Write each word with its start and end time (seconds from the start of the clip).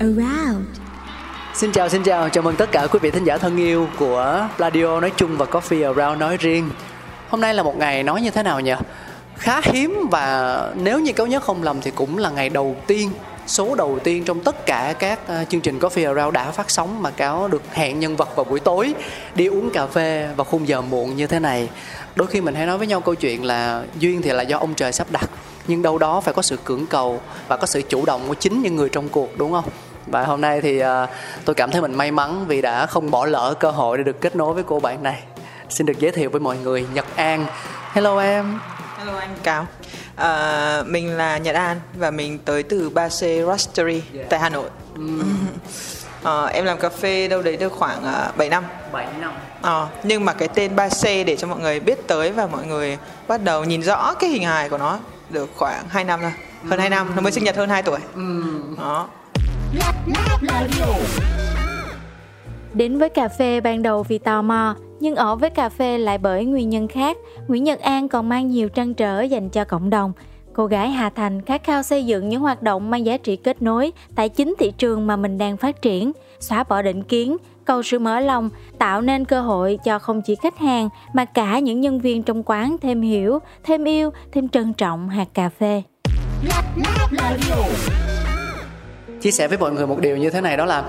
around 0.00 0.66
Xin 1.54 1.72
chào 1.72 1.88
xin 1.88 2.02
chào, 2.02 2.28
chào 2.28 2.42
mừng 2.42 2.56
tất 2.56 2.72
cả 2.72 2.86
quý 2.86 2.98
vị 3.02 3.10
thính 3.10 3.24
giả 3.24 3.38
thân 3.38 3.56
yêu 3.56 3.88
của 3.98 4.48
Radio 4.58 5.00
nói 5.00 5.12
chung 5.16 5.36
và 5.36 5.46
Coffee 5.46 5.94
Around 5.94 6.20
nói 6.20 6.36
riêng. 6.36 6.70
Hôm 7.28 7.40
nay 7.40 7.54
là 7.54 7.62
một 7.62 7.76
ngày 7.76 8.02
nói 8.02 8.22
như 8.22 8.30
thế 8.30 8.42
nào 8.42 8.60
nhỉ? 8.60 8.72
Khá 9.36 9.60
hiếm 9.64 10.06
và 10.10 10.72
nếu 10.76 11.00
như 11.00 11.12
cáo 11.12 11.26
nhớ 11.26 11.40
không 11.40 11.62
lầm 11.62 11.80
thì 11.80 11.90
cũng 11.90 12.18
là 12.18 12.30
ngày 12.30 12.48
đầu 12.48 12.76
tiên 12.86 13.10
số 13.46 13.74
đầu 13.74 13.98
tiên 14.04 14.24
trong 14.24 14.40
tất 14.40 14.66
cả 14.66 14.94
các 14.98 15.20
ờ, 15.26 15.44
chương 15.44 15.60
trình 15.60 15.78
Coffee 15.78 16.14
Around 16.14 16.34
đã 16.34 16.50
phát 16.50 16.70
sóng 16.70 17.02
mà 17.02 17.10
cáo 17.10 17.48
được 17.48 17.62
hẹn 17.72 18.00
nhân 18.00 18.16
vật 18.16 18.36
vào 18.36 18.44
buổi 18.44 18.60
tối 18.60 18.94
đi 19.34 19.46
uống 19.46 19.70
cà 19.70 19.86
phê 19.86 20.28
vào 20.36 20.44
khung 20.44 20.68
giờ 20.68 20.80
muộn 20.80 21.16
như 21.16 21.26
thế 21.26 21.38
này. 21.38 21.68
Đôi 22.16 22.26
khi 22.26 22.40
mình 22.40 22.54
hay 22.54 22.66
nói 22.66 22.78
với 22.78 22.86
nhau 22.86 23.00
câu 23.00 23.14
chuyện 23.14 23.44
là 23.44 23.84
duyên 23.98 24.22
thì 24.22 24.30
là 24.30 24.42
do 24.42 24.58
ông 24.58 24.74
trời 24.74 24.92
sắp 24.92 25.06
đặt 25.10 25.30
nhưng 25.66 25.82
đâu 25.82 25.98
đó 25.98 26.20
phải 26.20 26.34
có 26.34 26.42
sự 26.42 26.56
cưỡng 26.64 26.86
cầu 26.86 27.20
và 27.48 27.56
có 27.56 27.66
sự 27.66 27.82
chủ 27.88 28.04
động 28.06 28.22
của 28.28 28.34
chính 28.34 28.62
những 28.62 28.76
người 28.76 28.88
trong 28.88 29.08
cuộc 29.08 29.38
đúng 29.38 29.52
không? 29.52 29.64
Và 30.10 30.24
hôm 30.24 30.40
nay 30.40 30.60
thì 30.60 30.78
à, 30.78 31.06
tôi 31.44 31.54
cảm 31.54 31.70
thấy 31.70 31.80
mình 31.80 31.94
may 31.94 32.10
mắn 32.10 32.44
vì 32.48 32.62
đã 32.62 32.86
không 32.86 33.10
bỏ 33.10 33.26
lỡ 33.26 33.54
cơ 33.60 33.70
hội 33.70 33.98
để 33.98 34.04
được 34.04 34.20
kết 34.20 34.36
nối 34.36 34.54
với 34.54 34.62
cô 34.62 34.80
bạn 34.80 35.02
này. 35.02 35.22
Xin 35.68 35.86
được 35.86 35.98
giới 35.98 36.10
thiệu 36.10 36.30
với 36.30 36.40
mọi 36.40 36.56
người 36.56 36.86
nhật 36.94 37.06
an. 37.16 37.46
Hello 37.92 38.18
em. 38.18 38.58
Hello 38.98 39.18
anh 39.18 39.36
Cáo 39.42 39.66
à, 40.16 40.82
Mình 40.86 41.16
là 41.16 41.38
Nhật 41.38 41.54
An 41.54 41.80
và 41.94 42.10
mình 42.10 42.38
tới 42.38 42.62
từ 42.62 42.90
3C 42.90 43.46
Roastery 43.46 44.02
tại 44.28 44.40
Hà 44.40 44.48
Nội. 44.48 44.70
Ờ, 46.22 46.46
Em 46.46 46.64
làm 46.64 46.78
cà 46.78 46.88
phê 46.88 47.28
đâu 47.28 47.42
đấy 47.42 47.56
được 47.56 47.72
khoảng 47.72 47.98
uh, 47.98 48.36
7 48.36 48.48
năm. 48.48 48.64
7 48.92 49.06
năm. 49.20 49.32
Ờ, 49.62 49.88
Nhưng 50.02 50.24
mà 50.24 50.32
cái 50.32 50.48
tên 50.48 50.76
3C 50.76 51.24
để 51.24 51.36
cho 51.36 51.46
mọi 51.46 51.60
người 51.60 51.80
biết 51.80 52.06
tới 52.06 52.32
và 52.32 52.46
mọi 52.46 52.66
người 52.66 52.98
bắt 53.28 53.44
đầu 53.44 53.64
nhìn 53.64 53.82
rõ 53.82 54.14
cái 54.14 54.30
hình 54.30 54.42
hài 54.42 54.68
của 54.68 54.78
nó 54.78 54.98
được 55.30 55.50
khoảng 55.56 55.88
2 55.88 56.04
năm 56.04 56.20
rồi 56.20 56.32
Hơn 56.68 56.80
2 56.80 56.90
năm, 56.90 57.12
nó 57.14 57.20
mới 57.20 57.32
sinh 57.32 57.44
nhật 57.44 57.56
hơn 57.56 57.68
2 57.68 57.82
tuổi. 57.82 57.98
Đó 58.78 59.08
Đến 62.74 62.98
với 62.98 63.08
cà 63.08 63.28
phê 63.28 63.60
ban 63.60 63.82
đầu 63.82 64.02
vì 64.02 64.18
tò 64.18 64.42
mò, 64.42 64.74
nhưng 65.00 65.14
ở 65.16 65.36
với 65.36 65.50
cà 65.50 65.68
phê 65.68 65.98
lại 65.98 66.18
bởi 66.18 66.44
nguyên 66.44 66.70
nhân 66.70 66.88
khác. 66.88 67.16
Nguyễn 67.48 67.64
Nhật 67.64 67.80
An 67.80 68.08
còn 68.08 68.28
mang 68.28 68.48
nhiều 68.48 68.68
trăn 68.68 68.94
trở 68.94 69.20
dành 69.20 69.48
cho 69.48 69.64
cộng 69.64 69.90
đồng. 69.90 70.12
Cô 70.52 70.66
gái 70.66 70.90
Hà 70.90 71.10
Thành 71.10 71.42
khát 71.42 71.64
khao 71.64 71.82
xây 71.82 72.06
dựng 72.06 72.28
những 72.28 72.40
hoạt 72.40 72.62
động 72.62 72.90
mang 72.90 73.06
giá 73.06 73.16
trị 73.16 73.36
kết 73.36 73.62
nối 73.62 73.92
tại 74.14 74.28
chính 74.28 74.54
thị 74.58 74.72
trường 74.78 75.06
mà 75.06 75.16
mình 75.16 75.38
đang 75.38 75.56
phát 75.56 75.82
triển, 75.82 76.12
xóa 76.40 76.64
bỏ 76.64 76.82
định 76.82 77.02
kiến, 77.02 77.36
cầu 77.64 77.82
sự 77.82 77.98
mở 77.98 78.20
lòng, 78.20 78.50
tạo 78.78 79.00
nên 79.00 79.24
cơ 79.24 79.40
hội 79.40 79.78
cho 79.84 79.98
không 79.98 80.22
chỉ 80.22 80.34
khách 80.34 80.58
hàng 80.58 80.88
mà 81.12 81.24
cả 81.24 81.58
những 81.58 81.80
nhân 81.80 82.00
viên 82.00 82.22
trong 82.22 82.42
quán 82.46 82.76
thêm 82.82 83.02
hiểu, 83.02 83.38
thêm 83.64 83.84
yêu, 83.84 84.10
thêm 84.32 84.48
trân 84.48 84.72
trọng 84.72 85.08
hạt 85.08 85.28
cà 85.34 85.48
phê 85.48 85.82
chia 89.20 89.30
sẻ 89.30 89.48
với 89.48 89.58
mọi 89.58 89.72
người 89.72 89.86
một 89.86 90.00
điều 90.00 90.16
như 90.16 90.30
thế 90.30 90.40
này, 90.40 90.56
đó 90.56 90.64
là 90.64 90.84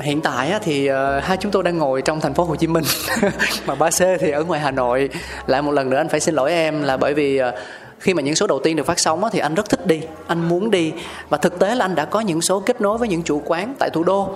hiện 0.00 0.20
tại 0.20 0.52
thì 0.62 0.86
ờ, 0.86 1.20
hai 1.20 1.36
chúng 1.36 1.52
tôi 1.52 1.62
đang 1.62 1.78
ngồi 1.78 2.02
trong 2.02 2.20
thành 2.20 2.34
phố 2.34 2.44
Hồ 2.44 2.56
Chí 2.56 2.66
Minh. 2.66 2.84
Mà 3.66 3.74
ba 3.74 3.90
C 3.90 4.00
thì 4.20 4.30
ở 4.30 4.44
ngoài 4.44 4.60
Hà 4.60 4.70
Nội. 4.70 5.08
Lại 5.46 5.62
một 5.62 5.72
lần 5.72 5.90
nữa 5.90 5.96
anh 5.96 6.08
phải 6.08 6.20
xin 6.20 6.34
lỗi 6.34 6.52
em 6.52 6.82
là 6.82 6.96
bởi 6.96 7.14
vì 7.14 7.36
ờ, 7.36 7.52
khi 7.98 8.14
mà 8.14 8.22
những 8.22 8.34
số 8.34 8.46
đầu 8.46 8.60
tiên 8.64 8.76
được 8.76 8.86
phát 8.86 8.98
sóng 8.98 9.24
thì 9.32 9.38
anh 9.38 9.54
rất 9.54 9.68
thích 9.68 9.86
đi, 9.86 10.00
anh 10.26 10.48
muốn 10.48 10.70
đi. 10.70 10.92
Và 11.28 11.38
thực 11.38 11.58
tế 11.58 11.74
là 11.74 11.84
anh 11.84 11.94
đã 11.94 12.04
có 12.04 12.20
những 12.20 12.40
số 12.40 12.60
kết 12.60 12.80
nối 12.80 12.98
với 12.98 13.08
những 13.08 13.22
chủ 13.22 13.42
quán 13.44 13.74
tại 13.78 13.90
thủ 13.90 14.04
đô. 14.04 14.28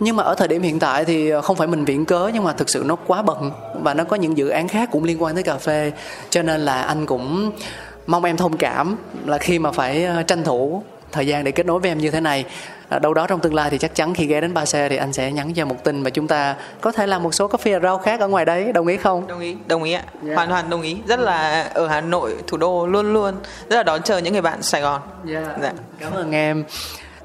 Nhưng 0.00 0.16
mà 0.16 0.22
ở 0.22 0.34
thời 0.34 0.48
điểm 0.48 0.62
hiện 0.62 0.78
tại 0.78 1.04
thì 1.04 1.30
ờ, 1.30 1.40
không 1.40 1.56
phải 1.56 1.66
mình 1.66 1.84
viện 1.84 2.04
cớ, 2.04 2.30
nhưng 2.34 2.44
mà 2.44 2.52
thực 2.52 2.70
sự 2.70 2.82
nó 2.86 2.96
quá 3.06 3.22
bận 3.22 3.50
và 3.82 3.94
nó 3.94 4.04
có 4.04 4.16
những 4.16 4.36
dự 4.36 4.48
án 4.48 4.68
khác 4.68 4.88
cũng 4.92 5.04
liên 5.04 5.22
quan 5.22 5.34
tới 5.34 5.42
cà 5.42 5.56
phê. 5.56 5.92
Cho 6.30 6.42
nên 6.42 6.60
là 6.60 6.82
anh 6.82 7.06
cũng 7.06 7.52
mong 8.06 8.24
em 8.24 8.36
thông 8.36 8.56
cảm 8.56 8.96
là 9.26 9.38
khi 9.38 9.58
mà 9.58 9.72
phải 9.72 10.08
tranh 10.26 10.44
thủ 10.44 10.82
thời 11.16 11.26
gian 11.26 11.44
để 11.44 11.52
kết 11.52 11.66
nối 11.66 11.80
với 11.80 11.90
em 11.90 11.98
như 11.98 12.10
thế 12.10 12.20
này. 12.20 12.44
À, 12.88 12.98
đâu 12.98 13.14
đó 13.14 13.26
trong 13.26 13.40
tương 13.40 13.54
lai 13.54 13.70
thì 13.70 13.78
chắc 13.78 13.94
chắn 13.94 14.14
khi 14.14 14.26
ghé 14.26 14.40
đến 14.40 14.54
ba 14.54 14.64
xe 14.64 14.88
thì 14.88 14.96
anh 14.96 15.12
sẽ 15.12 15.32
nhắn 15.32 15.54
cho 15.54 15.66
một 15.66 15.84
tin 15.84 16.02
và 16.02 16.10
chúng 16.10 16.28
ta 16.28 16.54
có 16.80 16.92
thể 16.92 17.06
làm 17.06 17.22
một 17.22 17.34
số 17.34 17.48
coffee 17.48 17.80
rau 17.80 17.98
khác 17.98 18.20
ở 18.20 18.28
ngoài 18.28 18.44
đấy. 18.44 18.72
Đồng 18.72 18.86
ý 18.86 18.96
không? 18.96 19.26
Đồng 19.26 19.40
ý 19.40 19.56
đồng 19.66 19.82
ý 19.82 19.92
ạ. 19.92 20.02
Hoàn 20.34 20.48
toàn 20.48 20.70
đồng 20.70 20.82
ý. 20.82 20.96
Rất 21.06 21.20
là 21.20 21.62
ở 21.74 21.86
Hà 21.86 22.00
Nội 22.00 22.36
thủ 22.46 22.56
đô 22.56 22.86
luôn 22.86 23.12
luôn. 23.12 23.34
Rất 23.68 23.76
là 23.76 23.82
đón 23.82 24.02
chờ 24.02 24.18
những 24.18 24.32
người 24.32 24.42
bạn 24.42 24.62
Sài 24.62 24.80
Gòn. 24.80 25.00
Dạ. 25.24 25.72
cảm 26.00 26.12
ơn 26.12 26.32
em 26.32 26.64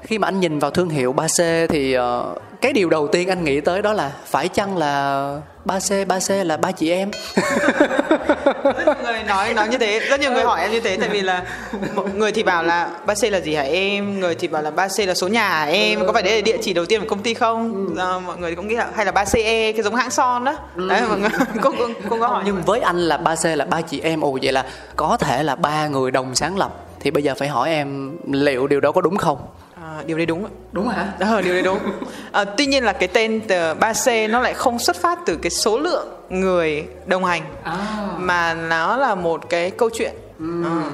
khi 0.02 0.18
mà 0.18 0.28
anh 0.28 0.40
nhìn 0.40 0.58
vào 0.58 0.70
thương 0.70 0.88
hiệu 0.88 1.14
3C 1.14 1.66
thì 1.66 1.92
ờ, 1.92 2.34
cái 2.60 2.72
điều 2.72 2.90
đầu 2.90 3.08
tiên 3.08 3.28
anh 3.28 3.44
nghĩ 3.44 3.60
tới 3.60 3.82
đó 3.82 3.92
là 3.92 4.12
phải 4.26 4.48
chăng 4.48 4.76
là 4.76 5.40
3C 5.66 6.06
3C 6.06 6.44
là 6.44 6.56
ba 6.56 6.72
chị 6.72 6.90
em? 6.90 7.10
Rất 8.64 8.86
nhiều 8.86 8.94
người 9.02 9.22
nói 9.28 9.54
nói 9.54 9.68
như 9.68 9.78
thế 9.78 10.00
rất 10.00 10.20
nhiều 10.20 10.32
người 10.32 10.44
hỏi 10.44 10.60
em 10.60 10.70
như 10.70 10.80
thế 10.80 10.96
tại 11.00 11.08
vì 11.08 11.20
là 11.20 11.42
người 12.14 12.32
thì 12.32 12.42
bảo 12.42 12.62
là 12.62 12.90
ba 13.06 13.14
c 13.14 13.24
là 13.24 13.40
gì 13.40 13.54
hả 13.54 13.62
em? 13.62 14.20
Người 14.20 14.34
thì 14.34 14.48
bảo 14.48 14.62
là 14.62 14.70
ba 14.70 14.88
c 14.88 15.00
là 15.00 15.14
số 15.14 15.28
nhà 15.28 15.48
hả 15.48 15.64
em? 15.64 16.06
Có 16.06 16.12
phải 16.12 16.22
đấy 16.22 16.34
là 16.34 16.40
địa 16.40 16.56
chỉ 16.62 16.72
đầu 16.72 16.86
tiên 16.86 17.00
của 17.00 17.06
công 17.08 17.22
ty 17.22 17.34
không? 17.34 17.94
À, 17.98 18.18
mọi 18.18 18.36
người 18.36 18.54
cũng 18.54 18.68
nghĩ 18.68 18.74
là 18.74 18.88
hay 18.94 19.06
là 19.06 19.12
ba 19.12 19.24
ce 19.24 19.72
cái 19.72 19.82
giống 19.82 19.94
hãng 19.94 20.10
son 20.10 20.44
đó. 20.44 20.54
Đấy 20.74 21.02
mọi 21.08 21.18
người 21.18 21.30
cũng, 21.62 21.76
cũng, 21.78 21.94
cũng 22.08 22.20
có 22.20 22.26
hỏi. 22.26 22.42
Nhưng 22.46 22.62
với 22.66 22.80
anh 22.80 22.98
là 22.98 23.16
3C 23.16 23.56
là 23.56 23.64
ba 23.64 23.80
chị 23.80 24.00
em 24.00 24.20
ồ 24.20 24.38
vậy 24.42 24.52
là 24.52 24.64
có 24.96 25.16
thể 25.20 25.42
là 25.42 25.56
ba 25.56 25.88
người 25.88 26.10
đồng 26.10 26.34
sáng 26.34 26.58
lập. 26.58 26.72
Thì 27.00 27.10
bây 27.10 27.22
giờ 27.22 27.34
phải 27.38 27.48
hỏi 27.48 27.70
em 27.70 28.16
liệu 28.32 28.66
điều 28.66 28.80
đó 28.80 28.92
có 28.92 29.00
đúng 29.00 29.16
không 29.16 29.38
À, 29.98 30.02
điều 30.06 30.16
đấy 30.16 30.26
đúng 30.26 30.44
ạ. 30.44 30.50
đúng 30.72 30.88
hả 30.88 31.12
Ờ, 31.20 31.42
điều 31.42 31.52
đấy 31.54 31.62
đúng. 31.62 31.78
À, 32.32 32.44
tuy 32.44 32.66
nhiên 32.66 32.84
là 32.84 32.92
cái 32.92 33.08
tên 33.08 33.40
từ 33.48 33.74
3C 33.74 34.30
nó 34.30 34.40
lại 34.40 34.54
không 34.54 34.78
xuất 34.78 34.96
phát 34.96 35.18
từ 35.26 35.36
cái 35.36 35.50
số 35.50 35.78
lượng 35.78 36.08
người 36.30 36.86
đồng 37.06 37.24
hành 37.24 37.42
À. 37.62 37.76
mà 38.18 38.54
nó 38.54 38.96
là 38.96 39.14
một 39.14 39.48
cái 39.48 39.70
câu 39.70 39.90
chuyện. 39.90 40.12
Ờ, 40.38 40.44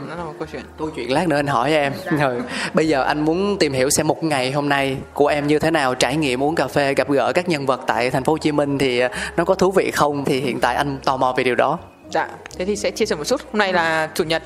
nó 0.08 0.14
là 0.16 0.25
một 0.25 0.32
câu 0.38 0.48
chuyện. 0.53 0.62
câu 0.78 0.91
chuyện 0.97 1.12
lát 1.12 1.28
nữa 1.28 1.37
anh 1.37 1.47
hỏi 1.47 1.72
em 1.72 1.92
rồi 2.20 2.42
bây 2.75 2.88
giờ 2.88 3.03
anh 3.03 3.20
muốn 3.20 3.56
tìm 3.60 3.72
hiểu 3.72 3.91
xem 3.91 4.06
một 4.08 4.25
ngày 4.25 4.53
hôm 4.53 4.69
nay 4.69 4.97
của 5.14 5.26
em 5.26 5.47
như 5.47 5.58
thế 5.58 5.70
nào 5.70 5.94
trải 5.94 6.16
nghiệm 6.16 6.42
uống 6.42 6.54
cà 6.54 6.66
phê 6.66 6.94
gặp 6.94 7.10
gỡ 7.10 7.32
các 7.32 7.48
nhân 7.48 7.66
vật 7.66 7.81
tại 7.87 8.10
thành 8.10 8.25
phố 8.25 8.32
Hồ 8.32 8.38
Chí 8.38 8.53
Minh 8.53 8.78
thì 8.78 8.98
ờ, 8.98 9.08
nó 9.37 9.44
có 9.44 9.54
thú 9.54 9.70
vị 9.72 9.91
không 9.91 10.25
thì 10.25 10.41
hiện 10.41 10.60
tại 10.60 10.76
anh 10.76 10.98
tò 11.04 11.16
mò 11.16 11.34
về 11.37 11.44
điều 11.44 11.54
đó 11.54 11.78
Dạ, 12.10 12.28
thế 12.58 12.64
thì 12.64 12.76
sẽ 12.76 12.91
chia 12.91 13.06
sẻ 13.06 13.16
một 13.16 13.24
chút. 13.24 13.41
Hôm 13.52 13.58
nay 13.58 13.72
là 13.72 14.08
chủ 14.14 14.24
nhật. 14.24 14.42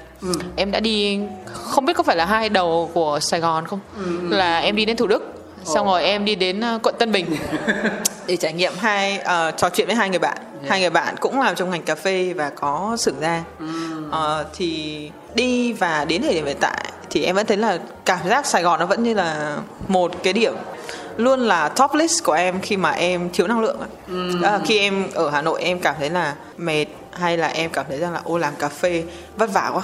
Em 0.56 0.70
đã 0.70 0.80
đi 0.80 1.20
không 1.52 1.84
biết 1.84 1.92
có 1.96 2.02
phải 2.02 2.16
là 2.16 2.24
hai 2.24 2.48
đầu 2.48 2.90
của 2.94 3.18
Sài 3.20 3.40
Gòn 3.40 3.66
không? 3.66 3.80
Là 4.30 4.58
em 4.58 4.76
đi 4.76 4.84
đến 4.84 4.96
Thủ 4.96 5.06
Đức, 5.06 5.34
xong 5.64 5.86
rồi 5.86 6.04
em 6.04 6.24
đi 6.24 6.34
đến 6.34 6.60
ờ, 6.60 6.78
quận 6.82 6.94
Tân 6.98 7.12
Bình 7.12 7.26
để 8.26 8.36
trải 8.36 8.53
nghiệm 8.53 8.72
hai 8.78 9.18
ờ, 9.18 9.50
trò 9.50 9.68
chuyện 9.70 9.86
với 9.86 9.97
hai 9.97 10.10
người 10.10 10.18
bạn. 10.18 10.36
Hai 10.68 10.80
người 10.80 10.91
bạn 10.91 11.14
cũng 11.20 11.41
làm 11.41 11.54
trong 11.54 11.70
ngành 11.70 11.82
cà 11.82 11.94
phê 11.94 12.32
và 12.36 12.50
có 12.50 12.97
xưởng 12.98 13.20
ra. 13.20 13.44
Ờ, 14.10 14.44
thì 14.54 15.10
đi 15.34 15.72
và 15.72 16.04
đến 16.04 16.22
thời 16.22 16.34
điểm 16.34 16.47
hiện 16.47 16.56
tại 16.60 16.84
thì 17.10 17.24
em 17.24 17.36
vẫn 17.36 17.47
thấy 17.47 17.56
là 17.56 17.78
cảm 18.04 18.28
giác 18.28 18.47
Sài 18.47 18.62
Gòn 18.62 18.80
nó 18.80 18.86
vẫn 18.86 19.03
như 19.03 19.15
là 19.15 19.56
một 19.88 20.12
cái 20.22 20.32
điểm 20.32 20.54
luôn 21.16 21.41
là 21.41 21.68
top 21.68 21.94
list 21.94 22.24
của 22.24 22.32
em 22.32 22.60
khi 22.60 22.76
mà 22.76 22.91
em 22.91 23.30
thiếu 23.32 23.47
năng 23.47 23.60
lượng. 23.60 23.78
Đó 24.42 24.50
là 24.50 24.60
khi 24.65 24.78
em 24.78 25.06
ở 25.15 25.30
Hà 25.30 25.42
Nội 25.42 25.62
em 25.62 25.78
cảm 25.78 25.94
thấy 25.98 26.10
là 26.10 26.34
mệt 26.56 26.86
hay 27.12 27.36
là 27.36 27.48
em 27.48 27.70
cảm 27.70 27.86
thấy 27.88 27.98
rằng 27.98 28.12
là 28.12 28.20
ô 28.24 28.38
làm 28.38 28.54
cà 28.56 28.68
phê 28.68 29.04
vất 29.36 29.53
vả 29.53 29.70
quá 29.74 29.82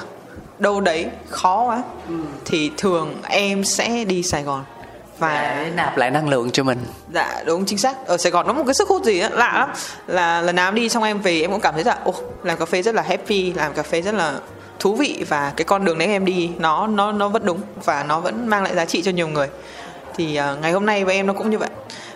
đâu 0.58 0.80
đấy 0.80 1.06
khó 1.28 1.64
quá. 1.64 1.82
Thì 2.44 2.70
thường 2.76 3.14
em 3.28 3.64
sẽ 3.64 4.04
đi 4.04 4.22
Sài 4.22 4.42
Gòn 4.42 4.64
và 5.18 5.56
để 5.64 5.70
nạp 5.74 5.96
lại 5.96 6.10
năng 6.10 6.28
lượng 6.28 6.50
cho 6.50 6.62
mình. 6.62 6.78
Dạ 7.14 7.42
đúng 7.46 7.64
chính 7.64 7.78
xác. 7.78 8.06
Ở 8.06 8.16
Sài 8.16 8.32
Gòn 8.32 8.46
nó 8.46 8.52
một 8.52 8.62
cái 8.66 8.74
sức 8.74 8.88
hút 8.88 9.04
gì 9.04 9.18
á 9.20 9.30
lạ 9.32 9.52
lắm. 9.58 9.70
Là 10.06 10.42
lần 10.42 10.56
nào 10.56 10.68
em 10.68 10.74
đi 10.74 10.88
xong 10.88 11.02
em 11.02 11.18
về 11.18 11.40
em 11.40 11.50
cũng 11.50 11.60
cảm 11.60 11.74
thấy 11.74 11.84
là 11.84 11.98
ô 12.04 12.14
làm 12.42 12.58
cà 12.58 12.64
phê 12.64 12.82
rất 12.82 12.94
là 12.94 13.02
happy 13.02 13.52
làm 13.52 13.72
cà 13.72 13.82
phê 13.82 14.02
rất 14.02 14.14
là 14.14 14.34
thú 14.78 14.94
vị. 14.94 15.24
Và 15.28 15.52
cái 15.56 15.64
con 15.64 15.84
đường 15.84 15.98
đấy 15.98 16.08
em 16.08 16.24
đi 16.24 16.50
nó 16.58 16.86
nó 16.86 17.12
nó 17.12 17.28
vẫn 17.28 17.46
đúng 17.46 17.60
và 17.84 18.02
nó 18.02 18.20
vẫn 18.20 18.48
mang 18.48 18.62
lại 18.62 18.74
giá 18.74 18.84
trị 18.84 19.02
cho 19.02 19.10
nhiều 19.10 19.28
người. 19.28 19.48
Thì 20.16 20.36
à, 20.36 20.56
ngày 20.62 20.72
hôm 20.72 20.86
nay 20.86 21.04
với 21.04 21.14
em 21.14 21.26
nó 21.26 21.32
cũng 21.32 21.50
như 21.50 21.58
vậy 21.58 21.70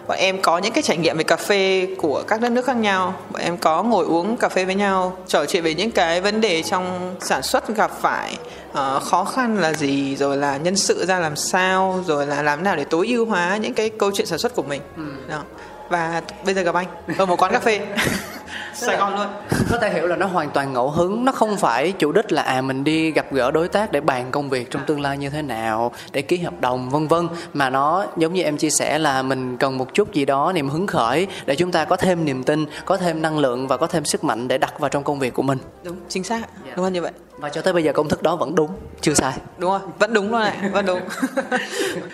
bọn 0.06 0.18
em 0.18 0.42
có 0.42 0.58
những 0.58 0.72
cái 0.72 0.82
trải 0.82 0.96
nghiệm 0.96 1.16
về 1.16 1.24
cà 1.24 1.36
phê 1.36 1.88
của 1.98 2.22
các 2.28 2.40
đất 2.40 2.52
nước 2.52 2.64
khác 2.64 2.76
nhau. 2.76 3.14
Bọn 3.30 3.42
em 3.42 3.56
có 3.56 3.82
ngồi 3.82 4.06
uống 4.06 4.36
cà 4.36 4.48
phê 4.48 4.64
với 4.64 4.74
nhau 4.74 5.16
trò 5.26 5.46
chuyện 5.46 5.64
về 5.64 5.74
những 5.74 5.90
cái 5.90 6.20
vấn 6.20 6.40
đề 6.40 6.62
trong 6.62 7.16
sản 7.20 7.42
xuất 7.42 7.76
gặp 7.76 7.90
phải 8.00 8.38
uh, 8.70 9.02
khó 9.02 9.24
khăn 9.24 9.58
là 9.58 9.72
gì 9.72 10.16
rồi 10.16 10.36
là 10.36 10.56
nhân 10.56 10.76
sự 10.76 11.06
ra 11.06 11.18
làm 11.18 11.36
sao 11.36 12.04
rồi 12.06 12.26
là 12.26 12.42
làm 12.42 12.64
nào 12.64 12.76
để 12.76 12.84
tối 12.84 13.06
ưu 13.06 13.26
hóa 13.26 13.56
những 13.56 13.74
cái 13.74 13.88
câu 13.88 14.10
chuyện 14.14 14.26
sản 14.26 14.38
xuất 14.38 14.54
của 14.54 14.62
mình. 14.62 14.82
Ừ. 14.96 15.02
đó. 15.28 15.42
Và 15.88 16.22
bây 16.44 16.54
giờ 16.54 16.62
gặp 16.62 16.74
anh 16.74 16.86
ở 17.18 17.26
một 17.26 17.42
quán 17.42 17.52
cà 17.52 17.60
phê 17.60 17.80
Sài 18.74 18.96
Gòn 18.96 19.16
luôn. 19.16 19.26
có 19.70 19.78
thể 19.78 19.92
hiểu 19.94 20.06
là 20.06 20.16
nó 20.16 20.26
hoàn 20.26 20.50
toàn 20.50 20.72
ngẫu 20.72 20.90
hứng. 20.90 21.24
Nó 21.24 21.32
không 21.32 21.56
phải 21.56 21.92
chủ 21.92 22.12
đích 22.12 22.32
là 22.32 22.42
à 22.42 22.60
mình 22.60 22.84
đi 22.84 23.10
gặp 23.10 23.32
gỡ 23.32 23.50
đối 23.50 23.68
tác 23.68 23.92
để 23.92 24.00
bàn 24.00 24.30
công 24.30 24.50
việc 24.50 24.70
trong 24.70 24.82
tương 24.86 25.00
lai 25.00 25.18
như 25.18 25.30
thế 25.30 25.42
nào 25.42 25.92
để 26.12 26.22
ký 26.22 26.38
hợp 26.38 26.60
đồng 26.60 26.90
vân 26.90 27.08
vân. 27.08 27.28
Mà 27.54 27.70
nó 27.70 28.06
giống 28.16 28.32
như 28.32 28.42
em 28.42 28.56
chia 28.56 28.70
sẻ 28.70 28.98
là 28.98 29.22
mình 29.22 29.56
cần 29.56 29.78
một 29.78 29.94
chút 29.94 30.12
gì 30.12 30.24
đó 30.24 30.52
niềm 30.54 30.68
hứng 30.68 30.86
khởi 30.86 31.26
để 31.46 31.56
chúng 31.56 31.72
ta 31.72 31.84
có 31.84 31.96
thêm 31.96 32.24
niềm 32.24 32.44
tin 32.44 32.66
có 32.84 32.96
thêm 32.96 33.22
năng 33.22 33.38
lượng 33.38 33.68
và 33.68 33.76
có 33.76 33.86
thêm 33.86 34.04
sức 34.04 34.24
mạnh 34.24 34.48
để 34.48 34.58
đặt 34.58 34.78
vào 34.78 34.88
trong 34.88 35.04
công 35.04 35.18
việc 35.18 35.34
của 35.34 35.42
mình. 35.42 35.58
Đúng 35.84 35.96
chính 36.08 36.24
xác. 36.24 36.40
Yeah. 36.64 36.76
đúng 36.76 36.92
như 36.92 37.02
vậy 37.02 37.12
và 37.42 37.48
cho 37.48 37.62
tới 37.62 37.72
bây 37.72 37.84
giờ 37.84 37.92
công 37.92 38.08
thức 38.08 38.22
đó 38.22 38.36
vẫn 38.36 38.54
đúng 38.54 38.70
chưa 39.00 39.14
sai. 39.14 39.32
Đúng 39.58 39.70
rồi 39.70 39.80
vẫn 39.98 40.14
đúng 40.14 40.30
luôn 40.30 40.40
này 40.40 40.70
vẫn 40.72 40.86
đúng. 40.86 41.00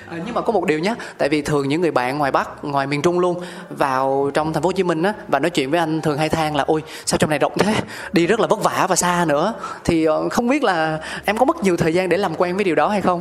À, 0.08 0.16
nhưng 0.26 0.34
mà 0.34 0.40
có 0.40 0.52
một 0.52 0.66
điều 0.66 0.78
nhé 0.78 0.94
tại 1.18 1.28
vì 1.28 1.42
thường 1.42 1.68
những 1.68 1.80
người 1.80 1.90
bạn 1.90 2.18
ngoài 2.18 2.30
bắc 2.30 2.64
ngoài 2.64 2.86
miền 2.86 3.02
trung 3.02 3.18
luôn 3.18 3.42
vào 3.70 4.30
trong 4.34 4.52
thành 4.52 4.62
phố 4.62 4.68
hồ 4.68 4.72
chí 4.72 4.82
minh 4.82 5.02
á 5.02 5.12
và 5.28 5.38
nói 5.38 5.50
chuyện 5.50 5.70
với 5.70 5.80
anh 5.80 6.00
thường 6.00 6.18
hay 6.18 6.28
than 6.28 6.56
là 6.56 6.64
ôi 6.66 6.82
sao 7.06 7.18
trong 7.18 7.30
này 7.30 7.38
rộng 7.38 7.52
thế? 7.58 7.74
Đi 8.12 8.26
rất 8.26 8.40
là 8.40 8.46
vất 8.46 8.62
vả 8.62 8.86
và 8.88 8.96
xa 8.96 9.24
nữa. 9.28 9.54
Thì 9.84 10.04
ờ, 10.04 10.28
không 10.28 10.48
biết 10.48 10.64
là 10.64 10.98
em 11.24 11.38
có 11.38 11.44
mất 11.44 11.62
nhiều 11.62 11.76
thời 11.76 11.94
gian 11.94 12.08
để 12.08 12.16
làm 12.16 12.34
quen 12.34 12.56
với 12.56 12.64
điều 12.64 12.74
đó 12.74 12.88
hay 12.88 13.00
không? 13.00 13.20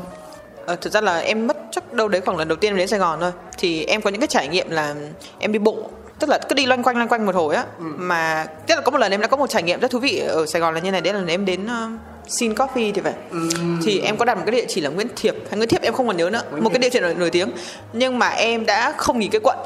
Ờ, 0.66 0.76
thực 0.76 0.94
ra 0.94 1.02
là 1.02 1.20
em 1.20 1.48
mất 1.48 1.58
chắc 1.72 1.94
đâu 1.94 2.08
đấy 2.08 2.22
khoảng 2.26 2.38
lần 2.38 2.48
đầu 2.48 2.56
tiên 2.56 2.72
em 2.72 2.78
đến 2.78 2.88
Sài 2.88 3.00
Gòn 3.00 3.20
thôi. 3.22 3.32
Thì 3.58 3.86
em 3.86 4.02
có 4.02 4.10
những 4.10 4.22
cái 4.22 4.28
trải 4.28 4.48
nghiệm 4.48 4.70
là 4.70 4.96
em 5.40 5.52
đi 5.52 5.60
bộ 5.60 5.90
tức 6.20 6.30
là 6.30 6.40
cứ 6.50 6.56
đi 6.56 6.66
loanh 6.66 6.84
quanh 6.84 6.96
loanh 6.96 7.08
quanh 7.08 7.26
một 7.26 7.36
hồi 7.36 7.56
á 7.56 7.66
ừ. 7.80 7.86
mà 7.98 8.46
tức 8.68 8.76
là 8.76 8.82
có 8.82 8.92
một 8.92 8.98
lần 8.98 9.12
em 9.12 9.22
đã 9.22 9.28
có 9.28 9.38
một 9.38 9.50
trải 9.50 9.64
nghiệm 9.64 9.80
rất 9.80 9.92
thú 9.92 10.00
vị 10.00 10.18
ở 10.18 10.46
Sài 10.46 10.60
Gòn 10.62 10.74
là 10.74 10.80
như 10.80 10.92
này 10.92 11.02
đấy 11.02 11.14
là 11.14 11.24
em 11.28 11.46
đến 11.46 11.66
uh, 11.66 12.00
Sin 12.28 12.54
Coffee 12.54 12.92
thì 12.94 13.02
phải 13.02 13.14
ừ. 13.32 13.50
thì 13.86 14.00
em 14.00 14.18
có 14.18 14.26
đặt 14.26 14.38
một 14.38 14.44
cái 14.46 14.52
địa 14.52 14.66
chỉ 14.68 14.82
là 14.82 14.90
Nguyễn 14.90 15.08
Thiệp 15.16 15.36
hay 15.50 15.58
Nguyễn 15.58 15.70
Thiệp 15.70 15.82
em 15.82 15.94
không 15.94 16.08
còn 16.08 16.18
nhớ 16.18 16.30
nữa 16.30 16.42
Nguyễn 16.52 16.64
một 16.64 16.70
Thiệp. 16.70 16.74
cái 16.74 16.90
địa 16.90 16.90
chỉ 16.94 17.00
nổi, 17.00 17.16
nổi 17.16 17.30
tiếng 17.30 17.52
nhưng 17.94 18.20
mà 18.20 18.30
em 18.30 18.66
đã 18.66 18.94
không 18.98 19.20
nghĩ 19.20 19.28
cái 19.28 19.42
quận 19.44 19.58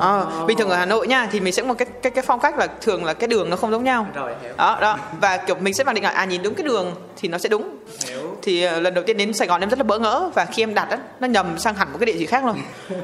À, 0.00 0.24
bình 0.46 0.58
thường 0.58 0.68
ở 0.68 0.76
Hà 0.76 0.86
Nội 0.86 1.06
nha 1.06 1.28
thì 1.32 1.40
mình 1.40 1.52
sẽ 1.52 1.62
có 1.62 1.68
một 1.68 1.74
cái 1.78 1.88
cái 2.02 2.10
cái 2.10 2.24
phong 2.26 2.40
cách 2.40 2.58
là 2.58 2.66
thường 2.80 3.04
là 3.04 3.14
cái 3.14 3.28
đường 3.28 3.50
nó 3.50 3.56
không 3.56 3.70
giống 3.70 3.84
nhau. 3.84 4.06
Rồi, 4.14 4.34
hiểu. 4.42 4.52
Đó 4.56 4.78
đó 4.80 4.98
và 5.20 5.36
kiểu 5.36 5.56
mình 5.60 5.74
sẽ 5.74 5.84
mặc 5.84 5.92
định 5.92 6.04
là 6.04 6.10
à 6.10 6.24
nhìn 6.24 6.42
đúng 6.42 6.54
cái 6.54 6.64
đường 6.66 6.94
thì 7.16 7.28
nó 7.28 7.38
sẽ 7.38 7.48
đúng. 7.48 7.76
Hiểu. 8.06 8.36
Thì 8.42 8.66
uh, 8.66 8.82
lần 8.82 8.94
đầu 8.94 9.04
tiên 9.06 9.16
đến 9.16 9.32
Sài 9.32 9.48
Gòn 9.48 9.60
em 9.60 9.70
rất 9.70 9.78
là 9.78 9.84
bỡ 9.84 9.98
ngỡ 9.98 10.30
và 10.34 10.44
khi 10.44 10.62
em 10.62 10.74
đặt 10.74 10.90
á 10.90 10.98
nó 11.20 11.28
nhầm 11.28 11.58
sang 11.58 11.74
hẳn 11.74 11.92
một 11.92 11.98
cái 12.00 12.06
địa 12.06 12.16
chỉ 12.18 12.26
khác 12.26 12.44
luôn. 12.44 12.56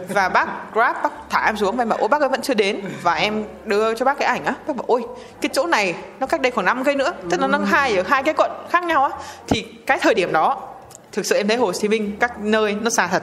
và 0.08 0.28
bác 0.28 0.74
Grab 0.74 0.96
bác 1.02 1.12
thả 1.30 1.46
em 1.46 1.56
xuống 1.56 1.76
và 1.76 1.82
em 1.82 1.88
bảo 1.88 1.98
ôi 1.98 2.08
bác 2.08 2.20
ấy 2.20 2.28
vẫn 2.28 2.42
chưa 2.42 2.54
đến 2.54 2.80
và 3.02 3.14
em 3.14 3.44
đưa 3.64 3.94
cho 3.94 4.04
bác 4.04 4.18
cái 4.18 4.28
ảnh 4.28 4.44
á 4.44 4.54
bác 4.66 4.76
bảo 4.76 4.84
ôi 4.86 5.04
cái 5.40 5.50
chỗ 5.52 5.66
này 5.66 5.94
nó 6.20 6.26
cách 6.26 6.40
đây 6.40 6.52
khoảng 6.52 6.66
5 6.66 6.84
cây 6.84 6.94
nữa 6.94 7.12
tức 7.30 7.40
là 7.40 7.46
nó 7.46 7.58
hai 7.58 7.96
ở 7.96 8.02
hai 8.06 8.22
cái 8.22 8.34
quận 8.36 8.50
khác 8.70 8.84
nhau 8.84 9.04
á 9.04 9.10
thì 9.48 9.62
cái 9.86 9.98
thời 9.98 10.14
điểm 10.14 10.32
đó 10.32 10.75
thực 11.16 11.26
sự 11.26 11.36
em 11.36 11.48
thấy 11.48 11.56
Hồ 11.56 11.72
Chí 11.72 11.88
Minh 11.88 12.16
các 12.20 12.40
nơi 12.40 12.76
nó 12.80 12.90
xa 12.90 13.06
thật. 13.06 13.22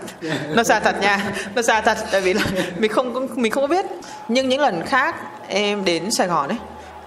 Nó 0.50 0.64
xa 0.64 0.80
thật 0.80 0.96
nha. 1.02 1.34
Nó 1.56 1.62
xa 1.62 1.82
thật 1.82 1.98
tại 2.12 2.22
vì 2.22 2.34
là 2.34 2.46
mình 2.78 2.92
không 2.92 3.28
mình 3.36 3.52
không 3.52 3.64
có 3.64 3.68
biết. 3.68 3.86
Nhưng 4.28 4.50
những 4.50 4.62
lần 4.62 4.86
khác 4.86 5.16
em 5.48 5.86
đến 5.86 6.12
Sài 6.12 6.28
Gòn 6.28 6.50
ấy 6.50 6.58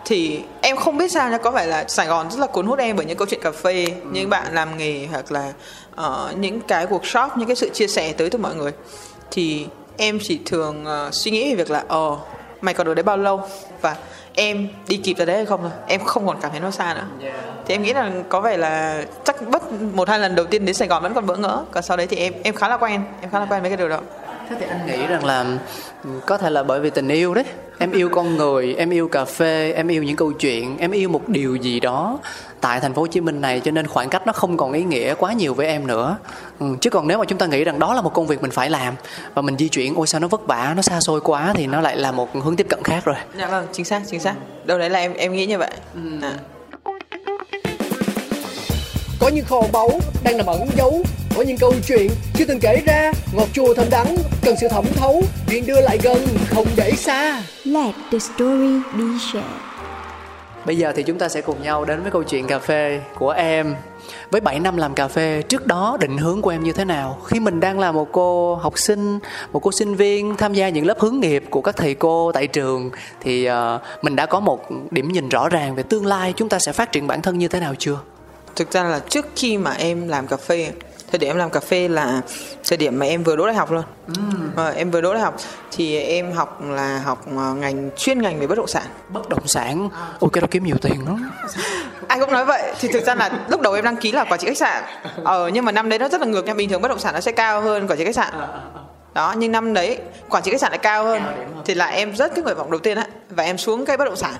thì 0.04 0.40
em 0.60 0.76
không 0.76 0.98
biết 0.98 1.12
sao 1.12 1.30
nha. 1.30 1.38
Có 1.38 1.50
phải 1.50 1.66
là 1.66 1.84
Sài 1.88 2.06
Gòn 2.06 2.30
rất 2.30 2.38
là 2.38 2.46
cuốn 2.46 2.66
hút 2.66 2.78
em 2.78 2.96
bởi 2.96 3.06
những 3.06 3.16
câu 3.16 3.26
chuyện 3.30 3.40
cà 3.42 3.50
phê 3.50 3.84
ừ. 3.84 4.08
những 4.12 4.30
bạn 4.30 4.54
làm 4.54 4.78
nghề 4.78 5.06
hoặc 5.06 5.32
là 5.32 5.52
uh, 6.00 6.38
những 6.38 6.60
cái 6.60 6.86
workshop 6.86 7.28
những 7.36 7.48
cái 7.48 7.56
sự 7.56 7.70
chia 7.70 7.86
sẻ 7.86 8.12
tới 8.12 8.30
từ 8.30 8.38
mọi 8.38 8.54
người. 8.54 8.72
Thì 9.30 9.66
em 9.96 10.18
chỉ 10.22 10.40
thường 10.46 10.84
uh, 10.84 11.14
suy 11.14 11.30
nghĩ 11.30 11.48
về 11.48 11.54
việc 11.54 11.70
là 11.70 11.84
ờ 11.88 12.08
uh, 12.08 12.18
mày 12.60 12.74
còn 12.74 12.88
ở 12.88 12.94
đấy 12.94 13.02
bao 13.02 13.16
lâu? 13.16 13.42
Và 13.80 13.96
em 14.34 14.68
đi 14.88 14.96
kịp 14.96 15.14
tới 15.14 15.26
đấy 15.26 15.36
hay 15.36 15.46
không 15.46 15.60
thôi? 15.62 15.70
Em 15.86 16.04
không 16.04 16.26
còn 16.26 16.40
cảm 16.40 16.50
thấy 16.50 16.60
nó 16.60 16.70
xa 16.70 16.94
nữa. 16.94 17.06
Yeah. 17.22 17.36
thì 17.66 17.74
em 17.74 17.82
nghĩ 17.82 17.92
là 17.92 18.10
có 18.28 18.40
vẻ 18.40 18.56
là 18.56 19.04
chắc 19.24 19.48
bất 19.48 19.62
một 19.72 20.08
hai 20.08 20.18
lần 20.18 20.34
đầu 20.34 20.46
tiên 20.46 20.64
đến 20.64 20.74
Sài 20.74 20.88
Gòn 20.88 21.02
vẫn 21.02 21.14
còn 21.14 21.26
bỡ 21.26 21.36
ngỡ. 21.36 21.64
Còn 21.70 21.82
sau 21.82 21.96
đấy 21.96 22.06
thì 22.06 22.16
em 22.16 22.32
em 22.42 22.54
khá 22.54 22.68
là 22.68 22.76
quen. 22.76 23.02
Em 23.20 23.30
khá 23.30 23.40
là 23.40 23.46
quen 23.46 23.62
với 23.62 23.70
cái 23.70 23.76
điều 23.76 23.88
đó 23.88 24.00
thế 24.48 24.56
thì 24.60 24.66
anh 24.66 24.86
nghĩ 24.86 25.06
rằng 25.06 25.24
là 25.24 25.44
có 26.26 26.38
thể 26.38 26.50
là 26.50 26.62
bởi 26.62 26.80
vì 26.80 26.90
tình 26.90 27.08
yêu 27.08 27.34
đấy. 27.34 27.44
Em 27.78 27.92
yêu 27.92 28.08
con 28.08 28.36
người 28.36 28.74
em 28.74 28.90
yêu 28.90 29.08
cà 29.08 29.24
phê 29.24 29.72
em 29.76 29.88
yêu 29.88 30.02
những 30.02 30.16
câu 30.16 30.32
chuyện 30.32 30.78
em 30.78 30.90
yêu 30.90 31.08
một 31.08 31.28
điều 31.28 31.56
gì 31.56 31.80
đó 31.80 32.18
tại 32.60 32.80
thành 32.80 32.94
phố 32.94 33.02
Hồ 33.02 33.06
Chí 33.06 33.20
Minh 33.20 33.40
này 33.40 33.60
cho 33.60 33.70
nên 33.70 33.86
khoảng 33.86 34.08
cách 34.08 34.26
nó 34.26 34.32
không 34.32 34.56
còn 34.56 34.72
ý 34.72 34.82
nghĩa 34.82 35.14
quá 35.14 35.32
nhiều 35.32 35.54
với 35.54 35.66
em 35.66 35.86
nữa. 35.86 36.16
Ừ, 36.58 36.66
chứ 36.80 36.90
còn 36.90 37.08
nếu 37.08 37.18
mà 37.18 37.24
chúng 37.24 37.38
ta 37.38 37.46
nghĩ 37.46 37.64
rằng 37.64 37.78
đó 37.78 37.94
là 37.94 38.02
một 38.02 38.14
công 38.14 38.26
việc 38.26 38.42
mình 38.42 38.50
phải 38.50 38.70
làm 38.70 38.94
và 39.34 39.42
mình 39.42 39.56
di 39.58 39.68
chuyển 39.68 39.94
ôi 39.94 40.06
sao 40.06 40.20
nó 40.20 40.28
vất 40.28 40.46
vả 40.46 40.72
nó 40.76 40.82
xa 40.82 41.00
xôi 41.00 41.20
quá 41.20 41.52
thì 41.56 41.66
nó 41.66 41.80
lại 41.80 41.96
là 41.96 42.12
một 42.12 42.34
hướng 42.34 42.56
tiếp 42.56 42.66
cận 42.68 42.82
khác 42.84 43.04
rồi. 43.04 43.16
Dạ 43.38 43.46
vâng 43.46 43.66
chính 43.72 43.84
xác 43.84 44.02
chính 44.10 44.20
xác. 44.20 44.34
Đâu 44.64 44.78
đấy 44.78 44.90
là 44.90 44.98
em 44.98 45.14
em 45.14 45.32
nghĩ 45.32 45.46
như 45.46 45.58
vậy. 45.58 45.70
Ừ. 45.94 46.00
à. 46.22 46.32
Có 49.18 49.28
những 49.28 49.44
kho 49.44 49.62
báu 49.72 49.90
đang 50.24 50.36
nằm 50.36 50.46
ẩn 50.46 50.68
giấu 50.76 51.02
có 51.36 51.42
những 51.42 51.58
câu 51.58 51.74
chuyện 51.86 52.10
chưa 52.34 52.44
từng 52.44 52.60
kể 52.60 52.82
ra 52.86 53.12
ngọt 53.32 53.48
chua 53.52 53.74
thơm 53.74 53.90
đắng 53.90 54.16
cần 54.42 54.56
sự 54.60 54.68
thẩm 54.68 54.84
thấu 54.96 55.22
chuyện 55.48 55.66
đưa 55.66 55.80
lại 55.80 55.98
gần 56.02 56.26
không 56.48 56.66
để 56.76 56.92
xa 56.96 57.42
let 57.64 57.94
the 58.12 58.18
story 58.18 58.80
be 58.98 59.04
shared 59.32 59.76
Bây 60.66 60.76
giờ 60.76 60.92
thì 60.96 61.02
chúng 61.02 61.18
ta 61.18 61.28
sẽ 61.28 61.40
cùng 61.40 61.62
nhau 61.62 61.84
đến 61.84 62.02
với 62.02 62.10
câu 62.10 62.22
chuyện 62.22 62.46
cà 62.46 62.58
phê 62.58 63.00
của 63.18 63.30
em. 63.30 63.74
Với 64.30 64.40
7 64.40 64.60
năm 64.60 64.76
làm 64.76 64.94
cà 64.94 65.08
phê, 65.08 65.42
trước 65.42 65.66
đó 65.66 65.96
định 66.00 66.18
hướng 66.18 66.42
của 66.42 66.50
em 66.50 66.62
như 66.62 66.72
thế 66.72 66.84
nào? 66.84 67.18
Khi 67.26 67.40
mình 67.40 67.60
đang 67.60 67.78
là 67.78 67.92
một 67.92 68.08
cô 68.12 68.54
học 68.54 68.78
sinh, 68.78 69.18
một 69.52 69.60
cô 69.60 69.72
sinh 69.72 69.94
viên 69.94 70.36
tham 70.36 70.54
gia 70.54 70.68
những 70.68 70.86
lớp 70.86 71.00
hướng 71.00 71.20
nghiệp 71.20 71.44
của 71.50 71.60
các 71.60 71.76
thầy 71.76 71.94
cô 71.94 72.32
tại 72.32 72.46
trường 72.46 72.90
thì 73.20 73.48
uh, 73.50 73.54
mình 74.02 74.16
đã 74.16 74.26
có 74.26 74.40
một 74.40 74.68
điểm 74.90 75.12
nhìn 75.12 75.28
rõ 75.28 75.48
ràng 75.48 75.74
về 75.74 75.82
tương 75.82 76.06
lai 76.06 76.32
chúng 76.36 76.48
ta 76.48 76.58
sẽ 76.58 76.72
phát 76.72 76.92
triển 76.92 77.06
bản 77.06 77.22
thân 77.22 77.38
như 77.38 77.48
thế 77.48 77.60
nào 77.60 77.74
chưa? 77.78 77.98
Thực 78.56 78.70
ra 78.70 78.84
là 78.84 78.98
trước 78.98 79.26
khi 79.36 79.58
mà 79.58 79.70
em 79.70 80.08
làm 80.08 80.26
cà 80.26 80.36
phê 80.36 80.72
thời 81.10 81.18
điểm 81.18 81.30
em 81.30 81.36
làm 81.36 81.50
cà 81.50 81.60
phê 81.60 81.88
là 81.88 82.20
thời 82.68 82.76
điểm 82.76 82.98
mà 82.98 83.06
em 83.06 83.22
vừa 83.22 83.36
đỗ 83.36 83.46
đại 83.46 83.54
học 83.54 83.70
luôn. 83.70 83.82
Ừ. 84.06 84.22
à, 84.56 84.68
em 84.76 84.90
vừa 84.90 85.00
đỗ 85.00 85.14
đại 85.14 85.22
học 85.22 85.36
thì 85.72 85.98
em 86.00 86.32
học 86.32 86.62
là 86.64 86.98
học 86.98 87.24
ờ, 87.36 87.54
ngành 87.54 87.90
chuyên 87.96 88.22
ngành 88.22 88.40
về 88.40 88.46
bất 88.46 88.54
động 88.54 88.66
sản. 88.66 88.82
Bất 89.08 89.28
động 89.28 89.46
sản? 89.46 89.88
Ôi 90.20 90.30
cái 90.32 90.40
đó 90.40 90.48
kiếm 90.50 90.64
nhiều 90.64 90.76
tiền 90.82 91.04
lắm. 91.06 91.30
Ai 92.08 92.20
cũng 92.20 92.32
nói 92.32 92.44
vậy. 92.44 92.74
Thì 92.80 92.88
thực 92.88 93.04
ra 93.04 93.14
là 93.14 93.30
lúc 93.48 93.60
đầu 93.60 93.72
em 93.72 93.84
đăng 93.84 93.96
ký 93.96 94.12
là 94.12 94.24
quản 94.24 94.40
trị 94.40 94.46
khách 94.46 94.58
sạn. 94.58 94.84
Ờ 95.24 95.48
nhưng 95.48 95.64
mà 95.64 95.72
năm 95.72 95.88
đấy 95.88 95.98
nó 95.98 96.08
rất 96.08 96.20
là 96.20 96.26
ngược 96.26 96.44
nha. 96.44 96.54
Bình 96.54 96.68
thường 96.68 96.82
bất 96.82 96.88
động 96.88 96.98
sản 96.98 97.14
nó 97.14 97.20
sẽ 97.20 97.32
cao 97.32 97.60
hơn 97.60 97.86
quản 97.88 97.98
trị 97.98 98.04
khách 98.04 98.14
sạn. 98.14 98.32
Ờ, 98.32 98.60
đó 99.14 99.34
nhưng 99.38 99.52
năm 99.52 99.74
đấy 99.74 99.98
quản 100.28 100.42
trị 100.42 100.50
khách 100.50 100.60
sạn 100.60 100.72
lại 100.72 100.78
cao 100.78 101.04
hơn. 101.04 101.22
Thì 101.64 101.74
là 101.74 101.86
em 101.86 102.16
rất 102.16 102.34
cái 102.34 102.44
nguyện 102.44 102.56
vọng 102.56 102.70
đầu 102.70 102.80
tiên 102.80 102.96
á 102.96 103.06
và 103.30 103.44
em 103.44 103.58
xuống 103.58 103.86
cái 103.86 103.96
bất 103.96 104.04
động 104.04 104.16
sản. 104.16 104.34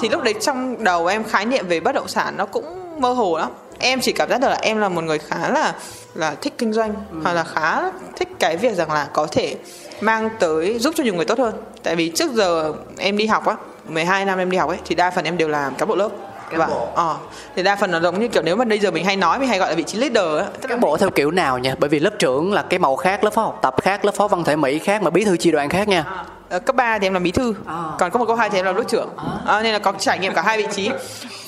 Thì 0.00 0.08
lúc 0.08 0.22
đấy 0.22 0.34
trong 0.40 0.84
đầu 0.84 1.06
em 1.06 1.24
khái 1.24 1.46
niệm 1.46 1.68
về 1.68 1.80
bất 1.80 1.94
động 1.94 2.08
sản 2.08 2.34
nó 2.36 2.46
cũng 2.46 2.83
mơ 2.98 3.12
hồ 3.12 3.38
lắm. 3.38 3.50
Em 3.78 4.00
chỉ 4.00 4.12
cảm 4.12 4.28
giác 4.28 4.40
được 4.40 4.48
là 4.48 4.58
em 4.62 4.78
là 4.78 4.88
một 4.88 5.04
người 5.04 5.18
khá 5.18 5.48
là 5.48 5.74
là 6.14 6.34
thích 6.34 6.54
kinh 6.58 6.72
doanh 6.72 6.94
ừ. 7.12 7.18
hoặc 7.22 7.32
là 7.32 7.44
khá 7.44 7.90
thích 8.16 8.28
cái 8.38 8.56
việc 8.56 8.74
rằng 8.74 8.92
là 8.92 9.08
có 9.12 9.26
thể 9.26 9.56
mang 10.00 10.30
tới 10.38 10.78
giúp 10.78 10.94
cho 10.96 11.04
nhiều 11.04 11.14
người 11.14 11.24
tốt 11.24 11.38
hơn. 11.38 11.54
Tại 11.82 11.96
vì 11.96 12.08
trước 12.08 12.32
giờ 12.32 12.72
em 12.98 13.16
đi 13.16 13.26
học 13.26 13.46
á 13.46 13.56
12 13.88 14.24
năm 14.24 14.38
em 14.38 14.50
đi 14.50 14.56
học 14.56 14.68
ấy 14.68 14.78
thì 14.84 14.94
đa 14.94 15.10
phần 15.10 15.24
em 15.24 15.36
đều 15.36 15.48
làm 15.48 15.74
cán 15.74 15.88
bộ 15.88 15.96
lớp. 15.96 16.08
Và 16.52 16.68
ờ 16.94 17.16
thì 17.56 17.62
đa 17.62 17.76
phần 17.76 17.90
nó 17.90 18.00
giống 18.00 18.20
như 18.20 18.28
kiểu 18.28 18.42
nếu 18.42 18.56
mà 18.56 18.64
bây 18.64 18.78
giờ 18.78 18.90
mình 18.90 19.04
hay 19.04 19.16
nói 19.16 19.38
mình 19.38 19.48
hay 19.48 19.58
gọi 19.58 19.68
là 19.68 19.74
vị 19.74 19.82
trí 19.82 19.98
leader 19.98 20.40
á 20.40 20.68
cán 20.68 20.80
bộ 20.80 20.96
theo 20.96 21.10
kiểu 21.10 21.30
nào 21.30 21.58
nha 21.58 21.74
bởi 21.78 21.90
vì 21.90 22.00
lớp 22.00 22.10
trưởng 22.18 22.52
là 22.52 22.62
cái 22.62 22.78
màu 22.78 22.96
khác 22.96 23.24
lớp 23.24 23.30
phó 23.30 23.42
học 23.42 23.58
tập 23.62 23.74
khác 23.82 24.04
lớp 24.04 24.14
phó 24.14 24.28
văn 24.28 24.44
thể 24.44 24.56
mỹ 24.56 24.78
khác 24.78 25.02
mà 25.02 25.10
bí 25.10 25.24
thư 25.24 25.36
chi 25.36 25.50
đoàn 25.50 25.68
khác 25.68 25.88
nha. 25.88 26.04
À 26.06 26.24
cấp 26.48 26.76
3 26.76 26.98
thì 26.98 27.06
em 27.06 27.12
làm 27.12 27.22
bí 27.22 27.30
thư 27.30 27.54
à. 27.66 27.82
còn 27.98 28.10
cấp 28.10 28.20
một 28.20 28.26
cấp 28.26 28.38
hai 28.38 28.50
thì 28.50 28.58
em 28.58 28.64
làm 28.64 28.76
lớp 28.76 28.84
trưởng. 28.88 29.08
À, 29.46 29.62
nên 29.62 29.72
là 29.72 29.78
có 29.78 29.92
trải 29.98 30.18
nghiệm 30.18 30.34
cả 30.34 30.42
hai 30.42 30.58
vị 30.58 30.66
trí. 30.72 30.90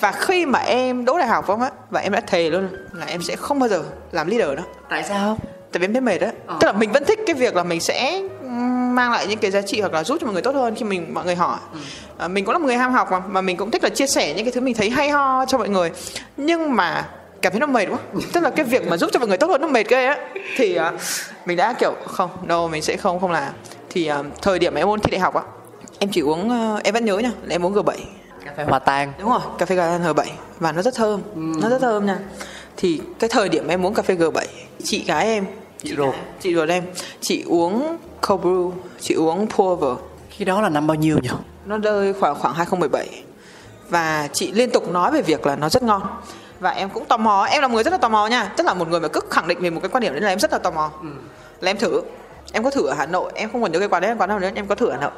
Và 0.00 0.12
khi 0.12 0.47
mà 0.47 0.59
em 0.59 1.05
đỗ 1.05 1.19
đại 1.19 1.29
học 1.29 1.47
không 1.47 1.61
á 1.61 1.71
và 1.91 2.00
em 2.00 2.12
đã 2.12 2.21
thề 2.21 2.50
luôn 2.50 2.69
là 2.93 3.07
em 3.07 3.23
sẽ 3.23 3.37
không 3.37 3.59
bao 3.59 3.69
giờ 3.69 3.83
làm 4.12 4.29
leader 4.29 4.57
nữa. 4.57 4.65
Tại 4.88 5.03
sao? 5.03 5.38
Tại 5.73 5.81
vì 5.81 5.85
em 5.85 5.93
thấy 5.93 6.00
mệt 6.00 6.19
đó 6.19 6.26
à. 6.47 6.57
tức 6.61 6.67
là 6.67 6.73
mình 6.73 6.93
vẫn 6.93 7.05
thích 7.05 7.19
cái 7.26 7.35
việc 7.35 7.57
là 7.57 7.62
mình 7.62 7.81
sẽ 7.81 8.23
mang 8.97 9.12
lại 9.12 9.26
những 9.26 9.38
cái 9.38 9.50
giá 9.50 9.62
trị 9.62 9.81
hoặc 9.81 9.93
là 9.93 10.05
giúp 10.05 10.19
cho 10.21 10.26
mọi 10.26 10.33
người 10.33 10.43
tốt 10.43 10.55
hơn 10.55 10.75
khi 10.75 10.85
mình 10.85 11.15
mọi 11.15 11.25
người 11.25 11.35
hỏi. 11.35 11.59
Ừ. 11.73 11.79
à, 12.19 12.29
mình 12.29 12.45
cũng 12.45 12.53
là 12.53 12.59
một 12.59 12.67
người 12.67 12.76
ham 12.76 12.93
học 12.93 13.09
mà 13.11 13.19
mà 13.29 13.41
mình 13.41 13.57
cũng 13.57 13.71
thích 13.71 13.83
là 13.85 13.88
chia 13.88 14.07
sẻ 14.07 14.35
những 14.35 14.45
cái 14.45 14.53
thứ 14.53 14.61
mình 14.61 14.75
thấy 14.75 14.91
hay 14.91 15.11
ho 15.11 15.45
cho 15.47 15.59
mọi 15.59 15.69
người. 15.69 15.91
Nhưng 16.37 16.76
mà 16.76 17.09
cảm 17.43 17.53
thấy 17.53 17.61
nó 17.61 17.67
mệt 17.67 17.87
quá. 17.91 17.99
Tức 18.33 18.43
là 18.43 18.50
cái 18.50 18.65
việc 18.65 18.88
mà 18.88 18.97
giúp 18.97 19.11
cho 19.12 19.19
mọi 19.19 19.29
người 19.29 19.37
tốt 19.37 19.47
hơn 19.47 19.61
nó 19.61 19.69
mệt 19.69 19.88
ghê 19.88 20.07
á. 20.07 20.17
Thì 20.57 20.79
uh, 20.79 21.00
mình 21.47 21.57
đã 21.57 21.73
kiểu 21.73 21.95
không 22.07 22.31
đâu 22.47 22.62
no, 22.62 22.73
mình 22.73 22.83
sẽ 22.83 22.97
không 22.97 23.21
không 23.21 23.31
làm 23.31 23.53
thì 23.97 24.11
uh, 24.21 24.26
thời 24.43 24.59
điểm 24.59 24.75
em 24.75 24.88
ôn 24.88 25.00
thi 25.00 25.11
đại 25.11 25.21
học 25.21 25.35
á 25.35 25.43
em 25.99 26.11
chỉ 26.12 26.21
uống 26.21 26.49
uh, 26.49 26.83
em 26.83 26.95
vẫn 26.95 27.05
nhớ 27.05 27.19
nha 27.19 27.31
là 27.43 27.55
em 27.55 27.67
uống 27.67 27.75
G7 27.75 27.97
cà 28.45 28.53
phê 28.57 28.65
hòa 28.65 28.79
tan. 28.79 29.12
Đúng 29.19 29.31
rồi 29.31 29.41
cà 29.59 29.67
phê 29.67 29.76
hòa 29.76 29.87
tan 29.88 30.03
G7 30.03 30.25
và 30.59 30.73
nó 30.73 30.83
rất 30.83 30.95
thơm 30.95 31.21
ừ. 31.35 31.41
nó 31.62 31.69
rất 31.69 31.81
thơm 31.81 32.07
nha. 32.07 32.19
Thì 32.76 33.00
cái 33.19 33.31
thời 33.31 33.49
điểm 33.49 33.69
em 33.69 33.87
uống 33.87 33.95
cà 33.95 34.03
phê 34.03 34.15
G7 34.15 34.47
chị 34.85 35.05
gái 35.05 35.26
em 35.26 35.47
chị 35.83 35.95
ruột. 35.97 36.15
chị 36.41 36.55
ruột 36.55 36.69
em 36.69 36.85
chị 37.21 37.45
uống 37.47 37.97
cold 38.29 38.43
brew 38.45 38.73
chị 39.00 39.15
uống 39.15 39.47
pour 39.47 39.81
khi 40.31 40.45
đó 40.45 40.61
là 40.61 40.69
năm 40.69 40.87
bao 40.87 40.95
nhiêu 40.95 41.19
nhỉ? 41.23 41.31
Nó 41.67 41.79
rơi 41.79 42.12
khoảng 42.12 42.35
khoảng 42.35 42.55
2017 42.55 43.23
và 43.88 44.29
chị 44.33 44.53
liên 44.53 44.71
tục 44.71 44.91
nói 44.91 45.12
về 45.12 45.23
việc 45.23 45.47
là 45.47 45.57
nó 45.57 45.69
rất 45.69 45.83
ngon. 45.83 46.03
Và 46.61 46.71
em 46.71 46.91
cũng 46.91 47.05
tò 47.05 47.17
mò 47.17 47.45
em 47.50 47.62
là 47.62 47.69
một 47.69 47.75
người 47.75 47.85
rất 47.85 47.93
là 47.93 47.99
tò 47.99 48.09
mò 48.09 48.26
nha. 48.26 48.53
Tức 48.57 48.67
là 48.67 48.75
một 48.75 48.88
người 48.88 49.00
mà 49.00 49.09
cứ 49.09 49.21
khẳng 49.31 49.49
định 49.49 49.61
về 49.61 49.71
một 49.71 49.81
cái 49.83 49.88
quan 49.88 50.03
điểm 50.03 50.12
đấy 50.12 50.21
là 50.21 50.29
em 50.29 50.38
rất 50.38 50.53
là 50.53 50.59
tò 50.59 50.71
mò. 50.71 50.91
Ừ. 51.03 51.09
là 51.61 51.71
em 51.71 51.79
thử 51.79 52.03
em 52.53 52.65
có 52.65 52.71
thử 52.71 52.87
ở 52.87 52.95
Hà 52.95 53.07
Nội 53.07 53.33
em 53.35 53.50
không 53.53 53.62
còn 53.62 53.73
nhớ 53.73 53.79
cái 53.79 53.88
quán 53.88 54.03
đấy 54.03 54.11
là 54.11 54.17
quán 54.19 54.29
nào 54.29 54.38
nữa 54.38 54.50
em 54.55 54.67
có 54.67 54.75
thử 54.75 54.87
ở 54.87 54.93
Hà 54.93 55.00
Nội. 55.00 55.11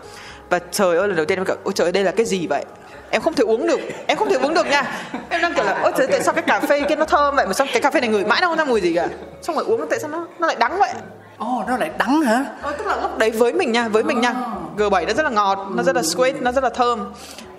Và 0.50 0.58
trời 0.70 0.98
ơi 0.98 1.08
lần 1.08 1.16
đầu 1.16 1.26
tiên 1.26 1.38
em 1.38 1.44
kiểu 1.44 1.56
ôi 1.64 1.72
trời 1.76 1.86
ơi 1.86 1.92
đây 1.92 2.04
là 2.04 2.10
cái 2.10 2.26
gì 2.26 2.46
vậy? 2.46 2.64
Em 3.10 3.22
không 3.22 3.34
thể 3.34 3.44
uống 3.44 3.66
được 3.66 3.80
em 4.06 4.18
không 4.18 4.28
thể 4.28 4.36
uống 4.36 4.54
được 4.54 4.66
nha. 4.66 5.02
Em 5.28 5.42
đang 5.42 5.54
kiểu 5.54 5.64
là 5.64 5.80
ôi 5.82 5.92
trời 5.98 6.06
tại 6.06 6.22
sao 6.22 6.34
cái 6.34 6.42
cà 6.46 6.60
phê 6.60 6.80
kia 6.88 6.96
nó 6.96 7.04
thơm 7.04 7.36
vậy 7.36 7.46
mà 7.46 7.52
sao 7.52 7.66
cái 7.72 7.82
cà 7.82 7.90
phê 7.90 8.00
này 8.00 8.10
ngửi 8.10 8.24
mãi 8.24 8.40
đâu 8.40 8.50
không 8.50 8.58
ra 8.58 8.64
mùi 8.64 8.80
gì 8.80 8.92
cả? 8.94 9.08
Xong 9.42 9.56
rồi 9.56 9.64
uống 9.64 9.86
tại 9.90 9.98
sao 10.00 10.10
nó 10.10 10.26
nó 10.38 10.46
lại 10.46 10.56
đắng 10.58 10.78
vậy? 10.78 10.90
Ồ 11.38 11.64
nó 11.68 11.76
lại 11.76 11.90
đắng 11.98 12.22
hả? 12.22 12.44
Ờ, 12.62 12.72
tức 12.78 12.86
là 12.86 12.96
lúc 13.02 13.18
đấy 13.18 13.30
với 13.30 13.52
mình 13.52 13.72
nha 13.72 13.88
với 13.88 14.02
mình 14.02 14.20
nha. 14.20 14.34
G7 14.76 15.06
nó 15.06 15.12
rất 15.12 15.22
là 15.22 15.30
ngọt 15.30 15.68
nó 15.74 15.82
rất 15.82 15.96
là 15.96 16.02
sweet 16.02 16.32
nó 16.40 16.52
rất 16.52 16.64
là 16.64 16.70
thơm. 16.70 17.12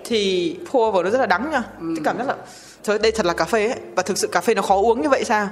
Thì 0.04 0.56
pour 0.70 0.94
vào 0.94 1.02
nó 1.02 1.10
rất 1.10 1.18
là 1.18 1.26
đắng 1.26 1.50
nha. 1.50 1.62
Cái 1.78 2.02
cảm 2.04 2.18
giác 2.18 2.28
là 2.28 2.34
trời 2.82 2.98
đây 2.98 3.12
thật 3.12 3.26
là 3.26 3.32
cà 3.32 3.44
phê 3.44 3.66
ấy. 3.66 3.78
Và 3.94 4.02
thực 4.02 4.18
sự 4.18 4.26
cà 4.26 4.40
phê 4.40 4.54
nó 4.54 4.62
khó 4.62 4.74
uống 4.74 5.02
như 5.02 5.08
vậy 5.08 5.24
sao? 5.24 5.48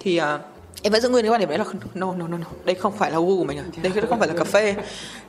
Thì 0.00 0.16
à, 0.16 0.38
em 0.84 0.92
vẫn 0.92 1.02
giữ 1.02 1.08
nguyên 1.08 1.24
cái 1.24 1.30
quan 1.30 1.40
điểm 1.40 1.48
đấy 1.48 1.58
là 1.58 1.64
no 1.94 2.12
no 2.12 2.26
no 2.28 2.36
no. 2.38 2.46
Đây 2.64 2.74
không 2.74 2.92
phải 2.92 3.10
là 3.10 3.18
gu 3.18 3.38
của 3.38 3.44
mình 3.44 3.56
rồi. 3.56 3.66
Đây 3.82 3.92
không 4.08 4.18
phải 4.18 4.28
là 4.28 4.34
cà 4.38 4.44
phê. 4.44 4.74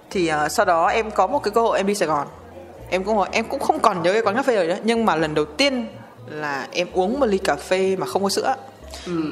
Thì 0.09 0.27
à, 0.27 0.49
sau 0.49 0.65
đó 0.65 0.87
em 0.87 1.11
có 1.11 1.27
một 1.27 1.39
cái 1.43 1.51
cơ 1.51 1.61
hội 1.61 1.77
em 1.77 1.87
đi 1.87 1.95
Sài 1.95 2.07
Gòn. 2.07 2.27
Em 2.89 3.03
cũng 3.03 3.21
em 3.31 3.45
cũng 3.45 3.59
không 3.59 3.79
còn 3.79 4.03
nhớ 4.03 4.13
cái 4.13 4.21
quán 4.21 4.35
cà 4.35 4.41
phê 4.41 4.55
rồi 4.55 4.67
đó 4.67 4.75
nhưng 4.83 5.05
mà 5.05 5.15
lần 5.15 5.33
đầu 5.33 5.45
tiên 5.45 5.87
là 6.29 6.67
em 6.71 6.87
uống 6.93 7.19
một 7.19 7.25
ly 7.25 7.37
cà 7.37 7.55
phê 7.55 7.95
mà 7.95 8.05
không 8.05 8.23
có 8.23 8.29
sữa. 8.29 8.55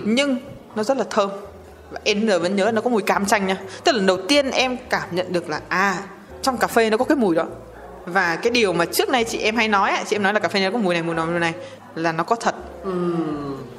Nhưng 0.06 0.38
nó 0.75 0.84
rất 0.84 0.98
là 0.98 1.03
thơm. 1.10 1.30
Và 1.92 2.00
em 2.03 2.27
giờ 2.27 2.39
vẫn 2.39 2.56
nhớ 2.56 2.72
nó 2.74 2.82
có 2.82 2.89
mùi 2.89 3.01
cam 3.01 3.25
chanh 3.25 3.48
nha. 3.48 3.58
Tức 3.84 3.92
là 3.92 3.98
lần 3.98 4.06
đầu 4.06 4.18
tiên 4.27 4.51
em 4.51 4.77
cảm 4.89 5.08
nhận 5.12 5.34
được 5.34 5.50
là 5.50 5.62
à 5.68 6.03
trong 6.42 6.58
cà 6.58 6.68
phê 6.68 6.89
nó 6.89 6.98
có 6.98 7.06
cái 7.06 7.15
mùi 7.15 7.36
đó. 7.36 7.46
Và 8.06 8.36
cái 8.36 8.51
điều 8.51 8.74
mà 8.74 8.86
trước 8.86 9.10
nay 9.10 9.24
chị 9.24 9.38
em 9.38 9.56
hay 9.56 9.68
nói 9.68 9.92
chị 10.08 10.15
em 10.15 10.24
nói 10.24 10.34
là 10.34 10.39
cà 10.39 10.50
phê 10.50 10.60
nó 10.60 10.72
có 10.72 10.77
mùi 10.77 10.94
này 10.94 11.03
mùi 11.03 11.15
này 11.15 11.25
mùi 11.25 11.39
này 11.39 11.53
là 11.96 12.12
nó 12.12 12.24
có 12.24 12.36
thật 12.36 12.56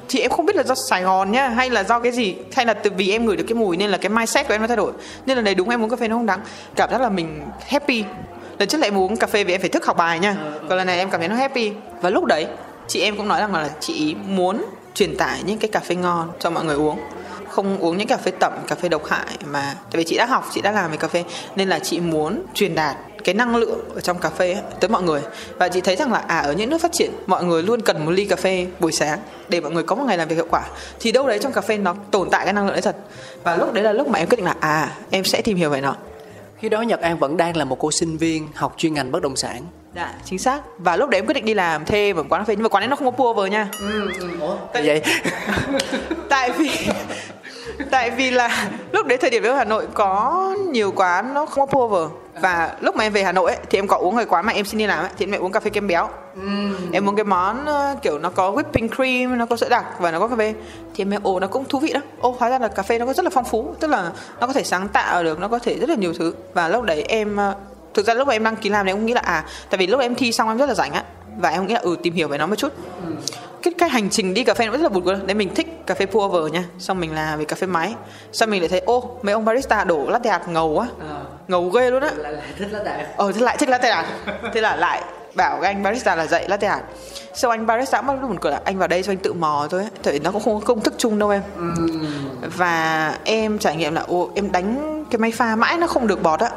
thì 0.09 0.19
em 0.19 0.31
không 0.31 0.45
biết 0.45 0.55
là 0.55 0.63
do 0.63 0.75
Sài 0.89 1.03
Gòn 1.03 1.31
nhá 1.31 1.47
hay 1.49 1.69
là 1.69 1.83
do 1.83 1.99
cái 1.99 2.11
gì 2.11 2.35
hay 2.53 2.65
là 2.65 2.73
từ 2.73 2.89
vì 2.97 3.11
em 3.11 3.25
ngửi 3.25 3.35
được 3.35 3.45
cái 3.47 3.55
mùi 3.55 3.77
nên 3.77 3.89
là 3.89 3.97
cái 3.97 4.09
mindset 4.09 4.47
của 4.47 4.53
em 4.53 4.61
nó 4.61 4.67
thay 4.67 4.77
đổi. 4.77 4.91
Nên 5.25 5.37
là 5.37 5.43
đấy 5.43 5.55
đúng 5.55 5.69
em 5.69 5.83
uống 5.83 5.89
cà 5.89 5.95
phê 5.95 6.07
nó 6.07 6.15
không 6.15 6.25
đắng. 6.25 6.39
Cảm 6.75 6.89
giác 6.91 7.01
là 7.01 7.09
mình 7.09 7.41
happy. 7.67 8.03
Lần 8.59 8.69
trước 8.69 8.77
lại 8.77 8.87
em 8.87 8.97
uống 8.97 9.17
cà 9.17 9.27
phê 9.27 9.43
vì 9.43 9.53
em 9.53 9.61
phải 9.61 9.69
thức 9.69 9.85
học 9.85 9.97
bài 9.97 10.19
nha. 10.19 10.37
Còn 10.69 10.77
lần 10.77 10.87
này 10.87 10.97
em 10.97 11.09
cảm 11.09 11.19
thấy 11.19 11.29
nó 11.29 11.35
happy. 11.35 11.71
Và 12.01 12.09
lúc 12.09 12.25
đấy 12.25 12.47
chị 12.87 13.01
em 13.01 13.17
cũng 13.17 13.27
nói 13.27 13.39
rằng 13.39 13.53
là 13.53 13.69
chị 13.79 14.15
muốn 14.27 14.65
truyền 14.93 15.17
tải 15.17 15.43
những 15.45 15.57
cái 15.57 15.69
cà 15.69 15.79
phê 15.79 15.95
ngon 15.95 16.31
cho 16.39 16.49
mọi 16.49 16.65
người 16.65 16.75
uống. 16.75 16.99
Không 17.49 17.77
uống 17.77 17.97
những 17.97 18.07
cà 18.07 18.17
phê 18.17 18.31
tẩm 18.39 18.53
cà 18.67 18.75
phê 18.75 18.89
độc 18.89 19.05
hại 19.05 19.37
mà 19.45 19.75
tại 19.91 19.97
vì 19.97 20.03
chị 20.03 20.17
đã 20.17 20.25
học 20.25 20.49
chị 20.53 20.61
đã 20.61 20.71
làm 20.71 20.91
về 20.91 20.97
cà 20.97 21.07
phê. 21.07 21.23
Nên 21.55 21.69
là 21.69 21.79
chị 21.79 21.99
muốn 21.99 22.43
truyền 22.53 22.75
đạt 22.75 22.95
cái 23.25 23.35
năng 23.35 23.55
lượng 23.55 23.79
ở 23.95 24.01
trong 24.01 24.19
cà 24.19 24.29
phê 24.29 24.53
ấy, 24.53 24.61
tới 24.79 24.89
mọi 24.89 25.03
người. 25.03 25.21
Và 25.57 25.67
chị 25.67 25.81
thấy 25.81 25.95
rằng 25.95 26.11
là 26.11 26.19
à 26.27 26.39
ở 26.39 26.53
những 26.53 26.69
nước 26.69 26.81
phát 26.81 26.91
triển 26.91 27.11
mọi 27.27 27.43
người 27.43 27.63
luôn 27.63 27.81
cần 27.81 28.05
một 28.05 28.11
ly 28.11 28.25
cà 28.25 28.35
phê 28.35 28.67
buổi 28.79 28.91
sáng 28.91 29.19
để 29.49 29.61
mọi 29.61 29.71
người 29.71 29.83
có 29.83 29.95
một 29.95 30.03
ngày 30.07 30.17
làm 30.17 30.27
việc 30.27 30.35
hiệu 30.35 30.47
quả. 30.49 30.63
Thì 30.99 31.11
đâu 31.11 31.27
đấy 31.27 31.39
trong 31.41 31.53
cà 31.53 31.61
phê 31.61 31.77
nó 31.77 31.95
tồn 32.11 32.29
tại 32.31 32.45
cái 32.45 32.53
năng 32.53 32.65
lượng 32.65 32.73
đấy 32.73 32.81
thật. 32.81 32.95
Và 33.43 33.55
lúc 33.55 33.73
đấy 33.73 33.83
là 33.83 33.93
lúc 33.93 34.07
mà 34.07 34.19
em 34.19 34.27
quyết 34.27 34.35
định 34.35 34.45
là 34.45 34.55
à 34.59 34.91
em 35.09 35.23
sẽ 35.23 35.41
tìm 35.41 35.57
hiểu 35.57 35.69
về 35.69 35.81
nó. 35.81 35.95
Khi 36.57 36.69
đó 36.69 36.81
Nhật 36.81 37.01
An 37.01 37.17
vẫn 37.19 37.37
đang 37.37 37.57
là 37.57 37.65
một 37.65 37.79
cô 37.79 37.91
sinh 37.91 38.17
viên 38.17 38.47
học 38.55 38.73
chuyên 38.77 38.93
ngành 38.93 39.11
bất 39.11 39.21
động 39.21 39.35
sản. 39.35 39.61
Dạ, 39.95 40.13
chính 40.25 40.39
xác. 40.39 40.61
Và 40.77 40.95
lúc 40.95 41.09
đấy 41.09 41.19
em 41.19 41.25
quyết 41.25 41.33
định 41.33 41.45
đi 41.45 41.53
làm 41.53 41.85
thêm 41.85 42.15
ở 42.15 42.23
quán 42.29 42.41
cà 42.41 42.45
phê 42.45 42.55
nhưng 42.55 42.63
mà 42.63 42.69
quán 42.69 42.83
ấy 42.83 42.87
nó 42.87 42.95
không 42.95 43.05
có 43.05 43.11
pua 43.11 43.33
vờ 43.33 43.45
nha. 43.45 43.69
Tại 44.73 44.83
vậy. 44.85 45.01
tại 46.29 46.51
vì 46.51 46.69
tại 47.91 48.09
vì 48.09 48.31
là 48.31 48.69
lúc 48.91 49.07
đấy 49.07 49.17
thời 49.17 49.29
điểm 49.29 49.43
ở 49.43 49.53
Hà 49.53 49.65
Nội 49.65 49.87
có 49.93 50.55
nhiều 50.71 50.91
quán 50.95 51.33
nó 51.33 51.45
không 51.45 51.69
có 51.69 51.87
vờ 51.87 52.07
và 52.41 52.75
lúc 52.79 52.95
mà 52.95 53.03
em 53.03 53.13
về 53.13 53.23
Hà 53.23 53.31
Nội 53.31 53.51
ấy, 53.51 53.59
thì 53.69 53.79
em 53.79 53.87
có 53.87 53.97
uống 53.97 54.15
cái 54.15 54.25
quán 54.25 54.45
mà 54.45 54.53
em 54.53 54.65
xin 54.65 54.77
đi 54.77 54.87
làm 54.87 54.99
ấy, 54.99 55.09
thì 55.17 55.25
em 55.25 55.31
lại 55.31 55.39
uống 55.39 55.51
cà 55.51 55.59
phê 55.59 55.69
kem 55.69 55.87
béo. 55.87 56.09
Em 56.91 57.09
uống 57.09 57.15
cái 57.15 57.23
món 57.23 57.65
ờ, 57.65 57.95
kiểu 58.01 58.19
nó 58.19 58.29
có 58.29 58.51
whipping 58.51 58.89
cream 58.95 59.37
nó 59.37 59.45
có 59.45 59.57
sữa 59.57 59.69
đặc 59.69 59.85
và 59.99 60.11
nó 60.11 60.19
có 60.19 60.27
cà 60.27 60.35
phê. 60.35 60.53
Thì 60.95 61.03
em 61.03 61.23
ồ 61.23 61.39
nó 61.39 61.47
cũng 61.47 61.65
thú 61.65 61.79
vị 61.79 61.93
đó. 61.93 61.99
Ô 62.19 62.35
hóa 62.39 62.49
ra 62.49 62.59
là 62.59 62.67
cà 62.67 62.83
phê 62.83 62.99
nó 62.99 63.05
có 63.05 63.13
rất 63.13 63.23
là 63.23 63.31
phong 63.33 63.45
phú 63.45 63.75
tức 63.79 63.87
là 63.87 64.11
nó 64.39 64.47
có 64.47 64.53
thể 64.53 64.63
sáng 64.63 64.87
tạo 64.87 65.23
được 65.23 65.39
nó 65.39 65.47
có 65.47 65.59
thể 65.59 65.79
rất 65.79 65.89
là 65.89 65.95
nhiều 65.95 66.13
thứ. 66.19 66.33
Và 66.53 66.67
lúc 66.67 66.83
đấy 66.83 67.03
em 67.07 67.37
ờ, 67.37 67.55
thực 67.93 68.05
ra 68.05 68.13
lúc 68.13 68.27
mà 68.27 68.33
em 68.33 68.43
đăng 68.43 68.55
ký 68.55 68.69
làm 68.69 68.85
thì 68.85 68.91
em 68.91 68.97
cũng 68.97 69.05
nghĩ 69.05 69.13
là 69.13 69.21
à 69.21 69.45
tại 69.69 69.77
vì 69.77 69.87
lúc 69.87 70.01
em 70.01 70.15
thi 70.15 70.31
xong 70.31 70.47
em 70.47 70.57
rất 70.57 70.65
là 70.65 70.73
rảnh 70.75 70.93
á 70.93 71.03
và 71.37 71.49
em 71.49 71.67
nghĩ 71.67 71.73
là 71.73 71.79
ừ 71.79 71.95
tìm 72.03 72.13
hiểu 72.13 72.27
về 72.27 72.37
nó 72.37 72.47
một 72.47 72.55
chút 72.55 72.73
cái 73.65 73.73
cái 73.77 73.89
hành 73.89 74.09
trình 74.09 74.33
đi 74.33 74.43
cà 74.43 74.53
phê 74.53 74.65
nó 74.65 74.71
rất 74.71 74.81
là 74.81 74.99
cười 75.05 75.15
đấy 75.25 75.35
mình 75.35 75.55
thích 75.55 75.67
cà 75.85 75.95
phê 75.95 76.05
pour 76.05 76.23
over 76.23 76.53
nha. 76.53 76.63
Xong 76.79 76.99
mình 76.99 77.15
làm 77.15 77.39
về 77.39 77.45
cà 77.45 77.55
phê 77.55 77.67
máy. 77.67 77.95
Xong 78.31 78.49
mình 78.49 78.61
lại 78.61 78.69
thấy 78.69 78.79
ô 78.79 79.17
mấy 79.21 79.33
ông 79.33 79.45
barista 79.45 79.83
đổ 79.83 80.09
latte 80.09 80.29
art 80.29 80.47
ngầu 80.47 80.69
quá 80.69 80.87
ngầu 81.47 81.69
ghê 81.69 81.91
luôn 81.91 82.03
á. 82.03 82.11
Lại 82.17 82.33
lại 82.33 82.43
thích 82.57 82.67
lá 82.71 82.83
đại 82.83 83.05
ờ 83.17 83.31
thế 83.31 83.41
lại 83.41 83.57
thích 83.59 83.69
latte 83.69 83.89
art 83.89 84.07
thế 84.53 84.61
là 84.61 84.75
lại 84.75 85.03
bảo 85.35 85.59
cái 85.61 85.73
anh 85.73 85.83
barista 85.83 86.15
là 86.15 86.27
dạy 86.27 86.49
latte 86.49 86.67
art 86.67 86.83
sau 87.33 87.51
anh 87.51 87.65
barista 87.65 88.01
cũng 88.01 88.21
buồn 88.21 88.37
cười 88.41 88.51
là 88.51 88.61
anh 88.65 88.77
vào 88.77 88.87
đây 88.87 89.03
cho 89.03 89.11
anh 89.11 89.17
tự 89.17 89.33
mò 89.33 89.67
thôi 89.69 89.81
ấy. 89.81 89.89
tại 90.03 90.13
vì 90.13 90.19
nó 90.19 90.31
cũng 90.31 90.43
không 90.43 90.59
có 90.59 90.65
công 90.65 90.81
thức 90.81 90.93
chung 90.97 91.19
đâu 91.19 91.29
em. 91.29 91.41
Và 92.57 93.17
em 93.23 93.59
trải 93.59 93.75
nghiệm 93.75 93.95
là 93.95 94.01
ô 94.01 94.29
em 94.35 94.51
đánh 94.51 95.03
cái 95.11 95.19
máy 95.19 95.31
pha 95.31 95.55
mãi 95.55 95.77
nó 95.77 95.87
không 95.87 96.07
được 96.07 96.23
bọt 96.23 96.39
á 96.39 96.49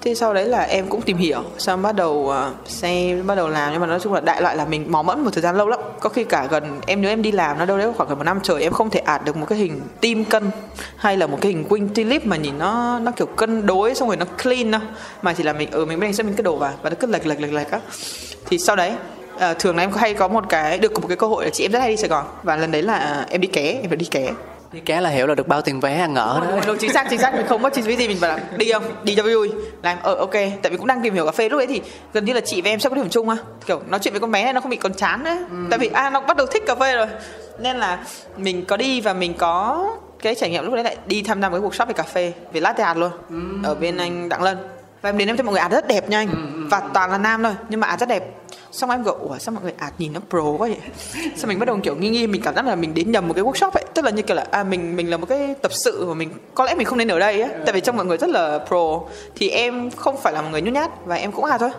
thế 0.00 0.14
sau 0.14 0.34
đấy 0.34 0.44
là 0.44 0.60
em 0.60 0.86
cũng 0.88 1.02
tìm 1.02 1.16
hiểu 1.16 1.42
xong 1.58 1.82
bắt 1.82 1.96
đầu 1.96 2.12
uh, 2.12 2.68
xem 2.68 3.26
bắt 3.26 3.34
đầu 3.34 3.48
làm. 3.48 3.72
Nhưng 3.72 3.80
mà 3.80 3.86
nói 3.86 4.00
chung 4.00 4.12
là 4.12 4.20
đại 4.20 4.42
loại 4.42 4.56
là 4.56 4.64
mình 4.64 4.92
mò 4.92 5.02
mẫm 5.02 5.24
một 5.24 5.30
thời 5.32 5.42
gian 5.42 5.56
lâu 5.56 5.68
lắm. 5.68 5.80
Có 6.00 6.08
khi 6.08 6.24
cả 6.24 6.46
gần 6.50 6.80
em 6.86 7.00
nhớ 7.00 7.08
em 7.08 7.22
đi 7.22 7.32
làm 7.32 7.58
nó 7.58 7.64
đâu 7.64 7.78
đấy 7.78 7.92
khoảng 7.96 8.08
gần 8.08 8.18
một 8.18 8.24
năm 8.24 8.40
trời 8.42 8.62
em 8.62 8.72
không 8.72 8.90
thể 8.90 9.00
ạt 9.00 9.24
được 9.24 9.36
một 9.36 9.46
cái 9.48 9.58
hình 9.58 9.80
tim 10.00 10.24
cân 10.24 10.50
hay 10.96 11.16
là 11.16 11.26
một 11.26 11.38
cái 11.40 11.52
hình 11.52 11.64
quinh 11.64 11.88
tulip 11.88 12.26
mà 12.26 12.36
nhìn 12.36 12.58
nó 12.58 12.98
nó 12.98 13.10
kiểu 13.10 13.26
cân 13.26 13.66
đối 13.66 13.94
xong 13.94 14.08
rồi 14.08 14.16
nó 14.16 14.24
clean 14.42 14.70
đâu 14.70 14.80
mà 15.22 15.32
chỉ 15.32 15.42
là 15.42 15.52
mình 15.52 15.70
ở 15.70 15.78
ừ, 15.78 15.84
mình 15.84 16.00
bên 16.00 16.12
sẽ 16.12 16.22
mình 16.22 16.34
cứ 16.34 16.42
đổ 16.42 16.56
vào 16.56 16.72
và 16.82 16.90
nó 16.90 16.96
cứ 17.00 17.06
lệch 17.06 17.26
lệch 17.26 17.40
lệch 17.40 17.52
lệch 17.52 17.70
á. 17.70 17.80
Thì 18.46 18.58
sau 18.58 18.76
đấy 18.76 18.92
à, 19.38 19.54
thường 19.54 19.76
là 19.76 19.82
em 19.82 19.92
hay 19.92 20.14
có 20.14 20.28
một 20.28 20.44
cái 20.48 20.78
được 20.78 21.00
một 21.00 21.08
cái 21.08 21.16
cơ 21.16 21.26
hội 21.26 21.44
là 21.44 21.50
chị 21.50 21.64
em 21.64 21.72
rất 21.72 21.78
hay 21.78 21.90
đi 21.90 21.96
Sài 21.96 22.08
Gòn. 22.08 22.24
Và 22.42 22.56
lần 22.56 22.70
đấy 22.70 22.82
là 22.82 22.94
à, 22.94 23.26
em 23.30 23.40
đi 23.40 23.48
ké 23.48 23.62
em 23.62 23.88
phải 23.88 23.96
đi 23.96 24.06
ké 24.10 24.32
đi 24.72 24.80
cá 24.80 25.00
là 25.00 25.10
hiểu 25.10 25.26
là 25.26 25.34
được 25.34 25.48
bao 25.48 25.62
tiền 25.62 25.80
vé 25.80 25.98
ăn 25.98 26.14
ở 26.14 26.40
đó 26.40 26.60
Đúng, 26.66 26.78
chính 26.78 26.92
xác 26.92 27.06
chính 27.10 27.18
xác. 27.18 27.34
Mình 27.34 27.46
không 27.46 27.62
có 27.62 27.70
chi 27.70 27.82
phí 27.82 27.96
gì 27.96 28.08
mình 28.08 28.20
bảo 28.20 28.30
là 28.30 28.44
đi 28.56 28.72
không? 28.72 28.82
Đi 29.02 29.14
cho 29.14 29.22
vui 29.22 29.50
làm 29.82 29.98
ờ 30.02 30.14
ok. 30.14 30.32
Tại 30.32 30.70
vì 30.70 30.76
cũng 30.76 30.86
đang 30.86 31.02
tìm 31.02 31.14
hiểu 31.14 31.26
cà 31.26 31.32
phê 31.32 31.48
lúc 31.48 31.58
đấy 31.58 31.66
thì 31.66 31.82
gần 32.12 32.24
như 32.24 32.32
là 32.32 32.40
chị 32.40 32.60
và 32.62 32.70
em 32.70 32.80
sẽ 32.80 32.88
có 32.88 32.96
điểm 32.96 33.08
chung 33.10 33.28
á. 33.28 33.36
Kiểu 33.66 33.80
nói 33.88 34.00
chuyện 34.02 34.14
với 34.14 34.20
con 34.20 34.32
bé 34.32 34.44
này 34.44 34.52
nó 34.52 34.60
không 34.60 34.70
bị 34.70 34.76
còn 34.76 34.94
chán 34.94 35.24
nữa 35.24 35.36
tại 35.70 35.78
vì 35.78 35.90
à 35.92 36.10
nó 36.10 36.20
bắt 36.20 36.36
đầu 36.36 36.46
thích 36.46 36.62
cà 36.66 36.74
phê 36.74 36.96
rồi. 36.96 37.06
Nên 37.58 37.76
là 37.76 37.98
mình 38.36 38.64
có 38.64 38.76
đi 38.76 39.00
và 39.00 39.12
mình 39.12 39.34
có 39.34 39.86
cái 40.22 40.34
trải 40.34 40.50
nghiệm 40.50 40.64
lúc 40.64 40.74
đấy 40.74 40.84
lại 40.84 40.96
đi 41.06 41.22
tham 41.22 41.42
gia 41.42 41.48
một 41.48 41.58
cái 41.60 41.70
workshop 41.70 41.86
về 41.86 41.92
cà 41.92 42.02
phê 42.02 42.32
về 42.52 42.60
latte 42.60 42.84
art 42.84 42.98
luôn 42.98 43.10
ở 43.62 43.74
bên 43.74 43.96
anh 43.96 44.28
Đặng 44.28 44.42
Lân 44.42 44.56
và 45.02 45.08
em 45.10 45.18
đến 45.18 45.28
em 45.28 45.36
thấy 45.36 45.44
mọi 45.44 45.52
người 45.52 45.60
art 45.60 45.72
rất 45.72 45.86
đẹp 45.88 46.08
nha 46.08 46.18
anh. 46.18 46.28
Và 46.70 46.80
toàn 46.94 47.10
là 47.10 47.18
nam 47.18 47.42
thôi 47.42 47.54
nhưng 47.68 47.80
mà 47.80 47.86
art 47.86 48.00
rất 48.00 48.08
đẹp. 48.08 48.34
Xong 48.72 48.90
em 48.90 49.04
kiểu 49.04 49.14
ủa 49.14 49.38
sao 49.38 49.54
mọi 49.54 49.62
người 49.62 49.74
art 49.78 49.94
nhìn 49.98 50.12
nó 50.12 50.20
pro 50.30 50.42
quá 50.42 50.68
vậy? 50.68 50.76
Sao 51.36 51.48
mình 51.48 51.58
bắt 51.58 51.66
đầu 51.66 51.78
kiểu 51.82 51.96
nghi 51.96 52.10
nghi 52.10 52.26
mình 52.26 52.42
cảm 52.42 52.54
giác 52.54 52.66
là 52.66 52.74
mình 52.74 52.94
đến 52.94 53.12
nhầm 53.12 53.28
một 53.28 53.34
cái 53.34 53.44
workshop 53.44 53.70
ấy. 53.70 53.84
Tức 53.94 54.04
là 54.04 54.10
như 54.10 54.22
kiểu 54.22 54.36
là 54.36 54.46
à 54.50 54.64
mình 54.64 54.96
mình 54.96 55.10
là 55.10 55.16
một 55.16 55.26
cái 55.28 55.54
tập 55.62 55.72
sự 55.74 56.06
mà 56.06 56.14
mình 56.14 56.30
có 56.54 56.64
lẽ 56.64 56.74
mình 56.74 56.86
không 56.86 56.98
nên 56.98 57.08
ở 57.08 57.18
đây 57.18 57.42
á. 57.42 57.48
Tại 57.66 57.72
vì 57.72 57.80
trong 57.80 57.96
mọi 57.96 58.06
người 58.06 58.16
rất 58.16 58.30
là 58.30 58.58
pro. 58.68 59.00
Thì 59.34 59.48
em 59.48 59.90
không 59.90 60.16
phải 60.16 60.32
là 60.32 60.42
một 60.42 60.48
người 60.50 60.62
nhút 60.62 60.74
nhát 60.74 60.90
và 61.06 61.14
em 61.14 61.32
cũng 61.32 61.44
art 61.44 61.60
thôi. 61.60 61.70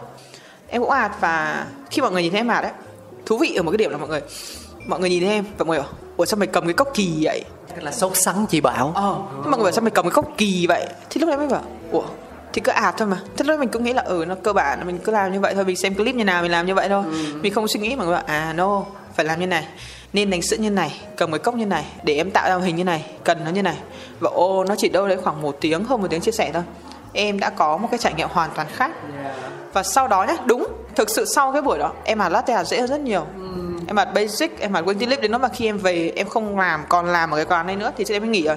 Em 0.68 0.82
cũng 0.82 0.92
art 0.92 1.12
và 1.20 1.66
khi 1.90 2.02
mọi 2.02 2.12
người 2.12 2.24
nhìn 2.24 2.32
thấy 2.32 2.40
em 2.40 2.48
art 2.48 2.64
ấy 2.64 2.72
thú 3.26 3.38
vị 3.38 3.56
ở 3.56 3.64
một 3.64 3.72
cái 3.72 3.78
điểm 3.78 3.92
là 3.92 3.98
mọi 3.98 4.10
người 4.10 4.22
mọi 4.88 5.00
người 5.00 5.10
nhìn 5.10 5.24
thấy 5.24 5.30
em 5.30 5.46
và 5.58 5.66
mọi 5.66 5.78
người 5.78 5.80
bảo 5.80 5.94
ủa 6.18 6.26
sao 6.26 6.38
mày 6.38 6.48
cầm 6.48 6.66
cái 6.66 6.74
cốc 6.74 6.88
kỳ 6.94 7.12
vậy? 7.22 7.44
Là 7.82 7.92
sốt 7.92 8.18
sắng 8.18 8.46
chị 8.50 8.62
bảo. 8.62 8.92
Ờ 8.96 9.16
thế 9.44 9.50
mọi 9.50 9.58
người 9.58 9.64
bảo 9.64 9.72
sao 9.72 9.82
mày 9.82 9.92
cầm 9.92 10.06
cái 10.06 10.12
cốc 10.12 10.26
kỳ 10.38 10.68
vậy? 10.68 10.88
Thì 11.10 11.22
lúc 11.22 11.30
đấy 11.30 11.38
mới 11.38 11.48
bảo 11.48 11.64
ủa 11.92 12.04
thì 12.54 12.62
cứ 12.62 12.72
ạt 12.72 12.98
thôi 12.98 13.08
mà. 13.08 13.18
Thế 13.38 13.46
đấy 13.48 13.58
mình 13.58 13.70
cũng 13.70 13.84
nghĩ 13.84 13.94
là 13.94 14.02
ừ 14.02 14.26
nó 14.28 14.36
cơ 14.44 14.54
bản 14.54 14.88
mình 14.88 14.98
cứ 14.98 15.12
làm 15.12 15.34
như 15.34 15.40
vậy 15.40 15.54
thôi 15.56 15.66
mình 15.66 15.76
xem 15.76 15.96
clip 15.96 16.16
như 16.16 16.24
nào 16.24 16.42
mình 16.42 16.52
làm 16.52 16.66
như 16.66 16.76
vậy 16.76 16.90
thôi. 16.90 17.04
Mình 17.42 17.54
không 17.54 17.68
suy 17.68 17.80
nghĩ 17.80 17.96
mà 17.96 18.04
người 18.04 18.14
bảo 18.14 18.24
à 18.26 18.54
no 18.54 18.84
phải 19.16 19.26
làm 19.26 19.40
như 19.40 19.48
này 19.48 19.68
nên 20.14 20.30
đánh 20.30 20.42
sữa 20.42 20.58
như 20.60 20.70
này 20.70 21.02
cầm 21.16 21.32
cái 21.32 21.40
cốc 21.40 21.56
như 21.56 21.66
này 21.66 21.86
để 22.04 22.16
em 22.16 22.32
tạo 22.32 22.50
ra 22.50 22.66
hình 22.66 22.76
như 22.76 22.84
này 22.84 23.06
cần 23.24 23.38
nó 23.46 23.52
như 23.52 23.62
này. 23.62 23.78
Và 24.20 24.30
ô 24.30 24.64
nó 24.64 24.76
chỉ 24.76 24.90
đâu 24.90 25.08
đấy 25.08 25.18
khoảng 25.24 25.42
một 25.42 25.58
tiếng 25.62 25.84
hơn 25.84 26.02
một 26.02 26.08
tiếng 26.10 26.22
chia 26.22 26.32
sẻ 26.32 26.52
thôi. 26.54 26.64
Em 27.14 27.40
đã 27.40 27.50
có 27.50 27.78
một 27.78 27.88
cái 27.92 27.98
trải 27.98 28.14
nghiệm 28.14 28.30
hoàn 28.32 28.50
toàn 28.56 28.68
khác. 28.76 28.92
Và 29.74 29.84
sau 29.84 30.08
đó 30.08 30.24
nhé 30.24 30.38
đúng 30.46 30.68
thực 30.96 31.10
sự 31.10 31.26
sau 31.26 31.52
cái 31.54 31.62
buổi 31.62 31.78
đó 31.78 31.94
em 32.04 32.20
art 32.20 32.34
latte 32.34 32.54
art 32.54 32.70
dễ 32.70 32.80
hơn 32.80 32.90
rất 32.90 33.00
nhiều. 33.00 33.26
Em 33.88 33.96
art 33.96 34.10
basic 34.16 34.60
em 34.60 34.74
art 34.74 34.86
wing 34.86 35.10
lip 35.10 35.22
đến 35.22 35.32
nó 35.32 35.38
mà 35.38 35.48
khi 35.48 35.66
em 35.66 35.78
về 35.78 36.14
em 36.16 36.28
không 36.28 36.60
làm 36.60 36.84
còn 36.90 37.06
làm 37.06 37.32
ở 37.32 37.36
cái 37.36 37.46
quán 37.46 37.68
này 37.68 37.76
nữa 37.76 37.92
thì 37.98 38.06
sẽ 38.06 38.16
em 38.16 38.22
mới 38.22 38.30
nghỉ 38.30 38.44
rồi 38.44 38.56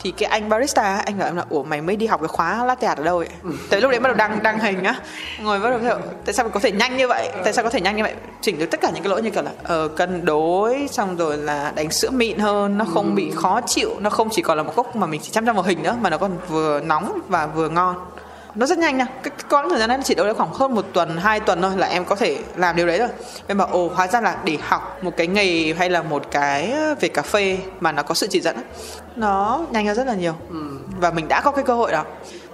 thì 0.00 0.10
cái 0.10 0.28
anh 0.28 0.48
barista 0.48 1.02
anh 1.06 1.18
bảo 1.18 1.28
em 1.28 1.36
là 1.36 1.44
ủa 1.50 1.62
mày 1.62 1.80
mới 1.80 1.96
đi 1.96 2.06
học 2.06 2.20
cái 2.20 2.28
khóa 2.28 2.64
latte 2.64 2.86
art 2.86 2.98
ở 2.98 3.04
đâu 3.04 3.18
vậy 3.18 3.28
tới 3.70 3.80
lúc 3.80 3.90
đấy 3.90 4.00
bắt 4.00 4.08
đầu 4.08 4.16
đăng 4.16 4.42
đăng 4.42 4.58
hình 4.58 4.84
á. 4.84 4.94
Ngồi 5.40 5.60
bắt 5.60 5.70
đầu 5.70 5.78
theo 5.78 5.98
tại 6.24 6.34
sao 6.34 6.44
mình 6.44 6.52
có 6.52 6.60
thể 6.60 6.72
nhanh 6.72 6.96
như 6.96 7.08
vậy? 7.08 7.30
Tại 7.44 7.52
sao 7.52 7.64
có 7.64 7.70
thể 7.70 7.80
nhanh 7.80 7.96
như 7.96 8.02
vậy? 8.02 8.14
Chỉnh 8.40 8.58
được 8.58 8.66
tất 8.70 8.80
cả 8.80 8.90
những 8.94 9.02
cái 9.02 9.10
lỗi 9.10 9.22
như 9.22 9.30
kiểu 9.30 9.42
là 9.42 9.50
ờ, 9.64 9.88
cân 9.88 10.24
đối 10.24 10.88
xong 10.90 11.16
rồi 11.16 11.36
là 11.36 11.72
đánh 11.74 11.90
sữa 11.90 12.10
mịn 12.10 12.38
hơn 12.38 12.78
nó 12.78 12.84
không 12.94 13.14
bị 13.14 13.32
khó 13.34 13.60
chịu 13.66 13.90
nó 13.98 14.10
không 14.10 14.28
chỉ 14.32 14.42
còn 14.42 14.56
là 14.56 14.62
một 14.62 14.72
cốc 14.76 14.96
mà 14.96 15.06
mình 15.06 15.20
chỉ 15.24 15.30
chăm 15.30 15.46
chăm 15.46 15.54
vào 15.54 15.64
hình 15.64 15.82
nữa 15.82 15.96
mà 16.00 16.10
nó 16.10 16.18
còn 16.18 16.32
vừa 16.48 16.80
nóng 16.80 17.20
và 17.28 17.46
vừa 17.46 17.68
ngon. 17.68 17.96
Nó 18.54 18.66
rất 18.66 18.78
nhanh 18.78 18.98
nha. 18.98 19.04
Cái, 19.04 19.30
cái 19.30 19.44
quãng 19.48 19.68
thời 19.70 19.78
gian 19.78 19.88
đấy 19.88 19.98
chỉ 20.04 20.14
đâu 20.14 20.26
đấy 20.26 20.34
khoảng 20.34 20.52
hơn 20.52 20.74
một 20.74 20.86
tuần 20.92 21.16
hai 21.16 21.40
tuần 21.40 21.62
thôi 21.62 21.72
là 21.76 21.86
em 21.86 22.04
có 22.04 22.16
thể 22.16 22.38
làm 22.56 22.76
điều 22.76 22.86
đấy 22.86 22.98
rồi. 22.98 23.08
Em 23.46 23.58
bảo 23.58 23.68
ồ 23.70 23.90
hóa 23.94 24.06
ra 24.06 24.20
là 24.20 24.36
để 24.44 24.58
học 24.62 24.98
một 25.02 25.16
cái 25.16 25.26
nghề 25.26 25.74
hay 25.78 25.90
là 25.90 26.02
một 26.02 26.22
cái 26.30 26.70
ờ, 26.70 26.94
về 27.00 27.08
cà 27.08 27.22
phê 27.22 27.58
mà 27.80 27.92
nó 27.92 28.02
có 28.02 28.14
sự 28.14 28.26
chỉ 28.30 28.40
dẫn 28.40 28.56
nó 29.18 29.66
nhanh 29.70 29.86
hơn 29.86 29.96
rất 29.96 30.06
là 30.06 30.14
nhiều. 30.14 30.34
Và 31.00 31.10
mình 31.10 31.28
đã 31.28 31.40
có 31.40 31.50
cái 31.50 31.64
cơ 31.64 31.74
hội 31.74 31.92
đó. 31.92 32.04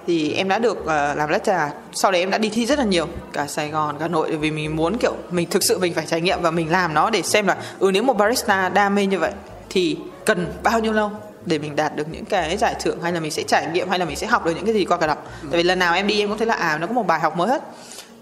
Thì 0.06 0.32
em 0.32 0.48
đã 0.48 0.58
được 0.58 0.78
uh, 0.80 0.86
làm 0.88 1.28
lát 1.28 1.44
trà. 1.44 1.70
Sau 1.92 2.12
đấy 2.12 2.20
em 2.20 2.30
đã 2.30 2.38
đi 2.38 2.48
thi 2.48 2.66
rất 2.66 2.78
là 2.78 2.84
nhiều 2.84 3.06
cả 3.32 3.46
Sài 3.46 3.70
Gòn 3.70 3.98
cả 3.98 4.04
Hà 4.04 4.08
Nội 4.08 4.36
vì 4.36 4.50
mình 4.50 4.76
muốn 4.76 4.98
kiểu 4.98 5.14
mình 5.30 5.50
thực 5.50 5.62
sự 5.62 5.78
mình 5.78 5.94
phải 5.94 6.06
trải 6.06 6.20
nghiệm 6.20 6.42
và 6.42 6.50
mình 6.50 6.70
làm 6.70 6.94
nó 6.94 7.10
để 7.10 7.22
xem 7.22 7.46
là 7.46 7.56
ừ 7.78 7.90
nếu 7.94 8.02
một 8.02 8.16
barista 8.16 8.68
đam 8.68 8.94
mê 8.94 9.06
như 9.06 9.18
vậy 9.18 9.32
thì 9.70 9.98
cần 10.24 10.52
bao 10.62 10.80
nhiêu 10.80 10.92
lâu 10.92 11.10
để 11.46 11.58
mình 11.58 11.76
đạt 11.76 11.96
được 11.96 12.06
những 12.10 12.24
cái 12.24 12.56
giải 12.56 12.74
thưởng 12.80 13.02
hay 13.02 13.12
là 13.12 13.20
mình 13.20 13.30
sẽ 13.30 13.42
trải 13.42 13.66
nghiệm 13.72 13.88
hay 13.88 13.98
là 13.98 14.04
mình 14.04 14.16
sẽ 14.16 14.26
học 14.26 14.46
được 14.46 14.52
những 14.56 14.64
cái 14.64 14.74
gì 14.74 14.84
qua 14.84 14.96
cả 14.96 15.06
đọc 15.06 15.26
tại 15.50 15.56
vì 15.56 15.62
lần 15.62 15.78
nào 15.78 15.94
em 15.94 16.06
đi 16.06 16.20
em 16.20 16.28
cũng 16.28 16.38
thấy 16.38 16.46
là 16.46 16.54
à 16.54 16.78
nó 16.78 16.86
có 16.86 16.92
một 16.92 17.06
bài 17.06 17.20
học 17.20 17.36
mới 17.36 17.48
hết 17.48 17.62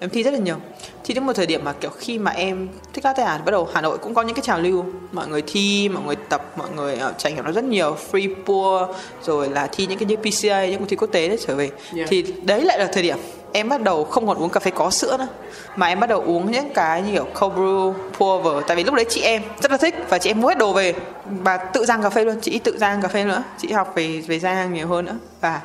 em 0.02 0.10
thi 0.10 0.22
rất 0.22 0.30
là 0.30 0.38
nhiều. 0.38 0.56
Thi 1.04 1.14
đến 1.14 1.26
một 1.26 1.32
thời 1.32 1.46
điểm 1.46 1.64
mà 1.64 1.72
kiểu 1.72 1.90
khi 1.90 2.18
mà 2.18 2.30
em 2.30 2.68
thích 2.92 3.04
latte 3.04 3.22
art 3.22 3.44
bắt 3.44 3.50
đầu 3.50 3.68
Hà 3.74 3.80
Nội 3.80 3.98
cũng 3.98 4.14
có 4.14 4.22
những 4.22 4.34
cái 4.34 4.42
trào 4.42 4.60
lưu. 4.60 4.84
Mọi 5.12 5.28
người 5.28 5.42
thi 5.46 5.88
mọi 5.88 6.02
người 6.06 6.16
tập 6.16 6.52
mọi 6.56 6.68
người 6.76 6.94
uh, 6.94 7.18
trải 7.18 7.32
nghiệm 7.32 7.44
nó 7.44 7.52
rất 7.52 7.64
nhiều. 7.64 7.96
Free 8.10 8.34
pour 8.46 8.96
rồi 9.22 9.48
là 9.48 9.68
thi 9.72 9.86
những 9.86 9.98
cái 9.98 10.06
như 10.06 10.16
PCA 10.16 10.66
những 10.66 10.78
cuộc 10.78 10.86
thi 10.88 10.96
quốc 10.96 11.08
tế 11.12 11.28
để 11.28 11.36
trở 11.46 11.56
về. 11.56 11.70
Yeah. 11.96 12.08
thì 12.10 12.22
đấy 12.42 12.64
lại 12.64 12.78
là 12.78 12.88
thời 12.92 13.02
điểm 13.02 13.18
em 13.52 13.68
bắt 13.68 13.82
đầu 13.82 14.04
không 14.04 14.26
còn 14.26 14.38
uống 14.38 14.48
cà 14.48 14.60
phê 14.60 14.70
có 14.74 14.90
sữa 14.90 15.16
nữa. 15.18 15.28
Mà 15.76 15.86
em 15.86 16.00
bắt 16.00 16.08
đầu 16.08 16.20
uống 16.20 16.50
những 16.50 16.70
cái 16.74 17.02
như 17.02 17.12
kiểu 17.12 17.26
cold 17.40 17.54
brew 17.54 17.94
pour 18.18 18.46
over 18.46 18.64
tại 18.66 18.76
vì 18.76 18.84
lúc 18.84 18.94
đấy 18.94 19.04
chị 19.08 19.20
em 19.20 19.42
rất 19.60 19.70
là 19.70 19.76
thích 19.76 19.94
và 20.08 20.18
chị 20.18 20.30
em 20.30 20.40
mua 20.40 20.48
hết 20.48 20.58
đồ 20.58 20.72
về. 20.72 20.94
Và 21.26 21.56
tự 21.56 21.84
rang 21.84 22.02
cà 22.02 22.10
phê 22.10 22.24
luôn 22.24 22.40
chị 22.40 22.58
tự 22.58 22.78
rang 22.78 23.02
cà 23.02 23.08
phê 23.08 23.24
nữa. 23.24 23.42
Chị 23.58 23.72
học 23.72 23.92
về 23.94 24.22
về 24.26 24.38
rang 24.38 24.74
nhiều 24.74 24.88
hơn 24.88 25.04
nữa. 25.04 25.16
Và 25.40 25.60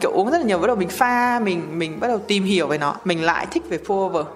kiểu 0.00 0.10
uống 0.10 0.30
rất 0.30 0.38
là 0.38 0.44
nhiều 0.44 0.58
bắt 0.58 0.66
đầu 0.66 0.76
mình 0.76 0.88
pha 0.88 1.40
mình 1.42 1.78
mình 1.78 2.00
bắt 2.00 2.08
đầu 2.08 2.18
tìm 2.18 2.44
hiểu 2.44 2.66
về 2.66 2.78
nó 2.78 2.94
mình 3.04 3.24
lại 3.24 3.46
thích 3.50 3.62
về 3.68 3.78
pour 3.78 4.12
over 4.12 4.26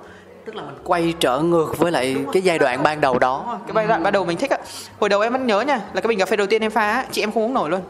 tức 0.45 0.57
là 0.57 0.63
mình 0.63 0.75
quay 0.85 1.15
trở 1.21 1.39
ngược 1.39 1.79
với 1.79 1.93
lại 1.93 2.17
cái 2.33 2.43
giai 2.43 2.59
đoạn 2.59 2.83
ban 2.83 3.01
đầu 3.01 3.19
đó. 3.19 3.59
Cái 3.67 3.75
giai 3.75 3.87
đoạn 3.87 4.03
ban 4.03 4.13
đầu 4.13 4.25
mình 4.25 4.39
thích 4.39 4.51
á. 4.51 4.59
Hồi 5.01 5.09
đầu 5.09 5.21
em 5.21 5.33
vẫn 5.33 5.47
nhớ 5.47 5.61
nha 5.61 5.81
là 5.93 6.01
cái 6.01 6.09
bình 6.09 6.19
cà 6.19 6.27
phê 6.27 6.37
đầu 6.37 6.47
tiên 6.47 6.63
em 6.63 6.71
pha 6.71 6.93
á 6.93 7.05
chị 7.11 7.23
em 7.23 7.33
không 7.33 7.43
uống 7.43 7.55
nổi 7.55 7.71
luôn. 7.71 7.81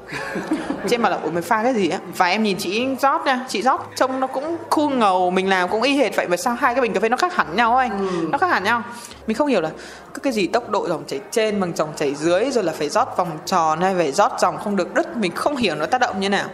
Chị 0.89 0.95
em 0.95 1.03
bảo 1.03 1.13
là 1.13 1.19
ủa 1.23 1.31
mày 1.31 1.43
pha 1.43 1.63
cái 1.63 1.75
gì 1.75 1.89
á? 1.89 1.99
Và 2.17 2.27
em 2.27 2.43
nhìn 2.43 2.57
chị 2.57 2.87
rót 3.01 3.27
nha 3.27 3.45
chị 3.49 3.63
rót 3.63 3.91
trông 3.97 4.21
nó 4.21 4.27
cũng 4.27 4.57
cool 4.71 4.95
ngầu 4.95 5.31
mình 5.31 5.49
làm 5.49 5.69
cũng 5.69 5.83
y 5.83 5.97
hệt 5.97 6.17
vậy 6.17 6.29
mà 6.29 6.37
sao 6.37 6.55
hai 6.55 6.75
cái 6.75 6.83
bình 6.83 6.93
cà 6.93 7.01
phê 7.01 7.09
nó 7.09 7.17
khác 7.17 7.35
hẳn 7.35 7.57
nhau 7.57 7.77
anh 7.77 8.09
nó 8.31 8.39
khác 8.39 8.47
hẳn 8.51 8.65
nhau. 8.65 8.83
Mình 9.27 9.37
không 9.37 9.47
hiểu 9.47 9.61
là 9.61 9.71
cứ 10.15 10.21
cái 10.21 10.33
gì 10.33 10.47
tốc 10.47 10.71
độ 10.71 10.89
dòng 10.89 11.05
chảy 11.07 11.21
trên 11.31 11.61
bằng 11.61 11.73
dòng 11.77 11.93
chảy 11.97 12.15
dưới 12.15 12.51
rồi 12.51 12.65
là 12.65 12.73
phải 12.73 12.89
rót 12.89 13.17
vòng 13.17 13.39
tròn 13.47 13.81
hay 13.81 13.95
phải 13.95 14.13
rót 14.13 14.33
dòng 14.41 14.57
không 14.57 14.77
được 14.77 14.95
đứt 14.95 15.17
mình 15.17 15.33
không 15.35 15.57
hiểu 15.57 15.75
nó 15.75 15.87
tác 15.87 16.01
động 16.01 16.21
như 16.21 16.29
nào 16.29 16.49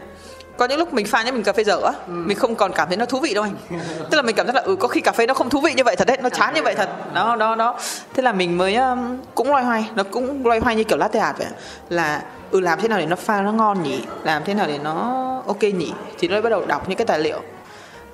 có 0.58 0.64
những 0.64 0.78
lúc 0.78 0.94
mình 0.94 1.06
pha 1.06 1.22
những 1.22 1.34
bình 1.34 1.42
cà 1.42 1.52
phê 1.52 1.64
dở 1.64 1.80
á 1.84 1.92
mình 2.06 2.38
không 2.38 2.54
còn 2.54 2.72
cảm 2.72 2.88
thấy 2.88 2.96
nó 2.96 3.06
thú 3.06 3.20
vị 3.20 3.34
đâu 3.34 3.44
anh. 3.44 3.80
Tức 4.10 4.16
là 4.16 4.22
mình 4.22 4.36
cảm 4.36 4.46
giác 4.46 4.54
là 4.54 4.60
ừ 4.60 4.76
có 4.76 4.88
khi 4.88 5.00
cà 5.00 5.12
phê 5.12 5.26
nó 5.26 5.34
không 5.34 5.50
thú 5.50 5.60
vị 5.60 5.74
như 5.74 5.84
vậy 5.84 5.96
thật 5.96 6.06
đấy 6.06 6.18
nó 6.22 6.28
chán 6.28 6.54
như 6.54 6.62
vậy 6.62 6.74
thật. 6.74 6.88
Đó 7.14 7.36
đó 7.36 7.54
đó. 7.54 7.78
Thế 8.14 8.22
là 8.22 8.32
mình 8.32 8.58
mới 8.58 8.74
um, 8.74 9.18
cũng 9.34 9.50
loay 9.50 9.64
hoay 9.64 9.90
nó 9.94 10.02
cũng 10.02 10.46
loay 10.46 10.60
hoay 10.60 10.76
như 10.76 10.84
kiểu 10.84 10.98
latte 10.98 11.20
art 11.20 11.38
vậy 11.38 11.46
là 11.88 12.22
ừ 12.50 12.60
làm 12.60 12.80
thế 12.80 12.88
nào 12.88 12.98
để 12.98 13.06
nó 13.06 13.16
pha 13.16 13.42
nó 13.42 13.52
ngon 13.52 13.82
nhỉ? 13.82 14.02
Làm 14.22 14.44
thế 14.44 14.54
nào 14.54 14.66
để 14.66 14.78
nó 14.78 15.26
ok 15.46 15.62
nhỉ? 15.62 15.92
Thì 16.18 16.28
nó 16.28 16.40
bắt 16.40 16.50
đầu 16.50 16.66
đọc 16.66 16.88
những 16.88 16.98
cái 16.98 17.06
tài 17.06 17.18
liệu. 17.18 17.40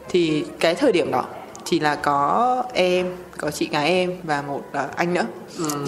Thì 0.09 0.45
cái 0.61 0.75
thời 0.75 0.93
điểm 0.93 1.11
đó 1.11 1.25
thì 1.67 1.81
là 1.81 1.95
có 1.95 2.63
em 2.73 3.17
có 3.39 3.51
chị 3.51 3.69
gái 3.73 3.89
em 3.89 4.17
và 4.23 4.43
một 4.43 4.63
ờ, 4.73 4.89
anh 4.97 5.15
nữa. 5.15 5.27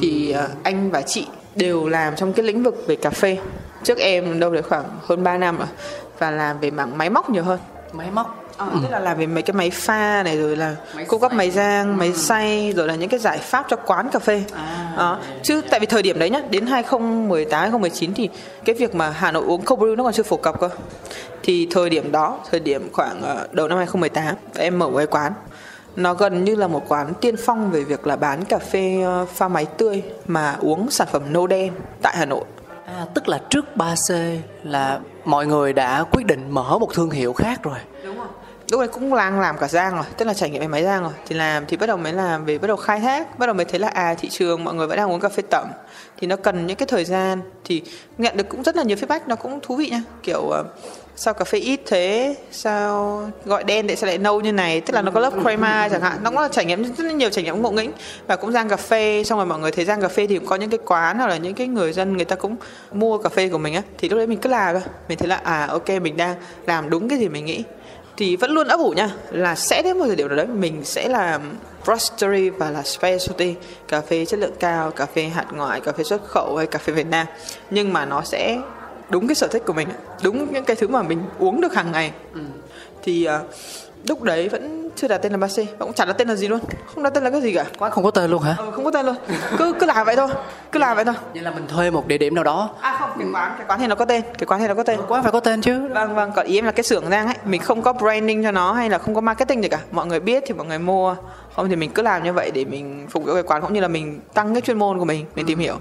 Thì 0.00 0.30
ờ, 0.30 0.48
anh 0.62 0.90
và 0.90 1.02
chị 1.02 1.26
đều 1.54 1.88
làm 1.88 2.16
trong 2.16 2.32
cái 2.32 2.46
lĩnh 2.46 2.62
vực 2.62 2.84
về 2.86 2.96
cà 2.96 3.10
phê. 3.10 3.36
Trước 3.84 3.98
em 3.98 4.40
đâu 4.40 4.50
đấy 4.50 4.62
khoảng 4.62 4.84
hơn 5.02 5.24
3 5.24 5.38
năm 5.38 5.58
rồi 5.58 5.66
và 6.18 6.30
làm 6.30 6.60
về 6.60 6.70
mảng 6.70 6.98
máy 6.98 7.10
móc 7.10 7.30
nhiều 7.30 7.42
hơn 7.42 7.60
máy 7.92 8.10
móc 8.10 8.44
Ờ, 8.56 8.68
tức 8.82 8.88
là 8.90 8.98
làm 8.98 9.18
về 9.18 9.26
mấy 9.26 9.42
cái 9.42 9.54
máy 9.54 9.70
pha 9.70 10.22
này 10.22 10.38
rồi 10.38 10.56
là 10.56 10.76
Máy 10.94 11.04
cung 11.04 11.20
cấp 11.20 11.32
máy 11.32 11.50
rang, 11.50 11.96
máy 11.96 12.12
xay 12.12 12.72
rồi 12.76 12.88
là 12.88 12.94
những 12.94 13.08
cái 13.08 13.20
giải 13.20 13.38
pháp 13.38 13.66
cho 13.68 13.76
quán 13.76 14.08
cà 14.12 14.18
phê. 14.18 14.44
À. 14.54 14.94
Đó. 14.96 15.18
Chứ 15.42 15.60
tại 15.70 15.80
vì 15.80 15.86
thời 15.86 16.02
điểm 16.02 16.18
đấy 16.18 16.30
nhá, 16.30 16.40
đến 16.50 16.66
2018 16.66 17.60
2019 17.60 18.14
thì 18.14 18.28
cái 18.64 18.74
việc 18.74 18.94
mà 18.94 19.10
Hà 19.10 19.32
Nội 19.32 19.44
uống 19.46 19.62
cold 19.62 19.82
brew 19.82 19.96
nó 19.96 20.04
còn 20.04 20.12
chưa 20.12 20.22
phổ 20.22 20.36
cập 20.36 20.60
cơ. 20.60 20.68
Thì 21.42 21.68
thời 21.70 21.90
điểm 21.90 22.12
đó, 22.12 22.38
thời 22.50 22.60
điểm 22.60 22.88
khoảng 22.92 23.22
ờ, 23.22 23.46
đầu 23.52 23.68
năm 23.68 23.78
2018 23.78 24.34
em 24.56 24.78
mở 24.78 24.90
cái 24.96 25.06
quán 25.06 25.32
nó 25.96 26.14
gần 26.14 26.44
như 26.44 26.54
là 26.54 26.66
một 26.66 26.84
quán 26.88 27.12
tiên 27.20 27.36
phong 27.36 27.70
về 27.70 27.84
việc 27.84 28.06
là 28.06 28.16
bán 28.16 28.44
cà 28.44 28.58
phê 28.58 29.02
ờ, 29.04 29.26
pha 29.34 29.48
máy 29.48 29.66
tươi 29.78 30.02
mà 30.26 30.56
uống 30.60 30.90
sản 30.90 31.08
phẩm 31.12 31.22
nâu 31.32 31.46
đen 31.46 31.72
tại 32.02 32.16
Hà 32.16 32.24
Nội. 32.24 32.44
à, 32.86 33.06
tức 33.14 33.28
là 33.28 33.40
trước 33.50 33.64
3C 33.76 34.36
là 34.62 35.00
mọi 35.24 35.46
người 35.46 35.72
đã 35.72 36.04
quyết 36.10 36.26
định 36.26 36.50
mở 36.50 36.78
một 36.78 36.94
thương 36.94 37.10
hiệu 37.10 37.32
khác 37.32 37.62
rồi. 37.62 37.78
Đúng 38.04 38.18
rồi. 38.18 38.26
Lúc 38.70 38.80
này 38.80 38.88
cũng 38.88 39.16
đang 39.16 39.40
làm 39.40 39.58
cả 39.58 39.68
giang 39.68 39.94
rồi, 39.94 40.04
tức 40.16 40.24
là 40.24 40.34
trải 40.34 40.50
nghiệm 40.50 40.60
về 40.60 40.68
máy 40.68 40.84
giang 40.84 41.02
rồi. 41.02 41.12
Thì 41.26 41.34
làm, 41.34 41.66
thì 41.66 41.76
bắt 41.76 41.86
đầu 41.86 41.96
mới 41.96 42.12
làm 42.12 42.44
về 42.44 42.58
bắt 42.58 42.66
đầu 42.66 42.76
khai 42.76 43.00
thác, 43.00 43.38
bắt 43.38 43.46
đầu 43.46 43.54
mới 43.54 43.64
thấy 43.64 43.80
là 43.80 43.88
à 43.88 44.14
thị 44.14 44.28
trường 44.28 44.64
mọi 44.64 44.74
người 44.74 44.86
vẫn 44.86 44.96
đang 44.96 45.12
uống 45.12 45.20
cà 45.20 45.28
phê 45.28 45.42
tẩm. 45.50 45.68
Thì 46.16 46.26
nó 46.26 46.36
cần 46.36 46.66
những 46.66 46.76
cái 46.76 46.86
thời 46.86 47.04
gian, 47.04 47.40
thì 47.64 47.82
nhận 48.18 48.36
được 48.36 48.48
cũng 48.48 48.62
rất 48.62 48.76
là 48.76 48.82
nhiều 48.82 48.96
feedback, 48.96 49.20
nó 49.26 49.36
cũng 49.36 49.60
thú 49.62 49.76
vị 49.76 49.88
nha. 49.90 50.02
Kiểu 50.22 50.48
ờ, 50.48 50.64
sao 51.16 51.34
cà 51.34 51.44
phê 51.44 51.58
ít 51.58 51.80
thế? 51.86 52.36
Sao 52.50 53.22
gọi 53.44 53.64
đen 53.64 53.86
tại 53.86 53.96
sao 53.96 54.08
lại 54.08 54.18
nâu 54.18 54.40
như 54.40 54.52
này? 54.52 54.80
Tức 54.80 54.94
là 54.94 55.02
nó 55.02 55.10
có 55.10 55.20
lớp 55.20 55.32
crema 55.42 55.88
chẳng 55.88 56.00
hạn. 56.00 56.18
Nó 56.22 56.30
cũng 56.30 56.38
là 56.38 56.48
trải 56.48 56.64
nghiệm, 56.64 56.94
rất 56.94 57.12
nhiều 57.14 57.30
trải 57.30 57.44
nghiệm 57.44 57.62
ngộ 57.62 57.70
nghĩnh. 57.70 57.92
Và 58.26 58.36
cũng 58.36 58.52
rang 58.52 58.68
cà 58.68 58.76
phê, 58.76 59.22
xong 59.24 59.38
rồi 59.38 59.46
mọi 59.46 59.58
người 59.58 59.70
thấy 59.70 59.84
rang 59.84 60.00
cà 60.00 60.08
phê 60.08 60.26
thì 60.26 60.38
cũng 60.38 60.46
có 60.48 60.56
những 60.56 60.70
cái 60.70 60.78
quán 60.86 61.18
hoặc 61.18 61.26
là 61.26 61.36
những 61.36 61.54
cái 61.54 61.66
người 61.66 61.92
dân, 61.92 62.16
người 62.16 62.24
ta 62.24 62.36
cũng 62.36 62.56
mua 62.92 63.18
cà 63.18 63.28
phê 63.28 63.48
của 63.48 63.58
mình 63.58 63.74
á. 63.74 63.82
Thì 63.98 64.08
lúc 64.08 64.16
đấy 64.16 64.26
mình 64.26 64.38
cứ 64.38 64.48
làm 64.48 64.74
thôi. 64.74 64.82
Mình 65.08 65.18
thấy 65.18 65.28
là 65.28 65.36
à 65.36 65.66
ok, 65.66 65.88
mình 65.88 66.16
đang 66.16 66.34
làm 66.66 66.90
đúng 66.90 67.08
cái 67.08 67.18
gì 67.18 67.28
mình 67.28 67.44
nghĩ. 67.44 67.64
Thì 68.16 68.36
vẫn 68.36 68.50
luôn 68.50 68.68
ấp 68.68 68.80
ủ 68.80 68.90
nha, 68.90 69.10
là 69.30 69.54
sẽ 69.54 69.82
đến 69.82 69.98
một 69.98 70.04
thời 70.06 70.16
điểm 70.16 70.28
nào 70.28 70.36
đấy 70.36 70.46
mình 70.46 70.84
sẽ 70.84 71.08
làm 71.08 71.40
roastery 71.86 72.50
và 72.50 72.70
là 72.70 72.82
specialty. 72.82 73.54
Cà 73.88 74.00
phê 74.00 74.24
chất 74.24 74.40
lượng 74.40 74.54
cao, 74.60 74.90
cà 74.90 75.06
phê 75.06 75.22
hạt 75.22 75.46
ngoại, 75.52 75.80
cà 75.80 75.92
phê 75.92 76.04
xuất 76.04 76.24
khẩu 76.28 76.56
hay 76.56 76.66
cà 76.66 76.78
phê 76.78 76.92
Việt 76.92 77.06
Nam. 77.06 77.26
Nhưng 77.70 77.92
mà 77.92 78.04
nó 78.04 78.22
sẽ 78.24 78.58
đúng 79.08 79.28
cái 79.28 79.34
sở 79.34 79.46
thích 79.46 79.62
của 79.66 79.72
mình 79.72 79.88
đúng 80.22 80.52
những 80.52 80.64
cái 80.64 80.76
thứ 80.76 80.88
mà 80.88 81.02
mình 81.02 81.22
uống 81.38 81.60
được 81.60 81.74
hàng 81.74 81.92
ngày. 81.92 82.12
Thì 83.02 83.28
uh, 83.28 83.50
lúc 84.08 84.22
đấy 84.22 84.48
vẫn 84.48 84.90
chưa 84.96 85.08
đặt 85.08 85.18
tên 85.18 85.32
là 85.32 85.38
Base 85.38 85.64
và 85.64 85.86
cũng 85.86 85.92
chẳng 85.92 86.08
đặt 86.08 86.12
tên 86.12 86.28
là 86.28 86.34
gì 86.34 86.48
luôn 86.48 86.60
không 86.94 87.02
đặt 87.04 87.10
tên 87.14 87.24
là 87.24 87.30
cái 87.30 87.40
gì 87.40 87.52
cả. 87.52 87.64
Quán 87.78 87.92
không 87.92 88.04
có 88.04 88.10
tên 88.10 88.30
luôn 88.30 88.42
hả? 88.42 88.54
Ờ, 88.58 88.70
không 88.70 88.84
có 88.84 88.90
tên 88.90 89.06
luôn. 89.06 89.16
Cứ 89.58 89.74
cứ 89.80 89.86
làm 89.86 90.06
vậy 90.06 90.16
thôi 90.16 90.28
cứ 90.72 90.78
làm 90.78 90.96
vậy 90.96 91.04
thôi. 91.04 91.14
Vậy 91.34 91.42
là 91.42 91.50
mình 91.50 91.66
thuê 91.68 91.90
một 91.90 92.06
địa 92.06 92.18
điểm 92.18 92.34
nào 92.34 92.44
đó. 92.44 92.70
À 92.80 92.96
không 93.00 93.10
cái 93.18 93.28
quán 93.32 93.54
cái 93.58 93.66
quán 93.68 93.80
thì 93.80 93.86
nó 93.86 93.94
có 93.94 94.04
tên 94.04 94.22
cái 94.38 94.46
quán 94.46 94.60
thì 94.60 94.68
nó 94.68 94.74
có 94.74 94.82
tên. 94.82 95.00
Quán 95.08 95.22
phải 95.22 95.32
có 95.32 95.40
tên 95.40 95.60
chứ. 95.60 95.88
Vâng 95.94 96.14
vâng, 96.14 96.32
còn 96.36 96.46
ý 96.46 96.58
em 96.58 96.64
là 96.64 96.72
cái 96.72 96.84
xưởng 96.84 97.10
rang 97.10 97.26
ấy, 97.26 97.36
mình 97.44 97.60
không 97.60 97.82
có 97.82 97.92
branding 97.92 98.42
cho 98.42 98.50
nó 98.50 98.72
hay 98.72 98.90
là 98.90 98.98
không 98.98 99.14
có 99.14 99.20
marketing 99.20 99.62
gì 99.62 99.68
cả. 99.68 99.78
Mọi 99.90 100.06
người 100.06 100.20
biết 100.20 100.44
thì 100.46 100.54
mọi 100.54 100.66
người 100.66 100.78
mua, 100.78 101.16
không 101.56 101.68
thì 101.68 101.76
mình 101.76 101.90
cứ 101.90 102.02
làm 102.02 102.22
như 102.22 102.32
vậy 102.32 102.50
để 102.50 102.64
mình 102.64 103.06
phục 103.10 103.24
vụ 103.24 103.34
cái 103.34 103.42
quán 103.42 103.62
cũng 103.62 103.72
như 103.72 103.80
là 103.80 103.88
mình 103.88 104.20
tăng 104.34 104.54
cái 104.54 104.60
chuyên 104.60 104.78
môn 104.78 104.98
của 104.98 105.04
mình, 105.04 105.26
mình 105.34 105.46
tìm 105.46 105.58
hiểu. 105.58 105.74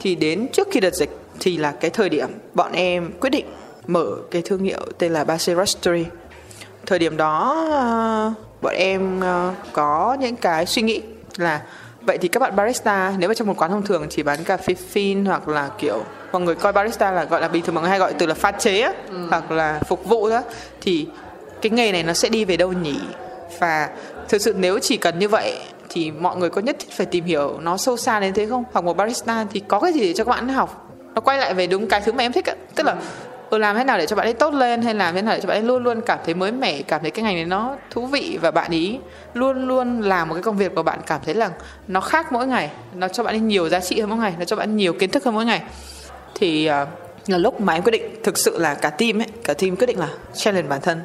Thì 0.00 0.14
đến 0.14 0.46
trước 0.52 0.68
khi 0.70 0.80
đợt 0.80 0.94
dịch 0.94 1.10
thì 1.40 1.56
là 1.56 1.72
cái 1.72 1.90
thời 1.90 2.08
điểm 2.08 2.28
bọn 2.54 2.72
em 2.72 3.10
quyết 3.20 3.30
định 3.30 3.46
mở 3.86 4.06
cái 4.30 4.42
thương 4.44 4.62
hiệu 4.62 4.80
tên 4.98 5.12
là 5.12 5.24
Base 5.24 5.54
Roastery. 5.54 6.04
Thời 6.86 6.98
điểm 6.98 7.16
đó 7.16 7.66
ờ, 7.70 8.32
bọn 8.62 8.74
em 8.74 9.20
ờ, 9.20 9.52
có 9.72 10.16
những 10.20 10.36
cái 10.36 10.66
suy 10.66 10.82
nghĩ 10.82 11.02
là 11.36 11.62
vậy 12.06 12.18
thì 12.18 12.28
các 12.28 12.40
bạn 12.40 12.56
barista 12.56 13.14
nếu 13.18 13.28
mà 13.28 13.34
trong 13.34 13.48
một 13.48 13.54
quán 13.56 13.70
thông 13.70 13.82
thường 13.82 14.06
chỉ 14.10 14.22
bán 14.22 14.44
cà 14.44 14.56
phê 14.56 14.74
phin 14.74 15.24
hoặc 15.24 15.48
là 15.48 15.70
kiểu 15.78 16.04
mọi 16.32 16.42
người 16.42 16.54
coi 16.54 16.72
barista 16.72 17.10
là 17.10 17.24
gọi 17.24 17.40
là 17.40 17.48
bình 17.48 17.62
thường 17.64 17.74
mọi 17.74 17.82
người 17.82 17.90
hay 17.90 17.98
gọi 17.98 18.14
từ 18.14 18.26
là 18.26 18.34
pha 18.34 18.52
chế 18.52 18.80
á, 18.80 18.92
hoặc 19.30 19.50
là 19.50 19.80
phục 19.88 20.04
vụ 20.04 20.30
đó 20.30 20.42
thì 20.80 21.06
cái 21.62 21.70
nghề 21.70 21.92
này 21.92 22.02
nó 22.02 22.12
sẽ 22.12 22.28
đi 22.28 22.44
về 22.44 22.56
đâu 22.56 22.72
nhỉ? 22.72 23.00
Và 23.58 23.88
thực 24.28 24.42
sự 24.42 24.54
nếu 24.58 24.78
chỉ 24.78 24.96
cần 24.96 25.18
như 25.18 25.28
vậy 25.28 25.58
thì 25.88 26.10
mọi 26.10 26.36
người 26.36 26.50
có 26.50 26.60
nhất 26.60 26.76
thiết 26.78 26.92
phải 26.92 27.06
tìm 27.06 27.24
hiểu 27.24 27.58
nó 27.60 27.76
sâu 27.76 27.96
xa 27.96 28.20
đến 28.20 28.34
thế 28.34 28.46
không? 28.46 28.64
Hoặc 28.72 28.84
một 28.84 28.96
barista 28.96 29.46
thì 29.52 29.60
có 29.68 29.80
cái 29.80 29.92
gì 29.92 30.00
để 30.00 30.12
cho 30.12 30.24
các 30.24 30.30
bạn 30.30 30.48
học 30.48 30.81
nó 31.14 31.20
quay 31.20 31.38
lại 31.38 31.54
về 31.54 31.66
đúng 31.66 31.88
cái 31.88 32.00
thứ 32.00 32.12
mà 32.12 32.24
em 32.24 32.32
thích 32.32 32.46
á. 32.46 32.54
Tức 32.74 32.86
là 32.86 32.96
ừ, 33.50 33.58
làm 33.58 33.76
thế 33.76 33.84
nào 33.84 33.98
để 33.98 34.06
cho 34.06 34.16
bạn 34.16 34.26
ấy 34.26 34.34
tốt 34.34 34.54
lên 34.54 34.82
hay 34.82 34.94
làm 34.94 35.14
thế 35.14 35.22
nào 35.22 35.34
để 35.34 35.40
cho 35.40 35.48
bạn 35.48 35.56
ấy 35.56 35.62
luôn 35.62 35.82
luôn 35.82 36.00
cảm 36.06 36.18
thấy 36.24 36.34
mới 36.34 36.52
mẻ 36.52 36.82
cảm 36.82 37.00
thấy 37.02 37.10
cái 37.10 37.24
ngành 37.24 37.34
này 37.34 37.44
nó 37.44 37.76
thú 37.90 38.06
vị 38.06 38.38
và 38.42 38.50
bạn 38.50 38.70
ấy 38.70 38.98
luôn 39.34 39.68
luôn 39.68 40.00
làm 40.00 40.28
một 40.28 40.34
cái 40.34 40.42
công 40.42 40.56
việc 40.56 40.74
mà 40.74 40.82
bạn 40.82 40.98
cảm 41.06 41.20
thấy 41.24 41.34
là 41.34 41.50
nó 41.88 42.00
khác 42.00 42.32
mỗi 42.32 42.46
ngày 42.46 42.70
nó 42.94 43.08
cho 43.08 43.22
bạn 43.22 43.34
ấy 43.34 43.40
nhiều 43.40 43.68
giá 43.68 43.80
trị 43.80 44.00
hơn 44.00 44.10
mỗi 44.10 44.18
ngày 44.18 44.34
nó 44.38 44.44
cho 44.44 44.56
bạn 44.56 44.76
nhiều 44.76 44.92
kiến 44.92 45.10
thức 45.10 45.24
hơn 45.24 45.34
mỗi 45.34 45.44
ngày. 45.44 45.62
Thì 46.34 46.70
uh, 46.82 46.88
là 47.28 47.38
lúc 47.38 47.60
mà 47.60 47.74
em 47.74 47.82
quyết 47.82 47.92
định 47.92 48.22
thực 48.24 48.38
sự 48.38 48.58
là 48.58 48.74
cả 48.74 48.90
team 48.90 49.20
ấy 49.20 49.28
cả 49.44 49.54
team 49.54 49.76
quyết 49.76 49.86
định 49.86 49.98
là 49.98 50.08
challenge 50.34 50.68
bản 50.68 50.80
thân 50.80 51.00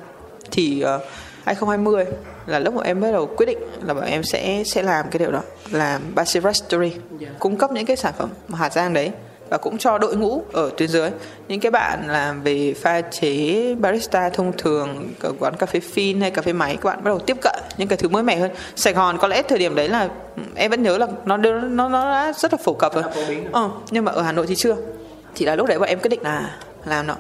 thì 0.52 0.84
uh, 0.96 1.02
2020 1.46 2.06
là 2.46 2.60
lúc 2.60 2.74
mà 2.74 2.82
em 2.84 3.02
bắt 3.02 3.12
đầu 3.12 3.26
quyết 3.38 3.46
định 3.46 3.58
là 3.84 3.94
bọn 3.94 4.04
em 4.06 4.24
sẽ 4.24 4.64
sẽ 4.66 4.84
làm 4.84 5.06
cái 5.12 5.20
điều 5.20 5.32
đó 5.32 5.42
làm 5.72 6.02
Basil 6.16 6.44
Roastery 6.44 6.92
cung 7.40 7.58
cấp 7.58 7.72
những 7.72 7.86
cái 7.86 7.98
sản 7.98 8.14
phẩm 8.18 8.30
hạt 8.54 8.74
rang 8.74 8.94
đấy 8.94 9.12
và 9.50 9.58
cũng 9.58 9.78
cho 9.78 9.98
đội 9.98 10.16
ngũ 10.16 10.44
ở 10.54 10.70
tuyến 10.78 10.90
dưới. 10.90 11.10
Những 11.48 11.60
cái 11.60 11.72
bạn 11.72 12.04
làm 12.08 12.44
về 12.44 12.74
pha 12.74 13.02
chế 13.02 13.76
barista 13.76 14.30
thông 14.30 14.52
thường 14.58 15.10
ở 15.20 15.34
quán 15.40 15.56
cà 15.56 15.66
phê 15.66 15.80
phin 15.80 16.22
hay 16.22 16.32
cà 16.32 16.42
phê 16.42 16.54
máy 16.54 16.78
các 16.82 16.90
bạn 16.90 17.04
bắt 17.04 17.10
đầu 17.10 17.20
tiếp 17.20 17.38
cận 17.42 17.56
những 17.78 17.88
cái 17.88 17.98
thứ 17.98 18.10
mới 18.10 18.24
mẻ 18.24 18.36
hơn. 18.36 18.52
Sài 18.76 18.94
Gòn 18.94 19.18
có 19.18 19.28
lẽ 19.28 19.42
thời 19.42 19.60
điểm 19.60 19.76
đấy 19.76 19.90
là 19.90 20.10
ừ, 20.36 20.44
em 20.56 20.72
vẫn 20.72 20.84
nhớ 20.84 20.98
là 20.98 21.08
nó 21.26 21.38
nó 21.38 21.90
nó 21.90 22.06
đã 22.06 22.34
rất 22.38 22.54
là 22.54 22.58
phổ 22.64 22.74
cập 22.74 22.94
rồi. 22.96 23.04
Ờ, 23.52 23.70
nhưng 23.92 24.06
mà 24.06 24.12
ở 24.12 24.22
Hà 24.22 24.32
Nội 24.32 24.48
thì 24.48 24.56
chưa. 24.56 24.76
Thì 25.36 25.46
là 25.46 25.56
lúc 25.56 25.68
đấy 25.68 25.80
bọn 25.80 25.90
em 25.90 26.00
quyết 26.00 26.10
định 26.10 26.22
là 26.24 26.58
làm 26.86 27.08
nó 27.08 27.16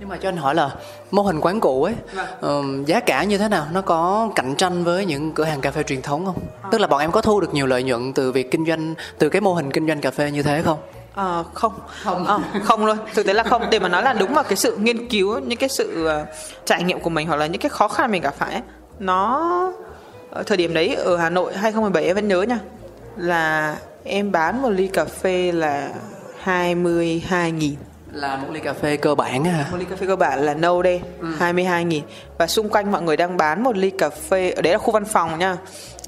nhưng 0.00 0.08
mà 0.08 0.16
cho 0.16 0.28
anh 0.28 0.36
hỏi 0.36 0.54
là 0.54 0.70
mô 1.10 1.22
hình 1.22 1.40
quán 1.40 1.60
cũ 1.60 1.84
ấy 1.84 1.94
ừm, 2.40 2.84
giá 2.84 3.00
cả 3.00 3.24
như 3.24 3.38
thế 3.38 3.48
nào? 3.48 3.66
Nó 3.72 3.82
có 3.82 4.30
cạnh 4.34 4.54
tranh 4.56 4.84
với 4.84 5.06
những 5.06 5.32
cửa 5.32 5.44
hàng 5.44 5.60
cà 5.60 5.70
phê 5.70 5.82
truyền 5.82 6.02
thống 6.02 6.26
không? 6.26 6.38
Tức 6.70 6.80
là 6.80 6.86
bọn 6.86 7.00
em 7.00 7.12
có 7.12 7.20
thu 7.20 7.40
được 7.40 7.54
nhiều 7.54 7.66
lợi 7.66 7.82
nhuận 7.82 8.12
từ 8.12 8.32
việc 8.32 8.50
kinh 8.50 8.66
doanh 8.66 8.94
từ 9.18 9.28
cái 9.28 9.40
mô 9.40 9.54
hình 9.54 9.70
kinh 9.70 9.86
doanh 9.86 10.00
cà 10.00 10.10
phê 10.10 10.30
như 10.30 10.42
thế 10.42 10.62
không 10.62 10.78
Ờ, 11.14 11.44
không. 11.54 11.72
Không. 12.04 12.42
Không 12.64 12.86
luôn. 12.86 12.98
Thực 13.14 13.26
tế 13.26 13.34
là 13.34 13.42
không. 13.42 13.70
Để 13.70 13.78
mà 13.78 13.88
nói 13.88 14.02
là 14.02 14.12
đúng 14.12 14.34
vào 14.34 14.44
cái 14.44 14.56
sự 14.56 14.76
nghiên 14.76 15.08
cứu 15.08 15.38
những 15.38 15.58
cái 15.58 15.68
sự 15.68 16.06
ờ, 16.06 16.26
trải 16.64 16.82
nghiệm 16.82 17.00
của 17.00 17.10
mình 17.10 17.26
hoặc 17.26 17.36
là 17.36 17.46
những 17.46 17.60
cái 17.60 17.68
khó 17.68 17.88
khăn 17.88 18.10
mình 18.10 18.22
gặp 18.22 18.34
phải 18.38 18.52
ấy, 18.52 18.62
nó 18.98 19.72
ở 20.30 20.42
thời 20.42 20.56
điểm 20.56 20.74
đấy 20.74 20.94
ở 20.94 21.16
Hà 21.16 21.30
Nội 21.30 21.56
2017 21.56 22.04
em 22.04 22.14
vẫn 22.14 22.28
nhớ 22.28 22.42
nha 22.42 22.58
là 23.16 23.76
em 24.04 24.32
bán 24.32 24.62
một 24.62 24.70
ly 24.70 24.86
cà 24.86 25.04
phê 25.04 25.52
là 25.52 25.90
22 26.40 27.52
nghìn 27.52 27.76
là 28.14 28.36
một 28.36 28.46
ly 28.52 28.60
cà 28.60 28.72
phê 28.72 28.96
cơ 28.96 29.14
bản 29.14 29.44
hả? 29.44 29.66
Một 29.70 29.76
ly 29.78 29.84
cà 29.90 29.96
phê 29.96 30.06
cơ 30.06 30.16
bản 30.16 30.38
là 30.38 30.54
nâu 30.54 30.82
đen 30.82 31.02
Ừ. 31.20 31.26
22 31.38 31.84
nghìn. 31.84 32.02
Và 32.38 32.46
xung 32.46 32.68
quanh 32.68 32.92
mọi 32.92 33.02
người 33.02 33.16
đang 33.16 33.36
bán 33.36 33.62
một 33.62 33.76
ly 33.76 33.90
cà 33.90 34.10
phê 34.10 34.50
ở 34.50 34.62
đấy 34.62 34.72
là 34.72 34.78
khu 34.78 34.92
văn 34.92 35.04
phòng 35.04 35.38
nha. 35.38 35.56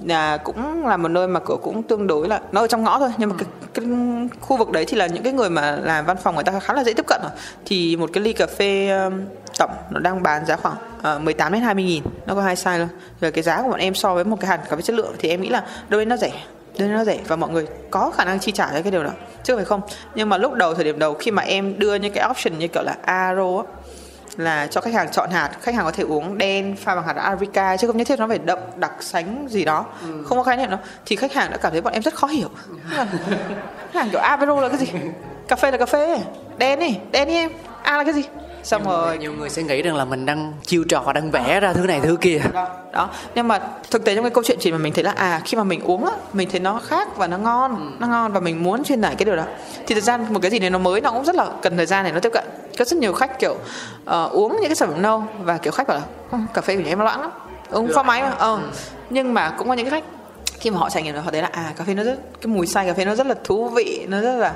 Là 0.04 0.36
cũng 0.36 0.86
là 0.86 0.96
một 0.96 1.08
nơi 1.08 1.28
mà 1.28 1.40
cửa 1.40 1.56
cũng 1.62 1.82
tương 1.82 2.06
đối 2.06 2.28
là 2.28 2.40
nó 2.52 2.60
ở 2.60 2.66
trong 2.66 2.82
ngõ 2.84 2.98
thôi 2.98 3.10
nhưng 3.18 3.28
mà 3.28 3.36
Ừ. 3.38 3.44
cái, 3.44 3.84
cái 3.84 3.94
khu 4.40 4.56
vực 4.56 4.70
đấy 4.70 4.84
thì 4.88 4.96
là 4.96 5.06
những 5.06 5.22
cái 5.22 5.32
người 5.32 5.50
mà 5.50 5.76
làm 5.82 6.06
văn 6.06 6.16
phòng 6.22 6.34
người 6.34 6.44
ta 6.44 6.60
khá 6.60 6.74
là 6.74 6.84
dễ 6.84 6.92
tiếp 6.94 7.04
cận 7.06 7.20
rồi. 7.22 7.30
Thì 7.64 7.96
một 7.96 8.10
cái 8.12 8.22
ly 8.24 8.32
cà 8.32 8.46
phê 8.46 8.90
tổng 9.58 9.70
nó 9.90 10.00
đang 10.00 10.22
bán 10.22 10.46
giá 10.46 10.56
khoảng 10.56 10.76
uh, 11.16 11.22
18 11.22 11.52
đến 11.52 11.62
20 11.62 11.84
nghìn. 11.84 12.02
Nó 12.26 12.34
có 12.34 12.42
hai 12.42 12.54
size 12.54 12.78
luôn 12.78 12.88
rồi 13.20 13.32
cái 13.32 13.42
giá 13.42 13.62
của 13.62 13.68
bọn 13.70 13.80
em 13.80 13.94
so 13.94 14.14
với 14.14 14.24
một 14.24 14.36
cái 14.40 14.48
hạt 14.48 14.56
cà 14.70 14.76
phê 14.76 14.82
chất 14.82 14.96
lượng 14.96 15.14
thì 15.18 15.28
em 15.28 15.40
nghĩ 15.40 15.48
là 15.48 15.60
đâu 15.88 15.98
đấy 16.00 16.06
nó 16.06 16.16
rẻ 16.16 16.32
đấy 16.78 16.88
nó 16.88 17.04
rẻ 17.04 17.18
và 17.26 17.36
mọi 17.36 17.50
người 17.50 17.66
có 17.90 18.10
khả 18.10 18.24
năng 18.24 18.40
chi 18.40 18.52
trả 18.52 18.66
cho 18.66 18.82
cái 18.82 18.92
điều 18.92 19.04
đó. 19.04 19.10
Chứ 19.42 19.52
không 19.52 19.58
phải 19.58 19.64
không. 19.64 19.80
Nhưng 20.14 20.28
mà 20.28 20.38
lúc 20.38 20.52
đầu 20.52 20.74
thời 20.74 20.84
điểm 20.84 20.98
đầu 20.98 21.14
khi 21.14 21.30
mà 21.30 21.42
em 21.42 21.78
đưa 21.78 21.94
những 21.94 22.12
cái 22.12 22.30
option 22.30 22.58
như 22.58 22.68
kiểu 22.68 22.82
là 22.82 22.96
aro 23.02 23.62
là 24.36 24.66
cho 24.66 24.80
khách 24.80 24.94
hàng 24.94 25.08
chọn 25.12 25.30
hạt 25.30 25.50
khách 25.60 25.74
hàng 25.74 25.84
có 25.84 25.90
thể 25.90 26.04
uống 26.04 26.38
đen 26.38 26.76
pha 26.76 26.94
bằng 26.94 27.06
hạt 27.06 27.16
arabica 27.16 27.76
chứ 27.76 27.86
không 27.86 27.96
nhất 27.96 28.06
thiết 28.06 28.18
nó 28.18 28.28
phải 28.28 28.38
đậm 28.38 28.58
đặc 28.76 28.92
sánh 29.00 29.46
gì 29.48 29.64
đó. 29.64 29.84
Không 30.24 30.38
có 30.38 30.44
khái 30.44 30.56
niệm 30.56 30.70
đó 30.70 30.78
thì 31.06 31.16
khách 31.16 31.32
hàng 31.32 31.50
đã 31.50 31.56
cảm 31.56 31.72
thấy 31.72 31.80
bọn 31.80 31.92
em 31.92 32.02
rất 32.02 32.14
khó 32.14 32.26
hiểu. 32.26 32.48
Khách 33.92 33.94
hàng 33.94 34.08
kiểu 34.10 34.20
apero 34.20 34.60
là 34.60 34.68
cái 34.68 34.78
gì? 34.78 34.86
Cà 35.48 35.56
phê 35.56 35.70
là 35.70 35.76
cà 35.76 35.86
phê. 35.86 36.18
Đen 36.58 36.78
đi 36.78 36.96
đen 37.10 37.28
đi 37.28 37.34
em. 37.34 37.50
A 37.82 37.96
là 37.96 38.04
cái 38.04 38.14
gì 38.14 38.22
xong 38.66 38.84
rồi 38.84 39.18
nhiều 39.18 39.32
người 39.32 39.50
sẽ 39.50 39.62
nghĩ 39.62 39.82
rằng 39.82 39.96
là 39.96 40.04
mình 40.04 40.26
đang 40.26 40.52
chiêu 40.66 40.84
trò 40.88 41.12
đang 41.12 41.30
vẽ 41.30 41.60
ra 41.60 41.72
thứ 41.72 41.86
này 41.86 42.00
thứ 42.00 42.16
kia. 42.20 42.40
Đó, 42.52 42.68
đó. 42.92 43.08
Nhưng 43.34 43.48
mà 43.48 43.60
thực 43.90 44.04
tế 44.04 44.14
trong 44.14 44.24
cái 44.24 44.30
câu 44.30 44.44
chuyện 44.44 44.58
chỉ 44.60 44.72
mà 44.72 44.78
mình 44.78 44.92
thấy 44.94 45.04
là 45.04 45.10
à 45.16 45.40
khi 45.44 45.56
mà 45.56 45.64
mình 45.64 45.80
uống 45.80 46.04
á 46.04 46.10
mình 46.32 46.48
thấy 46.50 46.60
nó 46.60 46.80
khác 46.86 47.16
và 47.16 47.26
nó 47.26 47.38
ngon 47.38 47.96
nó 47.98 48.06
ngon 48.06 48.32
và 48.32 48.40
mình 48.40 48.62
muốn 48.62 48.84
truyền 48.84 49.02
tải 49.02 49.14
cái 49.14 49.24
điều 49.24 49.36
đó. 49.36 49.44
Thì 49.86 49.94
thực 49.94 50.04
ra 50.04 50.16
một 50.16 50.38
cái 50.42 50.50
gì 50.50 50.58
đấy 50.58 50.70
nó 50.70 50.78
mới 50.78 51.00
nó 51.00 51.10
cũng 51.10 51.24
rất 51.24 51.34
là 51.34 51.46
cần 51.62 51.76
thời 51.76 51.86
gian 51.86 52.04
để 52.04 52.12
nó 52.12 52.20
tiếp 52.20 52.30
cận. 52.32 52.44
Có 52.78 52.84
rất 52.84 52.96
nhiều 52.98 53.12
khách 53.12 53.38
kiểu 53.38 53.56
ờ, 54.04 54.28
uống 54.32 54.52
những 54.52 54.66
cái 54.66 54.74
sản 54.76 54.88
phẩm 54.92 55.02
nâu 55.02 55.24
và 55.42 55.58
kiểu 55.58 55.72
khách 55.72 55.88
bảo 55.88 55.98
là 55.98 56.04
"Ừ, 56.32 56.38
cà 56.54 56.60
phê 56.62 56.76
của 56.76 56.82
nhà 56.82 56.88
em 56.88 56.98
loãng 56.98 57.20
lắm 57.20 57.30
uống 57.70 57.90
pha 57.94 58.02
máy 58.02 58.22
mà. 58.22 58.30
ờ. 58.38 58.60
Nhưng 59.10 59.34
mà 59.34 59.50
cũng 59.58 59.68
có 59.68 59.74
những 59.74 59.90
cái 59.90 60.00
khách 60.00 60.08
khi 60.60 60.70
mà 60.70 60.78
họ 60.78 60.90
trải 60.90 61.02
nghiệm 61.02 61.14
rồi 61.14 61.22
họ 61.22 61.30
thấy 61.30 61.42
là 61.42 61.48
à 61.52 61.72
cà 61.76 61.84
phê 61.84 61.94
nó 61.94 62.02
rất 62.04 62.18
cái 62.40 62.46
mùi 62.46 62.66
say 62.66 62.86
cà 62.86 62.94
phê 62.94 63.04
nó 63.04 63.14
rất 63.14 63.26
là 63.26 63.34
thú 63.44 63.68
vị 63.68 64.06
nó 64.08 64.20
rất 64.20 64.36
là 64.36 64.52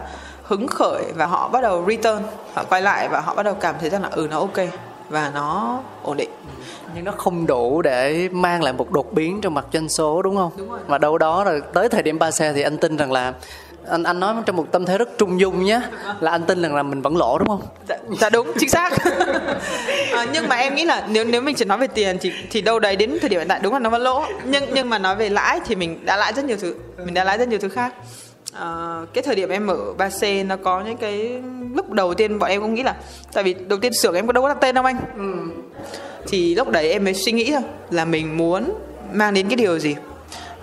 hứng 0.51 0.67
khởi 0.67 1.05
và 1.15 1.27
họ 1.27 1.49
bắt 1.49 1.61
đầu 1.61 1.85
return. 1.89 2.23
Họ 2.55 2.65
quay 2.65 2.83
lại 2.83 3.09
và 3.09 3.21
họ 3.21 3.35
bắt 3.35 3.43
đầu 3.43 3.55
cảm 3.55 3.75
thấy 3.81 3.91
rằng 3.91 4.03
là 4.03 4.09
ừ 4.09 4.27
nó 4.31 4.39
ok 4.39 4.59
và 5.09 5.31
nó 5.35 5.81
ổn 6.03 6.17
định. 6.17 6.31
Nhưng 6.95 7.05
nó 7.05 7.13
không 7.13 7.47
đủ 7.47 7.83
để 7.83 8.29
mang 8.33 8.63
lại 8.63 8.73
một 8.73 8.91
đột 8.91 9.13
biến 9.13 9.41
trong 9.41 9.55
mặt 9.55 9.65
doanh 9.73 9.89
số 9.89 10.23
đúng 10.23 10.37
không? 10.37 10.53
Đúng 10.57 10.71
rồi. 10.71 10.81
và 10.87 10.99
đâu 10.99 11.19
đó 11.19 11.45
rồi 11.45 11.63
tới 11.73 11.89
thời 11.89 12.03
điểm 12.03 12.19
ba 12.19 12.31
xe 12.31 12.53
thì 12.53 12.63
anh 12.63 12.79
tin 12.79 12.97
rằng 12.97 13.13
là 13.13 13.33
anh 13.89 14.03
anh 14.03 14.21
nói 14.21 14.35
trong 14.47 14.57
một 14.57 14.67
tâm 14.73 14.87
thế 14.87 14.99
rất 14.99 15.19
trung 15.19 15.41
dung 15.41 15.65
nhé 15.65 15.81
là 16.21 16.31
anh 16.31 16.43
tin 16.43 16.63
rằng 16.63 16.75
là 16.75 16.83
mình 16.83 17.03
vẫn 17.03 17.17
lỗ 17.17 17.39
đúng 17.39 17.49
không? 17.49 17.63
Dạ, 17.89 17.97
dạ 18.21 18.31
đúng 18.31 18.53
chính 18.59 18.71
xác. 18.71 18.93
À, 20.13 20.27
nhưng 20.33 20.49
mà 20.49 20.57
em 20.57 20.75
nghĩ 20.75 20.85
là 20.85 21.07
nếu 21.09 21.25
nếu 21.25 21.41
mình 21.41 21.55
chỉ 21.55 21.65
nói 21.65 21.79
về 21.79 21.87
tiền 21.87 22.19
thì 22.21 22.33
thì 22.51 22.61
đâu 22.63 22.79
đấy 22.79 22.97
đến 22.97 23.19
thời 23.21 23.29
điểm 23.29 23.41
hiện 23.41 23.49
tại 23.49 23.61
đúng 23.63 23.73
là 23.73 23.79
nó 23.79 23.91
vẫn 23.91 24.03
lỗ. 24.03 24.25
Nhưng 24.45 24.65
nhưng 24.75 24.91
mà 24.91 24.99
nói 24.99 25.17
về 25.17 25.29
lãi 25.29 25.61
thì 25.67 25.75
mình 25.75 26.05
đã 26.05 26.17
lãi 26.17 26.33
rất 26.33 26.45
nhiều 26.45 26.57
thứ 26.61 26.75
mình 27.05 27.15
đã 27.15 27.25
lãi 27.25 27.39
rất 27.39 27.49
nhiều 27.49 27.59
thứ 27.59 27.69
khác 27.69 27.95
à, 28.53 29.01
cái 29.13 29.23
thời 29.23 29.35
điểm 29.35 29.49
em 29.49 29.67
ở 29.67 29.93
ba 29.93 30.09
c 30.09 30.23
nó 30.47 30.57
có 30.57 30.81
những 30.81 30.97
cái 30.97 31.43
lúc 31.75 31.91
đầu 31.91 32.15
tiên 32.15 32.39
bọn 32.39 32.51
em 32.51 32.61
cũng 32.61 32.75
nghĩ 32.75 32.83
là 32.83 32.95
tại 33.33 33.45
vì 33.45 33.55
đầu 33.55 33.79
tiên 33.79 33.93
xưởng 33.93 34.15
em 34.15 34.27
có 34.27 34.33
đâu 34.33 34.43
có 34.43 34.49
đặt 34.49 34.59
tên 34.61 34.75
đâu 34.75 34.85
anh. 34.85 34.97
Thì 36.29 36.55
lúc 36.55 36.69
đấy 36.69 36.91
em 36.91 37.05
mới 37.05 37.15
suy 37.15 37.33
nghĩ 37.33 37.53
thôi 37.53 37.63
là 37.91 38.05
mình 38.05 38.37
muốn 38.37 38.73
mang 39.13 39.35
đến 39.35 39.49
cái 39.49 39.57
điều 39.57 39.79
gì? 39.79 39.97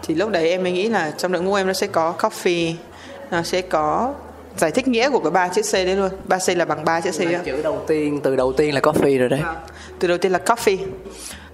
Thì 0.04 0.16
lúc 0.16 0.30
đấy 0.30 0.50
em 0.50 0.64
mới 0.64 0.72
nghĩ 0.72 0.90
là 0.90 1.12
trong 1.18 1.32
đội 1.32 1.42
ngũ 1.42 1.54
em 1.54 1.68
nó 1.68 1.74
sẽ 1.74 1.88
có 1.88 2.14
coffee 2.20 2.74
nó 3.32 3.44
sẽ 3.44 3.62
có 3.62 4.14
giải 4.58 4.72
thích 4.72 4.88
nghĩa 4.88 5.10
của 5.10 5.20
cái 5.20 5.32
ba 5.32 5.48
chữ 5.48 5.62
C 5.62 5.74
đấy 5.74 5.96
luôn. 5.96 6.10
Ba 6.26 6.38
C 6.38 6.50
là 6.50 6.66
bằng 6.66 6.86
ba 6.86 7.02
chữ 7.02 7.12
C 7.12 7.46
chữ 7.46 7.62
đầu 7.62 7.84
tiên 7.88 8.20
từ 8.24 8.36
đầu 8.36 8.54
tiên 8.54 8.74
là 8.74 8.82
coffee 8.82 9.20
rồi 9.20 9.30
đấy. 9.30 9.42
Từ 10.00 10.08
đầu 10.08 10.18
tiên 10.18 10.32
là 10.32 10.40
coffee 10.46 10.78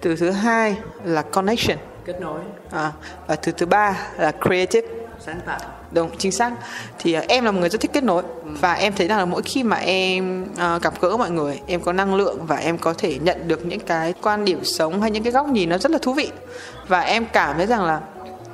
từ 0.02 0.15
thứ 0.15 0.32
hai 0.32 0.76
là 1.04 1.22
connection. 1.22 1.78
Kết 2.06 2.22
nối. 2.22 2.39
À, 2.72 2.91
và 3.28 3.36
từ 3.36 3.52
thứ 3.52 3.65
ba 3.65 4.00
là 4.17 4.32
creative. 4.32 4.88
Sáng 5.26 5.39
tạo 5.46 5.60
đúng 5.93 6.10
chính 6.17 6.32
xác. 6.32 6.51
Thì 6.99 7.13
à, 7.13 7.23
em 7.27 7.45
là 7.45 7.51
một 7.51 7.60
người 7.60 7.69
rất 7.69 7.82
thích 7.82 7.91
kết 7.93 8.03
nối 8.03 8.23
và 8.43 8.73
em 8.73 8.93
thấy 8.93 9.08
rằng 9.08 9.17
là 9.17 9.25
mỗi 9.25 9.41
khi 9.41 9.63
mà 9.63 9.77
em 9.77 10.45
à, 10.58 10.79
gặp 10.82 10.93
gỡ 11.01 11.17
mọi 11.17 11.32
người 11.32 11.60
em 11.67 11.82
có 11.82 11.93
năng 11.93 12.15
lượng 12.15 12.45
và 12.45 12.56
em 12.56 12.77
có 12.77 12.93
thể 12.97 13.17
nhận 13.21 13.47
được 13.47 13.65
những 13.65 13.79
cái 13.79 14.13
quan 14.21 14.45
điểm 14.45 14.63
sống 14.63 15.01
hay 15.01 15.12
những 15.12 15.23
cái 15.23 15.34
góc 15.34 15.47
nhìn 15.47 15.69
nó 15.69 15.77
rất 15.77 15.91
là 15.91 15.97
thú 16.01 16.13
vị. 16.13 16.29
Và 16.88 16.99
em 16.99 17.25
cảm 17.25 17.58
thấy 17.58 17.67
rằng 17.67 17.84
là 17.86 17.99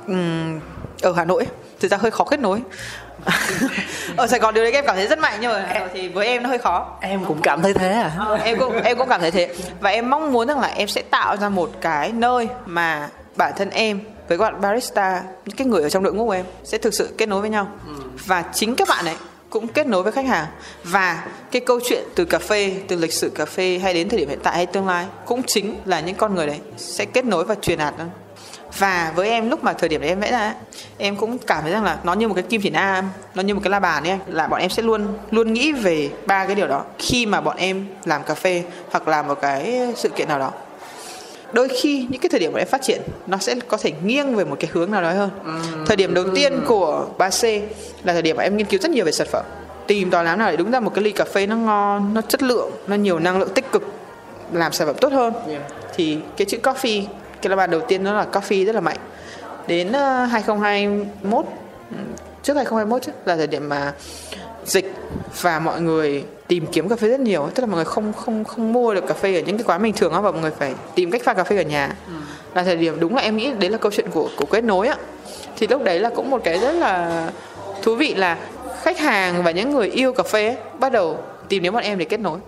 ừm, 0.06 0.60
ở 1.02 1.12
Hà 1.12 1.24
Nội 1.24 1.46
thực 1.80 1.90
ra 1.90 1.96
hơi 1.96 2.10
khó 2.10 2.24
kết 2.24 2.40
nối. 2.40 2.62
Ở 4.16 4.26
Sài 4.26 4.40
Gòn 4.40 4.54
điều 4.54 4.64
đấy 4.64 4.72
em 4.72 4.84
cảm 4.86 4.96
thấy 4.96 5.06
rất 5.06 5.18
mạnh 5.18 5.38
nhưng 5.40 5.52
mà 5.52 5.88
thì 5.94 6.08
với 6.08 6.26
em 6.26 6.42
nó 6.42 6.48
hơi 6.48 6.58
khó. 6.58 6.86
Em 7.00 7.24
cũng 7.24 7.42
cảm 7.42 7.62
thấy 7.62 7.74
thế 7.74 7.92
à. 7.92 8.10
Ờ, 8.18 8.36
em 8.36 8.58
cũng 8.58 8.82
em 8.82 8.98
cũng 8.98 9.08
cảm 9.08 9.20
thấy 9.20 9.30
thế. 9.30 9.54
Và 9.80 9.90
em 9.90 10.10
mong 10.10 10.32
muốn 10.32 10.48
rằng 10.48 10.60
là 10.60 10.68
em 10.68 10.88
sẽ 10.88 11.02
tạo 11.02 11.36
ra 11.36 11.48
một 11.48 11.70
cái 11.80 12.12
nơi 12.12 12.48
mà 12.66 13.08
bản 13.40 13.52
thân 13.56 13.70
em 13.70 14.00
với 14.28 14.38
các 14.38 14.44
bạn 14.44 14.60
barista 14.60 15.22
những 15.46 15.56
cái 15.56 15.66
người 15.66 15.82
ở 15.82 15.88
trong 15.88 16.02
đội 16.02 16.14
ngũ 16.14 16.26
của 16.26 16.32
em 16.32 16.44
sẽ 16.64 16.78
thực 16.78 16.94
sự 16.94 17.14
kết 17.18 17.26
nối 17.26 17.40
với 17.40 17.50
nhau. 17.50 17.68
Và 18.26 18.44
chính 18.52 18.74
các 18.74 18.88
bạn 18.88 19.04
ấy 19.04 19.16
cũng 19.50 19.68
kết 19.68 19.86
nối 19.86 20.02
với 20.02 20.12
khách 20.12 20.26
hàng. 20.26 20.46
Và 20.84 21.26
cái 21.50 21.62
câu 21.66 21.80
chuyện 21.88 22.04
từ 22.14 22.24
cà 22.24 22.38
phê 22.38 22.72
từ 22.88 22.96
lịch 22.96 23.12
sử 23.12 23.30
cà 23.30 23.44
phê 23.44 23.80
hay 23.82 23.94
đến 23.94 24.08
thời 24.08 24.18
điểm 24.18 24.28
hiện 24.28 24.38
tại 24.42 24.56
hay 24.56 24.66
tương 24.66 24.86
lai 24.86 25.06
cũng 25.26 25.42
chính 25.46 25.76
là 25.84 26.00
những 26.00 26.14
con 26.14 26.34
người 26.34 26.46
đấy 26.46 26.60
sẽ 26.76 27.04
kết 27.04 27.24
nối 27.24 27.44
và 27.44 27.54
truyền 27.54 27.78
đạt 27.78 27.94
và 28.78 29.12
với 29.16 29.28
em 29.28 29.50
lúc 29.50 29.64
mà 29.64 29.72
thời 29.72 29.88
điểm 29.88 30.00
đấy 30.00 30.10
em 30.10 30.20
vẽ 30.20 30.30
ra 30.30 30.54
em 30.98 31.16
cũng 31.16 31.38
cảm 31.38 31.62
thấy 31.62 31.72
rằng 31.72 31.84
là 31.84 31.98
nó 32.04 32.12
như 32.12 32.28
một 32.28 32.34
cái 32.34 32.42
kim 32.42 32.60
chỉ 32.60 32.70
nam 32.70 33.10
nó 33.34 33.42
như 33.42 33.54
một 33.54 33.60
cái 33.64 33.70
la 33.70 33.80
bàn 33.80 34.04
ấy 34.04 34.18
là 34.26 34.46
bọn 34.46 34.60
em 34.60 34.70
sẽ 34.70 34.82
luôn 34.82 35.06
luôn 35.30 35.52
nghĩ 35.52 35.72
về 35.72 36.10
ba 36.26 36.46
cái 36.46 36.54
điều 36.54 36.68
đó. 36.68 36.84
Khi 36.98 37.26
mà 37.26 37.40
bọn 37.40 37.56
em 37.56 37.86
làm 38.04 38.22
cà 38.22 38.34
phê 38.34 38.64
hoặc 38.90 39.08
làm 39.08 39.26
một 39.26 39.40
cái 39.40 39.92
sự 39.96 40.08
kiện 40.08 40.28
nào 40.28 40.38
đó 40.38 40.52
đôi 41.52 41.68
khi 41.68 42.06
những 42.10 42.20
cái 42.20 42.28
thời 42.28 42.40
điểm 42.40 42.52
bọn 42.52 42.58
em 42.58 42.68
phát 42.68 42.82
triển 42.82 43.00
nó 43.26 43.38
sẽ 43.38 43.54
có 43.68 43.76
thể 43.76 43.92
nghiêng 44.04 44.34
về 44.34 44.44
một 44.44 44.56
cái 44.60 44.70
hướng 44.72 44.90
nào 44.90 45.02
đó 45.02 45.12
hơn. 45.12 45.30
Thời 45.86 45.96
điểm 45.96 46.14
đầu 46.14 46.24
tiên 46.34 46.60
của 46.66 47.06
3C 47.18 47.60
là 48.04 48.12
thời 48.12 48.22
điểm 48.22 48.36
mà 48.36 48.42
em 48.42 48.56
nghiên 48.56 48.66
cứu 48.66 48.80
rất 48.80 48.90
nhiều 48.90 49.04
về 49.04 49.12
sản 49.12 49.26
phẩm. 49.30 49.44
Tìm 49.86 50.10
tòi 50.10 50.24
làm 50.24 50.38
nào 50.38 50.50
để 50.50 50.56
đúng 50.56 50.70
ra 50.70 50.80
một 50.80 50.94
cái 50.94 51.04
ly 51.04 51.10
cà 51.12 51.24
phê 51.24 51.46
nó 51.46 51.56
ngon 51.56 52.14
nó 52.14 52.20
chất 52.20 52.42
lượng 52.42 52.70
nó 52.86 52.96
nhiều 52.96 53.18
năng 53.18 53.38
lượng 53.38 53.48
tích 53.54 53.72
cực 53.72 53.82
làm 54.52 54.72
sản 54.72 54.86
phẩm 54.86 54.96
tốt 55.00 55.12
hơn. 55.12 55.34
Thì 55.94 56.18
cái 56.36 56.44
chữ 56.44 56.58
coffee 56.62 57.02
cái 57.42 57.50
là 57.50 57.56
bàn 57.56 57.70
đầu 57.70 57.80
tiên 57.80 58.04
nó 58.04 58.14
là 58.14 58.26
coffee 58.32 58.66
rất 58.66 58.74
là 58.74 58.80
mạnh. 58.80 58.98
Đến 59.66 59.88
uh, 59.88 60.30
2021 60.30 61.44
ừ, 61.90 61.96
trước 62.42 62.54
2021 62.54 63.02
chứ 63.02 63.12
là 63.24 63.36
thời 63.36 63.46
điểm 63.46 63.68
mà 63.68 63.92
dịch 64.64 64.94
và 65.40 65.58
mọi 65.58 65.80
người 65.80 66.24
tìm 66.50 66.66
kiếm 66.66 66.88
cà 66.88 66.96
phê 66.96 67.08
rất 67.08 67.20
nhiều 67.20 67.48
tức 67.54 67.60
là 67.60 67.66
mọi 67.66 67.76
người 67.76 67.84
không 67.84 68.12
không 68.12 68.44
không 68.44 68.72
mua 68.72 68.94
được 68.94 69.06
cà 69.06 69.14
phê 69.14 69.34
ở 69.34 69.40
những 69.40 69.58
cái 69.58 69.64
quán 69.66 69.82
bình 69.82 69.92
thường 69.92 70.12
á 70.12 70.20
và 70.20 70.30
mọi 70.30 70.40
người 70.40 70.50
phải 70.50 70.74
tìm 70.94 71.10
cách 71.10 71.22
pha 71.24 71.34
cà 71.34 71.44
phê 71.44 71.56
ở 71.56 71.62
nhà. 71.62 71.94
Là 72.54 72.62
thời 72.62 72.76
điểm 72.76 73.00
đúng 73.00 73.16
là 73.16 73.22
em 73.22 73.36
nghĩ 73.36 73.52
đấy 73.58 73.70
là 73.70 73.78
câu 73.78 73.92
chuyện 73.92 74.10
của 74.10 74.28
của 74.36 74.46
kết 74.46 74.64
nối 74.64 74.88
á. 74.88 74.96
Thì 75.56 75.66
lúc 75.66 75.82
đấy 75.84 76.00
là 76.00 76.10
cũng 76.16 76.30
một 76.30 76.40
cái 76.44 76.58
rất 76.58 76.72
là 76.72 77.22
thú 77.82 77.94
vị 77.94 78.14
là 78.14 78.38
khách 78.82 78.98
hàng 78.98 79.42
và 79.42 79.50
những 79.50 79.70
người 79.70 79.88
yêu 79.88 80.12
cà 80.12 80.22
phê 80.22 80.46
ấy, 80.46 80.56
bắt 80.78 80.92
đầu 80.92 81.18
tìm 81.48 81.62
đến 81.62 81.72
bọn 81.72 81.82
em 81.82 81.98
để 81.98 82.04
kết 82.04 82.20
nối. 82.20 82.38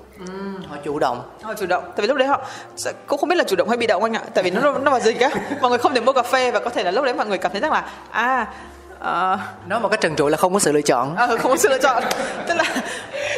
Họ 0.69 0.77
chủ 0.85 0.99
động. 0.99 1.23
Họ 1.43 1.55
chủ 1.55 1.67
động. 1.67 1.85
Tại 1.85 2.03
vì 2.03 2.07
lúc 2.07 2.17
đấy 2.17 2.29
họ 2.29 2.41
sẽ- 2.77 2.93
cũng 3.07 3.19
không 3.21 3.29
biết 3.29 3.37
là 3.37 3.45
chủ 3.45 3.57
động 3.57 3.69
hay 3.69 3.77
bị 3.79 3.87
động 3.87 4.03
anh 4.03 4.12
ạ. 4.12 4.23
Tại 4.35 4.45
vì 4.45 4.51
nó 4.51 4.79
nó 4.79 4.91
vào 4.91 5.01
dịch 5.01 5.21
á. 5.21 5.31
Mọi 5.61 5.71
người 5.71 5.79
không 5.79 5.95
thể 5.95 6.01
mua 6.01 6.12
cà 6.12 6.23
phê 6.23 6.51
và 6.51 6.59
có 6.59 6.71
thể 6.71 6.85
là 6.85 6.91
lúc 6.91 7.05
đấy 7.05 7.15
mọi 7.15 7.27
người 7.27 7.38
cảm 7.38 7.53
thấy 7.53 7.61
rằng 7.61 7.73
là 7.73 7.91
à 8.11 8.47
ờ, 9.03 9.38
nói 9.69 9.81
một 9.81 9.88
cách 9.88 10.01
trần 10.01 10.17
trụi 10.17 10.31
là 10.31 10.37
không 10.37 10.53
có 10.53 10.59
sự 10.59 10.73
lựa 10.73 10.81
chọn. 10.81 11.17
Ờ, 11.17 11.37
không 11.37 11.51
có 11.51 11.57
sự 11.57 11.69
lựa 11.69 11.79
chọn. 11.79 12.03
Tức 12.49 12.55
là 12.55 12.65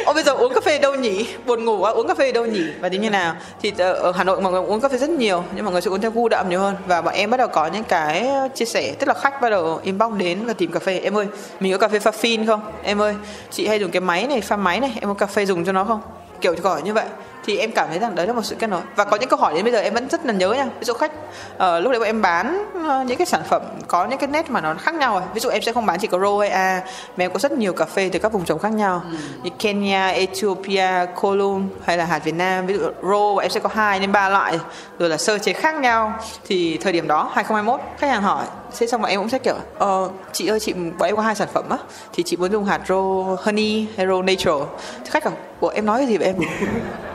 ô 0.05 0.13
bây 0.13 0.23
giờ 0.23 0.31
uống 0.31 0.53
cà 0.53 0.61
phê 0.61 0.79
đâu 0.79 0.95
nhỉ? 0.95 1.27
Buồn 1.45 1.65
ngủ 1.65 1.77
quá 1.77 1.91
uống 1.91 2.07
cà 2.07 2.15
phê 2.15 2.31
đâu 2.31 2.45
nhỉ? 2.45 2.63
Và 2.79 2.89
thì 2.89 2.97
như 2.97 3.09
nào? 3.09 3.35
Thì 3.61 3.73
ờ, 3.77 3.93
ở 3.93 4.11
Hà 4.11 4.23
Nội 4.23 4.41
mọi 4.41 4.51
người 4.51 4.61
uống 4.61 4.81
cà 4.81 4.89
phê 4.89 4.97
rất 4.97 5.09
nhiều 5.09 5.43
nhưng 5.55 5.65
mọi 5.65 5.71
người 5.71 5.81
sẽ 5.81 5.91
uống 5.91 6.01
theo 6.01 6.11
gu 6.11 6.29
đậm 6.29 6.49
nhiều 6.49 6.59
hơn. 6.59 6.75
Và 6.87 7.01
bọn 7.01 7.13
em 7.13 7.29
bắt 7.29 7.37
đầu 7.37 7.47
có 7.47 7.67
những 7.67 7.83
cái 7.83 8.29
chia 8.55 8.65
sẻ. 8.65 8.93
Tức 8.99 9.07
là 9.07 9.13
khách 9.13 9.41
bắt 9.41 9.49
đầu 9.49 9.79
inbox 9.83 10.13
đến 10.17 10.45
và 10.45 10.53
tìm 10.53 10.71
cà 10.71 10.79
phê. 10.79 10.99
Em 10.99 11.17
ơi 11.17 11.27
mình 11.59 11.71
có 11.71 11.77
cà 11.77 11.87
phê 11.87 11.99
pha 11.99 12.11
phin 12.11 12.45
không? 12.45 12.61
Em 12.83 13.01
ơi 13.01 13.15
chị 13.51 13.67
hay 13.67 13.79
dùng 13.79 13.91
cái 13.91 14.01
máy 14.01 14.27
này 14.27 14.41
pha 14.41 14.55
máy 14.55 14.79
này. 14.79 14.91
Em 15.01 15.09
có 15.09 15.13
cà 15.13 15.25
phê 15.25 15.45
dùng 15.45 15.65
cho 15.65 15.71
nó 15.71 15.83
không? 15.83 16.01
Kiểu 16.41 16.55
gọi 16.61 16.81
như 16.81 16.93
vậy 16.93 17.05
thì 17.45 17.57
em 17.57 17.71
cảm 17.71 17.87
thấy 17.89 17.99
rằng 17.99 18.15
đấy 18.15 18.27
là 18.27 18.33
một 18.33 18.41
sự 18.43 18.55
kết 18.59 18.67
nối. 18.67 18.81
Và 18.95 19.03
có 19.03 19.17
những 19.17 19.29
câu 19.29 19.39
hỏi 19.39 19.53
đến 19.53 19.63
bây 19.63 19.73
giờ 19.73 19.79
em 19.79 19.93
vẫn 19.93 20.09
rất 20.09 20.25
là 20.25 20.33
nhớ 20.33 20.53
nha. 20.53 20.65
Ví 20.65 20.85
dụ 20.85 20.93
khách 20.93 21.11
ờ, 21.57 21.79
lúc 21.79 21.91
đấy 21.91 21.99
bọn 21.99 22.09
em 22.09 22.21
bán 22.21 22.65
ờ, 22.87 23.03
những 23.07 23.17
cái 23.17 23.25
sản 23.25 23.41
phẩm 23.49 23.61
có 23.87 24.05
những 24.05 24.19
cái 24.19 24.27
nét 24.27 24.49
mà 24.49 24.61
nó 24.61 24.73
khác 24.73 24.95
nhau 24.95 25.13
rồi 25.13 25.23
ví 25.33 25.39
dụ 25.39 25.49
em 25.49 25.61
sẽ 25.61 25.73
không 25.73 25.85
bán 25.85 25.99
chỉ 25.99 26.07
có 26.07 26.17
row 26.17 26.39
hay 26.39 26.49
a 26.49 26.81
mà 27.17 27.23
em 27.23 27.31
có 27.31 27.39
rất 27.39 27.51
nhiều 27.51 27.73
cà 27.73 27.85
phê 27.85 28.09
từ 28.13 28.19
các 28.19 28.31
vùng 28.31 28.45
trồng 28.45 28.59
khác 28.59 28.71
nhau. 28.71 29.03
Như 29.43 29.49
Kenya, 29.59 30.07
Ethiopia, 30.07 31.05
Cologne 31.21 31.65
hay 31.85 31.97
là 31.97 32.05
hạt 32.05 32.19
Việt 32.23 32.35
Nam. 32.35 32.65
Ví 32.65 32.73
dụ 32.73 32.81
row 33.01 33.37
em 33.37 33.51
sẽ 33.51 33.59
có 33.59 33.69
hai 33.73 33.99
đến 33.99 34.11
ba 34.11 34.29
loại 34.29 34.59
rồi 34.99 35.09
là 35.09 35.17
sơ 35.17 35.37
chế 35.37 35.53
khác 35.53 35.75
nhau. 35.75 36.13
Thì 36.47 36.77
thời 36.81 36.93
điểm 36.93 37.07
đó 37.07 37.31
2021 37.33 37.81
khách 37.99 38.07
hàng 38.07 38.21
hỏi 38.21 38.45
thế 38.79 38.87
xong 38.87 39.01
bọn 39.01 39.11
em 39.11 39.19
cũng 39.19 39.29
sẽ 39.29 39.39
kiểu 39.39 39.55
ờ, 39.77 40.09
chị 40.33 40.47
ơi 40.47 40.59
chị 40.59 40.73
bọn 40.73 41.09
em 41.09 41.15
có 41.15 41.21
hai 41.21 41.35
sản 41.35 41.47
phẩm 41.53 41.69
á 41.69 41.77
thì 42.13 42.23
chị 42.23 42.37
muốn 42.37 42.51
dùng 42.51 42.65
hạt 42.65 42.81
row 42.87 43.35
honey 43.35 43.87
hay 43.97 44.05
row 44.05 44.25
natural. 44.25 44.63
Thì 45.03 45.09
khách 45.09 45.25
bảo 45.25 45.33
ủa 45.59 45.69
em 45.69 45.85
nói 45.85 45.99
cái 45.99 46.07
gì 46.07 46.17
vậy 46.17 46.27
em 46.27 46.35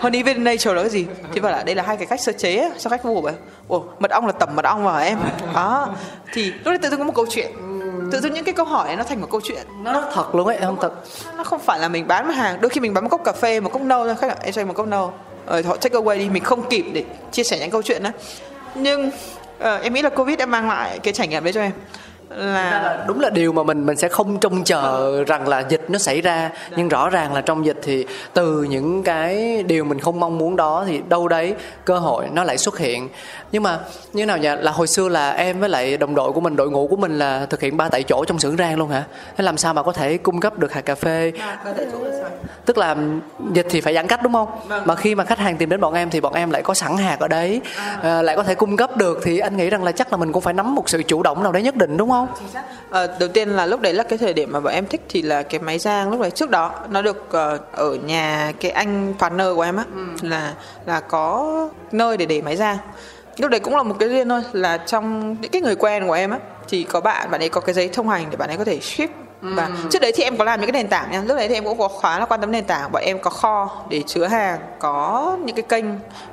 honey 0.00 0.22
với 0.22 0.34
nature 0.34 0.74
là 0.74 0.82
cái 0.82 0.90
gì? 0.90 1.06
Thì 1.32 1.40
bảo 1.40 1.52
là 1.52 1.62
đây 1.62 1.74
là 1.74 1.82
hai 1.82 1.96
cái 1.96 2.06
cách 2.06 2.20
sơ 2.20 2.32
chế 2.32 2.70
sao 2.78 2.90
khách 2.90 3.04
mua 3.04 3.20
vậy 3.20 3.34
ủa 3.68 3.82
mật 3.98 4.10
ong 4.10 4.26
là 4.26 4.32
tẩm 4.32 4.48
mật 4.56 4.64
ong 4.64 4.84
vào 4.84 5.00
em? 5.00 5.18
Đó. 5.54 5.88
Thì 6.32 6.44
lúc 6.44 6.64
đấy 6.64 6.78
tự 6.78 6.90
dưng 6.90 6.98
có 6.98 7.04
một 7.04 7.14
câu 7.14 7.26
chuyện. 7.30 7.52
Tự 8.12 8.14
tự 8.14 8.20
dưng 8.20 8.32
những 8.32 8.44
cái 8.44 8.54
câu 8.54 8.66
hỏi 8.66 8.86
ấy 8.86 8.96
nó 8.96 9.02
thành 9.02 9.20
một 9.20 9.28
câu 9.30 9.40
chuyện. 9.44 9.66
Nó 9.82 10.10
thật 10.14 10.34
luôn 10.34 10.46
ấy 10.46 10.58
không 10.60 10.76
thật. 10.80 10.92
Nó 11.36 11.44
không 11.44 11.60
phải 11.60 11.78
là 11.78 11.88
mình 11.88 12.06
bán 12.06 12.28
mặt 12.28 12.34
hàng. 12.34 12.60
Đôi 12.60 12.68
khi 12.68 12.80
mình 12.80 12.94
bán 12.94 13.04
một 13.04 13.10
cốc 13.10 13.24
cà 13.24 13.32
phê 13.32 13.60
một 13.60 13.72
cốc 13.72 13.82
nâu 13.82 14.04
thôi. 14.04 14.14
Khách 14.20 14.42
em 14.42 14.52
cho 14.52 14.60
em 14.60 14.68
một 14.68 14.74
cốc 14.74 14.86
nâu. 14.86 15.12
Rồi 15.48 15.62
họ 15.62 15.76
take 15.76 15.98
away 15.98 16.18
đi 16.18 16.28
mình 16.28 16.44
không 16.44 16.68
kịp 16.68 16.84
để 16.92 17.04
chia 17.32 17.44
sẻ 17.44 17.58
những 17.58 17.70
câu 17.70 17.82
chuyện 17.82 18.02
đó. 18.02 18.10
Nhưng 18.74 19.10
ờ, 19.58 19.80
em 19.82 19.94
nghĩ 19.94 20.02
là 20.02 20.08
covid 20.08 20.38
đã 20.38 20.46
mang 20.46 20.68
lại 20.68 20.98
cái 20.98 21.12
trải 21.12 21.28
nghiệm 21.28 21.44
đấy 21.44 21.52
cho 21.52 21.60
em 21.60 21.72
là 22.36 23.04
đúng 23.08 23.20
là 23.20 23.30
điều 23.30 23.52
mà 23.52 23.62
mình 23.62 23.86
mình 23.86 23.96
sẽ 23.96 24.08
không 24.08 24.38
trông 24.38 24.64
chờ 24.64 25.24
rằng 25.26 25.48
là 25.48 25.60
dịch 25.60 25.84
nó 25.88 25.98
xảy 25.98 26.20
ra. 26.20 26.50
Nhưng 26.76 26.88
rõ 26.88 27.10
ràng 27.10 27.34
là 27.34 27.40
trong 27.40 27.66
dịch 27.66 27.78
thì 27.82 28.06
từ 28.32 28.62
những 28.62 29.02
cái 29.02 29.62
điều 29.62 29.84
mình 29.84 29.98
không 29.98 30.20
mong 30.20 30.38
muốn 30.38 30.56
đó 30.56 30.84
thì 30.86 31.00
đâu 31.08 31.28
đấy 31.28 31.54
cơ 31.84 31.98
hội 31.98 32.26
nó 32.32 32.44
lại 32.44 32.58
xuất 32.58 32.78
hiện 32.78 33.08
nhưng 33.54 33.62
mà 33.62 33.78
như 34.12 34.26
nào 34.26 34.38
nhỉ? 34.38 34.48
Là 34.60 34.72
hồi 34.72 34.86
xưa 34.86 35.08
là 35.08 35.30
em 35.30 35.60
với 35.60 35.68
lại 35.68 35.96
đồng 35.96 36.14
đội 36.14 36.32
của 36.32 36.40
mình 36.40 36.56
đội 36.56 36.70
ngũ 36.70 36.86
của 36.86 36.96
mình 36.96 37.18
là 37.18 37.46
thực 37.46 37.60
hiện 37.60 37.76
ba 37.76 37.88
tại 37.88 38.02
chỗ 38.02 38.24
trong 38.24 38.38
xưởng 38.38 38.56
rang 38.56 38.78
luôn 38.78 38.88
hả? 38.88 39.04
Thế 39.36 39.44
làm 39.44 39.56
sao 39.56 39.74
mà 39.74 39.82
có 39.82 39.92
thể 39.92 40.16
cung 40.16 40.40
cấp 40.40 40.58
được 40.58 40.72
hạt 40.72 40.80
cà 40.80 40.94
phê? 40.94 41.32
Tức 42.64 42.78
là 42.78 42.96
dịch 43.52 43.66
thì 43.70 43.80
phải 43.80 43.94
giãn 43.94 44.06
cách 44.06 44.20
đúng 44.22 44.32
không? 44.32 44.48
Mà 44.84 44.94
khi 44.94 45.14
mà 45.14 45.24
khách 45.24 45.38
hàng 45.38 45.56
tìm 45.56 45.68
đến 45.68 45.80
bọn 45.80 45.94
em 45.94 46.10
thì 46.10 46.20
bọn 46.20 46.34
em 46.34 46.50
lại 46.50 46.62
có 46.62 46.74
sẵn 46.74 46.96
hạt 46.96 47.16
ở 47.20 47.28
đấy. 47.28 47.60
À, 48.02 48.22
lại 48.22 48.36
có 48.36 48.42
thể 48.42 48.54
cung 48.54 48.76
cấp 48.76 48.96
được 48.96 49.20
thì 49.22 49.38
anh 49.38 49.56
nghĩ 49.56 49.70
rằng 49.70 49.84
là 49.84 49.92
chắc 49.92 50.12
là 50.12 50.16
mình 50.16 50.32
cũng 50.32 50.42
phải 50.42 50.54
nắm 50.54 50.74
một 50.74 50.88
sự 50.88 51.02
chủ 51.02 51.22
động 51.22 51.42
nào 51.42 51.52
đấy 51.52 51.62
nhất 51.62 51.76
định 51.76 51.96
đúng 51.96 52.10
không? 52.10 52.28
Ờ, 52.90 53.16
đầu 53.20 53.28
tiên 53.28 53.48
là 53.48 53.66
lúc 53.66 53.80
đấy 53.80 53.92
là 53.92 54.02
cái 54.02 54.18
thời 54.18 54.32
điểm 54.32 54.52
mà 54.52 54.60
bọn 54.60 54.72
em 54.72 54.86
thích 54.86 55.02
thì 55.08 55.22
là 55.22 55.42
cái 55.42 55.60
máy 55.60 55.78
rang 55.78 56.10
lúc 56.10 56.20
đấy. 56.20 56.30
Trước 56.30 56.50
đó 56.50 56.74
nó 56.90 57.02
được 57.02 57.32
ờ, 57.32 57.58
ở 57.72 57.94
nhà 57.94 58.52
cái 58.60 58.70
anh 58.70 59.14
partner 59.18 59.46
của 59.56 59.62
em 59.62 59.76
á 59.76 59.84
là 60.22 60.54
là 60.86 61.00
có 61.00 61.68
nơi 61.92 62.16
để 62.16 62.26
để 62.26 62.42
máy 62.42 62.56
rang 62.56 62.78
lúc 63.38 63.50
đấy 63.50 63.60
cũng 63.60 63.76
là 63.76 63.82
một 63.82 63.96
cái 63.98 64.08
duyên 64.08 64.28
thôi 64.28 64.42
là 64.52 64.76
trong 64.76 65.36
những 65.40 65.50
cái 65.50 65.62
người 65.62 65.76
quen 65.76 66.06
của 66.06 66.12
em 66.12 66.30
á 66.30 66.38
thì 66.68 66.82
có 66.82 67.00
bạn 67.00 67.30
bạn 67.30 67.42
ấy 67.42 67.48
có 67.48 67.60
cái 67.60 67.74
giấy 67.74 67.88
thông 67.88 68.08
hành 68.08 68.26
để 68.30 68.36
bạn 68.36 68.50
ấy 68.50 68.56
có 68.56 68.64
thể 68.64 68.80
ship. 68.80 69.10
Và 69.40 69.70
trước 69.90 70.02
đấy 70.02 70.12
thì 70.14 70.24
em 70.24 70.36
có 70.36 70.44
làm 70.44 70.60
những 70.60 70.72
cái 70.72 70.82
nền 70.82 70.90
tảng 70.90 71.10
nha. 71.10 71.22
Lúc 71.26 71.36
đấy 71.36 71.48
thì 71.48 71.54
em 71.54 71.64
cũng 71.64 71.78
có 71.78 71.88
khá 72.02 72.18
là 72.18 72.26
quan 72.26 72.40
tâm 72.40 72.50
nền 72.50 72.64
tảng 72.64 72.92
bọn 72.92 73.02
em 73.02 73.18
có 73.18 73.30
kho 73.30 73.84
để 73.90 74.02
chứa 74.06 74.26
hàng 74.26 74.58
có 74.78 75.36
những 75.44 75.56
cái 75.56 75.62
kênh 75.62 75.84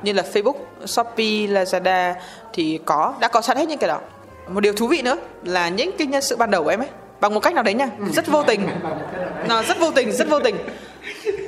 như 0.03 0.13
là 0.13 0.23
Facebook 0.33 0.55
Shopee 0.85 1.47
Lazada 1.47 2.13
thì 2.53 2.79
có 2.85 3.13
đã 3.19 3.27
có 3.27 3.41
sẵn 3.41 3.57
hết 3.57 3.67
những 3.67 3.77
cái 3.77 3.87
đó. 3.87 3.99
Một 4.47 4.59
điều 4.59 4.73
thú 4.73 4.87
vị 4.87 5.01
nữa 5.01 5.17
là 5.43 5.69
những 5.69 5.91
cái 5.97 6.07
nhân 6.07 6.21
sự 6.21 6.35
ban 6.35 6.51
đầu 6.51 6.63
của 6.63 6.69
em 6.69 6.79
ấy 6.79 6.89
bằng 7.21 7.33
một 7.33 7.39
cách 7.39 7.53
nào 7.53 7.63
đấy 7.63 7.73
nha 7.73 7.89
rất 8.13 8.27
vô 8.27 8.43
tình. 8.43 8.67
Nó 9.47 9.63
rất 9.63 9.79
vô 9.79 9.91
tình 9.91 10.11
rất 10.11 10.29
vô 10.29 10.39
tình 10.39 10.55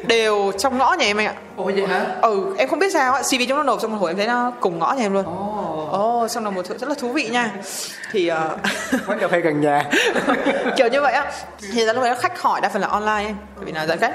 đều 0.03 0.51
trong 0.57 0.77
ngõ 0.77 0.93
nhà 0.93 1.05
em 1.05 1.17
anh 1.17 1.27
ạ. 1.27 1.33
Ủa 1.57 1.63
vậy 1.63 1.87
hả? 1.87 2.05
Ừ 2.21 2.55
em 2.57 2.69
không 2.69 2.79
biết 2.79 2.93
sao 2.93 3.13
ạ 3.13 3.21
cv 3.21 3.41
chúng 3.47 3.57
nó 3.57 3.63
nộp 3.63 3.81
xong 3.81 3.91
một 3.91 3.97
hồi 3.97 4.09
em 4.09 4.17
thấy 4.17 4.27
nó 4.27 4.51
cùng 4.59 4.79
ngõ 4.79 4.93
nhà 4.93 5.05
em 5.05 5.13
luôn. 5.13 5.25
Ồ. 5.25 6.23
Oh, 6.23 6.31
xong 6.31 6.43
là 6.43 6.49
một 6.49 6.65
thứ 6.65 6.77
rất 6.77 6.89
là 6.89 6.95
thú 6.95 7.09
vị 7.09 7.29
nha. 7.29 7.51
Thì 8.11 8.31
uh, 8.31 8.37
quán 9.07 9.19
cà 9.19 9.27
phê 9.27 9.39
gần 9.39 9.61
nhà. 9.61 9.89
Kiểu 10.77 10.87
như 10.87 11.01
vậy 11.01 11.13
á. 11.13 11.31
Thì 11.73 11.85
ra 11.85 11.93
lúc 11.93 12.03
đấy 12.03 12.15
khách 12.19 12.41
hỏi 12.41 12.61
đa 12.61 12.69
phần 12.69 12.81
là 12.81 12.87
online 12.87 13.29
em 13.29 13.35
bởi 13.55 13.65
vì 13.65 13.71
là 13.71 13.87
giãn 13.87 13.99
cách. 13.99 14.13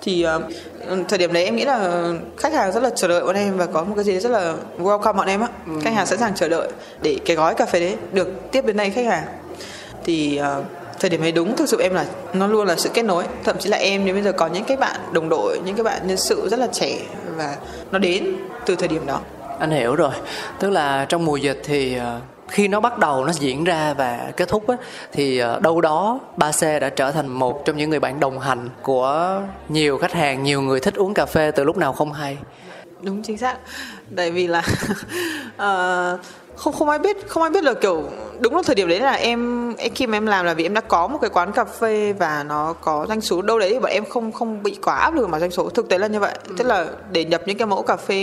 Thì 0.00 0.26
uh, 0.36 0.42
thời 1.08 1.18
điểm 1.18 1.32
đấy 1.32 1.44
em 1.44 1.56
nghĩ 1.56 1.64
là 1.64 2.02
khách 2.36 2.52
hàng 2.52 2.72
rất 2.72 2.82
là 2.82 2.90
chờ 2.96 3.08
đợi 3.08 3.24
bọn 3.24 3.36
em 3.36 3.58
và 3.58 3.66
có 3.66 3.84
một 3.84 3.92
cái 3.96 4.04
gì 4.04 4.20
rất 4.20 4.30
là 4.30 4.54
welcome 4.78 5.12
bọn 5.12 5.26
em 5.26 5.40
á. 5.40 5.48
Khách 5.82 5.94
hàng 5.94 6.06
sẵn 6.06 6.18
sàng 6.18 6.34
chờ 6.34 6.48
đợi 6.48 6.68
để 7.02 7.16
cái 7.26 7.36
gói 7.36 7.54
cà 7.54 7.66
phê 7.66 7.80
đấy 7.80 7.96
được 8.12 8.28
tiếp 8.52 8.64
đến 8.66 8.76
đây 8.76 8.90
khách 8.90 9.06
hàng. 9.06 9.24
Thì 10.04 10.40
uh, 10.58 10.64
thời 11.00 11.10
điểm 11.10 11.20
ấy 11.20 11.32
đúng 11.32 11.56
thực 11.56 11.68
sự 11.68 11.80
em 11.80 11.94
là 11.94 12.06
nó 12.32 12.46
luôn 12.46 12.66
là 12.66 12.76
sự 12.76 12.90
kết 12.94 13.02
nối. 13.02 13.24
Thậm 13.44 13.56
chí 13.58 13.68
là 13.68 13.76
em 13.76 14.06
đến 14.06 14.14
bây 14.14 14.22
giờ 14.22 14.32
có 14.32 14.46
những 14.46 14.64
cái 14.64 14.76
bạn 14.76 15.00
đồng 15.12 15.28
đội 15.28 15.58
những 15.64 15.76
cái 15.76 15.84
bạn 15.84 16.06
nhân 16.06 16.16
sự 16.16 16.48
rất 16.48 16.60
là 16.60 16.66
trẻ 16.72 16.98
và 17.36 17.56
nó 17.90 17.98
đến 17.98 18.36
từ 18.66 18.76
thời 18.76 18.88
điểm 18.88 19.06
đó. 19.06 19.20
Anh 19.58 19.70
hiểu 19.70 19.94
rồi. 19.94 20.12
Tức 20.58 20.70
là 20.70 21.04
trong 21.08 21.24
mùa 21.24 21.36
dịch 21.36 21.62
thì 21.64 21.96
ờ, 21.96 22.20
khi 22.48 22.68
nó 22.68 22.80
bắt 22.80 22.98
đầu 22.98 23.24
nó 23.24 23.32
diễn 23.32 23.64
ra 23.64 23.94
và 23.94 24.32
kết 24.36 24.48
thúc 24.48 24.68
á, 24.68 24.76
thì 25.12 25.38
ờ, 25.38 25.60
đâu 25.60 25.80
đó 25.80 26.20
ba 26.36 26.52
c 26.52 26.62
đã 26.62 26.90
trở 26.96 27.12
thành 27.12 27.28
một 27.28 27.64
trong 27.64 27.76
những 27.76 27.90
người 27.90 28.00
bạn 28.00 28.20
đồng 28.20 28.38
hành 28.38 28.68
của 28.82 29.40
nhiều 29.68 29.98
khách 29.98 30.12
hàng 30.12 30.42
nhiều 30.42 30.62
người 30.62 30.80
thích 30.80 30.94
uống 30.94 31.14
cà 31.14 31.26
phê 31.26 31.50
từ 31.50 31.64
lúc 31.64 31.76
nào 31.76 31.92
không 31.92 32.12
hay? 32.12 32.38
Đúng 33.02 33.22
chính 33.22 33.38
xác. 33.38 33.56
Tại 34.16 34.30
vì 34.30 34.46
là 34.46 34.62
uh, 35.56 36.20
không 36.60 36.72
không 36.72 36.88
ai 36.88 36.98
biết 36.98 37.28
không 37.28 37.42
ai 37.42 37.50
biết 37.50 37.64
là 37.64 37.74
kiểu 37.74 38.04
đúng 38.40 38.56
là 38.56 38.62
thời 38.66 38.74
điểm 38.74 38.88
đấy 38.88 39.00
là 39.00 39.12
em, 39.12 39.72
em 39.76 39.94
khi 39.94 40.06
mà 40.06 40.16
em 40.16 40.26
làm 40.26 40.46
là 40.46 40.54
vì 40.54 40.64
em 40.64 40.74
đã 40.74 40.80
có 40.80 41.06
một 41.06 41.18
cái 41.20 41.30
quán 41.30 41.52
cà 41.52 41.64
phê 41.64 42.12
và 42.12 42.44
nó 42.48 42.72
có 42.72 43.06
doanh 43.08 43.20
số 43.20 43.42
đâu 43.42 43.58
đấy 43.58 43.80
bọn 43.80 43.90
em 43.90 44.04
không 44.04 44.32
không 44.32 44.62
bị 44.62 44.76
quá 44.82 44.94
áp 44.96 45.14
lực 45.14 45.28
mà 45.28 45.40
doanh 45.40 45.50
số. 45.50 45.68
Thực 45.70 45.88
tế 45.88 45.98
là 45.98 46.06
như 46.06 46.20
vậy. 46.20 46.38
Ừ. 46.48 46.54
tức 46.58 46.66
là 46.66 46.86
để 47.12 47.24
nhập 47.24 47.42
những 47.46 47.58
cái 47.58 47.66
mẫu 47.66 47.82
cà 47.82 47.96
phê 47.96 48.14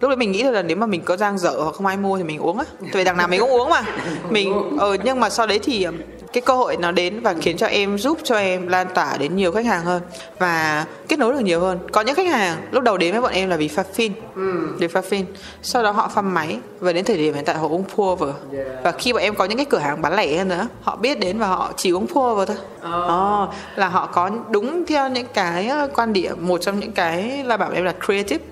lúc 0.00 0.08
đấy 0.08 0.16
mình 0.16 0.32
nghĩ 0.32 0.42
là 0.42 0.62
nếu 0.62 0.76
mà 0.76 0.86
mình 0.86 1.02
có 1.04 1.16
giang 1.16 1.38
dở 1.38 1.50
hoặc 1.50 1.74
không 1.74 1.86
ai 1.86 1.96
mua 1.96 2.18
thì 2.18 2.24
mình 2.24 2.38
uống 2.38 2.58
á. 2.58 2.64
Tại 2.92 3.04
đằng 3.04 3.16
nào 3.16 3.28
mình 3.28 3.40
cũng 3.40 3.50
uống 3.50 3.70
mà. 3.70 3.82
Mình 4.30 4.78
ờ 4.78 4.96
nhưng 5.04 5.20
mà 5.20 5.30
sau 5.30 5.46
đấy 5.46 5.58
thì 5.58 5.86
cái 6.32 6.40
cơ 6.40 6.54
hội 6.54 6.76
nó 6.76 6.92
đến 6.92 7.20
và 7.20 7.34
khiến 7.40 7.56
cho 7.56 7.66
em 7.66 7.98
giúp 7.98 8.18
cho 8.24 8.36
em 8.36 8.68
lan 8.68 8.86
tỏa 8.94 9.16
đến 9.16 9.36
nhiều 9.36 9.52
khách 9.52 9.66
hàng 9.66 9.84
hơn 9.84 10.02
và 10.38 10.86
kết 11.08 11.18
nối 11.18 11.32
được 11.32 11.40
nhiều 11.40 11.60
hơn 11.60 11.78
có 11.92 12.00
những 12.00 12.14
khách 12.14 12.26
hàng 12.26 12.58
lúc 12.70 12.82
đầu 12.82 12.96
đến 12.96 13.12
với 13.12 13.20
bọn 13.20 13.32
em 13.32 13.48
là 13.48 13.56
vì 13.56 13.68
pha 13.68 13.82
phin 13.82 14.12
ừ. 14.34 14.68
vì 14.78 14.88
pha 14.88 15.00
phin 15.00 15.24
sau 15.62 15.82
đó 15.82 15.90
họ 15.90 16.08
pha 16.14 16.22
máy 16.22 16.58
và 16.80 16.92
đến 16.92 17.04
thời 17.04 17.16
điểm 17.16 17.34
hiện 17.34 17.44
tại 17.44 17.56
họ 17.56 17.68
uống 17.68 17.84
pua 17.84 18.16
vừa 18.16 18.34
yeah. 18.52 18.66
và 18.82 18.92
khi 18.92 19.12
bọn 19.12 19.22
em 19.22 19.34
có 19.34 19.44
những 19.44 19.58
cái 19.58 19.66
cửa 19.66 19.78
hàng 19.78 20.02
bán 20.02 20.16
lẻ 20.16 20.36
hơn 20.36 20.48
nữa 20.48 20.68
họ 20.82 20.96
biết 20.96 21.20
đến 21.20 21.38
và 21.38 21.46
họ 21.46 21.72
chỉ 21.76 21.90
uống 21.90 22.06
pua 22.06 22.34
vừa 22.34 22.44
thôi 22.44 22.56
oh. 22.78 23.48
oh, 23.48 23.54
là 23.76 23.88
họ 23.88 24.06
có 24.06 24.30
đúng 24.50 24.86
theo 24.86 25.08
những 25.08 25.26
cái 25.34 25.68
ờ, 25.68 25.88
quan 25.94 26.12
điểm 26.12 26.46
một 26.46 26.58
trong 26.58 26.80
những 26.80 26.92
cái 26.92 27.44
là 27.44 27.56
bảo 27.56 27.70
em 27.74 27.84
là 27.84 27.94
creative 28.06 28.44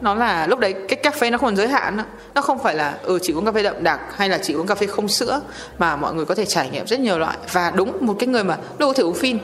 nó 0.00 0.14
là 0.14 0.46
lúc 0.46 0.58
đấy 0.58 0.74
cái 0.88 0.96
cà 0.96 1.10
phê 1.10 1.30
nó 1.30 1.38
không 1.38 1.46
còn 1.46 1.56
giới 1.56 1.68
hạn 1.68 1.96
nữa. 1.96 2.04
Nó 2.34 2.42
không 2.42 2.58
phải 2.58 2.74
là 2.74 2.94
ừ 3.02 3.18
chỉ 3.22 3.32
uống 3.32 3.44
cà 3.44 3.52
phê 3.52 3.62
đậm 3.62 3.84
đặc 3.84 4.00
hay 4.16 4.28
là 4.28 4.38
chỉ 4.42 4.54
uống 4.54 4.66
cà 4.66 4.74
phê 4.74 4.86
không 4.86 5.08
sữa 5.08 5.40
mà 5.78 5.96
mọi 5.96 6.14
người 6.14 6.24
có 6.24 6.34
thể 6.34 6.44
trải 6.44 6.70
nghiệm 6.70 6.86
rất 6.86 7.00
nhiều 7.00 7.18
loại. 7.18 7.36
Và 7.52 7.70
đúng 7.70 8.06
một 8.06 8.16
cái 8.18 8.26
người 8.26 8.44
mà 8.44 8.56
đâu 8.78 8.88
có 8.88 8.92
thể 8.92 9.02
uống 9.02 9.14
phin 9.14 9.38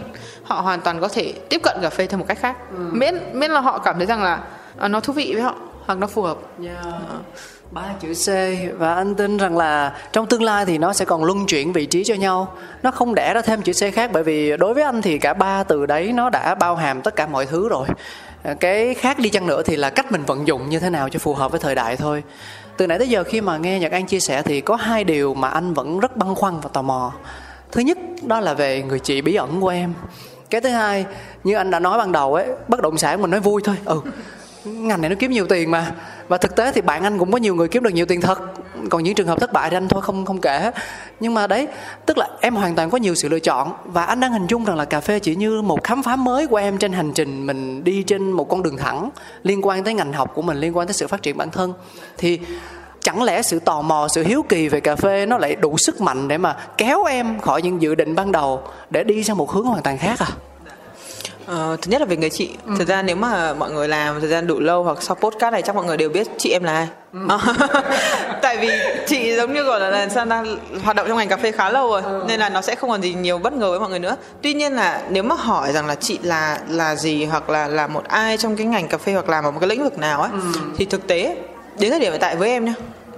họ 0.44 0.60
hoàn 0.60 0.80
toàn 0.80 1.00
có 1.00 1.08
thể 1.08 1.32
tiếp 1.48 1.60
cận 1.62 1.76
cà 1.82 1.90
phê 1.90 2.06
theo 2.06 2.18
một 2.18 2.24
cách 2.28 2.38
khác. 2.40 2.56
Ừ. 2.70 2.78
miễn 2.92 3.14
miễn 3.32 3.50
là 3.50 3.60
họ 3.60 3.78
cảm 3.78 3.98
thấy 3.98 4.06
rằng 4.06 4.22
là 4.22 4.40
uh, 4.84 4.90
nó 4.90 5.00
thú 5.00 5.12
vị 5.12 5.30
với 5.34 5.42
họ 5.42 5.54
hoặc 5.86 5.98
nó 5.98 6.06
phù 6.06 6.22
hợp. 6.22 6.38
Yeah. 6.62 6.86
uh 6.86 7.24
ba 7.70 7.82
chữ 8.00 8.14
C. 8.14 8.28
Và 8.78 8.94
anh 8.94 9.14
tin 9.14 9.36
rằng 9.36 9.56
là 9.56 9.92
trong 10.12 10.26
tương 10.26 10.42
lai 10.42 10.66
thì 10.66 10.78
nó 10.78 10.92
sẽ 10.92 11.04
còn 11.04 11.24
luân 11.24 11.46
chuyển 11.46 11.72
vị 11.72 11.86
trí 11.86 12.04
cho 12.04 12.14
nhau. 12.14 12.54
Nó 12.82 12.90
không 12.90 13.14
đẻ 13.14 13.34
ra 13.34 13.42
thêm 13.42 13.62
chữ 13.62 13.72
C 13.72 13.94
khác 13.94 14.10
bởi 14.12 14.22
vì 14.22 14.56
đối 14.56 14.74
với 14.74 14.82
anh 14.82 15.02
thì 15.02 15.18
cả 15.18 15.34
ba 15.34 15.62
từ 15.62 15.86
đấy 15.86 16.12
nó 16.12 16.30
đã 16.30 16.54
bao 16.54 16.76
hàm 16.76 17.02
tất 17.02 17.16
cả 17.16 17.26
mọi 17.26 17.46
thứ 17.46 17.68
rồi 17.68 17.86
Ờ, 18.42 18.54
cái 18.54 18.94
khác 18.94 19.18
đi 19.18 19.28
chăng 19.28 19.46
nữa 19.46 19.62
thì 19.62 19.76
là 19.76 19.90
cách 19.90 20.12
mình 20.12 20.24
vận 20.24 20.46
dụng 20.46 20.68
như 20.68 20.78
thế 20.78 20.90
nào 20.90 21.08
cho 21.08 21.18
phù 21.18 21.34
hợp 21.34 21.50
với 21.50 21.60
thời 21.60 21.74
đại 21.74 21.96
thôi. 21.96 22.22
Từ 22.76 22.86
nãy 22.86 22.98
tới 22.98 23.08
giờ 23.08 23.24
khi 23.24 23.40
mà 23.40 23.58
nghe 23.58 23.78
nhật 23.78 23.92
an 23.92 24.06
chia 24.06 24.20
sẻ 24.20 24.42
thì 24.42 24.60
có 24.60 24.76
hai 24.76 25.04
điều 25.04 25.34
mà 25.34 25.48
anh 25.48 25.74
vẫn 25.74 26.00
rất 26.00 26.16
băn 26.16 26.34
khoăn 26.34 26.60
và 26.60 26.70
tò 26.72 26.82
mò. 26.82 27.12
Thứ 27.72 27.80
nhất, 27.80 27.98
đó 28.22 28.40
là 28.40 28.54
về 28.54 28.82
người 28.82 28.98
chị 28.98 29.20
bí 29.20 29.34
ẩn 29.34 29.60
của 29.60 29.68
em. 29.68 29.94
Cái 30.50 30.60
thứ 30.60 30.68
hai, 30.68 31.06
như 31.44 31.54
anh 31.54 31.70
đã 31.70 31.78
nói 31.78 31.98
ban 31.98 32.12
đầu 32.12 32.34
ấy, 32.34 32.46
bất 32.68 32.80
động 32.80 32.98
sản 32.98 33.22
mình 33.22 33.30
nói 33.30 33.40
vui 33.40 33.62
thôi. 33.64 33.76
Ừ 33.84 34.00
ngành 34.64 35.00
này 35.00 35.10
nó 35.10 35.16
kiếm 35.18 35.30
nhiều 35.30 35.46
tiền 35.46 35.70
mà. 35.70 35.92
Và 36.28 36.38
thực 36.38 36.56
tế 36.56 36.72
thì 36.72 36.80
bạn 36.80 37.02
anh 37.04 37.18
cũng 37.18 37.32
có 37.32 37.38
nhiều 37.38 37.54
người 37.54 37.68
kiếm 37.68 37.82
được 37.82 37.94
nhiều 37.94 38.06
tiền 38.06 38.20
thật. 38.20 38.38
Còn 38.90 39.02
những 39.02 39.14
trường 39.14 39.26
hợp 39.26 39.40
thất 39.40 39.52
bại 39.52 39.70
thì 39.70 39.76
anh 39.76 39.88
thôi, 39.88 40.02
không 40.02 40.24
không 40.24 40.40
kể. 40.40 40.70
Nhưng 41.20 41.34
mà 41.34 41.46
đấy, 41.46 41.68
tức 42.06 42.18
là 42.18 42.28
em 42.40 42.54
hoàn 42.54 42.74
toàn 42.74 42.90
có 42.90 42.98
nhiều 42.98 43.14
sự 43.14 43.28
lựa 43.28 43.38
chọn. 43.38 43.72
Và 43.84 44.04
anh 44.04 44.20
đang 44.20 44.32
hình 44.32 44.46
dung 44.46 44.64
rằng 44.64 44.76
là 44.76 44.84
cà 44.84 45.00
phê 45.00 45.18
chỉ 45.18 45.36
như 45.36 45.62
một 45.62 45.84
khám 45.84 46.02
phá 46.02 46.16
mới 46.16 46.46
của 46.46 46.56
em 46.56 46.78
trên 46.78 46.92
hành 46.92 47.12
trình 47.12 47.46
mình 47.46 47.84
đi 47.84 48.02
trên 48.02 48.32
một 48.32 48.48
con 48.48 48.62
đường 48.62 48.76
thẳng 48.76 49.10
liên 49.42 49.66
quan 49.66 49.84
tới 49.84 49.94
ngành 49.94 50.12
học 50.12 50.30
của 50.34 50.42
mình, 50.42 50.56
liên 50.56 50.76
quan 50.76 50.86
tới 50.86 50.94
sự 50.94 51.06
phát 51.06 51.22
triển 51.22 51.36
bản 51.36 51.50
thân. 51.50 51.72
Thì 52.18 52.38
chẳng 53.00 53.22
lẽ 53.22 53.42
sự 53.42 53.58
tò 53.58 53.82
mò, 53.82 54.08
sự 54.08 54.24
hiếu 54.24 54.44
kỳ 54.48 54.68
về 54.68 54.80
cà 54.80 54.96
phê 54.96 55.26
nó 55.26 55.38
lại 55.38 55.56
đủ 55.56 55.78
sức 55.78 56.00
mạnh 56.00 56.28
để 56.28 56.38
mà 56.38 56.56
kéo 56.76 57.04
em 57.04 57.40
khỏi 57.40 57.62
những 57.62 57.82
dự 57.82 57.94
định 57.94 58.14
ban 58.14 58.32
đầu 58.32 58.62
để 58.90 59.04
đi 59.04 59.24
sang 59.24 59.36
một 59.36 59.50
hướng 59.50 59.64
hoàn 59.64 59.82
toàn 59.82 59.98
khác 59.98 60.18
à? 60.18 60.26
Ờ, 61.50 61.76
thứ 61.82 61.90
nhất 61.90 62.00
là 62.00 62.06
về 62.06 62.16
người 62.16 62.30
chị 62.30 62.50
ừ. 62.66 62.72
Thực 62.78 62.88
ra 62.88 63.02
nếu 63.02 63.16
mà 63.16 63.54
mọi 63.54 63.70
người 63.70 63.88
làm 63.88 64.20
thời 64.20 64.28
gian 64.28 64.46
đủ 64.46 64.60
lâu 64.60 64.82
Hoặc 64.82 65.02
sau 65.02 65.14
podcast 65.14 65.52
này 65.52 65.62
chắc 65.62 65.76
mọi 65.76 65.84
người 65.84 65.96
đều 65.96 66.08
biết 66.08 66.26
chị 66.38 66.50
em 66.50 66.62
là 66.62 66.72
ai 66.72 66.88
ừ. 67.12 67.18
Tại 68.42 68.56
vì 68.56 68.68
chị 69.06 69.36
giống 69.36 69.54
như 69.54 69.62
gọi 69.62 69.80
là, 69.80 69.90
là 69.90 70.08
sao 70.08 70.24
đang 70.24 70.58
hoạt 70.84 70.96
động 70.96 71.06
trong 71.08 71.18
ngành 71.18 71.28
cà 71.28 71.36
phê 71.36 71.52
khá 71.52 71.70
lâu 71.70 71.90
rồi 71.90 72.02
ừ. 72.02 72.24
Nên 72.28 72.40
là 72.40 72.48
nó 72.48 72.62
sẽ 72.62 72.74
không 72.74 72.90
còn 72.90 73.02
gì 73.02 73.14
nhiều 73.14 73.38
bất 73.38 73.52
ngờ 73.52 73.70
với 73.70 73.80
mọi 73.80 73.90
người 73.90 73.98
nữa 73.98 74.16
Tuy 74.42 74.54
nhiên 74.54 74.72
là 74.72 75.02
nếu 75.08 75.22
mà 75.22 75.34
hỏi 75.34 75.72
rằng 75.72 75.86
là 75.86 75.94
chị 75.94 76.18
là 76.22 76.58
là 76.68 76.94
gì 76.94 77.24
Hoặc 77.24 77.50
là 77.50 77.68
là 77.68 77.86
một 77.86 78.04
ai 78.04 78.36
trong 78.36 78.56
cái 78.56 78.66
ngành 78.66 78.88
cà 78.88 78.98
phê 78.98 79.12
Hoặc 79.12 79.28
làm 79.28 79.44
ở 79.44 79.50
một 79.50 79.58
cái 79.60 79.68
lĩnh 79.68 79.82
vực 79.82 79.98
nào 79.98 80.22
ấy 80.22 80.30
ừ. 80.32 80.38
Thì 80.76 80.84
thực 80.84 81.06
tế 81.06 81.36
đến 81.78 81.90
thời 81.90 82.00
điểm 82.00 82.12
hiện 82.12 82.20
tại 82.20 82.36
với 82.36 82.50
em 82.50 82.64
nhá 82.64 82.74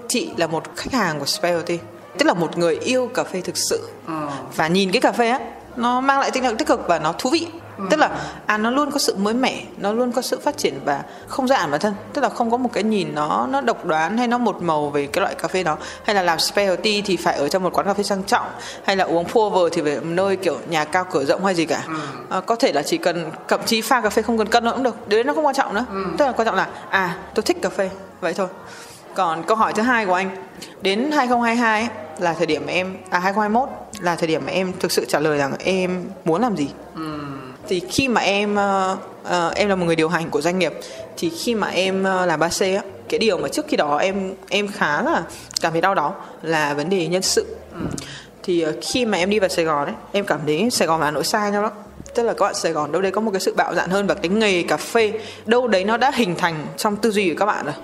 Chị 0.08 0.30
là 0.36 0.46
một 0.46 0.76
khách 0.76 0.92
hàng 0.92 1.18
của 1.18 1.26
specialty 1.26 1.78
Tức 2.18 2.26
là 2.26 2.34
một 2.34 2.58
người 2.58 2.78
yêu 2.78 3.10
cà 3.14 3.24
phê 3.24 3.40
thực 3.40 3.56
sự 3.56 3.88
ừ. 4.06 4.14
Và 4.56 4.68
nhìn 4.68 4.92
cái 4.92 5.00
cà 5.00 5.12
phê 5.12 5.28
á 5.28 5.38
nó 5.76 6.00
mang 6.00 6.20
lại 6.20 6.30
tinh 6.30 6.42
thần 6.42 6.56
tích 6.56 6.68
cực 6.68 6.88
và 6.88 6.98
nó 6.98 7.12
thú 7.18 7.30
vị 7.30 7.46
ừ. 7.78 7.84
tức 7.90 8.00
là 8.00 8.10
à 8.46 8.58
nó 8.58 8.70
luôn 8.70 8.90
có 8.90 8.98
sự 8.98 9.14
mới 9.16 9.34
mẻ 9.34 9.62
nó 9.76 9.92
luôn 9.92 10.12
có 10.12 10.22
sự 10.22 10.40
phát 10.40 10.56
triển 10.56 10.80
và 10.84 11.02
không 11.28 11.48
giãn 11.48 11.70
bản 11.70 11.80
thân. 11.80 11.94
Tức 12.12 12.22
là 12.22 12.28
không 12.28 12.50
có 12.50 12.56
một 12.56 12.70
cái 12.72 12.82
nhìn 12.82 13.14
nó 13.14 13.46
nó 13.50 13.60
độc 13.60 13.84
đoán 13.84 14.18
hay 14.18 14.28
nó 14.28 14.38
một 14.38 14.62
màu 14.62 14.90
về 14.90 15.06
cái 15.06 15.22
loại 15.22 15.34
cà 15.34 15.48
phê 15.48 15.62
đó. 15.62 15.76
Hay 16.04 16.14
là 16.14 16.22
làm 16.22 16.38
specialty 16.38 17.02
thì 17.02 17.16
phải 17.16 17.36
ở 17.36 17.48
trong 17.48 17.62
một 17.62 17.72
quán 17.72 17.86
cà 17.86 17.94
phê 17.94 18.02
sang 18.02 18.22
trọng. 18.22 18.46
Hay 18.84 18.96
là 18.96 19.04
uống 19.04 19.24
pour 19.24 19.72
thì 19.72 19.82
phải 19.82 19.94
ở 19.94 20.00
nơi 20.00 20.36
kiểu 20.36 20.58
nhà 20.68 20.84
cao 20.84 21.04
cửa 21.10 21.24
rộng 21.24 21.44
hay 21.44 21.54
gì 21.54 21.64
cả. 21.66 21.84
Ừ. 21.88 21.94
à, 22.30 22.40
có 22.40 22.56
thể 22.56 22.72
là 22.72 22.82
chỉ 22.82 22.98
cần 22.98 23.30
thậm 23.48 23.60
chí 23.66 23.82
pha 23.82 24.00
cà 24.00 24.10
phê 24.10 24.22
không 24.22 24.38
cần 24.38 24.48
cân 24.48 24.64
nữa 24.64 24.72
cũng 24.74 24.82
được. 24.82 25.08
Đấy 25.08 25.24
nó 25.24 25.34
không 25.34 25.46
quan 25.46 25.54
trọng 25.54 25.74
nữa. 25.74 25.84
Ừ. 25.90 26.04
tức 26.18 26.26
là 26.26 26.32
quan 26.32 26.46
trọng 26.46 26.54
là 26.54 26.68
à 26.90 27.16
tôi 27.34 27.42
thích 27.42 27.62
cà 27.62 27.68
phê 27.68 27.90
vậy 28.20 28.34
thôi. 28.34 28.48
Còn 29.14 29.42
câu 29.42 29.56
hỏi 29.56 29.72
thứ 29.72 29.82
hai 29.82 30.06
của 30.06 30.14
anh. 30.14 30.36
Đến 30.82 31.10
2022 31.12 31.80
ấy, 31.80 31.88
là 32.18 32.34
thời 32.34 32.46
điểm 32.46 32.62
mà 32.66 32.72
em 32.72 32.96
à 33.10 33.18
2021 33.18 33.68
là 34.00 34.16
thời 34.16 34.28
điểm 34.28 34.42
mà 34.46 34.52
em 34.52 34.72
thực 34.80 34.92
sự 34.92 35.04
trả 35.08 35.18
lời 35.18 35.38
rằng 35.38 35.52
em 35.58 36.04
muốn 36.24 36.42
làm 36.42 36.56
gì 36.56 36.68
thì 37.72 37.80
khi 37.88 38.08
mà 38.08 38.20
em 38.20 38.56
uh, 39.22 39.54
em 39.54 39.68
là 39.68 39.74
một 39.74 39.86
người 39.86 39.96
điều 39.96 40.08
hành 40.08 40.30
của 40.30 40.40
doanh 40.40 40.58
nghiệp 40.58 40.72
thì 41.16 41.30
khi 41.30 41.54
mà 41.54 41.68
em 41.68 42.00
uh, 42.00 42.28
làm 42.28 42.40
3C 42.40 42.76
á 42.76 42.82
cái 43.08 43.18
điều 43.18 43.38
mà 43.38 43.48
trước 43.48 43.66
khi 43.68 43.76
đó 43.76 43.96
em 43.96 44.34
em 44.48 44.68
khá 44.68 45.02
là 45.02 45.22
cảm 45.60 45.72
thấy 45.72 45.80
đau 45.80 45.94
đó 45.94 46.14
là 46.42 46.74
vấn 46.74 46.90
đề 46.90 47.06
nhân 47.06 47.22
sự. 47.22 47.56
Thì 48.42 48.66
uh, 48.66 48.74
khi 48.82 49.06
mà 49.06 49.18
em 49.18 49.30
đi 49.30 49.38
vào 49.38 49.48
Sài 49.48 49.64
Gòn 49.64 49.86
ấy 49.86 49.94
em 50.12 50.24
cảm 50.24 50.40
thấy 50.46 50.70
Sài 50.70 50.88
Gòn 50.88 51.00
và 51.00 51.06
Hà 51.06 51.10
Nội 51.10 51.24
xa 51.24 51.48
nhau 51.48 51.62
lắm. 51.62 51.72
Tức 52.14 52.22
là 52.22 52.32
các 52.32 52.44
bạn 52.44 52.54
Sài 52.54 52.72
Gòn 52.72 52.92
đâu 52.92 53.02
đấy 53.02 53.10
có 53.12 53.20
một 53.20 53.30
cái 53.30 53.40
sự 53.40 53.54
bạo 53.56 53.74
dạn 53.74 53.90
hơn 53.90 54.06
và 54.06 54.14
cái 54.14 54.28
nghề 54.28 54.62
cà 54.62 54.76
phê 54.76 55.12
đâu 55.46 55.68
đấy 55.68 55.84
nó 55.84 55.96
đã 55.96 56.10
hình 56.14 56.34
thành 56.36 56.66
trong 56.76 56.96
tư 56.96 57.10
duy 57.10 57.28
của 57.28 57.36
các 57.38 57.46
bạn 57.46 57.64
rồi. 57.64 57.74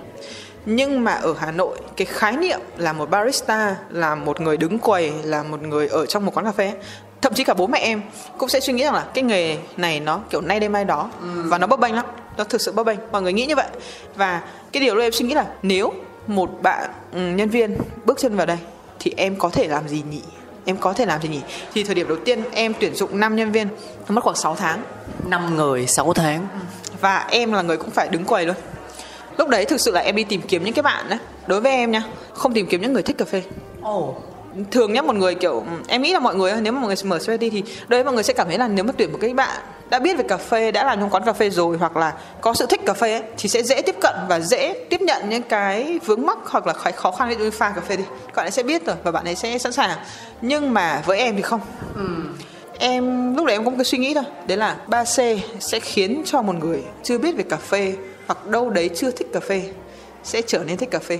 Nhưng 0.65 1.03
mà 1.03 1.13
ở 1.13 1.35
Hà 1.39 1.51
Nội 1.51 1.77
cái 1.97 2.05
khái 2.05 2.37
niệm 2.37 2.59
là 2.77 2.93
một 2.93 3.09
barista 3.09 3.75
là 3.89 4.15
một 4.15 4.41
người 4.41 4.57
đứng 4.57 4.79
quầy 4.79 5.11
là 5.23 5.43
một 5.43 5.61
người 5.61 5.87
ở 5.87 6.05
trong 6.05 6.25
một 6.25 6.31
quán 6.35 6.45
cà 6.45 6.51
phê 6.51 6.73
thậm 7.21 7.33
chí 7.33 7.43
cả 7.43 7.53
bố 7.53 7.67
mẹ 7.67 7.79
em 7.79 8.01
cũng 8.37 8.49
sẽ 8.49 8.59
suy 8.59 8.73
nghĩ 8.73 8.83
rằng 8.83 8.93
là 8.93 9.05
cái 9.13 9.23
nghề 9.23 9.57
này 9.77 9.99
nó 9.99 10.19
kiểu 10.29 10.41
nay 10.41 10.59
đây 10.59 10.69
mai 10.69 10.85
đó 10.85 11.09
và 11.21 11.57
nó 11.57 11.67
bấp 11.67 11.79
bênh 11.79 11.95
lắm. 11.95 12.05
Nó 12.37 12.43
thực 12.43 12.61
sự 12.61 12.71
bấp 12.71 12.85
bênh. 12.85 12.99
Mọi 13.11 13.21
người 13.21 13.33
nghĩ 13.33 13.45
như 13.45 13.55
vậy. 13.55 13.67
Và 14.15 14.41
cái 14.71 14.81
điều 14.81 14.95
đó 14.95 15.01
em 15.01 15.11
suy 15.11 15.25
nghĩ 15.25 15.33
là 15.33 15.45
nếu 15.61 15.93
một 16.27 16.49
bạn 16.61 16.89
ừ, 17.13 17.19
nhân 17.19 17.49
viên 17.49 17.77
bước 18.05 18.19
chân 18.19 18.35
vào 18.35 18.45
đây 18.45 18.57
thì 18.99 19.13
em 19.17 19.35
có 19.35 19.49
thể 19.49 19.67
làm 19.67 19.87
gì 19.87 20.03
nhỉ? 20.11 20.21
Em 20.65 20.77
có 20.77 20.93
thể 20.93 21.05
làm 21.05 21.21
gì 21.21 21.29
nhỉ? 21.29 21.41
Thì 21.73 21.83
thời 21.83 21.95
điểm 21.95 22.07
đầu 22.07 22.17
tiên 22.25 22.43
em 22.51 22.73
tuyển 22.79 22.95
dụng 22.95 23.19
5 23.19 23.35
nhân 23.35 23.51
viên 23.51 23.67
nó 24.07 24.15
mất 24.15 24.23
khoảng 24.23 24.35
6 24.35 24.55
tháng. 24.55 24.83
5 25.25 25.55
người 25.55 25.87
6 25.87 26.13
tháng. 26.13 26.47
Và 27.01 27.27
em 27.29 27.53
là 27.53 27.61
người 27.61 27.77
cũng 27.77 27.89
phải 27.89 28.07
đứng 28.07 28.25
quầy 28.25 28.45
luôn. 28.45 28.55
Lúc 29.37 29.49
đấy 29.49 29.65
thực 29.65 29.81
sự 29.81 29.91
là 29.91 30.01
em 30.01 30.15
đi 30.15 30.23
tìm 30.23 30.41
kiếm 30.41 30.63
những 30.63 30.73
cái 30.73 30.83
bạn 30.83 31.05
đấy 31.09 31.19
đối 31.47 31.61
với 31.61 31.71
em 31.71 31.91
nha 31.91 32.03
không 32.33 32.53
tìm 32.53 32.65
kiếm 32.65 32.81
những 32.81 32.93
người 32.93 33.03
thích 33.03 33.17
cà 33.17 33.25
phê. 33.25 33.43
Ồ, 33.81 34.15
thường 34.71 34.93
nhá 34.93 35.01
một 35.01 35.15
người 35.15 35.35
kiểu 35.35 35.63
em 35.87 36.01
nghĩ 36.01 36.13
là 36.13 36.19
mọi 36.19 36.35
người 36.35 36.53
nếu 36.61 36.73
mà 36.73 36.79
mọi 36.79 36.87
người 36.87 36.95
mở 37.03 37.19
specialty 37.19 37.49
thì 37.49 37.63
đấy 37.87 38.03
mọi 38.03 38.13
người 38.13 38.23
sẽ 38.23 38.33
cảm 38.33 38.47
thấy 38.47 38.57
là 38.57 38.67
nếu 38.67 38.85
mà 38.85 38.93
tuyển 38.97 39.11
một 39.11 39.17
cái 39.21 39.33
bạn 39.33 39.59
đã 39.89 39.99
biết 39.99 40.17
về 40.17 40.23
cà 40.27 40.37
phê 40.37 40.71
đã 40.71 40.83
làm 40.83 40.99
trong 40.99 41.09
quán 41.09 41.23
cà 41.25 41.33
phê 41.33 41.49
rồi 41.49 41.77
hoặc 41.77 41.97
là 41.97 42.13
có 42.41 42.53
sự 42.53 42.65
thích 42.65 42.81
cà 42.85 42.93
phê 42.93 43.13
ấy, 43.13 43.23
thì 43.37 43.49
sẽ 43.49 43.63
dễ 43.63 43.81
tiếp 43.81 43.95
cận 44.01 44.15
và 44.29 44.39
dễ 44.39 44.73
tiếp 44.89 45.01
nhận 45.01 45.29
những 45.29 45.43
cái 45.43 45.99
vướng 46.05 46.25
mắc 46.25 46.37
hoặc 46.45 46.67
là 46.67 46.73
cái 46.83 46.93
khó 46.93 47.11
khăn 47.11 47.33
với 47.39 47.51
pha 47.51 47.69
cà 47.69 47.81
phê 47.81 47.97
đi. 47.97 48.03
Các 48.27 48.35
bạn 48.35 48.45
ấy 48.45 48.51
sẽ 48.51 48.63
biết 48.63 48.85
rồi 48.85 48.95
và 49.03 49.11
bạn 49.11 49.25
ấy 49.25 49.35
sẽ 49.35 49.57
sẵn 49.57 49.71
sàng. 49.71 49.99
Nhưng 50.41 50.73
mà 50.73 51.03
với 51.05 51.17
em 51.17 51.35
thì 51.35 51.41
không. 51.41 51.59
Em 52.79 53.35
lúc 53.35 53.45
đấy 53.45 53.55
em 53.55 53.65
có 53.65 53.71
một 53.71 53.77
cái 53.77 53.85
suy 53.85 53.97
nghĩ 53.97 54.13
thôi. 54.13 54.23
Đấy 54.47 54.57
là 54.57 54.77
3C 54.87 55.37
sẽ 55.59 55.79
khiến 55.79 56.21
cho 56.25 56.41
một 56.41 56.55
người 56.55 56.83
chưa 57.03 57.17
biết 57.17 57.35
về 57.37 57.43
cà 57.43 57.57
phê 57.57 57.93
hoặc 58.27 58.47
đâu 58.47 58.69
đấy 58.69 58.89
chưa 58.95 59.11
thích 59.11 59.27
cà 59.33 59.39
phê 59.39 59.63
sẽ 60.23 60.41
trở 60.41 60.63
nên 60.67 60.77
thích 60.77 60.91
cà 60.91 60.99
phê. 60.99 61.19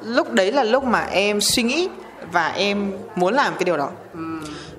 Lúc 0.00 0.32
đấy 0.32 0.52
là 0.52 0.64
lúc 0.64 0.84
mà 0.84 1.00
em 1.00 1.40
suy 1.40 1.62
nghĩ 1.62 1.88
và 2.32 2.48
em 2.48 2.92
muốn 3.16 3.34
làm 3.34 3.52
cái 3.54 3.64
điều 3.64 3.76
đó. 3.76 3.90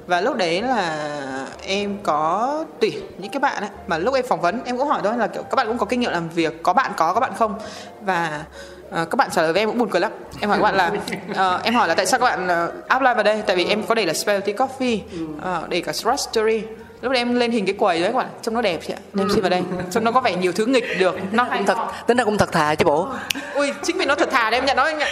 Và 0.07 0.21
lúc 0.21 0.35
đấy 0.35 0.61
là 0.61 1.47
em 1.65 1.97
có 2.03 2.65
tuyển 2.79 2.99
những 3.17 3.31
cái 3.31 3.39
bạn 3.39 3.63
ấy. 3.63 3.69
Mà 3.87 3.97
lúc 3.97 4.13
em 4.13 4.25
phỏng 4.27 4.41
vấn 4.41 4.61
em 4.65 4.77
cũng 4.77 4.87
hỏi 4.87 5.01
thôi 5.03 5.17
là 5.17 5.27
kiểu 5.27 5.43
các 5.43 5.55
bạn 5.55 5.67
cũng 5.67 5.77
có 5.77 5.85
kinh 5.85 5.99
nghiệm 5.99 6.11
làm 6.11 6.29
việc 6.29 6.63
có 6.63 6.73
bạn 6.73 6.91
có 6.97 7.13
các 7.13 7.19
bạn 7.19 7.31
không? 7.37 7.59
Và 8.01 8.43
ờ, 8.91 9.05
các 9.05 9.15
bạn 9.15 9.29
trả 9.31 9.41
lời 9.41 9.53
với 9.53 9.61
em 9.61 9.69
cũng 9.69 9.77
buồn 9.77 9.89
cười 9.89 10.01
lắm. 10.01 10.11
Em 10.39 10.49
hỏi 10.49 10.59
các 10.59 10.63
bạn 10.63 10.75
là 10.75 10.91
ờ, 11.35 11.61
em 11.63 11.75
hỏi 11.75 11.87
là 11.87 11.95
tại 11.95 12.05
sao 12.05 12.19
các 12.19 12.25
bạn 12.25 12.67
uh, 12.67 12.87
apply 12.87 13.13
vào 13.13 13.23
đây? 13.23 13.43
Tại 13.45 13.55
vì 13.55 13.65
em 13.65 13.83
có 13.83 13.95
để 13.95 14.05
là 14.05 14.13
specialty 14.13 14.53
coffee 14.53 14.99
ờ, 15.41 15.63
để 15.69 15.81
cả 15.81 15.93
roastery 15.93 16.61
lúc 17.01 17.11
đấy 17.11 17.21
em 17.21 17.35
lên 17.35 17.51
hình 17.51 17.65
cái 17.65 17.75
quầy 17.79 18.01
đấy 18.01 18.11
các 18.11 18.17
bạn 18.17 18.27
trông 18.41 18.53
nó 18.53 18.61
đẹp 18.61 18.79
chị 18.87 18.93
ạ 18.93 18.99
nên 19.13 19.25
em 19.25 19.29
xin 19.33 19.41
vào 19.41 19.49
đây. 19.49 19.61
Trông 19.91 20.03
nó 20.03 20.11
có 20.11 20.21
vẻ 20.21 20.35
nhiều 20.35 20.51
thứ 20.51 20.65
nghịch 20.65 20.99
được. 20.99 21.15
Nó 21.31 21.47
cũng 21.53 21.65
thật 21.65 21.77
tính 22.07 22.17
ra 22.17 22.23
cũng 22.23 22.37
thật 22.37 22.51
thà 22.51 22.75
chứ 22.75 22.85
bộ. 22.85 23.07
Ui 23.53 23.71
chính 23.83 23.97
vì 23.97 24.05
nó 24.05 24.15
thật 24.15 24.29
thà 24.31 24.49
đấy 24.49 24.59
em 24.59 24.65
nhận 24.65 24.77
đó 24.77 24.83
anh 24.83 24.99
ạ 24.99 25.09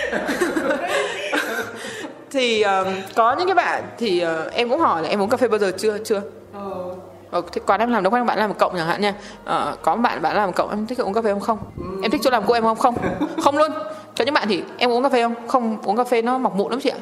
thì 2.32 2.62
um, 2.62 2.88
có 3.15 3.36
những 3.36 3.48
cái 3.48 3.56
bạn 3.56 3.84
thì 3.98 4.26
uh, 4.26 4.54
em 4.54 4.70
cũng 4.70 4.80
hỏi 4.80 5.04
là 5.04 5.10
em 5.10 5.22
uống 5.22 5.30
cà 5.30 5.38
phê 5.38 5.48
bao 5.48 5.60
giờ 5.60 5.72
chưa 5.78 5.98
chưa? 5.98 6.22
Ờ, 7.32 7.41
thế 7.52 7.62
quán 7.67 7.80
em 7.80 7.91
làm 7.91 8.04
đâu 8.04 8.12
có 8.12 8.24
bạn 8.24 8.38
làm 8.38 8.50
một 8.50 8.56
cộng 8.60 8.78
chẳng 8.78 8.88
hạn 8.88 9.02
nha. 9.02 9.13
Ờ, 9.46 9.76
có 9.82 9.96
một 9.96 10.02
bạn 10.02 10.22
bạn 10.22 10.36
làm 10.36 10.46
một 10.46 10.56
cộng 10.56 10.70
em 10.70 10.88
thích 10.88 10.98
uống 11.02 11.13
cà 11.13 11.22
phê 11.22 11.32
không? 11.32 11.39
Không 11.39 11.58
em 12.02 12.12
thích 12.12 12.22
chỗ 12.24 12.30
làm 12.30 12.44
của 12.44 12.54
em 12.54 12.63
không? 12.63 12.78
Không. 12.78 12.96
Không 13.44 13.58
luôn. 13.58 13.72
Cho 14.15 14.26
những 14.26 14.34
bạn 14.34 14.48
thì 14.48 14.63
em 14.78 14.91
uống 14.91 15.04
cà 15.04 15.10
phê 15.10 15.24
không? 15.24 15.36
Không 15.48 15.78
uống 15.84 15.98
cà 15.98 16.04
phê 16.04 16.22
nó 16.22 16.38
mọc 16.38 16.56
mụn 16.56 16.72
lắm 16.72 16.80
chị 16.84 16.89
ạ. 16.89 16.98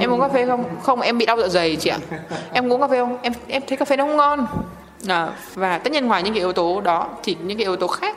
Em 0.00 0.10
uống 0.10 0.20
cà 0.20 0.28
phê 0.28 0.46
không? 0.46 0.64
Không 0.82 1.00
em 1.00 1.18
bị 1.18 1.26
đau 1.26 1.36
dạ 1.36 1.48
dày 1.48 1.76
chị 1.76 1.90
ạ. 1.90 1.98
Em 2.52 2.72
uống 2.72 2.80
cà 2.80 2.88
phê 2.88 2.98
không? 2.98 3.18
Em 3.22 3.32
em 3.48 3.62
thấy 3.68 3.76
cà 3.76 3.84
phê 3.84 3.96
nó 3.96 4.04
không 4.04 4.16
ngon. 4.16 4.46
À, 5.08 5.28
và 5.54 5.78
tất 5.78 5.92
nhiên 5.92 6.06
ngoài 6.06 6.22
những 6.22 6.34
cái 6.34 6.40
yếu 6.40 6.52
tố 6.52 6.80
đó 6.80 7.08
thì 7.22 7.36
những 7.42 7.58
cái 7.58 7.64
yếu 7.64 7.76
tố 7.76 7.86
khác 7.86 8.16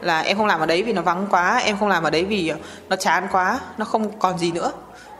là 0.00 0.20
em 0.20 0.36
không 0.36 0.46
làm 0.46 0.60
ở 0.60 0.66
đấy 0.66 0.82
vì 0.82 0.92
nó 0.92 1.02
vắng 1.02 1.26
quá 1.30 1.60
em 1.64 1.76
không 1.80 1.88
làm 1.88 2.02
ở 2.02 2.10
đấy 2.10 2.24
vì 2.24 2.52
nó 2.88 2.96
chán 2.96 3.26
quá 3.32 3.60
nó 3.78 3.84
không 3.84 4.18
còn 4.18 4.38
gì 4.38 4.52
nữa 4.52 4.72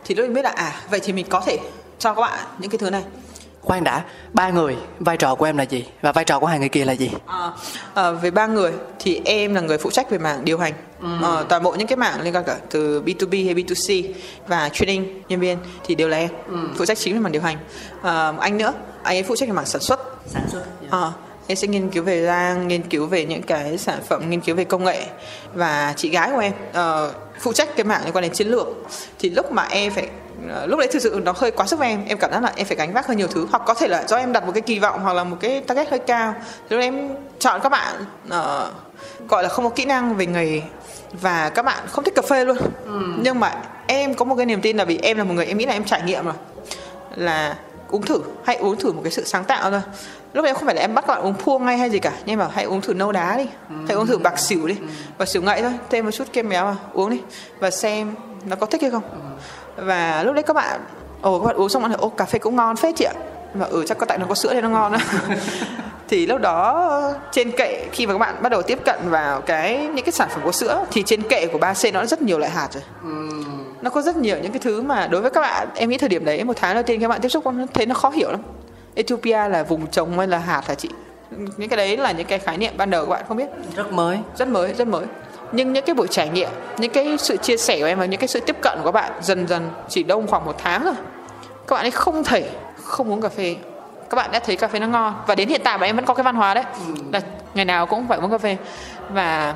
thì 0.05 0.15
lúc 0.15 0.25
mình 0.25 0.33
biết 0.33 0.41
là 0.41 0.51
à 0.55 0.81
vậy 0.89 0.99
thì 1.03 1.13
mình 1.13 1.25
có 1.29 1.41
thể 1.45 1.59
cho 1.99 2.13
các 2.13 2.21
bạn 2.21 2.39
những 2.59 2.69
cái 2.69 2.77
thứ 2.77 2.89
này. 2.89 3.03
Khoan 3.61 3.83
đã 3.83 4.03
ba 4.33 4.49
người 4.49 4.75
vai 4.99 5.17
trò 5.17 5.35
của 5.35 5.45
em 5.45 5.57
là 5.57 5.63
gì? 5.63 5.85
Và 6.01 6.11
vai 6.11 6.23
trò 6.25 6.39
của 6.39 6.45
hai 6.45 6.59
người 6.59 6.69
kia 6.69 6.85
là 6.85 6.93
gì? 6.93 7.11
À, 7.25 7.51
à, 7.93 8.11
về 8.11 8.31
ba 8.31 8.47
người 8.47 8.71
thì 8.99 9.21
em 9.25 9.53
là 9.53 9.61
người 9.61 9.77
phụ 9.77 9.91
trách 9.91 10.09
về 10.09 10.17
mảng 10.17 10.45
điều 10.45 10.57
hành. 10.57 10.73
À, 11.21 11.43
toàn 11.49 11.63
bộ 11.63 11.75
những 11.75 11.87
cái 11.87 11.97
mảng 11.97 12.21
liên 12.21 12.35
quan 12.35 12.43
cả 12.43 12.57
từ 12.69 13.01
B2B 13.01 13.45
hay 13.45 13.55
B2C 13.55 14.13
và 14.47 14.69
training 14.69 15.21
nhân 15.29 15.39
viên 15.39 15.57
thì 15.83 15.95
đều 15.95 16.07
là 16.07 16.17
em 16.17 16.29
phụ 16.75 16.85
trách 16.85 16.97
chính 16.97 17.13
về 17.13 17.19
mảng 17.19 17.31
điều 17.31 17.41
hành. 17.41 17.57
À, 18.01 18.33
anh 18.39 18.57
nữa 18.57 18.73
anh 19.03 19.17
ấy 19.17 19.23
phụ 19.23 19.35
trách 19.35 19.49
về 19.49 19.53
mảng 19.53 19.65
sản 19.65 19.81
xuất. 19.81 19.99
Sản 20.25 20.43
xuất 20.51 20.63
à, 20.89 21.11
em 21.47 21.55
sẽ 21.55 21.67
nghiên 21.67 21.89
cứu 21.89 22.03
về 22.03 22.25
rang 22.25 22.67
nghiên 22.67 22.81
cứu 22.81 23.07
về 23.07 23.25
những 23.25 23.41
cái 23.41 23.77
sản 23.77 23.99
phẩm 24.07 24.29
nghiên 24.29 24.41
cứu 24.41 24.55
về 24.55 24.63
công 24.63 24.83
nghệ. 24.83 25.05
Và 25.53 25.93
chị 25.97 26.09
gái 26.09 26.29
của 26.31 26.39
em 26.39 26.53
ờ, 26.73 27.13
phụ 27.39 27.53
trách 27.53 27.69
cái 27.75 27.83
mảng 27.83 28.03
liên 28.03 28.13
quan 28.13 28.21
đến 28.21 28.33
chiến 28.33 28.47
lược. 28.47 28.67
Thì 29.19 29.29
lúc 29.29 29.51
mà 29.51 29.67
em 29.69 29.91
phải 29.91 30.09
ờ, 30.49 30.65
lúc 30.65 30.79
đấy 30.79 30.87
thực 30.91 31.01
sự 31.01 31.21
nó 31.25 31.33
hơi 31.35 31.51
quá 31.51 31.67
sức 31.67 31.79
với 31.79 31.87
em. 31.89 32.05
Em 32.07 32.17
cảm 32.17 32.31
giác 32.31 32.43
là 32.43 32.53
em 32.55 32.67
phải 32.67 32.77
gánh 32.77 32.93
vác 32.93 33.07
hơi 33.07 33.15
nhiều 33.15 33.27
thứ. 33.27 33.47
Hoặc 33.51 33.61
có 33.65 33.73
thể 33.73 33.87
là 33.87 34.03
do 34.07 34.17
em 34.17 34.33
đặt 34.33 34.45
một 34.45 34.51
cái 34.51 34.61
kỳ 34.61 34.79
vọng 34.79 34.99
hoặc 35.03 35.13
là 35.13 35.23
một 35.23 35.37
cái 35.39 35.61
target 35.61 35.89
hơi 35.89 35.99
cao. 35.99 36.33
Lúc 36.69 36.79
đấy 36.79 36.81
em 36.81 37.09
chọn 37.39 37.59
các 37.63 37.69
bạn 37.69 37.95
ờ, 38.29 38.71
gọi 39.27 39.43
là 39.43 39.49
không 39.49 39.65
có 39.65 39.69
kỹ 39.69 39.85
năng 39.85 40.15
về 40.15 40.25
nghề. 40.25 40.61
Và 41.11 41.49
các 41.49 41.65
bạn 41.65 41.83
không 41.91 42.03
thích 42.03 42.15
cà 42.15 42.21
phê 42.21 42.45
luôn. 42.45 42.57
Nhưng 43.21 43.39
mà 43.39 43.61
em 43.87 44.13
có 44.13 44.25
một 44.25 44.35
cái 44.35 44.45
niềm 44.45 44.61
tin 44.61 44.77
là 44.77 44.85
vì 44.85 44.99
em 45.01 45.17
là 45.17 45.23
một 45.23 45.33
người 45.33 45.45
em 45.45 45.57
nghĩ 45.57 45.65
là 45.65 45.73
em 45.73 45.83
trải 45.83 46.01
nghiệm 46.01 46.25
rồi. 46.25 46.33
Là 47.15 47.55
uống 47.89 48.01
thử 48.01 48.21
hãy 48.45 48.55
uống 48.55 48.77
thử 48.77 48.91
một 48.91 49.01
cái 49.03 49.11
sự 49.11 49.23
sáng 49.25 49.43
tạo 49.43 49.71
thôi 49.71 49.81
lúc 50.35 50.45
đấy 50.45 50.53
không 50.53 50.65
phải 50.65 50.75
là 50.75 50.81
em 50.81 50.95
bắt 50.95 51.05
các 51.07 51.13
bạn 51.15 51.25
uống 51.25 51.33
pua 51.33 51.59
ngay 51.59 51.77
hay 51.77 51.89
gì 51.89 51.99
cả 51.99 52.11
nhưng 52.25 52.39
mà 52.39 52.47
hãy 52.53 52.65
uống 52.65 52.81
thử 52.81 52.93
nâu 52.93 53.11
đá 53.11 53.37
đi. 53.37 53.45
Hãy 53.87 53.97
uống 53.97 54.07
thử 54.07 54.17
bạc 54.17 54.39
xỉu 54.39 54.67
đi. 54.67 54.75
Bạc 55.17 55.25
xỉu 55.25 55.41
ngậy 55.41 55.61
thôi 55.61 55.71
thêm 55.89 56.05
một 56.05 56.11
chút 56.11 56.27
kem 56.33 56.49
béo 56.49 56.65
vào 56.65 56.75
uống 56.93 57.09
đi. 57.09 57.21
Và 57.59 57.71
xem 57.71 58.15
nó 58.45 58.55
có 58.55 58.65
thích 58.65 58.81
hay 58.81 58.91
không. 58.91 59.03
Và 59.75 60.23
lúc 60.23 60.35
đấy 60.35 60.43
các 60.43 60.53
bạn 60.53 60.79
ồ 61.21 61.39
các 61.39 61.45
bạn 61.45 61.55
uống 61.55 61.69
xong 61.69 61.81
bạn 61.81 61.91
thấy 61.91 61.99
ô 62.01 62.09
cà 62.09 62.25
phê 62.25 62.39
cũng 62.39 62.55
ngon 62.55 62.75
phết 62.75 62.95
chị 62.95 63.05
ạ. 63.05 63.13
Và 63.53 63.65
ừ 63.65 63.83
chắc 63.87 63.97
có 63.97 64.05
tại 64.05 64.17
nó 64.17 64.25
có 64.29 64.35
sữa 64.35 64.53
nên 64.53 64.63
nó 64.63 64.69
ngon 64.69 64.91
đó. 64.91 64.97
Thì 66.07 66.25
lúc 66.25 66.41
đó 66.41 67.11
trên 67.31 67.51
kệ 67.51 67.85
khi 67.91 68.07
mà 68.07 68.13
các 68.13 68.19
bạn 68.19 68.35
bắt 68.41 68.49
đầu 68.49 68.61
tiếp 68.61 68.79
cận 68.85 68.99
vào 69.09 69.41
cái 69.41 69.77
những 69.77 70.05
cái 70.05 70.11
sản 70.11 70.29
phẩm 70.31 70.41
có 70.45 70.51
sữa 70.51 70.85
thì 70.91 71.03
trên 71.03 71.21
kệ 71.21 71.47
của 71.47 71.59
3C 71.59 71.93
nó 71.93 72.05
rất 72.05 72.21
nhiều 72.21 72.39
loại 72.39 72.51
hạt 72.51 72.67
rồi. 72.73 72.83
Nó 73.81 73.89
có 73.89 74.01
rất 74.01 74.15
nhiều 74.15 74.37
những 74.41 74.51
cái 74.51 74.59
thứ 74.59 74.81
mà 74.81 75.07
đối 75.07 75.21
với 75.21 75.31
các 75.31 75.41
bạn 75.41 75.67
em 75.75 75.89
nghĩ 75.89 75.97
thời 75.97 76.09
điểm 76.09 76.25
đấy 76.25 76.43
một 76.43 76.57
tháng 76.61 76.73
đầu 76.73 76.83
tiên 76.83 77.01
các 77.01 77.07
bạn 77.07 77.21
tiếp 77.21 77.29
xúc 77.29 77.45
nó 77.45 77.65
thấy 77.73 77.85
nó 77.85 77.95
khó 77.95 78.09
hiểu 78.09 78.31
lắm 78.31 78.41
Ethiopia 78.95 79.47
là 79.49 79.63
vùng 79.63 79.87
trồng 79.87 80.17
hay 80.17 80.27
là 80.27 80.37
hạt 80.37 80.67
hả 80.67 80.75
chị? 80.75 80.89
Những 81.57 81.69
cái 81.69 81.77
đấy 81.77 81.97
là 81.97 82.11
những 82.11 82.27
cái 82.27 82.39
khái 82.39 82.57
niệm 82.57 82.73
ban 82.77 82.89
đầu 82.89 83.05
các 83.05 83.09
bạn 83.09 83.25
không 83.27 83.37
biết. 83.37 83.49
Rất 83.75 83.91
mới. 83.91 84.19
Rất 84.35 84.47
mới 84.47 84.73
rất 84.73 84.87
mới. 84.87 85.05
Nhưng 85.51 85.73
những 85.73 85.85
cái 85.85 85.95
buổi 85.95 86.07
trải 86.07 86.29
nghiệm 86.29 86.49
những 86.77 86.91
cái 86.91 87.17
sự 87.19 87.37
chia 87.37 87.57
sẻ 87.57 87.79
của 87.79 87.85
em 87.85 87.99
và 87.99 88.05
những 88.05 88.19
cái 88.19 88.27
sự 88.27 88.39
tiếp 88.39 88.55
cận 88.61 88.77
của 88.77 88.85
các 88.85 88.91
bạn 88.91 89.11
dần 89.21 89.47
dần 89.47 89.69
chỉ 89.89 90.03
đông 90.03 90.27
khoảng 90.27 90.45
một 90.45 90.55
tháng 90.57 90.83
rồi 90.83 90.93
các 91.67 91.75
bạn 91.75 91.85
ấy 91.85 91.91
không 91.91 92.23
thể 92.23 92.49
không 92.83 93.11
uống 93.11 93.21
cà 93.21 93.29
phê. 93.29 93.55
Các 94.09 94.15
bạn 94.15 94.31
đã 94.31 94.39
thấy 94.39 94.55
cà 94.55 94.67
phê 94.67 94.79
nó 94.79 94.87
ngon. 94.87 95.13
Và 95.27 95.35
đến 95.35 95.49
hiện 95.49 95.61
tại 95.63 95.77
mà 95.77 95.85
em 95.85 95.95
vẫn 95.95 96.05
có 96.05 96.13
cái 96.13 96.23
văn 96.23 96.35
hóa 96.35 96.53
đấy 96.53 96.63
là 97.11 97.21
ngày 97.53 97.65
nào 97.65 97.85
cũng 97.85 98.07
phải 98.07 98.17
uống 98.17 98.31
cà 98.31 98.37
phê. 98.37 98.57
Và 99.09 99.55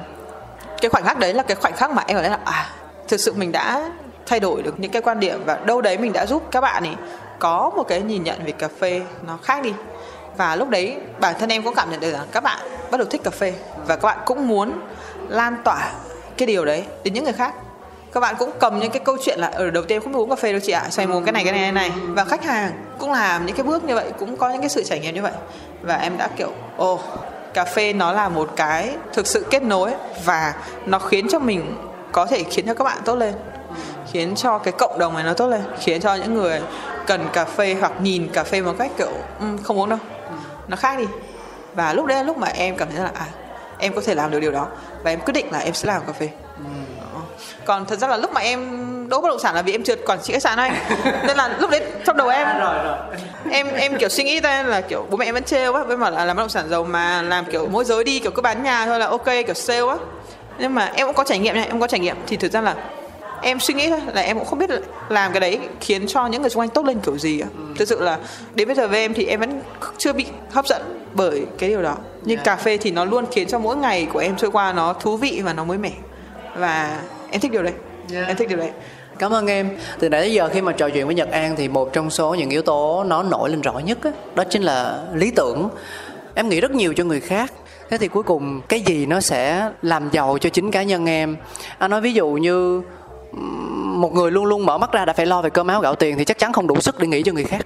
cái 0.82 0.90
khoảnh 0.90 1.04
khắc 1.04 1.20
đấy 1.20 1.34
là 1.34 1.44
cái 1.44 1.56
khoảnh 1.56 1.74
khắc 1.74 1.92
mà 1.92 2.04
em 2.08 2.18
ở 2.18 2.22
đấy 2.22 2.32
là 2.32 2.40
à 2.46 2.70
thực 3.08 3.20
sự 3.20 3.34
mình 3.34 3.52
đã 3.52 3.90
thay 4.26 4.40
đổi 4.40 4.62
được 4.62 4.80
những 4.80 4.92
cái 4.92 5.02
quan 5.02 5.20
điểm 5.20 5.42
và 5.46 5.60
đâu 5.66 5.82
đấy 5.82 5.98
mình 5.98 6.14
đã 6.14 6.26
giúp 6.26 6.44
các 6.52 6.62
bạn 6.62 6.84
ấy 6.84 6.96
có 7.40 7.72
một 7.76 7.84
cái 7.84 8.02
nhìn 8.02 8.24
nhận 8.24 8.46
về 8.46 8.52
cà 8.52 8.68
phê 8.80 9.02
nó 9.28 9.38
khác 9.44 9.64
đi. 9.64 9.74
Và 10.38 10.56
lúc 10.56 10.70
đấy, 10.70 10.98
bản 11.20 11.36
thân 11.40 11.50
em 11.50 11.64
cũng 11.64 11.76
cảm 11.76 11.92
nhận 11.92 12.00
được 12.00 12.12
rằng 12.12 12.28
các 12.32 12.44
bạn 12.44 12.60
bắt 12.92 12.98
đầu 12.98 13.08
thích 13.10 13.22
cà 13.24 13.32
phê 13.32 13.54
và 13.88 13.96
các 13.96 14.04
bạn 14.04 14.18
cũng 14.26 14.48
muốn 14.48 14.72
lan 15.30 15.58
tỏa 15.64 15.92
cái 16.38 16.48
điều 16.48 16.66
đấy 16.66 16.84
đến 17.04 17.14
những 17.14 17.24
người 17.24 17.34
khác. 17.34 17.54
Các 18.14 18.20
bạn 18.20 18.36
cũng 18.40 18.52
cầm 18.60 18.80
những 18.80 18.92
cái 18.92 19.02
câu 19.06 19.18
chuyện 19.26 19.40
là 19.40 19.48
ở 19.48 19.70
đầu 19.70 19.84
tiên 19.84 20.02
không 20.02 20.14
uống 20.14 20.30
cà 20.30 20.36
phê 20.36 20.52
đâu 20.52 20.62
chị 20.64 20.72
ạ 20.72 20.88
xoay 20.90 21.08
em 21.08 21.26
cái 21.26 21.34
này 21.34 21.44
cái 21.44 21.54
này 21.54 21.62
cái 21.62 21.72
này? 21.72 21.92
Và 22.08 22.26
khách 22.26 22.44
hàng 22.44 22.72
cũng 23.00 23.12
làm 23.12 23.46
những 23.46 23.56
cái 23.56 23.64
bước 23.64 23.84
như 23.84 23.96
vậy, 23.96 24.12
cũng 24.20 24.38
có 24.38 24.50
những 24.50 24.62
cái 24.62 24.70
sự 24.70 24.84
trải 24.84 25.00
nghiệm 25.00 25.16
như 25.16 25.22
vậy. 25.22 25.32
Và 25.82 25.96
em 25.96 26.18
đã 26.18 26.30
kiểu, 26.38 26.52
ồ, 26.78 27.00
cà 27.54 27.66
phê 27.66 27.94
nó 27.94 28.12
là 28.12 28.30
một 28.30 28.50
cái 28.56 28.90
thực 29.14 29.28
sự 29.28 29.46
kết 29.50 29.64
nối 29.64 29.92
và 30.26 30.54
nó 30.86 31.00
khiến 31.00 31.28
cho 31.30 31.40
mình 31.40 31.76
có 32.12 32.26
thể 32.26 32.44
khiến 32.44 32.66
cho 32.68 32.74
các 32.74 32.84
bạn 32.84 32.98
tốt 33.06 33.16
lên, 33.16 33.34
khiến 34.12 34.36
cho 34.36 34.58
cái 34.58 34.72
cộng 34.72 35.00
đồng 35.00 35.14
này 35.14 35.24
nó 35.24 35.34
tốt 35.34 35.48
lên, 35.48 35.62
khiến 35.80 36.02
cho 36.02 36.16
những 36.16 36.34
người 36.34 36.62
cần 37.10 37.28
cà 37.34 37.46
phê 37.46 37.76
hoặc 37.80 37.92
nhìn 38.02 38.28
cà 38.34 38.44
phê 38.44 38.62
một 38.62 38.74
cách 38.80 38.92
kiểu 38.98 39.12
"Ừm, 39.40 39.58
không 39.64 39.80
uống 39.80 39.90
đâu. 39.90 40.00
Nó 40.68 40.76
khác 40.78 40.98
đi. 41.00 41.06
Và 41.74 41.94
lúc 41.94 42.06
đấy 42.06 42.18
là 42.18 42.24
lúc 42.24 42.38
mà 42.38 42.48
em 42.48 42.78
cảm 42.78 42.88
thấy 42.92 43.04
là 43.04 43.12
à 43.16 43.26
em 43.80 43.94
có 43.94 44.02
thể 44.06 44.16
làm 44.16 44.32
được 44.32 44.40
điều 44.40 44.52
đó 44.52 44.68
và 45.04 45.12
em 45.12 45.20
quyết 45.20 45.34
định 45.34 45.52
là 45.52 45.60
em 45.60 45.74
sẽ 45.74 45.88
làm 45.88 46.02
cà 46.08 46.14
phê. 46.14 46.30
Còn 47.66 47.86
thật 47.86 48.00
ra 48.00 48.08
là 48.08 48.18
lúc 48.18 48.32
mà 48.34 48.42
em 48.42 48.60
đỗ 49.10 49.22
bất 49.22 49.30
động 49.30 49.40
sản 49.40 49.56
là 49.56 49.62
vì 49.62 49.72
em 49.72 49.84
trượt 49.84 50.00
quản 50.06 50.20
trị 50.24 50.34
khách 50.34 50.42
sạn 50.42 50.58
anh 50.58 50.74
nên 51.28 51.38
là 51.38 51.56
lúc 51.60 51.70
đấy 51.70 51.82
trong 52.06 52.18
đầu 52.18 52.28
em 52.28 52.48
À, 52.48 52.60
rồi 52.60 52.84
rồi. 52.84 52.98
em 53.52 53.68
em 53.68 53.98
kiểu 53.98 54.10
suy 54.10 54.24
nghĩ 54.24 54.40
ra 54.40 54.64
là 54.64 54.82
kiểu 54.82 55.06
bố 55.10 55.18
mẹ 55.18 55.26
em 55.26 55.34
vẫn 55.34 55.44
trêu 55.44 55.74
á 55.74 55.84
với 55.84 55.98
mà 55.98 56.10
là 56.10 56.26
làm 56.26 56.36
bất 56.38 56.42
động 56.44 56.50
sản 56.50 56.70
giàu 56.70 56.84
mà 56.84 57.22
làm 57.22 57.46
kiểu 57.46 57.68
môi 57.68 57.86
giới 57.86 58.04
đi 58.04 58.20
kiểu 58.20 58.32
cứ 58.32 58.42
bán 58.42 58.64
nhà 58.64 58.86
thôi 58.86 59.00
là 59.00 59.08
ok 59.08 59.26
kiểu 59.26 59.54
sale 59.54 59.88
á. 59.88 59.96
Nhưng 60.60 60.76
mà 60.76 60.92
em 60.96 61.08
cũng 61.08 61.16
có 61.16 61.24
trải 61.24 61.40
nghiệm 61.40 61.56
này 61.56 61.66
em 61.66 61.80
có 61.80 61.88
trải 61.88 62.00
nghiệm. 62.00 62.16
Thì 62.28 62.38
thực 62.38 62.52
ra 62.52 62.62
là 62.62 62.76
em 63.42 63.60
suy 63.60 63.74
nghĩ 63.74 63.90
thôi 63.90 64.00
là 64.14 64.22
em 64.22 64.38
cũng 64.38 64.48
không 64.48 64.60
biết 64.60 64.70
là 64.70 64.80
làm 65.10 65.32
cái 65.32 65.40
đấy 65.40 65.60
khiến 65.82 66.08
cho 66.08 66.28
những 66.28 66.42
người 66.42 66.50
xung 66.50 66.60
quanh 66.60 66.70
tốt 66.70 66.86
lên 66.86 67.00
kiểu 67.00 67.18
gì 67.18 67.40
á 67.40 67.48
thực 67.78 67.88
sự 67.88 68.02
là 68.02 68.18
đến 68.56 68.68
bây 68.68 68.76
giờ 68.76 68.88
với 68.88 69.00
em 69.00 69.14
thì 69.14 69.26
em 69.26 69.40
vẫn 69.40 69.62
chưa 69.98 70.14
bị 70.14 70.26
hấp 70.52 70.68
dẫn 70.68 70.82
bởi 71.14 71.46
cái 71.58 71.70
điều 71.70 71.82
đó 71.82 71.96
nhưng 72.24 72.40
cà 72.44 72.56
phê 72.56 72.78
thì 72.78 72.92
nó 72.92 73.06
luôn 73.06 73.26
khiến 73.32 73.48
cho 73.48 73.60
mỗi 73.60 73.78
ngày 73.78 74.08
của 74.14 74.20
em 74.20 74.36
trôi 74.36 74.52
qua 74.52 74.74
nó 74.74 74.94
thú 74.94 75.18
vị 75.18 75.42
và 75.44 75.54
nó 75.54 75.64
mới 75.64 75.78
mẻ 75.78 75.92
và 76.56 77.02
em 77.32 77.42
thích 77.42 77.52
điều 77.52 77.64
đấy 77.64 77.74
em 78.28 78.36
thích 78.36 78.50
điều 78.50 78.58
đấy 78.58 78.72
Cảm 79.20 79.34
ơn 79.34 79.48
em. 79.48 79.70
Từ 80.00 80.10
nãy 80.10 80.22
đến 80.22 80.32
giờ 80.32 80.50
khi 80.54 80.62
mà 80.62 80.72
trò 80.72 80.90
chuyện 80.90 81.06
với 81.06 81.16
Nhật 81.16 81.32
An 81.32 81.56
thì 81.56 81.68
một 81.68 81.94
trong 81.94 82.10
số 82.10 82.34
những 82.34 82.50
yếu 82.50 82.62
tố 82.62 83.04
nó 83.04 83.24
nổi 83.24 83.50
lên 83.50 83.62
rõ 83.62 83.80
nhất 83.80 83.98
á, 84.04 84.12
đó 84.36 84.44
chính 84.50 84.62
là 84.62 85.04
lý 85.14 85.32
tưởng. 85.32 85.70
Em 86.36 86.50
nghĩ 86.50 86.62
rất 86.62 86.72
nhiều 86.72 86.94
cho 86.94 87.04
người 87.04 87.20
khác. 87.20 87.54
Thế 87.90 87.98
thì 87.98 88.08
cuối 88.08 88.24
cùng 88.24 88.62
cái 88.70 88.82
gì 88.82 89.06
nó 89.06 89.22
sẽ 89.22 89.70
làm 89.82 90.10
giàu 90.12 90.38
cho 90.42 90.50
chính 90.50 90.72
cá 90.72 90.84
nhân 90.84 91.06
em? 91.06 91.38
Anh 91.78 91.92
nói 91.92 92.02
ví 92.02 92.14
dụ 92.14 92.28
như 92.30 92.82
một 93.32 94.14
người 94.14 94.32
luôn 94.32 94.46
luôn 94.46 94.66
mở 94.66 94.78
mắt 94.78 94.92
ra 94.92 95.06
đã 95.06 95.14
phải 95.14 95.26
lo 95.26 95.42
về 95.42 95.50
cơm 95.50 95.68
áo 95.68 95.82
gạo 95.82 95.96
tiền 95.96 96.18
thì 96.18 96.26
chắc 96.26 96.38
chắn 96.38 96.54
không 96.54 96.68
đủ 96.68 96.82
sức 96.82 97.00
để 97.00 97.08
nghĩ 97.08 97.24
cho 97.24 97.34
người 97.34 97.44
khác. 97.44 97.66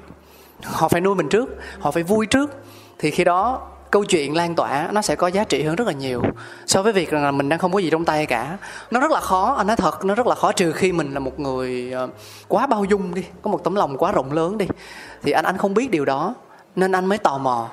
Họ 0.63 0.87
phải 0.87 1.01
nuôi 1.01 1.15
mình 1.15 1.29
trước, 1.29 1.49
họ 1.79 1.91
phải 1.91 2.03
vui 2.03 2.25
trước. 2.25 2.51
Thì 2.99 3.11
khi 3.11 3.23
đó 3.23 3.61
câu 3.91 4.03
chuyện 4.03 4.35
lan 4.35 4.55
tỏa 4.55 4.89
nó 4.91 5.01
sẽ 5.01 5.15
có 5.15 5.27
giá 5.27 5.43
trị 5.43 5.63
hơn 5.63 5.75
rất 5.75 5.87
là 5.87 5.93
nhiều. 5.93 6.21
So 6.65 6.81
với 6.81 6.93
việc 6.93 7.09
rằng 7.09 7.23
là 7.23 7.31
mình 7.31 7.49
đang 7.49 7.59
không 7.59 7.73
có 7.73 7.79
gì 7.79 7.89
trong 7.89 8.05
tay 8.05 8.25
cả. 8.25 8.57
Nó 8.91 8.99
rất 8.99 9.11
là 9.11 9.19
khó 9.19 9.53
anh 9.57 9.67
nói 9.67 9.75
thật 9.75 10.05
nó 10.05 10.15
rất 10.15 10.27
là 10.27 10.35
khó 10.35 10.51
trừ 10.51 10.71
khi 10.71 10.91
mình 10.91 11.13
là 11.13 11.19
một 11.19 11.39
người 11.39 11.91
ờ, 11.91 12.07
quá 12.47 12.67
bao 12.67 12.83
dung 12.83 13.13
đi 13.13 13.23
có 13.41 13.51
một 13.51 13.63
tấm 13.63 13.75
lòng 13.75 13.97
quá 13.97 14.11
rộng 14.11 14.33
lớn 14.33 14.57
đi. 14.57 14.67
Thì 15.23 15.31
anh 15.31 15.45
anh 15.45 15.57
không 15.57 15.73
biết 15.73 15.91
điều 15.91 16.05
đó 16.05 16.35
nên 16.75 16.91
anh 16.91 17.05
mới 17.05 17.17
tò 17.17 17.37
mò. 17.37 17.69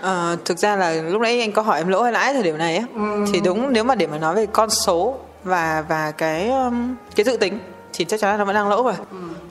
Ờ, 0.00 0.36
thực 0.44 0.58
ra 0.58 0.76
là 0.76 0.92
lúc 0.92 1.22
nãy 1.22 1.40
anh 1.40 1.52
có 1.52 1.62
hỏi 1.62 1.78
em 1.78 1.88
lỗ 1.88 2.02
hay 2.02 2.12
lãi 2.12 2.34
thời 2.34 2.42
điểm 2.42 2.58
này 2.58 2.76
á 2.76 2.84
thì 3.32 3.40
đúng 3.40 3.72
nếu 3.72 3.84
mà 3.84 3.94
để 3.94 4.06
mà 4.06 4.18
nói 4.18 4.34
về 4.34 4.46
con 4.46 4.70
số 4.70 5.16
và 5.44 5.84
và 5.88 6.10
cái 6.10 6.48
um, 6.50 6.94
cái 7.16 7.24
dự 7.24 7.36
tính 7.36 7.58
thì 7.92 8.04
chắc 8.04 8.20
chắn 8.20 8.30
là 8.30 8.36
nó 8.36 8.44
vẫn 8.44 8.54
đang 8.54 8.68
lỗ 8.68 8.82
rồi. 8.82 8.94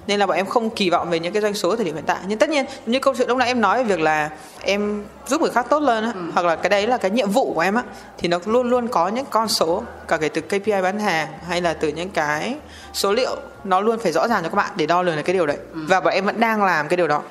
Nên 0.07 0.19
là 0.19 0.25
bọn 0.25 0.37
em 0.37 0.45
không 0.45 0.69
kỳ 0.69 0.89
vọng 0.89 1.09
về 1.09 1.19
những 1.19 1.33
cái 1.33 1.41
doanh 1.41 1.53
số 1.53 1.75
thời 1.75 1.85
điểm 1.85 1.95
hiện 1.95 2.03
tại. 2.07 2.17
Nhưng 2.27 2.39
tất 2.39 2.49
nhiên 2.49 2.65
như 2.85 2.99
câu 2.99 3.15
chuyện 3.15 3.27
lúc 3.27 3.37
nãy 3.37 3.47
em 3.47 3.61
nói 3.61 3.83
về 3.83 3.95
việc 3.95 4.03
là 4.03 4.29
em 4.61 5.03
giúp 5.27 5.41
người 5.41 5.51
khác 5.51 5.65
tốt 5.69 5.79
lên 5.79 6.03
á 6.03 6.13
hoặc 6.33 6.45
là 6.45 6.55
cái 6.55 6.69
đấy 6.69 6.87
là 6.87 6.97
cái 6.97 7.11
nhiệm 7.11 7.29
vụ 7.29 7.53
của 7.53 7.61
em 7.61 7.75
á 7.75 7.83
thì 8.17 8.27
nó 8.27 8.39
luôn 8.45 8.69
luôn 8.69 8.87
có 8.87 9.07
những 9.07 9.25
con 9.29 9.47
số 9.47 9.83
cả 10.07 10.17
kể 10.17 10.29
từ 10.29 10.41
KPI 10.41 10.81
bán 10.81 10.99
hàng 10.99 11.27
hay 11.47 11.61
là 11.61 11.73
từ 11.73 11.87
những 11.87 12.09
cái 12.09 12.55
số 12.93 13.13
liệu 13.13 13.35
nó 13.63 13.79
luôn 13.79 13.99
phải 13.99 14.11
rõ 14.11 14.27
ràng 14.27 14.43
cho 14.43 14.49
các 14.49 14.55
bạn 14.55 14.71
để 14.75 14.85
đo 14.85 15.01
lường 15.01 15.15
được 15.15 15.23
cái 15.25 15.33
điều 15.33 15.45
đấy. 15.45 15.57
Và 15.73 15.99
bọn 15.99 16.13
em 16.13 16.25
vẫn 16.25 16.39
đang 16.39 16.63
làm 16.63 16.87
cái 16.87 16.97
điều 16.97 17.07
đó 17.07 17.21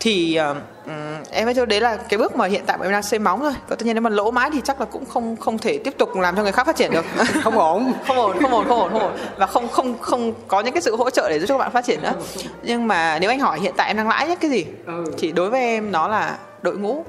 thì 0.00 0.38
uh, 0.50 0.56
em 1.30 1.44
thấy 1.44 1.54
cho 1.54 1.66
đấy 1.66 1.80
là 1.80 1.96
cái 1.96 2.18
bước 2.18 2.36
mà 2.36 2.46
hiện 2.46 2.62
tại 2.66 2.78
bọn 2.78 2.86
em 2.86 2.92
đang 2.92 3.02
xây 3.02 3.18
móng 3.18 3.40
thôi. 3.40 3.52
Và 3.68 3.76
tất 3.76 3.86
nhiên 3.86 3.94
nếu 3.94 4.02
mà 4.02 4.10
lỗ 4.10 4.30
mãi 4.30 4.50
thì 4.52 4.60
chắc 4.64 4.80
là 4.80 4.86
cũng 4.86 5.04
không 5.06 5.36
không 5.36 5.58
thể 5.58 5.78
tiếp 5.78 5.94
tục 5.98 6.16
làm 6.16 6.36
cho 6.36 6.42
người 6.42 6.52
khác 6.52 6.66
phát 6.66 6.76
triển 6.76 6.90
được. 6.90 7.04
Không 7.44 7.58
ổn. 7.58 7.92
Không 8.06 8.16
ổn 8.16 8.38
không 8.42 8.52
ổn 8.52 8.68
không 8.68 8.80
ổn 8.80 8.90
không 8.92 9.02
ổn. 9.02 9.12
Và 9.36 9.46
không 9.46 9.68
không 9.68 9.98
không 9.98 10.32
có 10.48 10.60
những 10.60 10.74
cái 10.74 10.82
sự 10.82 10.96
hỗ 10.96 11.10
trợ 11.10 11.28
để 11.30 11.38
giúp 11.38 11.46
cho 11.48 11.54
các 11.54 11.58
bạn 11.58 11.72
phát 11.72 11.84
triển 11.84 12.02
nữa. 12.02 12.12
Nhưng 12.62 12.88
mà 12.88 13.18
nếu 13.18 13.30
anh 13.30 13.40
hỏi 13.40 13.60
hiện 13.60 13.74
tại 13.76 13.86
em 13.86 13.96
đang 13.96 14.08
lãi 14.08 14.28
nhất 14.28 14.38
cái 14.40 14.50
gì 14.50 14.66
thì 15.18 15.32
đối 15.32 15.50
với 15.50 15.60
em 15.60 15.92
nó 15.92 16.08
là 16.08 16.38
đội 16.62 16.78
ngũ. 16.78 17.04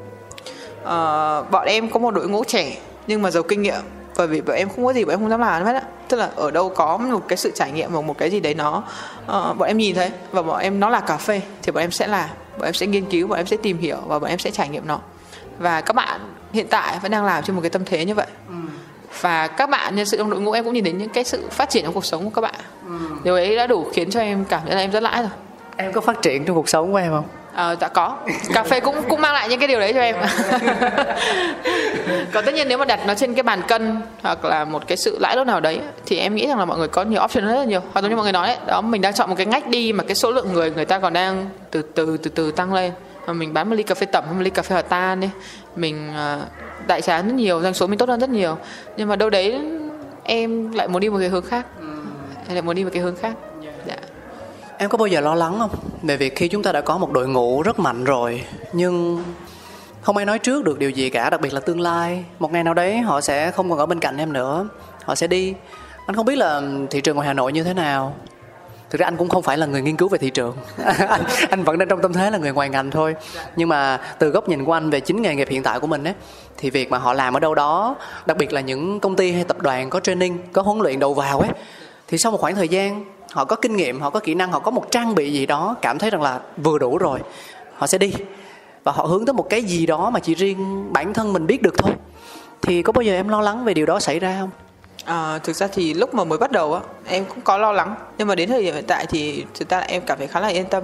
Ờ, 0.83 1.45
bọn 1.51 1.65
em 1.65 1.89
có 1.89 1.99
một 1.99 2.11
đội 2.11 2.29
ngũ 2.29 2.43
trẻ 2.43 2.77
nhưng 3.07 3.21
mà 3.21 3.31
giàu 3.31 3.43
kinh 3.43 3.61
nghiệm. 3.61 3.81
Bởi 4.17 4.27
vì 4.27 4.41
bọn 4.41 4.55
em 4.55 4.69
không 4.69 4.85
có 4.85 4.93
gì 4.93 5.05
bọn 5.05 5.13
em 5.13 5.19
không 5.19 5.29
dám 5.29 5.39
làm 5.39 5.65
hết 5.65 5.73
á. 5.73 5.81
Tức 6.07 6.17
là 6.17 6.29
ở 6.35 6.51
đâu 6.51 6.69
có 6.69 6.97
một 6.97 7.23
cái 7.27 7.37
sự 7.37 7.51
trải 7.55 7.71
nghiệm 7.71 7.91
hoặc 7.91 8.01
một 8.01 8.17
cái 8.17 8.29
gì 8.29 8.39
đấy 8.39 8.53
nó 8.53 8.83
ờ, 9.27 9.53
bọn 9.53 9.67
em 9.67 9.77
nhìn 9.77 9.95
thấy. 9.95 10.11
Và 10.31 10.41
bọn 10.41 10.59
em 10.59 10.79
nó 10.79 10.89
là 10.89 10.99
cà 10.99 11.17
phê 11.17 11.41
thì 11.61 11.71
bọn 11.71 11.83
em 11.83 11.91
sẽ 11.91 12.07
làm 12.07 12.29
bọn 12.59 12.67
em 12.67 12.73
sẽ 12.73 12.87
nghiên 12.87 13.05
cứu 13.05 13.27
bọn 13.27 13.37
em 13.37 13.45
sẽ 13.45 13.57
tìm 13.57 13.77
hiểu 13.77 13.97
và 14.07 14.19
bọn 14.19 14.29
em 14.29 14.39
sẽ 14.39 14.51
trải 14.51 14.69
nghiệm 14.69 14.87
nó. 14.87 14.99
Và 15.57 15.81
các 15.81 15.95
bạn 15.95 16.19
hiện 16.53 16.67
tại 16.69 16.99
vẫn 17.01 17.11
đang 17.11 17.25
làm 17.25 17.43
trên 17.43 17.55
một 17.55 17.61
cái 17.61 17.69
tâm 17.69 17.85
thế 17.85 18.05
như 18.05 18.15
vậy. 18.15 18.27
Và 19.21 19.47
các 19.47 19.69
bạn 19.69 19.95
nhân 19.95 20.05
sự 20.05 20.17
trong 20.17 20.29
đội 20.29 20.41
ngũ 20.41 20.51
em 20.51 20.63
cũng 20.63 20.73
nhìn 20.73 20.83
thấy 20.83 20.93
những 20.93 21.09
cái 21.09 21.23
sự 21.23 21.47
phát 21.51 21.69
triển 21.69 21.83
trong 21.83 21.93
cuộc 21.93 22.05
sống 22.05 22.23
của 22.23 22.29
các 22.29 22.41
bạn. 22.41 22.55
Điều 23.23 23.35
ấy 23.35 23.55
đã 23.55 23.67
đủ 23.67 23.87
khiến 23.93 24.09
cho 24.09 24.19
em 24.19 24.45
cảm 24.45 24.61
thấy 24.65 24.75
là 24.75 24.81
em 24.81 24.91
rất 24.91 25.03
lãi 25.03 25.21
rồi. 25.21 25.31
Em 25.75 25.93
có 25.93 26.01
phát 26.01 26.21
triển 26.21 26.45
trong 26.45 26.55
cuộc 26.55 26.69
sống 26.69 26.91
của 26.91 26.97
em 26.97 27.11
không 27.11 27.25
Ờ, 27.53 27.75
dạ 27.81 27.87
có. 27.87 28.17
Cà 28.53 28.63
phê 28.63 28.79
cũng 28.79 28.95
cũng 29.09 29.21
mang 29.21 29.33
lại 29.33 29.49
những 29.49 29.59
cái 29.59 29.67
điều 29.67 29.79
đấy 29.79 29.93
cho 29.93 29.99
em. 29.99 30.15
Còn 32.33 32.45
tất 32.45 32.53
nhiên 32.53 32.67
nếu 32.67 32.77
mà 32.77 32.85
đặt 32.85 32.99
nó 33.07 33.13
trên 33.13 33.33
cái 33.33 33.43
bàn 33.43 33.61
cân 33.67 34.01
hoặc 34.21 34.45
là 34.45 34.65
một 34.65 34.87
cái 34.87 34.97
sự 34.97 35.17
lãi 35.19 35.35
lúc 35.35 35.47
nào 35.47 35.59
đấy 35.59 35.79
thì 36.05 36.17
em 36.17 36.35
nghĩ 36.35 36.47
rằng 36.47 36.59
là 36.59 36.65
mọi 36.65 36.77
người 36.77 36.87
có 36.87 37.03
nhiều 37.03 37.21
option 37.23 37.45
rất 37.45 37.55
là 37.55 37.63
nhiều. 37.63 37.81
Hoặc 37.93 38.01
giống 38.01 38.09
như 38.09 38.15
mọi 38.15 38.23
người 38.23 38.31
nói 38.31 38.47
đấy 38.47 38.57
đó 38.67 38.81
mình 38.81 39.01
đang 39.01 39.13
chọn 39.13 39.29
một 39.29 39.35
cái 39.37 39.45
ngách 39.45 39.67
đi 39.67 39.93
mà 39.93 40.03
cái 40.03 40.15
số 40.15 40.31
lượng 40.31 40.53
người 40.53 40.71
người 40.71 40.85
ta 40.85 40.99
còn 40.99 41.13
đang 41.13 41.49
từ 41.71 41.81
từ 41.81 42.17
từ 42.17 42.29
từ 42.29 42.51
tăng 42.51 42.73
lên. 42.73 42.91
Mà 43.27 43.33
mình 43.33 43.53
bán 43.53 43.69
một 43.69 43.75
ly 43.75 43.83
cà 43.83 43.95
phê 43.95 44.05
tẩm 44.05 44.23
một 44.29 44.41
ly 44.41 44.49
cà 44.49 44.61
phê 44.61 44.73
hòa 44.73 44.81
tan 44.81 45.19
đi 45.19 45.29
mình 45.75 46.13
ờ, 46.15 46.39
đại 46.87 47.01
trà 47.01 47.21
rất 47.21 47.33
nhiều 47.33 47.61
doanh 47.61 47.73
số 47.73 47.87
mình 47.87 47.97
tốt 47.97 48.09
hơn 48.09 48.19
rất 48.19 48.29
nhiều. 48.29 48.57
Nhưng 48.97 49.07
mà 49.07 49.15
đâu 49.15 49.29
đấy 49.29 49.59
em 50.23 50.71
lại 50.71 50.87
muốn 50.87 51.01
đi 51.01 51.09
một 51.09 51.17
cái 51.19 51.29
hướng 51.29 51.45
khác. 51.45 51.65
Em 52.47 52.55
lại 52.55 52.61
muốn 52.61 52.75
đi 52.75 52.83
một 52.83 52.89
cái 52.93 53.01
hướng 53.01 53.15
khác 53.15 53.33
em 54.81 54.89
có 54.89 54.97
bao 54.97 55.07
giờ 55.07 55.21
lo 55.21 55.35
lắng 55.35 55.55
không? 55.59 55.69
Về 56.03 56.17
việc 56.17 56.35
khi 56.35 56.47
chúng 56.47 56.63
ta 56.63 56.71
đã 56.71 56.81
có 56.81 56.97
một 56.97 57.11
đội 57.11 57.27
ngũ 57.27 57.61
rất 57.61 57.79
mạnh 57.79 58.03
rồi 58.03 58.43
nhưng 58.73 59.23
không 60.01 60.17
ai 60.17 60.25
nói 60.25 60.39
trước 60.39 60.63
được 60.63 60.79
điều 60.79 60.89
gì 60.89 61.09
cả 61.09 61.29
đặc 61.29 61.41
biệt 61.41 61.53
là 61.53 61.59
tương 61.59 61.81
lai. 61.81 62.25
Một 62.39 62.51
ngày 62.51 62.63
nào 62.63 62.73
đấy 62.73 62.97
họ 62.97 63.21
sẽ 63.21 63.51
không 63.51 63.69
còn 63.69 63.79
ở 63.79 63.85
bên 63.85 63.99
cạnh 63.99 64.17
em 64.17 64.33
nữa. 64.33 64.67
Họ 65.03 65.15
sẽ 65.15 65.27
đi. 65.27 65.53
Anh 66.05 66.15
không 66.15 66.25
biết 66.25 66.35
là 66.35 66.61
thị 66.89 67.01
trường 67.01 67.15
ngoài 67.15 67.27
hà 67.27 67.33
nội 67.33 67.51
như 67.51 67.63
thế 67.63 67.73
nào. 67.73 68.15
Thực 68.89 69.01
ra 69.01 69.07
anh 69.07 69.17
cũng 69.17 69.29
không 69.29 69.43
phải 69.43 69.57
là 69.57 69.65
người 69.65 69.81
nghiên 69.81 69.97
cứu 69.97 70.07
về 70.07 70.17
thị 70.17 70.29
trường. 70.29 70.55
Anh, 71.07 71.21
anh 71.49 71.63
vẫn 71.63 71.77
đang 71.77 71.87
trong 71.87 72.01
tâm 72.01 72.13
thế 72.13 72.31
là 72.31 72.37
người 72.37 72.51
ngoài 72.51 72.69
ngành 72.69 72.91
thôi. 72.91 73.15
Nhưng 73.55 73.69
mà 73.69 73.99
từ 74.19 74.29
góc 74.29 74.49
nhìn 74.49 74.65
của 74.65 74.73
anh 74.73 74.89
về 74.89 74.99
chính 74.99 75.21
nghề 75.21 75.35
nghiệp 75.35 75.47
hiện 75.49 75.63
tại 75.63 75.79
của 75.79 75.87
mình 75.87 76.03
ấy 76.03 76.13
thì 76.57 76.69
việc 76.69 76.91
mà 76.91 76.97
họ 76.97 77.13
làm 77.13 77.33
ở 77.33 77.39
đâu 77.39 77.55
đó 77.55 77.95
đặc 78.25 78.37
biệt 78.37 78.53
là 78.53 78.61
những 78.61 78.99
công 78.99 79.15
ty 79.15 79.31
hay 79.31 79.43
tập 79.43 79.61
đoàn 79.61 79.89
có 79.89 79.99
training 79.99 80.37
có 80.53 80.61
huấn 80.61 80.79
luyện 80.79 80.99
đầu 80.99 81.13
vào 81.13 81.39
ấy 81.39 81.49
thì 82.07 82.17
sau 82.17 82.31
một 82.31 82.41
khoảng 82.41 82.55
thời 82.55 82.67
gian 82.67 83.05
họ 83.31 83.45
có 83.45 83.55
kinh 83.55 83.75
nghiệm 83.75 84.01
họ 84.01 84.09
có 84.09 84.19
kỹ 84.19 84.33
năng 84.33 84.51
họ 84.51 84.59
có 84.59 84.71
một 84.71 84.91
trang 84.91 85.15
bị 85.15 85.31
gì 85.33 85.45
đó 85.45 85.75
cảm 85.81 85.99
thấy 85.99 86.09
rằng 86.09 86.21
là 86.21 86.39
vừa 86.57 86.77
đủ 86.77 86.97
rồi 86.97 87.19
họ 87.77 87.87
sẽ 87.87 87.97
đi. 87.97 88.13
Và 88.83 88.91
họ 88.91 89.03
hướng 89.03 89.25
tới 89.25 89.33
một 89.33 89.49
cái 89.49 89.63
gì 89.63 89.85
đó 89.85 90.09
mà 90.09 90.19
chỉ 90.19 90.35
riêng 90.35 90.93
bản 90.93 91.13
thân 91.13 91.33
mình 91.33 91.47
biết 91.47 91.61
được 91.61 91.77
thôi. 91.77 91.91
Thì 92.61 92.81
có 92.81 92.93
bao 92.93 93.01
giờ 93.01 93.13
em 93.13 93.27
lo 93.27 93.41
lắng 93.41 93.65
về 93.65 93.73
điều 93.73 93.85
đó 93.85 93.99
xảy 93.99 94.19
ra 94.19 94.37
không? 94.39 94.49
À, 95.05 95.39
thực 95.43 95.55
ra 95.55 95.67
thì 95.67 95.93
lúc 95.93 96.13
mà 96.13 96.23
mới 96.23 96.37
bắt 96.37 96.51
đầu 96.51 96.73
á 96.73 96.81
em 97.07 97.25
cũng 97.25 97.41
có 97.41 97.57
lo 97.57 97.71
lắng. 97.71 97.95
Nhưng 98.17 98.27
mà 98.27 98.35
đến 98.35 98.49
thời 98.49 98.63
điểm 98.63 98.73
hiện 98.73 98.85
tại 98.87 99.05
thì 99.05 99.45
thực 99.53 99.69
ra 99.69 99.79
là 99.79 99.85
em 99.85 100.01
cảm 100.05 100.17
thấy 100.17 100.27
khá 100.27 100.39
là 100.39 100.47
yên 100.47 100.65
tâm. 100.65 100.83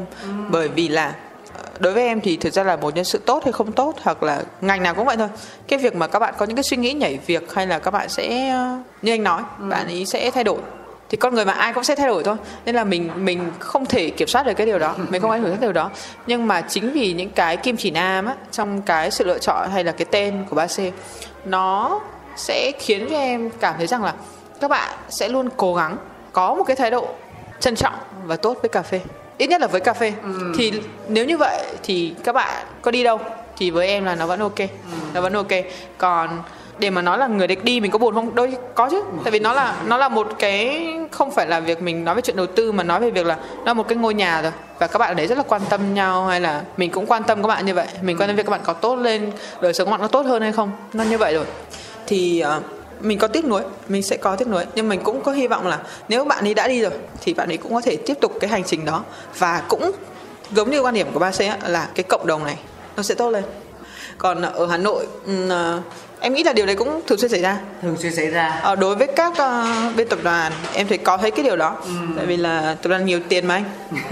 Bởi 0.50 0.68
vì 0.68 0.88
là 0.88 1.16
ờ, 1.58 1.64
đối 1.80 1.94
với 1.94 2.04
em 2.04 2.22
thì 2.22 2.38
thực 2.38 2.54
ra 2.54 2.64
là 2.64 2.76
một 2.76 2.96
nhân 2.96 3.06
sự 3.06 3.18
tốt 3.18 3.44
hay 3.44 3.52
không 3.52 3.72
tốt 3.72 3.96
hoặc 4.02 4.24
là 4.24 4.44
ngành 4.62 4.84
nào 4.84 4.96
cũng 4.96 5.06
vậy 5.06 5.18
thôi. 5.18 5.30
Cái 5.68 5.80
việc 5.80 5.96
mà 5.96 6.08
các 6.08 6.20
bạn 6.20 6.34
có 6.38 6.46
những 6.46 6.56
cái 6.56 6.64
suy 6.64 6.78
nghĩ 6.78 6.94
nhảy 6.94 7.20
việc 7.26 7.54
hay 7.54 7.68
là 7.68 7.80
các 7.80 7.92
bạn 7.92 8.10
sẽ 8.10 8.50
ờ, 8.50 8.78
như 9.02 9.14
anh 9.14 9.24
nói 9.24 9.42
bạn 9.60 9.88
ấy 9.88 10.06
sẽ 10.06 10.32
thay 10.32 10.44
đổi 10.44 10.60
thì 11.10 11.18
con 11.18 11.36
người 11.36 11.46
mà 11.46 11.54
ai 11.54 11.74
cũng 11.74 11.84
sẽ 11.84 11.96
thay 11.96 12.08
đổi 12.08 12.24
thôi. 12.24 12.36
Nên 12.66 12.76
là 12.76 12.84
mình 12.84 13.10
mình 13.16 13.52
không 13.60 13.86
thể 13.86 14.10
kiểm 14.10 14.28
soát 14.28 14.46
được 14.46 14.54
cái 14.54 14.68
điều 14.68 14.80
đó. 14.80 14.96
Mình 15.10 15.22
không 15.22 15.32
ảnh 15.32 15.42
hưởng 15.42 15.52
đến 15.52 15.60
điều 15.60 15.74
đó. 15.74 15.90
Nhưng 16.28 16.48
mà 16.48 16.62
chính 16.62 16.92
vì 16.92 17.14
những 17.14 17.30
cái 17.30 17.58
kim 17.58 17.78
chỉ 17.78 17.92
nam 17.92 18.26
á 18.26 18.36
trong 18.52 18.82
cái 18.82 19.12
sự 19.12 19.26
lựa 19.26 19.40
chọn 19.40 19.70
hay 19.74 19.84
là 19.84 19.92
cái 19.92 20.06
tên 20.06 20.46
của 20.50 20.56
ba 20.56 20.68
c 20.68 20.80
nó 21.46 22.00
sẽ 22.36 22.72
khiến 22.80 23.08
cho 23.10 23.18
em 23.18 23.50
cảm 23.60 23.76
thấy 23.78 23.88
rằng 23.88 24.04
là 24.04 24.14
các 24.62 24.70
bạn 24.70 24.96
sẽ 25.10 25.30
luôn 25.30 25.50
cố 25.58 25.76
gắng 25.76 25.98
có 26.32 26.56
một 26.56 26.64
cái 26.64 26.76
thái 26.76 26.92
độ 26.92 27.08
trân 27.60 27.76
trọng 27.76 27.94
và 28.26 28.36
tốt 28.36 28.58
với 28.62 28.70
cà 28.70 28.82
phê. 28.82 29.02
Ít 29.38 29.48
nhất 29.48 29.62
là 29.62 29.68
với 29.68 29.82
cà 29.82 29.94
phê. 29.94 30.14
Thì 30.58 30.82
nếu 31.08 31.26
như 31.26 31.38
vậy 31.38 31.64
thì 31.84 32.16
các 32.24 32.36
bạn 32.36 32.66
có 32.82 32.92
đi 32.92 33.04
đâu 33.04 33.20
thì 33.58 33.72
với 33.72 33.88
em 33.88 34.06
là 34.06 34.16
nó 34.16 34.26
vẫn 34.26 34.40
ok. 34.40 34.60
Nó 35.14 35.22
vẫn 35.22 35.34
ok. 35.34 35.52
Còn 35.98 36.44
để 36.80 36.90
mà 36.90 37.02
nói 37.02 37.18
là 37.18 37.28
người 37.28 37.48
địch 37.48 37.64
đi 37.64 37.80
mình 37.80 37.92
có 37.92 38.00
buồn 38.00 38.16
không? 38.16 38.36
Đôi 38.36 38.54
có 38.76 38.90
chứ. 38.90 39.02
Tại 39.24 39.32
vì 39.32 39.40
nó 39.40 39.54
là 39.54 39.76
nó 39.86 39.98
là 39.98 40.10
một 40.10 40.28
cái 40.40 40.88
không 41.12 41.32
phải 41.32 41.48
là 41.48 41.60
việc 41.60 41.82
mình 41.82 42.06
nói 42.06 42.16
về 42.16 42.22
chuyện 42.22 42.36
đầu 42.36 42.46
tư 42.46 42.72
mà 42.72 42.84
nói 42.84 43.00
về 43.00 43.10
việc 43.10 43.26
là 43.26 43.36
nó 43.36 43.64
là 43.66 43.74
một 43.74 43.88
cái 43.88 43.98
ngôi 43.98 44.14
nhà 44.14 44.42
rồi. 44.42 44.52
Và 44.80 44.88
các 44.88 45.00
bạn 45.00 45.12
ở 45.12 45.14
đấy 45.14 45.28
rất 45.28 45.38
là 45.38 45.44
quan 45.48 45.62
tâm 45.70 45.94
nhau 45.94 46.26
hay 46.26 46.42
là 46.42 46.62
mình 46.78 46.92
cũng 46.92 47.06
quan 47.06 47.24
tâm 47.24 47.42
các 47.42 47.48
bạn 47.48 47.66
như 47.66 47.74
vậy? 47.74 47.88
Mình 48.02 48.18
quan 48.18 48.30
tâm 48.30 48.36
việc 48.36 48.46
các 48.46 48.52
bạn 48.52 48.62
có 48.64 48.74
tốt 48.74 48.96
lên 48.96 49.32
đời 49.62 49.74
sống 49.74 49.86
của 49.86 49.92
bạn 49.92 50.02
có 50.02 50.08
tốt 50.08 50.26
hơn 50.26 50.42
hay 50.42 50.52
không? 50.52 50.72
Nó 50.94 51.04
như 51.04 51.18
vậy 51.18 51.34
rồi. 51.34 51.46
Thì 52.08 52.44
uh, 52.58 52.64
mình 53.02 53.20
có 53.20 53.28
tiếc 53.28 53.46
nuối 53.46 53.62
mình 53.88 54.04
sẽ 54.04 54.18
có 54.18 54.36
tiếc 54.36 54.48
nuối. 54.48 54.66
Nhưng 54.76 54.90
mình 54.90 55.00
cũng 55.04 55.22
có 55.22 55.32
hy 55.32 55.48
vọng 55.48 55.68
là 55.68 55.80
nếu 56.10 56.26
bạn 56.26 56.46
ấy 56.46 56.54
đã 56.54 56.68
đi 56.68 56.82
rồi 56.82 56.92
thì 57.22 57.34
bạn 57.34 57.52
ấy 57.52 57.58
cũng 57.58 57.74
có 57.74 57.82
thể 57.82 57.96
tiếp 57.96 58.18
tục 58.22 58.38
cái 58.40 58.50
hành 58.50 58.64
trình 58.64 58.86
đó. 58.86 59.04
Và 59.38 59.62
cũng 59.68 59.92
giống 60.52 60.72
như 60.72 60.82
quan 60.82 60.94
điểm 60.94 61.08
của 61.14 61.20
ba 61.20 61.32
c 61.32 61.40
là 61.68 61.88
cái 61.96 62.04
cộng 62.10 62.28
đồng 62.28 62.44
này 62.44 62.58
nó 62.98 63.04
sẽ 63.04 63.16
tốt 63.16 63.30
lên. 63.30 63.44
Còn 64.18 64.42
ở 64.42 64.68
hà 64.68 64.78
nội 64.78 65.08
uh, 65.48 65.84
em 66.26 66.34
nghĩ 66.34 66.44
là 66.44 66.54
điều 66.54 66.66
đấy 66.66 66.76
cũng 66.76 67.02
thường 67.08 67.18
xuyên 67.18 67.32
xảy 67.32 67.42
ra. 67.42 67.60
Thường 67.82 67.98
xuyên 67.98 68.16
xảy 68.16 68.30
ra. 68.30 68.60
Ờ, 68.64 68.76
đối 68.76 68.96
với 68.96 69.08
các 69.08 69.34
ờ, 69.38 69.68
bên 69.96 70.10
tập 70.10 70.20
đoàn 70.24 70.52
em 70.74 70.88
thấy 70.88 70.98
có 70.98 71.18
thấy 71.18 71.32
cái 71.32 71.44
điều 71.44 71.56
đó. 71.56 71.78
Tại 72.18 72.26
vì 72.26 72.38
là 72.38 72.76
tập 72.82 72.90
đoàn 72.90 73.06
nhiều 73.06 73.20
tiền 73.30 73.48
mà 73.48 73.54
anh. 73.56 73.64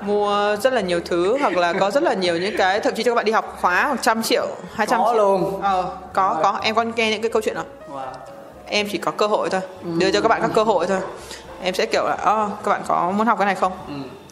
Mua 0.00 0.56
rất 0.62 0.72
là 0.72 0.80
nhiều 0.80 1.00
thứ 1.04 1.38
hoặc 1.40 1.56
là 1.56 1.72
có 1.72 1.90
rất 1.90 2.02
là 2.02 2.14
nhiều 2.14 2.36
những 2.36 2.56
cái 2.56 2.80
thậm 2.80 2.94
chí 2.94 3.02
cho 3.02 3.10
các 3.10 3.14
bạn 3.14 3.24
đi 3.24 3.32
học 3.32 3.58
khóa 3.60 3.88
một 3.88 3.96
trăm 4.02 4.22
triệu 4.22 4.46
hai 4.74 4.86
trăm 4.86 5.00
Có 5.00 5.12
triệu. 5.12 5.18
luôn. 5.18 5.62
ờ, 5.62 5.96
có 6.12 6.40
có. 6.42 6.58
Em 6.62 6.74
có 6.74 6.82
nghe 6.82 7.10
những 7.10 7.22
cái 7.22 7.30
câu 7.30 7.42
chuyện 7.42 7.54
đó. 7.54 7.64
Em 8.66 8.88
chỉ 8.92 8.98
có 8.98 9.10
cơ 9.10 9.26
hội 9.26 9.50
thôi. 9.50 9.60
Đưa 9.98 10.10
cho 10.10 10.20
các 10.20 10.28
bạn 10.28 10.42
các 10.42 10.50
cơ 10.54 10.62
hội 10.62 10.86
thôi. 10.86 10.98
Em 11.62 11.74
sẽ 11.74 11.86
kiểu 11.86 12.04
là 12.04 12.14
oh, 12.14 12.64
các 12.64 12.70
bạn 12.70 12.82
có 12.88 13.10
muốn 13.10 13.26
học 13.26 13.38
cái 13.38 13.46
này 13.46 13.54
không? 13.54 13.72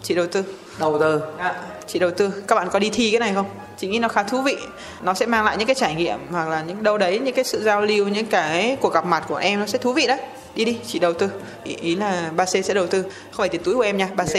Chị 0.02 0.14
đầu 0.14 0.26
tư 0.26 0.44
đầu 0.80 0.98
tư 1.00 1.20
Dạ, 1.38 1.54
chị 1.86 1.98
đầu 1.98 2.10
tư. 2.10 2.30
Các 2.48 2.54
bạn 2.54 2.68
có 2.72 2.78
đi 2.78 2.90
thi 2.90 3.10
cái 3.10 3.20
này 3.20 3.34
không? 3.34 3.46
Chị 3.78 3.88
nghĩ 3.88 3.98
nó 3.98 4.08
khá 4.08 4.22
thú 4.22 4.42
vị. 4.42 4.56
Nó 5.02 5.14
sẽ 5.14 5.26
mang 5.26 5.44
lại 5.44 5.56
những 5.56 5.66
cái 5.66 5.74
trải 5.74 5.94
nghiệm 5.94 6.18
hoặc 6.30 6.48
là 6.48 6.62
những 6.62 6.82
đâu 6.82 6.98
đấy 6.98 7.18
những 7.18 7.34
cái 7.34 7.44
sự 7.44 7.62
giao 7.62 7.80
lưu 7.80 8.08
những 8.08 8.26
cái 8.26 8.76
cuộc 8.80 8.94
gặp 8.94 9.06
mặt 9.06 9.24
của 9.28 9.36
em 9.36 9.60
nó 9.60 9.66
sẽ 9.66 9.78
thú 9.78 9.92
vị 9.92 10.06
đấy. 10.06 10.18
Đi 10.54 10.64
đi 10.64 10.78
chị 10.86 10.98
đầu 10.98 11.12
tư. 11.12 11.30
Ý, 11.64 11.76
ý 11.80 11.96
là 11.96 12.30
ba 12.36 12.44
c 12.44 12.48
sẽ 12.48 12.74
đầu 12.74 12.86
tư. 12.86 13.02
Không 13.02 13.36
phải 13.36 13.48
tiền 13.48 13.62
túi 13.64 13.74
của 13.74 13.80
em 13.80 13.96
nha 13.96 14.08
ba 14.16 14.24
c. 14.24 14.34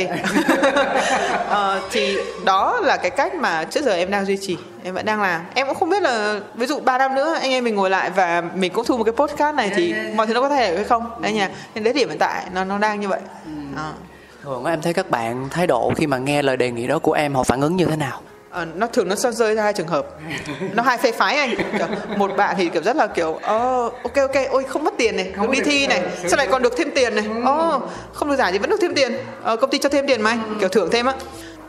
Ờ, 1.50 1.82
thì 1.92 2.18
đó 2.46 2.80
là 2.84 2.98
cái 2.98 3.12
cách 3.12 3.36
mà 3.36 3.64
trước 3.64 3.84
giờ 3.84 3.94
em 3.94 4.12
đang 4.12 4.26
duy 4.26 4.38
trì. 4.42 4.58
Em 4.84 4.94
vẫn 4.94 5.06
đang 5.06 5.22
làm. 5.22 5.42
Em 5.54 5.68
cũng 5.68 5.76
không 5.76 5.90
biết 5.90 6.02
là 6.02 6.40
ví 6.56 6.66
dụ 6.66 6.80
3 6.80 6.98
năm 6.98 7.16
nữa 7.16 7.38
anh 7.42 7.52
em 7.52 7.64
mình 7.64 7.76
ngồi 7.76 7.90
lại 7.90 8.10
và 8.10 8.44
mình 8.56 8.74
cũng 8.74 8.86
thu 8.86 8.98
một 8.98 9.04
cái 9.04 9.14
podcast 9.14 9.56
này 9.56 9.72
thì 9.76 9.94
mọi 10.16 10.28
thứ 10.28 10.34
nó 10.34 10.42
có 10.42 10.50
thay 10.50 10.68
đổi 10.68 10.76
hay 10.76 10.86
không? 10.86 11.22
Đấy 11.22 11.34
nha. 11.34 11.50
Nên 11.76 11.84
đến 11.84 11.96
điểm 11.96 12.10
hiện 12.10 12.18
tại 12.20 12.46
nó 12.54 12.64
nó 12.64 12.78
đang 12.78 13.00
như 13.00 13.08
vậy. 13.08 13.20
Ờ 13.76 13.94
thường 14.44 14.66
em 14.66 14.82
thấy 14.82 14.94
các 14.94 15.10
bạn 15.10 15.48
thái 15.52 15.68
độ 15.68 15.94
khi 15.96 16.08
mà 16.08 16.18
nghe 16.18 16.42
lời 16.42 16.58
đề 16.58 16.72
nghị 16.72 16.88
đó 16.88 17.00
của 17.00 17.14
em 17.14 17.36
họ 17.36 17.44
phản 17.44 17.62
ứng 17.62 17.76
như 17.76 17.86
thế 17.86 17.96
nào? 17.96 18.22
À, 18.50 18.66
nó 18.76 18.88
thường 18.88 19.08
nó 19.08 19.16
sẽ 19.16 19.32
rơi 19.32 19.56
ra 19.56 19.64
hai 19.64 19.74
trường 19.74 19.88
hợp. 19.88 20.08
Nó 20.74 20.84
hai 20.84 20.98
phe 20.98 21.12
phái 21.12 21.36
anh. 21.36 21.56
Kiểu, 21.78 21.88
một 22.18 22.32
bạn 22.38 22.56
thì 22.58 22.70
kiểu 22.70 22.82
rất 22.82 22.96
là 22.96 23.08
kiểu 23.08 23.34
ờ 23.42 23.90
ok 24.04 24.16
ok 24.16 24.36
ôi 24.50 24.64
không 24.64 24.84
mất 24.84 24.94
tiền 24.98 25.16
này 25.16 25.34
được 25.42 25.50
đi 25.50 25.60
thi 25.66 25.88
này 25.88 26.02
sau 26.28 26.38
này 26.38 26.48
còn 26.48 26.62
được 26.64 26.74
thêm 26.78 26.92
tiền 26.96 27.16
này? 27.16 27.26
Ồ 27.46 27.82
không 28.14 28.30
được 28.30 28.36
giải 28.36 28.52
thì 28.52 28.58
vẫn 28.58 28.70
được 28.70 28.78
thêm 28.82 28.96
tiền. 28.96 29.12
Ờ, 29.44 29.56
công 29.56 29.70
ty 29.70 29.78
cho 29.78 29.90
thêm 29.90 30.08
tiền 30.08 30.22
mà 30.22 30.30
anh 30.30 30.58
kiểu 30.60 30.70
thưởng 30.70 30.90
thêm 30.92 31.06
á. 31.06 31.14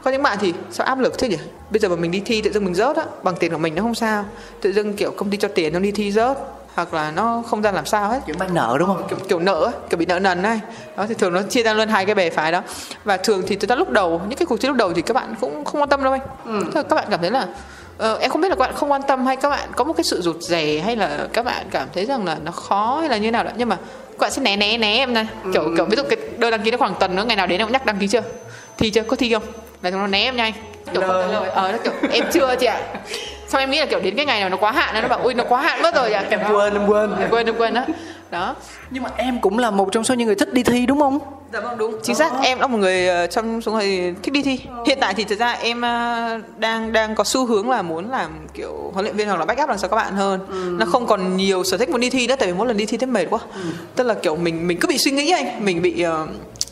Có 0.03 0.11
những 0.11 0.23
bạn 0.23 0.39
thì 0.41 0.55
sao 0.71 0.87
áp 0.87 0.99
lực 0.99 1.19
thế 1.19 1.29
nhỉ? 1.29 1.39
Bây 1.71 1.81
giờ 1.81 1.89
mà 1.89 1.97
mình 1.97 2.11
đi 2.11 2.23
thi 2.25 2.43
tự 2.43 2.53
dưng 2.53 2.65
mình 2.65 2.75
rớt 2.75 2.97
á 2.97 3.05
bằng 3.23 3.37
tiền 3.37 3.53
của 3.53 3.59
mình 3.59 3.75
nó 3.75 3.83
không 3.83 3.95
sao. 3.95 4.25
Tự 4.61 4.73
dưng 4.73 4.97
kiểu 4.97 5.11
công 5.17 5.31
ty 5.31 5.37
cho 5.37 5.49
tiền 5.49 5.73
nó 5.73 5.79
đi 5.79 5.93
thi 5.93 6.13
rớt 6.13 6.39
hoặc 6.75 6.95
là 6.95 7.11
nó 7.11 7.43
không 7.47 7.63
ra 7.63 7.73
làm 7.73 7.87
sao 7.87 8.09
hết. 8.09 8.21
Kiểu 8.27 8.37
mang 8.39 8.55
nợ 8.55 8.77
đúng 8.79 8.89
không? 8.89 9.07
Kiểu, 9.09 9.19
kiểu 9.29 9.39
nợ 9.39 9.71
kiểu 9.91 9.99
bị 9.99 10.07
nợ 10.07 10.19
nần 10.19 10.43
này 10.43 10.61
đó 10.97 11.07
thì 11.09 11.15
thường 11.15 11.33
nó 11.33 11.43
chia 11.43 11.63
ra 11.63 11.75
luôn 11.75 11.89
hai 11.89 12.07
cái 12.07 12.15
bè 12.15 12.31
phái 12.31 12.53
đó. 12.53 12.63
Và 13.05 13.17
thường 13.17 13.43
thì 13.47 13.57
thực 13.57 13.71
ra 13.71 13.77
lúc 13.77 13.91
đầu 13.91 14.21
những 14.29 14.39
cái 14.39 14.47
cuộc 14.47 14.61
thi 14.61 14.69
lúc 14.69 14.77
đầu 14.77 14.93
thì 14.93 15.03
các 15.03 15.15
bạn 15.15 15.35
cũng 15.41 15.65
không 15.65 15.81
quan 15.81 15.89
tâm 15.89 16.05
đâu 16.05 16.13
anh. 16.13 16.21
Ừ. 16.45 16.83
các 16.89 16.95
bạn 16.95 17.07
cảm 17.11 17.21
thấy 17.21 17.31
là 17.31 17.47
ờ, 17.99 18.19
em 18.21 18.31
không 18.31 18.41
biết 18.41 18.49
là 18.49 18.55
các 18.55 18.61
bạn 18.61 18.75
không 18.75 18.93
quan 18.93 19.03
tâm 19.03 19.27
hay 19.27 19.37
các 19.37 19.51
bạn 19.51 19.69
có 19.77 19.85
một 19.85 19.93
cái 19.97 20.05
sự 20.05 20.21
rụt 20.21 20.37
rè 20.41 20.81
hay 20.85 20.97
là 20.97 21.19
các 21.33 21.45
bạn 21.45 21.67
cảm 21.71 21.89
thấy 21.95 22.07
rằng 22.07 22.25
là 22.25 22.37
nó 22.45 22.53
khó 22.53 22.99
hay 23.01 23.09
là 23.09 23.17
như 23.17 23.31
nào 23.31 23.45
đó. 23.45 23.51
Nhưng 23.57 23.69
mà 23.69 23.77
các 24.11 24.19
bạn 24.21 24.31
sẽ 24.31 24.43
né 24.43 24.57
né 24.57 24.79
né 24.79 24.97
em 24.97 25.15
này 25.15 25.27
kiểu 25.53 25.73
kiểu 25.77 25.85
ví 25.85 25.97
dụ 25.97 26.03
cái 26.03 26.19
đơn 26.39 26.51
đăng 26.51 26.63
ký 26.63 26.71
nó 26.71 26.79
khoảng 26.79 26.95
tuần 27.01 27.17
nữa 27.17 27.25
ngày 27.25 27.37
nào 27.37 27.47
đến 27.47 27.59
nó 27.59 27.65
cũng 27.65 27.73
nhắc 27.73 27.87
đăng 27.87 27.99
ký 27.99 28.09
chưa? 28.09 28.23
Thi 28.79 28.91
chưa? 28.91 29.03
Có 29.03 29.17
thi 29.17 29.33
không? 29.33 29.43
Là 29.83 29.91
nó 29.91 30.07
né 30.07 30.23
em 30.23 30.37
nhanh 30.37 30.53
kiểu 30.93 31.03
không 31.03 31.33
ờ 31.55 31.73
nó 31.73 31.79
kiểu 31.85 31.93
em 32.13 32.25
chưa 32.33 32.55
chị 32.61 32.67
ạ 32.67 32.81
xong 33.51 33.61
em 33.61 33.71
nghĩ 33.71 33.79
là 33.79 33.87
kiểu 33.87 34.01
đến 34.01 34.17
cái 34.17 34.27
ngày 34.27 34.41
nào 34.41 34.49
nó 34.49 34.57
quá 34.57 34.73
hạn 34.73 35.03
nó 35.03 35.09
bảo 35.09 35.19
ui 35.19 35.35
nó 35.35 35.45
quá 35.45 35.63
hạn 35.63 35.83
mất 35.83 35.95
rồi 35.95 36.13
ạ 36.13 36.25
em 36.31 36.41
quên 36.51 36.73
em 36.75 36.87
quên. 36.87 37.11
Em 37.21 37.31
quên 37.31 37.47
em 37.47 37.57
quên 37.57 37.75
đó 37.75 37.85
đó. 38.31 38.55
Nhưng 38.91 39.03
mà 39.03 39.11
em 39.17 39.41
cũng 39.41 39.59
là 39.59 39.71
một 39.71 39.89
trong 39.93 40.05
số 40.05 40.15
những 40.15 40.27
người 40.27 40.37
thích 40.37 40.53
đi 40.53 40.63
thi 40.63 40.87
đúng 40.87 41.01
không? 41.01 41.19
Dạ 41.53 41.61
vâng 41.61 41.79
đúng. 41.79 41.95
Chính 42.03 42.17
xác 42.17 42.33
em 42.43 42.59
là 42.61 42.67
một 42.67 42.79
người 42.79 43.09
ờ, 43.09 43.27
trong 43.27 43.63
số 43.63 43.73
người 43.73 44.15
thích 44.23 44.33
đi 44.33 44.43
thi. 44.43 44.61
Hiện 44.87 44.99
tại 45.01 45.15
thì 45.15 45.25
thực 45.25 45.39
ra 45.39 45.53
em 45.53 45.81
ờ, 45.81 46.41
đang 46.59 46.93
đang 46.93 47.15
có 47.15 47.25
xu 47.25 47.47
hướng 47.47 47.71
là 47.71 47.83
muốn 47.83 48.11
làm 48.11 48.31
kiểu 48.55 48.91
huấn 48.93 49.05
luyện 49.05 49.17
viên 49.17 49.29
hoặc 49.29 49.37
là 49.37 49.45
backup 49.45 49.69
làm 49.69 49.79
sao 49.79 49.89
các 49.91 49.97
bạn 49.97 50.15
hơn. 50.15 50.41
Nó 50.79 50.87
không 50.87 51.07
còn 51.07 51.37
nhiều 51.37 51.65
sở 51.65 51.77
thích 51.77 51.91
muốn 51.91 52.01
đi 52.01 52.11
thi 52.11 52.27
nữa 52.27 52.37
tại 52.39 52.49
vì 52.49 52.55
mỗi 52.59 52.67
lần 52.67 52.77
đi 52.77 52.87
thi 52.87 52.97
thấy 52.97 53.07
mệt 53.07 53.27
quá. 53.31 53.39
Tức 53.97 54.05
là 54.05 54.15
kiểu 54.15 54.37
mình 54.37 54.67
mình 54.67 54.79
cứ 54.81 54.89
bị 54.89 54.99
suy 54.99 55.11
nghĩ 55.11 55.31
anh, 55.31 55.65
mình 55.65 55.83
bị 55.83 56.03
ờ, 56.03 56.27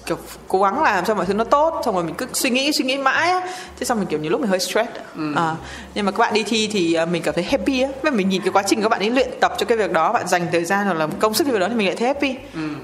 kiểu 0.09 0.19
cố 0.49 0.63
gắng 0.63 0.83
làm 0.83 1.05
cho 1.05 1.15
mọi 1.15 1.27
thứ 1.27 1.35
nó 1.35 1.45
tốt 1.45 1.83
xong 1.85 1.95
rồi 1.95 2.05
mình 2.05 2.15
cứ 2.15 2.27
suy 2.33 2.51
nghĩ 2.51 2.73
suy 2.73 2.85
nghĩ 2.85 2.99
mãi 2.99 3.31
á. 3.31 3.41
Thế 3.79 3.85
xong 3.85 3.99
mình 3.99 4.09
kiểu 4.09 4.19
nhiều 4.19 4.31
lúc 4.31 4.41
mình 4.41 4.51
hơi 4.51 4.61
stress 4.61 4.89
à, 5.37 5.55
nhưng 5.95 6.05
mà 6.07 6.13
các 6.13 6.19
bạn 6.19 6.35
đi 6.35 6.43
thi 6.43 6.69
thì 6.73 6.95
à, 6.95 7.05
mình 7.05 7.23
cảm 7.23 7.35
thấy 7.35 7.45
happy 7.45 7.81
á. 7.81 7.89
Với 8.03 8.13
mình 8.13 8.29
nhìn 8.29 8.43
cái 8.43 8.53
quá 8.53 8.63
trình 8.67 8.83
các 8.83 8.89
bạn 8.89 9.01
ấy 9.01 9.11
luyện 9.11 9.29
tập 9.41 9.55
cho 9.59 9.67
cái 9.67 9.79
việc 9.79 9.93
đó 9.93 10.13
bạn 10.13 10.29
dành 10.29 10.47
thời 10.53 10.65
gian 10.65 10.87
hoặc 10.87 10.95
là 10.95 11.07
công 11.19 11.35
sức 11.35 11.47
cho 11.47 11.53
việc 11.53 11.59
đó 11.59 11.69
thì 11.69 11.75
mình 11.75 11.87
lại 11.87 11.97
thấy 11.97 12.07
happy. 12.07 12.35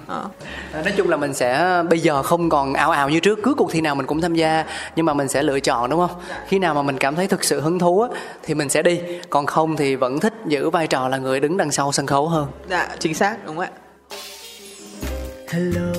À. 0.09 0.22
À, 0.72 0.83
nói 0.83 0.93
chung 0.97 1.09
là 1.11 1.16
mình 1.16 1.35
sẽ 1.35 1.83
bây 1.91 1.99
giờ 1.99 2.22
không 2.22 2.51
còn 2.51 2.75
ảo 2.75 2.91
ảo 2.91 3.09
như 3.09 3.20
trước. 3.20 3.39
Cứ 3.43 3.55
cuộc 3.55 3.72
thi 3.72 3.81
nào 3.81 3.95
mình 3.95 4.07
cũng 4.07 4.20
tham 4.20 4.35
gia 4.35 4.64
nhưng 4.97 5.07
mà 5.07 5.14
mình 5.14 5.29
sẽ 5.29 5.43
lựa 5.43 5.61
chọn 5.61 5.91
đúng 5.91 6.09
không? 6.09 6.20
Khi 6.49 6.59
nào 6.59 6.75
mà 6.75 6.83
mình 6.83 6.99
cảm 6.99 7.16
thấy 7.16 7.29
thực 7.29 7.45
sự 7.45 7.61
hứng 7.61 7.79
thú 7.79 8.01
á, 8.01 8.09
thì 8.43 8.55
mình 8.55 8.68
sẽ 8.68 8.83
đi. 8.83 9.01
Còn 9.31 9.47
không 9.47 9.77
thì 9.77 9.97
vẫn 9.97 10.20
thích 10.20 10.35
giữ 10.47 10.70
vai 10.70 10.87
trò 10.87 11.09
là 11.09 11.18
người 11.18 11.41
đứng 11.41 11.57
đằng 11.57 11.72
sau 11.72 11.93
sân 11.93 12.07
khấu 12.07 12.29
hơn. 12.29 12.47
Dạ 12.70 12.89
chính 12.99 13.14
xác 13.14 13.47
đúng 13.47 13.59
ạ? 13.59 13.68
Hello, 15.49 15.93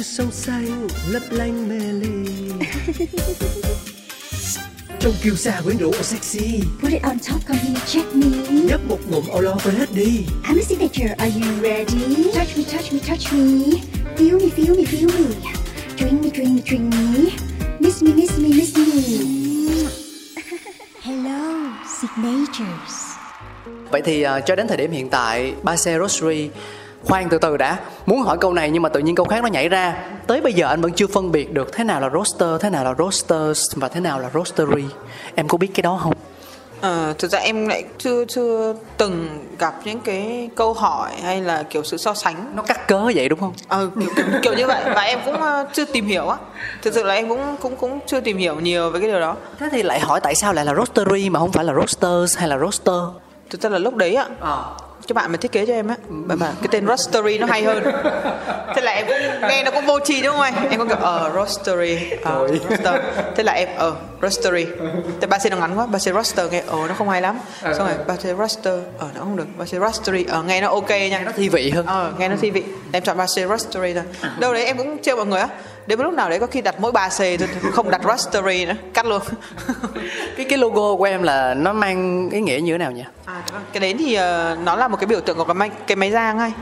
chút 0.00 0.06
sông 0.06 0.32
xanh 0.32 0.88
lấp 1.08 1.22
lánh 1.30 1.68
mê 1.68 1.78
ly 1.92 2.32
Trong 5.00 5.12
kiêu 5.22 5.36
sa 5.36 5.60
quyến 5.64 5.76
rũ 5.76 5.90
và 5.90 6.02
sexy 6.02 6.60
Put 6.82 6.92
it 6.92 7.02
on 7.02 7.18
top, 7.18 7.46
come 7.46 7.58
here, 7.58 7.80
check 7.86 8.14
me. 8.14 8.26
Nhấp 8.50 8.80
một 8.88 8.98
ngụm 9.10 9.24
lo 9.42 9.56
quên 9.64 9.74
hết 9.74 9.86
đi 9.94 10.24
I'm 10.44 10.58
a 10.58 10.62
signature, 10.62 11.14
are 11.18 11.32
you 11.34 11.62
ready? 11.62 12.30
Touch 12.34 12.56
me, 12.56 12.64
touch 12.72 12.92
me, 12.92 12.98
touch 13.08 13.32
me. 13.32 13.80
Feel 14.16 14.38
me, 14.40 14.48
feel 14.56 14.76
me, 14.76 14.84
feel 14.84 15.08
me. 15.08 15.34
Drink 15.96 16.22
me, 16.22 16.30
drink 16.30 16.50
me, 16.50 16.62
drink 16.66 16.94
me. 16.94 17.30
Miss 17.78 18.02
me, 18.02 18.12
miss 18.12 18.38
me, 18.38 18.48
miss 18.48 18.76
me. 18.76 18.84
Hello, 21.02 21.72
signatures. 22.00 23.10
vậy 23.90 24.02
thì 24.04 24.22
à, 24.22 24.40
cho 24.40 24.56
đến 24.56 24.68
thời 24.68 24.76
điểm 24.76 24.90
hiện 24.90 25.08
tại 25.08 25.54
ba 25.62 25.76
xe 25.76 25.98
rosary 25.98 26.48
khoan 27.04 27.28
từ 27.28 27.38
từ 27.38 27.56
đã. 27.56 27.78
Muốn 28.06 28.22
hỏi 28.22 28.38
câu 28.40 28.52
này 28.52 28.70
nhưng 28.70 28.82
mà 28.82 28.88
tự 28.88 29.00
nhiên 29.00 29.14
câu 29.14 29.26
khác 29.26 29.42
nó 29.42 29.48
nhảy 29.48 29.68
ra. 29.68 29.96
Tới 30.26 30.40
bây 30.40 30.52
giờ 30.52 30.66
anh 30.66 30.80
vẫn 30.80 30.92
chưa 30.92 31.06
phân 31.06 31.32
biệt 31.32 31.52
được 31.52 31.72
thế 31.72 31.84
nào 31.84 32.00
là 32.00 32.10
roster 32.10 32.48
thế 32.60 32.70
nào 32.70 32.84
là 32.84 32.94
roasters 32.98 33.76
và 33.76 33.88
thế 33.88 34.00
nào 34.00 34.20
là 34.20 34.30
roastery. 34.34 34.84
Em 35.34 35.48
có 35.48 35.58
biết 35.58 35.70
cái 35.74 35.82
đó 35.82 36.00
không? 36.02 36.14
Ờ, 36.80 37.14
thực 37.18 37.30
ra 37.30 37.38
em 37.38 37.68
lại 37.68 37.84
chưa 37.98 38.24
chưa 38.24 38.74
từng 38.96 39.28
gặp 39.58 39.74
những 39.84 40.00
cái 40.00 40.50
câu 40.56 40.72
hỏi 40.72 41.10
hay 41.22 41.40
là 41.40 41.62
kiểu 41.62 41.84
sự 41.84 41.96
so 41.96 42.14
sánh. 42.14 42.52
Nó 42.56 42.62
cắt 42.62 42.88
cớ 42.88 43.10
vậy 43.14 43.28
đúng 43.28 43.40
không? 43.40 43.52
Ờ, 43.68 43.90
kiểu, 44.00 44.08
kiểu, 44.16 44.24
kiểu 44.42 44.54
như 44.54 44.66
vậy. 44.66 44.82
Và 44.94 45.02
em 45.02 45.18
cũng 45.24 45.40
ờ, 45.40 45.66
chưa 45.72 45.84
tìm 45.84 46.06
hiểu 46.06 46.28
á. 46.28 46.36
Thực 46.82 46.94
sự 46.94 47.02
là 47.02 47.14
em 47.14 47.28
cũng 47.28 47.56
cũng 47.60 47.76
cũng 47.76 48.00
chưa 48.06 48.20
tìm 48.20 48.36
hiểu 48.36 48.60
nhiều 48.60 48.90
về 48.90 49.00
cái 49.00 49.08
điều 49.08 49.20
đó. 49.20 49.36
Thế 49.58 49.68
thì 49.72 49.82
lại 49.82 50.00
hỏi 50.00 50.20
tại 50.20 50.34
sao 50.34 50.52
lại 50.52 50.64
là 50.64 50.74
roastery 50.74 51.30
mà 51.30 51.38
không 51.40 51.52
phải 51.52 51.64
là 51.64 51.74
roasters 51.74 52.38
hay 52.38 52.48
là 52.48 52.58
roaster? 52.58 52.94
Thực 53.50 53.60
ra 53.60 53.70
là 53.70 53.78
lúc 53.78 53.94
đấy 53.94 54.14
á 54.14 54.26
cái 55.08 55.14
bạn 55.14 55.32
mà 55.32 55.36
thiết 55.36 55.52
kế 55.52 55.66
cho 55.66 55.72
em 55.72 55.88
á 55.88 55.94
bạn 56.08 56.38
bảo 56.38 56.52
cái 56.62 56.68
tên 56.70 56.86
roastery 56.86 57.38
nó 57.38 57.46
hay 57.46 57.62
hơn. 57.62 57.84
Thế 58.74 58.82
là 58.82 58.92
em 58.92 59.06
cũng 59.06 59.48
nghe 59.48 59.62
nó 59.62 59.70
cũng 59.70 59.86
vô 59.86 59.98
tri 60.04 60.22
đúng 60.22 60.32
không 60.32 60.40
anh? 60.40 60.70
Em 60.70 60.78
có 60.78 60.84
kiểu 60.84 60.96
ờ 60.96 61.30
roastery 61.34 62.10
ờ 62.22 62.48
roaster 62.48 62.94
thế 63.36 63.42
là 63.42 63.52
em 63.52 63.68
ờ 63.76 63.94
roastery 64.22 64.66
thế 65.20 65.26
ba 65.26 65.38
c 65.38 65.50
nó 65.50 65.56
ngắn 65.56 65.78
quá 65.78 65.86
ba 65.86 65.98
c 65.98 66.02
roaster 66.02 66.52
nghe 66.52 66.62
ờ 66.66 66.78
nó 66.88 66.94
không 66.94 67.08
hay 67.08 67.22
lắm. 67.22 67.38
Xong 67.62 67.78
rồi 67.78 67.96
ba 68.06 68.16
c 68.16 68.38
roaster 68.38 68.74
ờ 68.98 69.08
nó 69.14 69.20
không 69.20 69.36
được 69.36 69.46
ba 69.58 69.64
c 69.64 69.68
roastery 69.68 70.24
ờ 70.24 70.42
nghe 70.42 70.60
nó 70.60 70.68
ok 70.68 70.90
nha. 70.90 71.22
Nó 71.24 71.32
thi 71.36 71.48
vị 71.48 71.70
hơn. 71.70 71.86
Ờ 71.86 72.12
nghe 72.18 72.28
nó 72.28 72.36
thi 72.40 72.50
vị. 72.50 72.62
Em 72.92 73.02
chọn 73.02 73.16
ba 73.16 73.26
c 73.26 73.48
roastery 73.48 73.94
thôi. 73.94 74.04
Đâu 74.38 74.52
đấy 74.54 74.64
em 74.64 74.76
cũng 74.76 74.98
trêu 75.02 75.16
mọi 75.16 75.26
người 75.26 75.40
á. 75.40 75.48
Đến 75.86 75.98
một 75.98 76.04
lúc 76.04 76.14
nào 76.14 76.30
đấy 76.30 76.38
có 76.38 76.46
khi 76.46 76.60
đặt 76.60 76.74
mỗi 76.78 76.92
ba 76.92 77.08
c 77.08 77.18
thôi 77.18 77.48
không 77.72 77.90
đặt 77.90 78.00
roastery 78.04 78.66
nữa. 78.66 78.74
Cắt 78.94 79.06
luôn. 79.06 79.22
Cái 80.36 80.46
cái 80.48 80.58
logo 80.58 80.96
của 80.96 81.04
em 81.04 81.22
là 81.22 81.54
nó 81.54 81.72
mang 81.72 82.30
ý 82.30 82.40
nghĩa 82.40 82.60
như 82.60 82.72
thế 82.72 82.78
nào 82.78 82.90
nhỉ? 82.90 83.04
À, 83.24 83.42
cái 83.72 83.80
đấy 83.80 83.94
thì 83.98 84.18
uh, 84.18 84.58
nó 84.64 84.76
là 84.76 84.88
một 84.88 84.96
cái 84.96 85.06
biểu 85.06 85.20
tượng 85.20 85.36
của 85.36 85.44
cái 85.44 85.54
máy 85.54 85.70
cái 85.86 85.96
máy 85.96 86.10
rang 86.10 86.38
ấy. 86.38 86.52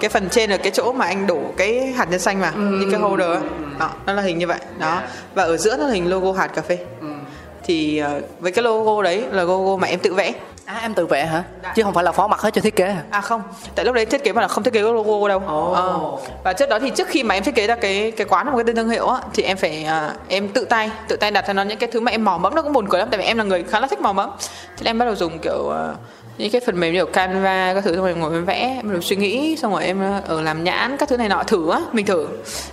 Cái 0.00 0.10
phần 0.10 0.28
trên 0.30 0.50
là 0.50 0.56
cái 0.56 0.70
chỗ 0.70 0.92
mà 0.92 1.06
anh 1.06 1.26
đổ 1.26 1.40
cái 1.56 1.92
hạt 1.96 2.10
nhân 2.10 2.20
xanh 2.20 2.40
vào 2.40 2.52
như 2.56 2.88
cái 2.90 3.00
holder 3.00 3.28
ấy. 3.28 3.40
đó 3.78 3.90
nó 4.06 4.12
là 4.12 4.22
hình 4.22 4.38
như 4.38 4.46
vậy. 4.46 4.58
Đó. 4.78 5.00
Và 5.34 5.42
ở 5.42 5.56
giữa 5.56 5.76
nó 5.76 5.86
là 5.86 5.92
hình 5.92 6.10
logo 6.10 6.32
hạt 6.32 6.48
cà 6.48 6.62
phê. 6.62 6.78
Thì 7.64 8.02
uh, 8.18 8.40
với 8.40 8.52
cái 8.52 8.62
logo 8.62 9.02
đấy 9.02 9.24
là 9.30 9.42
logo 9.42 9.76
mà 9.76 9.88
em 9.88 9.98
tự 9.98 10.14
vẽ. 10.14 10.32
À 10.64 10.78
em 10.82 10.94
tự 10.94 11.06
vẽ 11.06 11.26
hả? 11.26 11.42
Chứ 11.74 11.82
không 11.82 11.94
phải 11.94 12.04
là 12.04 12.12
phó 12.12 12.26
mặt 12.26 12.40
hết 12.40 12.54
cho 12.54 12.60
thiết 12.60 12.76
kế 12.76 12.88
hả? 12.88 13.02
À 13.10 13.20
không, 13.20 13.42
tại 13.74 13.84
lúc 13.84 13.94
đấy 13.94 14.06
thiết 14.06 14.24
kế 14.24 14.32
mà 14.32 14.42
là 14.42 14.48
không 14.48 14.64
thiết 14.64 14.74
kế 14.74 14.80
logo 14.80 15.28
đâu. 15.28 15.42
Ồ. 15.46 15.72
Ờ. 15.72 16.00
Và 16.44 16.52
trước 16.52 16.68
đó 16.68 16.78
thì 16.78 16.90
trước 16.90 17.08
khi 17.08 17.22
mà 17.22 17.34
em 17.34 17.42
thiết 17.42 17.54
kế 17.54 17.66
ra 17.66 17.74
cái 17.74 18.10
cái 18.10 18.26
quán 18.30 18.46
một 18.46 18.52
cái 18.56 18.64
tên 18.66 18.76
thương 18.76 18.90
hiệu 18.90 19.08
á 19.08 19.20
thì 19.34 19.42
em 19.42 19.56
phải 19.56 19.84
à, 19.84 20.14
em 20.28 20.48
tự 20.48 20.64
tay 20.64 20.90
tự 21.08 21.16
tay 21.16 21.30
đặt 21.30 21.44
cho 21.46 21.52
nó 21.52 21.62
những 21.62 21.78
cái 21.78 21.90
thứ 21.92 22.00
mà 22.00 22.10
em 22.10 22.24
mò 22.24 22.38
mẫm. 22.38 22.54
Nó 22.54 22.62
cũng 22.62 22.72
buồn 22.72 22.88
cười 22.88 22.98
lắm 22.98 23.08
tại 23.10 23.18
vì 23.18 23.24
em 23.24 23.38
là 23.38 23.44
người 23.44 23.62
khá 23.62 23.80
là 23.80 23.86
thích 23.86 24.00
mò 24.00 24.12
mẫm. 24.12 24.30
Thế 24.76 24.82
em 24.84 24.98
bắt 24.98 25.04
đầu 25.04 25.14
dùng 25.14 25.38
kiểu 25.38 25.70
à, 25.70 25.94
những 26.38 26.50
cái 26.50 26.60
phần 26.66 26.80
mềm 26.80 26.92
như 26.92 26.98
kiểu 26.98 27.06
Canva 27.06 27.74
các 27.74 27.84
thứ 27.84 27.92
xong 27.92 28.00
rồi 28.00 28.10
em 28.10 28.20
ngồi 28.20 28.34
em 28.34 28.44
vẽ 28.44 28.54
em 28.54 28.92
được 28.92 29.04
suy 29.04 29.16
nghĩ 29.16 29.56
xong 29.56 29.72
rồi 29.72 29.84
em 29.84 30.00
ờ, 30.00 30.20
ở 30.26 30.42
làm 30.42 30.64
nhãn 30.64 30.96
các 30.96 31.08
thứ 31.08 31.16
này 31.16 31.28
nọ 31.28 31.42
thử 31.42 31.70
á 31.70 31.80
mình 31.92 32.06
thử. 32.06 32.26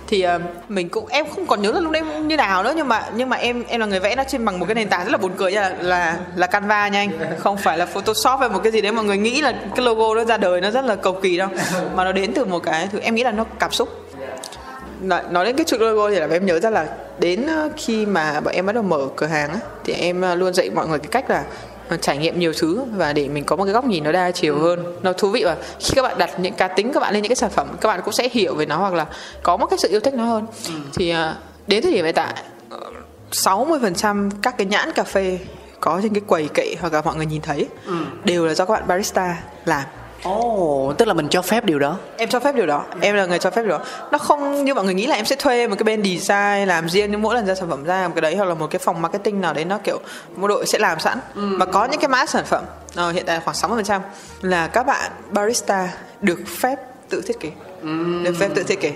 Thì 0.06 0.26
uh, 0.26 0.42
mình 0.68 0.88
cũng 0.88 1.06
em 1.06 1.26
không 1.34 1.46
còn 1.46 1.62
nhớ 1.62 1.72
là 1.72 1.80
lúc 1.80 1.92
đấy 1.92 2.02
như 2.02 2.36
nào 2.36 2.62
nữa 2.62 2.72
nhưng 2.76 2.88
mà 2.88 3.02
nhưng 3.14 3.28
mà 3.28 3.36
em 3.36 3.64
em 3.68 3.80
là 3.80 3.86
người 3.86 4.00
vẽ 4.00 4.16
nó 4.16 4.24
trên 4.28 4.44
bằng 4.44 4.58
một 4.58 4.66
cái 4.66 4.74
nền 4.74 4.88
tảng 4.88 5.04
rất 5.04 5.12
là 5.12 5.18
buồn 5.18 5.32
cười 5.36 5.52
nha 5.52 5.60
là 5.60 5.76
là, 5.80 6.18
là 6.36 6.46
Canva 6.46 6.88
nha 6.88 6.98
anh. 6.98 7.10
Không 7.38 7.56
phải 7.56 7.78
là 7.78 7.86
Photoshop 7.86 8.40
hay 8.40 8.48
một 8.48 8.60
cái 8.62 8.72
gì 8.72 8.80
đấy 8.80 8.92
mà 8.92 9.02
người 9.02 9.18
nghĩ 9.18 9.40
là 9.40 9.52
cái 9.76 9.86
logo 9.86 10.14
nó 10.14 10.24
ra 10.24 10.36
đời 10.36 10.60
nó 10.60 10.70
rất 10.70 10.84
là 10.84 10.94
cầu 10.94 11.12
kỳ 11.22 11.36
đâu. 11.36 11.48
Mà 11.94 12.04
nó 12.04 12.12
đến 12.12 12.32
từ 12.34 12.44
một 12.44 12.58
cái 12.58 12.88
thứ 12.92 12.98
em 12.98 13.14
nghĩ 13.14 13.24
là 13.24 13.30
nó 13.30 13.44
cảm 13.58 13.72
xúc. 13.72 13.88
Nói, 15.00 15.20
nói 15.30 15.44
đến 15.44 15.56
cái 15.56 15.64
chuyện 15.64 15.80
logo 15.80 16.10
thì 16.10 16.16
là 16.20 16.28
em 16.30 16.46
nhớ 16.46 16.60
ra 16.60 16.70
là 16.70 16.86
đến 17.18 17.46
ờ, 17.46 17.68
khi 17.76 18.06
mà 18.06 18.40
bọn 18.40 18.54
em 18.54 18.66
bắt 18.66 18.72
đầu 18.72 18.82
mở 18.82 18.98
cửa 19.16 19.26
hàng 19.26 19.50
á 19.50 19.58
thì 19.84 19.92
em 19.92 20.22
luôn 20.38 20.54
dạy 20.54 20.70
mọi 20.70 20.88
người 20.88 20.98
cái 20.98 21.08
cách 21.10 21.30
là 21.30 21.44
trải 21.96 22.18
nghiệm 22.18 22.38
nhiều 22.38 22.52
thứ 22.58 22.84
và 22.96 23.12
để 23.12 23.28
mình 23.28 23.44
có 23.44 23.56
một 23.56 23.64
cái 23.64 23.72
góc 23.72 23.84
nhìn 23.84 24.04
nó 24.04 24.12
đa 24.12 24.30
chiều 24.30 24.58
hơn. 24.58 24.84
Nó 25.02 25.12
thú 25.12 25.30
vị 25.30 25.44
và 25.44 25.56
khi 25.80 25.92
các 25.96 26.02
bạn 26.02 26.18
đặt 26.18 26.30
những 26.40 26.54
cá 26.54 26.68
tính 26.68 26.92
các 26.92 27.00
bạn 27.00 27.14
lên 27.14 27.22
những 27.22 27.30
cái 27.30 27.36
sản 27.36 27.50
phẩm 27.50 27.68
các 27.80 27.88
bạn 27.88 28.00
cũng 28.04 28.12
sẽ 28.12 28.28
hiểu 28.32 28.54
về 28.54 28.66
nó 28.66 28.76
hoặc 28.76 28.94
là 28.94 29.06
có 29.42 29.56
một 29.56 29.66
cái 29.66 29.78
sự 29.78 29.88
yêu 29.88 30.00
thích 30.00 30.14
nó 30.14 30.24
hơn. 30.24 30.46
Thì 30.94 31.10
ờ, 31.10 31.36
đến 31.66 31.82
thời 31.82 31.92
điểm 31.92 32.04
hiện 32.04 32.14
tại 32.14 32.34
ờ, 32.70 32.80
60% 33.32 34.30
các 34.42 34.54
cái 34.58 34.66
nhãn 34.66 34.92
cà 34.92 35.02
phê 35.04 35.38
có 35.80 36.00
trên 36.02 36.14
cái 36.14 36.22
quầy 36.26 36.48
kệ 36.48 36.74
hoặc 36.80 36.92
là 36.92 37.02
mọi 37.02 37.16
người 37.16 37.26
nhìn 37.26 37.40
thấy 37.42 37.66
đều 38.24 38.46
là 38.46 38.54
do 38.54 38.64
các 38.64 38.74
bạn 38.74 38.86
barista 38.86 39.36
làm 39.64 39.82
ồ 40.22 40.92
tức 40.98 41.08
là 41.08 41.14
mình 41.14 41.28
cho 41.28 41.42
phép 41.42 41.64
điều 41.64 41.78
đó? 41.78 41.96
Em 42.16 42.28
cho 42.28 42.40
phép 42.40 42.54
điều 42.54 42.66
đó. 42.66 42.84
Em 43.00 43.14
là 43.14 43.26
người 43.26 43.38
cho 43.38 43.50
phép 43.50 43.62
điều 43.62 43.70
đó. 43.70 43.84
Nó 44.12 44.18
không 44.18 44.64
như 44.64 44.74
mọi 44.74 44.84
người 44.84 44.94
nghĩ 44.94 45.06
là 45.06 45.16
em 45.16 45.24
sẽ 45.24 45.36
thuê 45.36 45.68
một 45.68 45.76
cái 45.78 45.84
bên 45.84 46.02
design 46.04 46.68
làm 46.68 46.88
riêng 46.88 47.10
nhưng 47.10 47.22
mỗi 47.22 47.34
lần 47.34 47.46
ra 47.46 47.54
sản 47.54 47.70
phẩm 47.70 47.84
ra 47.84 48.08
một 48.08 48.14
cái 48.14 48.22
đấy 48.22 48.36
hoặc 48.36 48.44
là 48.44 48.54
một 48.54 48.70
cái 48.70 48.78
phòng 48.78 49.02
marketing 49.02 49.40
nào 49.40 49.54
đấy 49.54 49.64
nó 49.64 49.78
kiểu 49.84 50.00
một 50.36 50.46
đội 50.48 50.66
sẽ 50.66 50.78
làm 50.78 51.00
sẵn. 51.00 51.18
Mà 51.34 51.66
có 51.66 51.84
những 51.84 52.00
cái 52.00 52.08
mã 52.08 52.26
sản 52.26 52.44
phẩm 52.44 52.64
ờ, 52.94 53.10
hiện 53.10 53.24
tại 53.26 53.40
khoảng 53.44 53.56
60% 53.56 54.00
là 54.42 54.66
các 54.66 54.86
bạn 54.86 55.10
barista 55.30 55.88
được 56.20 56.38
phép 56.60 56.76
tự 57.08 57.22
thiết 57.26 57.40
kế. 57.40 57.50
Được 58.22 58.34
phép 58.38 58.48
tự 58.54 58.62
thiết 58.62 58.80
kế 58.80 58.92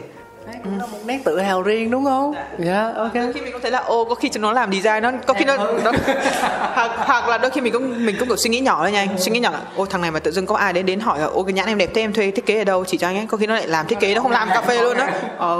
Là 0.64 0.86
một 0.86 0.98
nét 1.04 1.20
tự 1.24 1.40
hào 1.40 1.62
riêng 1.62 1.90
đúng 1.90 2.04
không? 2.04 2.34
Dạ. 2.58 2.92
Ok. 2.96 3.14
đôi 3.14 3.32
khi 3.32 3.40
mình 3.40 3.52
cũng 3.52 3.62
thấy 3.62 3.70
là 3.70 3.78
ô 3.78 4.04
có 4.04 4.14
khi 4.14 4.28
chúng 4.28 4.42
nó 4.42 4.52
làm 4.52 4.72
design 4.72 5.02
nó 5.02 5.12
có 5.26 5.34
khi 5.34 5.44
nó, 5.44 5.56
nó 5.56 5.92
hoặc, 6.74 6.90
hoặc 6.96 7.28
là 7.28 7.38
đôi 7.38 7.50
khi 7.50 7.60
mình 7.60 7.72
cũng 7.72 8.06
mình 8.06 8.16
cũng 8.18 8.28
kiểu 8.28 8.36
suy 8.36 8.50
nghĩ 8.50 8.60
nhỏ 8.60 8.78
thôi 8.80 8.92
nha 8.92 9.00
anh 9.00 9.18
suy 9.18 9.32
nghĩ 9.32 9.40
nhỏ 9.40 9.50
là 9.50 9.60
ô 9.76 9.86
thằng 9.86 10.00
này 10.00 10.10
mà 10.10 10.18
tự 10.20 10.30
dưng 10.30 10.46
có 10.46 10.56
ai 10.56 10.72
đến 10.72 10.86
đến 10.86 11.00
hỏi 11.00 11.18
là 11.18 11.26
ô 11.26 11.42
cái 11.42 11.52
nhãn 11.52 11.66
em 11.66 11.78
đẹp 11.78 11.90
thế 11.94 12.00
em 12.00 12.12
thuê 12.12 12.30
thiết 12.30 12.46
kế 12.46 12.58
ở 12.58 12.64
đâu 12.64 12.84
chỉ 12.84 12.98
cho 12.98 13.06
anh 13.06 13.16
ấy. 13.16 13.26
Có 13.26 13.36
khi 13.36 13.46
nó 13.46 13.54
lại 13.54 13.68
làm 13.68 13.86
thiết 13.86 14.00
kế 14.00 14.14
nó 14.14 14.20
không 14.20 14.32
làm 14.32 14.48
cà 14.48 14.62
phê 14.62 14.82
luôn 14.82 14.96
á. 14.96 15.12
Ờ. 15.38 15.58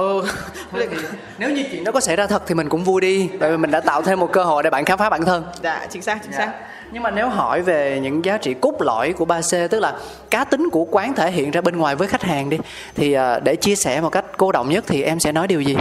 Nếu 1.39 1.51
như 1.51 1.65
chuyện 1.71 1.85
đó 1.85 1.93
có 1.93 2.01
xảy 2.01 2.17
ra 2.17 2.27
thật 2.27 2.43
thì 2.47 2.55
mình 2.55 2.69
cũng 2.69 2.85
vui 2.85 3.01
đi 3.01 3.29
tại 3.41 3.51
vì 3.51 3.57
mình 3.57 3.71
đã 3.71 3.81
tạo 3.81 4.03
thêm 4.03 4.21
một 4.21 4.33
cơ 4.33 4.45
hội 4.45 4.63
để 4.63 4.71
bạn 4.71 4.85
khám 4.85 4.99
phá 4.99 5.11
bản 5.11 5.25
thân. 5.25 5.45
Dạ 5.63 5.87
chính 5.91 6.03
xác 6.03 6.19
chính 6.23 6.33
xác 6.33 6.53
nhưng 6.95 7.03
mà 7.03 7.11
nếu 7.11 7.29
hỏi 7.29 7.63
về 7.63 8.01
những 8.03 8.25
giá 8.25 8.39
trị 8.39 8.55
cốt 8.55 8.75
lõi 8.79 9.13
của 9.13 9.25
3C 9.25 9.69
tức 9.69 9.81
là 9.81 9.99
cá 10.31 10.45
tính 10.45 10.69
của 10.73 10.85
quán 10.91 11.15
thể 11.15 11.31
hiện 11.31 11.51
ra 11.51 11.61
bên 11.61 11.77
ngoài 11.77 11.97
với 11.97 12.09
khách 12.09 12.23
hàng 12.23 12.51
đi 12.51 12.59
thì 12.95 13.13
à, 13.13 13.39
để 13.39 13.57
chia 13.57 13.77
sẻ 13.77 14.01
một 14.01 14.11
cách 14.11 14.25
cô 14.37 14.53
động 14.53 14.69
nhất 14.69 14.85
thì 14.87 15.03
em 15.03 15.21
sẽ 15.21 15.33
nói 15.33 15.47
điều 15.47 15.61
gì? 15.61 15.77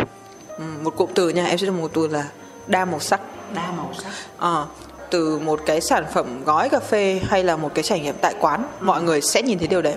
Ừ, 0.57 0.63
một 0.81 0.95
cụm 0.97 1.09
từ 1.15 1.29
nha 1.29 1.45
em 1.45 1.57
sẽ 1.57 1.65
dùng 1.65 1.81
một 1.81 1.91
từ 1.93 2.07
là 2.07 2.23
đa 2.67 2.85
màu 2.85 2.99
sắc. 2.99 3.21
Đa 3.55 3.71
màu 3.77 3.89
sắc. 4.03 4.09
Ờ 4.37 4.65
từ 5.09 5.39
một 5.39 5.59
cái 5.65 5.81
sản 5.81 6.05
phẩm 6.13 6.43
gói 6.45 6.69
cà 6.69 6.79
phê 6.79 7.21
hay 7.29 7.43
là 7.43 7.55
một 7.55 7.71
cái 7.73 7.83
trải 7.83 7.99
nghiệm 7.99 8.15
tại 8.21 8.33
quán 8.39 8.63
mọi 8.79 9.01
người 9.01 9.21
sẽ 9.21 9.41
nhìn 9.41 9.59
thấy 9.59 9.67
điều 9.67 9.81
đấy. 9.81 9.95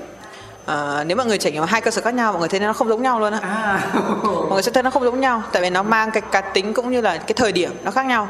À, 0.66 1.04
nếu 1.04 1.16
mọi 1.16 1.26
người 1.26 1.38
trải 1.38 1.52
nghiệm 1.52 1.62
hai 1.62 1.80
cơ 1.80 1.90
sở 1.90 2.02
khác 2.02 2.14
nhau 2.14 2.32
mọi 2.32 2.40
người 2.40 2.48
thấy 2.48 2.60
nó 2.60 2.72
không 2.72 2.88
giống 2.88 3.02
nhau 3.02 3.20
luôn 3.20 3.32
á. 3.32 3.38
À. 3.42 3.90
mọi 4.22 4.52
người 4.52 4.62
sẽ 4.62 4.72
thấy 4.72 4.82
nó 4.82 4.90
không 4.90 5.04
giống 5.04 5.20
nhau 5.20 5.42
tại 5.52 5.62
vì 5.62 5.70
nó 5.70 5.82
mang 5.82 6.10
cái 6.10 6.22
cá 6.32 6.40
tính 6.40 6.74
cũng 6.74 6.90
như 6.90 7.00
là 7.00 7.16
cái 7.16 7.34
thời 7.36 7.52
điểm 7.52 7.70
nó 7.84 7.90
khác 7.90 8.06
nhau. 8.06 8.28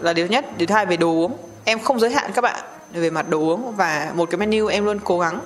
Là 0.00 0.12
điều 0.12 0.26
nhất 0.26 0.44
điều 0.58 0.66
thứ 0.66 0.74
hai 0.74 0.86
về 0.86 0.96
đồ 0.96 1.08
uống 1.08 1.36
em 1.64 1.80
không 1.80 2.00
giới 2.00 2.10
hạn 2.10 2.30
các 2.34 2.42
bạn 2.42 2.60
về 2.92 3.10
mặt 3.10 3.28
đồ 3.28 3.38
uống 3.38 3.76
và 3.76 4.10
một 4.14 4.30
cái 4.30 4.38
menu 4.38 4.66
em 4.66 4.84
luôn 4.84 4.98
cố 5.04 5.18
gắng 5.18 5.40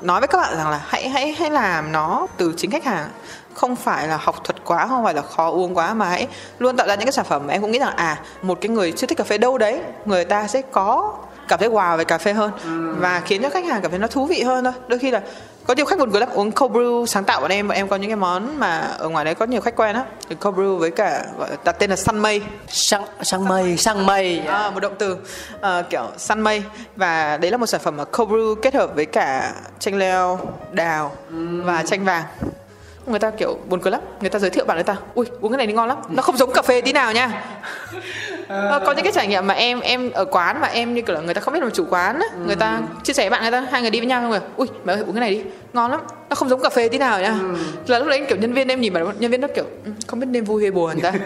nói 0.00 0.20
với 0.20 0.28
các 0.28 0.38
bạn 0.38 0.56
rằng 0.56 0.70
là 0.70 0.80
hãy 0.86 1.08
hãy 1.08 1.32
hãy 1.32 1.50
làm 1.50 1.92
nó 1.92 2.26
từ 2.36 2.54
chính 2.56 2.70
khách 2.70 2.84
hàng. 2.84 3.08
Không 3.54 3.76
phải 3.76 4.08
là 4.08 4.16
học 4.16 4.44
thuật 4.44 4.64
quá 4.64 4.86
không 4.86 5.04
phải 5.04 5.14
là 5.14 5.22
khó 5.22 5.50
uống 5.50 5.74
quá 5.74 5.94
mà 5.94 6.08
hãy 6.08 6.28
luôn 6.58 6.76
tạo 6.76 6.86
ra 6.86 6.94
những 6.94 7.04
cái 7.04 7.12
sản 7.12 7.24
phẩm 7.24 7.46
mà 7.46 7.52
em 7.52 7.62
cũng 7.62 7.70
nghĩ 7.70 7.78
rằng 7.78 7.96
à 7.96 8.20
một 8.42 8.58
cái 8.60 8.68
người 8.68 8.92
chưa 8.92 9.06
thích 9.06 9.18
cà 9.18 9.24
phê 9.24 9.38
đâu 9.38 9.58
đấy 9.58 9.80
người 10.04 10.24
ta 10.24 10.46
sẽ 10.46 10.62
có 10.62 11.14
cảm 11.48 11.58
thấy 11.58 11.68
wow 11.68 11.96
về 11.96 12.04
cà 12.04 12.18
phê 12.18 12.32
hơn 12.32 12.52
và 13.00 13.20
khiến 13.20 13.42
cho 13.42 13.50
khách 13.50 13.64
hàng 13.64 13.82
cảm 13.82 13.90
thấy 13.90 14.00
nó 14.00 14.06
thú 14.06 14.26
vị 14.26 14.42
hơn 14.42 14.64
thôi. 14.64 14.72
Đôi 14.88 14.98
khi 14.98 15.10
là 15.10 15.20
có 15.68 15.74
nhiều 15.74 15.86
khách 15.86 15.98
buồn 15.98 16.10
cười 16.10 16.20
lắm. 16.20 16.28
Uống 16.34 16.52
cold 16.52 16.72
brew 16.72 17.06
sáng 17.06 17.24
tạo 17.24 17.40
bọn 17.40 17.50
em 17.50 17.68
bọn 17.68 17.76
em 17.76 17.88
có 17.88 17.96
những 17.96 18.10
cái 18.10 18.16
món 18.16 18.58
mà 18.58 18.78
ở 18.78 19.08
ngoài 19.08 19.24
đấy 19.24 19.34
có 19.34 19.46
nhiều 19.46 19.60
khách 19.60 19.76
quen 19.76 19.96
á. 19.96 20.04
Cold 20.40 20.58
brew 20.58 20.76
với 20.76 20.90
cả 20.90 21.24
gọi 21.38 21.48
đặt 21.64 21.72
tên 21.72 21.90
là 21.90 21.96
sun 21.96 22.18
mây. 22.18 22.42
Săn 22.68 23.02
săn 23.22 23.48
mây 23.48 23.76
săn 23.76 24.06
mây. 24.06 24.38
À, 24.38 24.70
một 24.70 24.80
động 24.80 24.94
từ 24.98 25.16
à, 25.60 25.82
kiểu 25.90 26.10
săn 26.18 26.40
mây. 26.40 26.62
Và 26.96 27.36
đấy 27.36 27.50
là 27.50 27.56
một 27.56 27.66
sản 27.66 27.80
phẩm 27.84 27.96
mà 27.96 28.04
cold 28.04 28.30
brew 28.32 28.54
kết 28.54 28.74
hợp 28.74 28.94
với 28.94 29.04
cả 29.04 29.52
chanh 29.78 29.98
leo 29.98 30.40
đào 30.72 31.16
và 31.64 31.82
chanh 31.82 32.04
vàng. 32.04 32.24
Người 33.06 33.18
ta 33.18 33.30
kiểu 33.30 33.58
buồn 33.68 33.80
cười 33.80 33.90
lắm. 33.90 34.00
Người 34.20 34.30
ta 34.30 34.38
giới 34.38 34.50
thiệu 34.50 34.64
bạn 34.64 34.76
người 34.76 34.84
ta. 34.84 34.96
Ui 35.14 35.26
uống 35.40 35.52
cái 35.52 35.56
này 35.56 35.66
thì 35.66 35.72
ngon 35.72 35.88
lắm. 35.88 35.98
Nó 36.08 36.22
không 36.22 36.36
giống 36.36 36.52
cà 36.52 36.62
phê 36.62 36.80
tí 36.80 36.92
nào 36.92 37.12
nha 37.12 37.44
Ờ, 38.48 38.82
có 38.86 38.92
những 38.92 39.04
cái 39.04 39.12
trải 39.12 39.26
nghiệm 39.26 39.46
mà 39.46 39.54
em 39.54 39.80
em 39.80 40.10
ở 40.10 40.24
quán 40.24 40.60
mà 40.60 40.68
em 40.68 40.94
như 40.94 41.02
kiểu 41.02 41.14
là 41.16 41.20
người 41.22 41.34
ta 41.34 41.40
không 41.40 41.54
biết 41.54 41.62
là 41.62 41.70
chủ 41.74 41.84
quán 41.90 42.20
á 42.20 42.26
người 42.46 42.56
ta 42.56 42.80
chia 43.04 43.12
sẻ 43.12 43.22
với 43.22 43.30
bạn 43.30 43.42
người 43.42 43.50
ta 43.50 43.66
hai 43.70 43.82
người 43.82 43.90
đi 43.90 43.98
với 44.00 44.06
nhau 44.06 44.22
xong 44.22 44.30
rồi. 44.30 44.40
Ui 44.56 44.66
mẹ 44.84 44.92
ơi 44.92 45.00
uống 45.06 45.12
cái 45.14 45.20
này 45.20 45.30
đi. 45.30 45.42
Ngon 45.72 45.90
lắm. 45.90 46.00
Nó 46.30 46.36
không 46.36 46.48
giống 46.48 46.62
cà 46.62 46.70
phê 46.70 46.88
tí 46.88 46.98
nào 46.98 47.20
nhá 47.20 47.34
là 47.86 47.98
lúc 47.98 48.08
đấy 48.08 48.24
kiểu 48.28 48.38
nhân 48.38 48.52
viên 48.52 48.68
em 48.68 48.80
nhìn 48.80 48.92
vào 48.92 49.12
nhân 49.18 49.30
viên 49.30 49.40
nó 49.40 49.48
kiểu 49.54 49.64
"Ừ, 49.84 49.90
không 50.06 50.20
biết 50.20 50.26
nên 50.30 50.44
vui 50.44 50.62
hay 50.62 50.70
buồn 50.70 51.00
ta. 51.00 51.12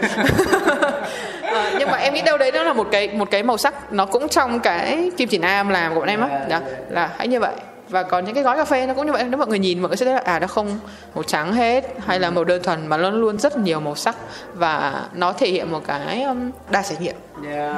Ờ, 1.53 1.71
nhưng 1.79 1.91
mà 1.91 1.97
em 1.97 2.13
nghĩ 2.13 2.21
đâu 2.21 2.37
đấy 2.37 2.51
nó 2.51 2.63
là 2.63 2.73
một 2.73 2.87
cái 2.91 3.07
một 3.07 3.31
cái 3.31 3.43
màu 3.43 3.57
sắc 3.57 3.93
nó 3.93 4.05
cũng 4.05 4.29
trong 4.29 4.59
cái 4.59 5.11
kim 5.17 5.29
chỉ 5.29 5.37
nam 5.37 5.69
làm 5.69 5.93
của 5.93 5.99
bọn 5.99 6.09
em 6.09 6.21
á. 6.21 6.45
Đó 6.49 6.59
là 6.89 7.09
hãy 7.17 7.27
như 7.27 7.39
vậy 7.39 7.53
và 7.89 8.03
còn 8.03 8.25
những 8.25 8.35
cái 8.35 8.43
gói 8.43 8.57
cà 8.57 8.65
phê 8.65 8.87
nó 8.87 8.93
cũng 8.93 9.05
như 9.05 9.11
vậy 9.11 9.23
nếu 9.29 9.37
mọi 9.37 9.47
người 9.47 9.59
nhìn 9.59 9.79
mọi 9.79 9.89
người 9.89 9.97
sẽ 9.97 10.05
thấy 10.05 10.13
là 10.13 10.21
à 10.25 10.39
nó 10.39 10.47
không 10.47 10.79
màu 11.15 11.23
trắng 11.23 11.53
hết 11.53 11.85
hay 12.05 12.19
là 12.19 12.29
màu 12.29 12.43
đơn 12.43 12.63
thuần 12.63 12.87
mà 12.87 12.97
nó 12.97 13.09
luôn 13.09 13.37
rất 13.37 13.57
nhiều 13.57 13.79
màu 13.79 13.95
sắc 13.95 14.15
và 14.53 15.05
nó 15.13 15.33
thể 15.33 15.49
hiện 15.49 15.71
một 15.71 15.81
cái 15.87 16.23
um, 16.23 16.51
đa 16.69 16.83
trải 16.83 16.97
nghiệm 16.99 17.15
yeah 17.45 17.75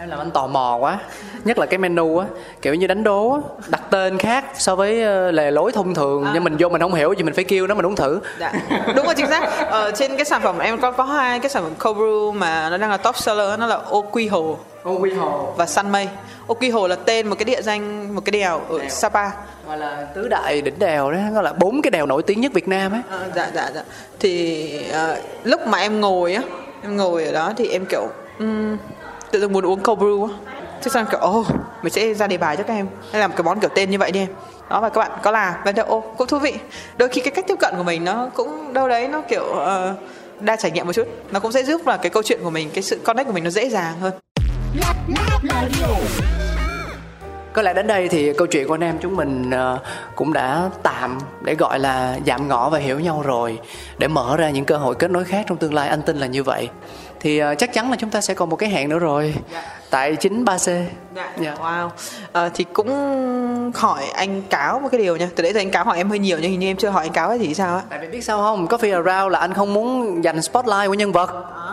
em 0.00 0.08
làm 0.08 0.18
anh 0.18 0.30
tò 0.30 0.46
mò 0.46 0.76
quá. 0.80 0.98
Nhất 1.44 1.58
là 1.58 1.66
cái 1.66 1.78
menu 1.78 2.18
á 2.18 2.26
kiểu 2.62 2.74
như 2.74 2.86
đánh 2.86 3.04
đố 3.04 3.32
á 3.32 3.40
đặt 3.68 3.82
tên 3.90 4.18
khác 4.18 4.44
so 4.54 4.76
với 4.76 5.02
ờ, 5.02 5.30
lề 5.30 5.50
lối 5.50 5.72
thông 5.72 5.94
thường. 5.94 6.26
Nhưng 6.34 6.44
mình 6.44 6.56
vô 6.58 6.68
mình 6.68 6.80
không 6.80 6.94
hiểu 6.94 7.12
gì 7.12 7.22
mình 7.22 7.34
phải 7.34 7.44
kêu 7.44 7.66
nó 7.66 7.74
mình 7.74 7.86
uống 7.86 7.96
thử. 7.96 8.20
Dạ. 8.38 8.52
đúng 8.96 9.06
rồi 9.06 9.14
chính 9.14 9.26
xác. 9.26 9.48
Ờ, 9.70 9.90
trên 9.90 10.16
cái 10.16 10.24
sản 10.24 10.40
phẩm 10.42 10.58
em 10.58 10.80
có 10.80 10.90
có 10.92 11.04
hai 11.04 11.40
cái 11.40 11.50
sản 11.50 11.62
phẩm 11.62 11.72
cold 11.78 11.98
brew 11.98 12.32
mà 12.32 12.70
nó 12.70 12.76
đang 12.76 12.90
là 12.90 12.96
top 12.96 13.16
seller 13.16 13.58
nó 13.58 13.66
là 13.66 13.76
ô 13.76 14.02
quy 14.02 14.28
hồ 14.28 14.58
ô 14.82 14.98
quy 14.98 15.12
hồ 15.14 15.54
và 15.56 15.66
sun 15.66 15.90
mây 15.92 16.08
ô 16.46 16.54
quy 16.54 16.70
hồ 16.70 16.88
là 16.88 16.96
tên 16.96 17.26
một 17.28 17.36
cái 17.38 17.44
địa 17.44 17.62
danh 17.62 18.14
một 18.14 18.22
cái 18.24 18.30
đèo 18.30 18.60
ở 18.68 18.88
sapa. 18.88 19.30
Gọi 19.66 19.78
là 19.78 20.06
tứ 20.14 20.28
đại 20.28 20.62
đỉnh 20.62 20.78
đèo 20.78 21.10
đó 21.12 21.18
gọi 21.34 21.42
là 21.44 21.52
bốn 21.52 21.82
cái 21.82 21.90
đèo 21.90 22.06
nổi 22.06 22.22
tiếng 22.22 22.40
nhất 22.40 22.52
việt 22.54 22.68
nam 22.68 22.92
ấy 22.92 23.00
Ờ, 23.10 23.20
dạ 23.36 23.50
dạ 23.54 23.70
dạ. 23.74 23.82
Thì 24.20 24.70
ờ, 24.92 25.16
lúc 25.44 25.60
mà 25.66 25.78
em 25.78 26.00
ngồi 26.00 26.34
á 26.34 26.42
em 26.82 26.96
ngồi 26.96 27.24
ở 27.24 27.32
đó 27.32 27.52
thì 27.56 27.68
em 27.68 27.84
kiểu 27.86 28.06
um, 28.38 28.76
tự 29.30 29.40
dưng 29.40 29.52
muốn 29.52 29.66
uống 29.66 29.80
cold 29.82 30.02
brew 30.02 30.28
á. 30.28 30.34
Thế 30.82 30.90
xong 30.90 31.06
kiểu 31.10 31.20
ô 31.20 31.44
mình 31.82 31.92
sẽ 31.92 32.14
ra 32.14 32.26
đề 32.26 32.38
bài 32.38 32.56
cho 32.56 32.62
các 32.62 32.74
em. 32.74 32.88
Hay 33.12 33.20
làm 33.20 33.32
cái 33.32 33.42
món 33.42 33.60
kiểu 33.60 33.70
tên 33.74 33.90
như 33.90 33.98
vậy 33.98 34.12
đi. 34.12 34.20
Em 34.20 34.28
đó 34.70 34.80
và 34.80 34.88
các 34.88 35.00
bạn 35.00 35.10
có 35.22 35.30
làm 35.30 35.54
và 35.64 35.72
thấy 35.72 35.84
ô 35.84 36.00
cũng 36.16 36.26
thú 36.26 36.38
vị. 36.38 36.54
Đôi 36.96 37.08
khi 37.08 37.20
cái 37.20 37.30
cách 37.30 37.44
tiếp 37.48 37.56
cận 37.60 37.74
của 37.76 37.82
mình 37.82 38.04
nó 38.04 38.28
cũng 38.34 38.72
đâu 38.72 38.88
đấy 38.88 39.08
nó 39.08 39.22
kiểu 39.28 39.42
uh, 39.42 40.40
đa 40.40 40.56
trải 40.56 40.70
nghiệm 40.70 40.86
một 40.86 40.92
chút. 40.92 41.08
Nó 41.30 41.40
cũng 41.40 41.52
sẽ 41.52 41.62
giúp 41.62 41.86
là 41.86 41.96
cái 41.96 42.10
câu 42.10 42.22
chuyện 42.22 42.40
của 42.44 42.50
mình 42.50 42.70
cái 42.74 42.82
sự 42.82 43.00
connect 43.04 43.26
của 43.26 43.32
mình 43.32 43.44
nó 43.44 43.50
dễ 43.50 43.68
dàng 43.68 44.00
hơn. 44.00 44.12
Có 47.52 47.62
lẽ 47.62 47.74
đến 47.74 47.86
đây 47.86 48.08
thì 48.08 48.32
câu 48.32 48.46
chuyện 48.46 48.68
của 48.68 48.74
anh 48.74 48.80
em 48.80 48.98
chúng 49.02 49.16
mình 49.16 49.50
ờ, 49.50 49.78
cũng 50.14 50.32
đã 50.32 50.70
tạm 50.82 51.18
để 51.42 51.54
gọi 51.54 51.78
là 51.78 52.18
giảm 52.26 52.48
ngõ 52.48 52.68
và 52.70 52.78
hiểu 52.78 53.00
nhau 53.00 53.22
rồi. 53.26 53.58
Để 53.98 54.08
mở 54.08 54.36
ra 54.36 54.50
những 54.50 54.64
cơ 54.64 54.76
hội 54.76 54.94
kết 54.94 55.10
nối 55.10 55.24
khác 55.24 55.44
trong 55.48 55.58
tương 55.58 55.74
lai 55.74 55.88
anh 55.88 56.02
tin 56.02 56.16
là 56.16 56.26
như 56.26 56.42
vậy 56.42 56.68
thì 57.20 57.38
ờ, 57.38 57.54
chắc 57.54 57.72
chắn 57.72 57.90
là 57.90 57.96
chúng 57.96 58.10
ta 58.10 58.20
sẽ 58.20 58.34
còn 58.34 58.48
một 58.50 58.56
cái 58.56 58.70
hẹn 58.70 58.88
nữa 58.88 58.98
rồi. 58.98 59.34
Tại 59.90 60.16
chính 60.16 60.44
3C 60.44 60.84
Dạ. 61.40 61.54
Wow. 61.60 61.88
Ờ, 62.32 62.50
thì 62.54 62.64
cũng 62.72 62.88
hỏi 63.74 64.02
anh 64.14 64.42
cáo 64.42 64.80
một 64.80 64.88
cái 64.92 65.00
điều 65.00 65.16
nha. 65.16 65.28
Từ 65.36 65.42
đấy 65.42 65.52
giờ 65.52 65.60
anh 65.60 65.70
cáo 65.70 65.84
hỏi 65.84 65.96
em 65.96 66.08
hơi 66.08 66.18
nhiều 66.18 66.38
nhưng 66.40 66.50
hình 66.50 66.60
như 66.60 66.70
em 66.70 66.76
chưa 66.76 66.88
hỏi 66.88 67.04
anh 67.04 67.12
cáo 67.12 67.28
ấy 67.28 67.38
thì 67.38 67.54
sao 67.54 67.76
á? 67.76 67.82
tại 67.90 67.98
vì 67.98 68.08
biết 68.08 68.20
sao 68.24 68.38
không? 68.38 68.66
Coffee 68.66 69.04
around 69.04 69.32
là 69.32 69.38
anh 69.38 69.54
không 69.54 69.74
muốn 69.74 70.24
dành 70.24 70.42
spotlight 70.42 70.86
của 70.86 70.94
nhân 70.94 71.12
vật. 71.12 71.30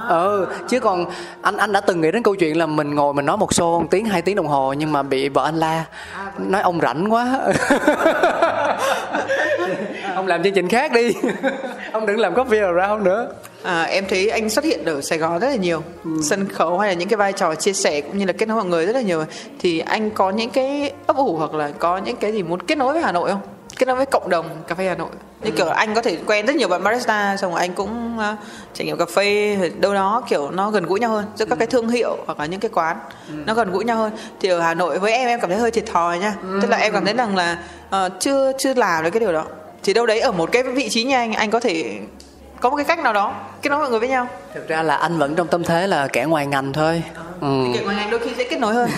Ừ 0.09 0.47
chứ 0.69 0.79
còn 0.79 1.05
anh 1.41 1.57
anh 1.57 1.71
đã 1.71 1.81
từng 1.81 2.01
nghĩ 2.01 2.11
đến 2.11 2.23
câu 2.23 2.35
chuyện 2.35 2.57
là 2.57 2.65
mình 2.65 2.95
ngồi 2.95 3.13
mình 3.13 3.25
nói 3.25 3.37
một 3.37 3.51
show 3.51 3.79
một 3.81 3.87
tiếng 3.91 4.05
hai 4.05 4.21
tiếng 4.21 4.35
đồng 4.35 4.47
hồ 4.47 4.73
nhưng 4.73 4.91
mà 4.91 5.03
bị 5.03 5.29
vợ 5.29 5.43
anh 5.45 5.55
la. 5.55 5.85
Nói 6.37 6.61
ông 6.61 6.79
rảnh 6.81 7.13
quá. 7.13 7.39
Ông 10.15 10.27
làm 10.27 10.43
chương 10.43 10.53
trình 10.53 10.69
khác 10.69 10.91
đi. 10.91 11.13
Ông 11.91 12.05
đừng 12.05 12.19
làm 12.19 12.33
coffee 12.33 12.75
around 12.75 13.05
nữa 13.05 13.29
À, 13.67 13.83
em 13.83 14.05
thấy 14.09 14.29
anh 14.29 14.49
xuất 14.49 14.65
hiện 14.65 14.85
ở 14.85 15.01
Sài 15.01 15.17
Gòn 15.17 15.39
rất 15.39 15.47
là 15.49 15.55
nhiều. 15.55 15.83
Sân 16.23 16.47
khấu 16.47 16.79
hay 16.79 16.89
là 16.89 16.93
những 16.93 17.09
cái 17.09 17.17
vai 17.17 17.33
trò 17.33 17.55
chia 17.55 17.73
sẻ 17.73 18.01
cũng 18.01 18.17
như 18.17 18.25
là 18.25 18.33
kết 18.33 18.45
nối 18.45 18.57
mọi 18.57 18.65
người 18.65 18.85
rất 18.85 18.95
là 18.95 19.01
nhiều. 19.01 19.23
Thì 19.59 19.79
anh 19.79 20.11
có 20.11 20.29
những 20.29 20.49
cái 20.49 20.91
ấp 21.07 21.17
ủ 21.17 21.35
hoặc 21.37 21.53
là 21.53 21.71
có 21.79 21.97
những 21.97 22.15
cái 22.15 22.31
gì 22.31 22.43
muốn 22.43 22.61
kết 22.61 22.77
nối 22.77 22.93
với 22.93 23.01
Hà 23.01 23.11
Nội 23.11 23.29
không? 23.29 23.41
Kết 23.77 23.85
nối 23.85 23.95
với 23.95 24.05
cộng 24.05 24.29
đồng 24.29 24.45
cà 24.67 24.75
phê 24.75 24.87
Hà 24.87 24.95
Nội. 24.95 25.09
Như 25.43 25.51
kiểu 25.51 25.67
anh 25.67 25.93
có 25.93 26.01
thể 26.01 26.17
quen 26.25 26.45
rất 26.45 26.55
nhiều 26.55 26.67
bạn 26.67 26.83
barista 26.83 27.37
xong 27.37 27.51
rồi 27.51 27.59
anh 27.59 27.73
cũng 27.73 28.17
uh, 28.17 28.37
trải 28.73 28.85
nghiệm 28.85 28.97
cà 28.97 29.05
phê 29.05 29.57
đâu 29.79 29.93
đó 29.93 30.23
kiểu 30.29 30.51
nó 30.51 30.71
gần 30.71 30.85
gũi 30.85 30.99
nhau 30.99 31.11
hơn 31.11 31.25
giữa 31.35 31.45
các 31.45 31.59
cái 31.59 31.67
thương 31.67 31.89
hiệu 31.89 32.17
hoặc 32.25 32.39
là 32.39 32.45
những 32.45 32.59
cái 32.59 32.69
quán 32.73 32.97
nó 33.45 33.53
gần 33.53 33.71
gũi 33.71 33.85
nhau 33.85 33.97
hơn. 33.97 34.11
Thì 34.39 34.49
ở 34.49 34.59
Hà 34.59 34.73
Nội 34.73 34.99
với 34.99 35.11
em 35.11 35.27
em 35.27 35.39
cảm 35.39 35.49
thấy 35.49 35.59
hơi 35.59 35.71
thiệt 35.71 35.85
thòi 35.85 36.19
nha. 36.19 36.35
Tức 36.61 36.69
là 36.69 36.77
em 36.77 36.93
cảm 36.93 37.05
thấy 37.05 37.13
rằng 37.13 37.35
là 37.35 37.57
ờ, 37.89 38.09
chưa 38.19 38.51
chưa 38.59 38.73
làm 38.73 39.03
được 39.03 39.09
cái 39.09 39.19
điều 39.19 39.31
đó. 39.31 39.45
Thì 39.83 39.93
đâu 39.93 40.05
đấy 40.05 40.19
ở 40.19 40.31
một 40.31 40.51
cái 40.51 40.63
vị 40.63 40.89
trí 40.89 41.03
như 41.03 41.15
anh 41.15 41.33
anh 41.33 41.51
có 41.51 41.59
thể 41.59 41.99
có 42.59 42.69
một 42.69 42.75
cái 42.75 42.85
cách 42.85 42.99
nào 42.99 43.13
đó 43.13 43.33
kết 43.61 43.69
nối 43.69 43.79
mọi 43.79 43.89
người 43.89 43.99
với 43.99 44.09
nhau? 44.09 44.27
Thực 44.53 44.67
ra 44.67 44.83
là 44.83 44.95
anh 44.95 45.17
vẫn 45.17 45.35
trong 45.35 45.47
tâm 45.47 45.63
thế 45.63 45.87
là 45.87 46.07
kẻ 46.07 46.25
ngoài 46.25 46.47
ngành 46.47 46.73
thôi. 46.73 47.03
Ừ. 47.41 47.65
thì 47.73 47.83
ngoài 47.83 47.95
ngành 47.95 48.09
đôi 48.09 48.19
khi 48.19 48.29
sẽ 48.37 48.43
kết 48.43 48.59
nối 48.59 48.73
hơn. 48.73 48.89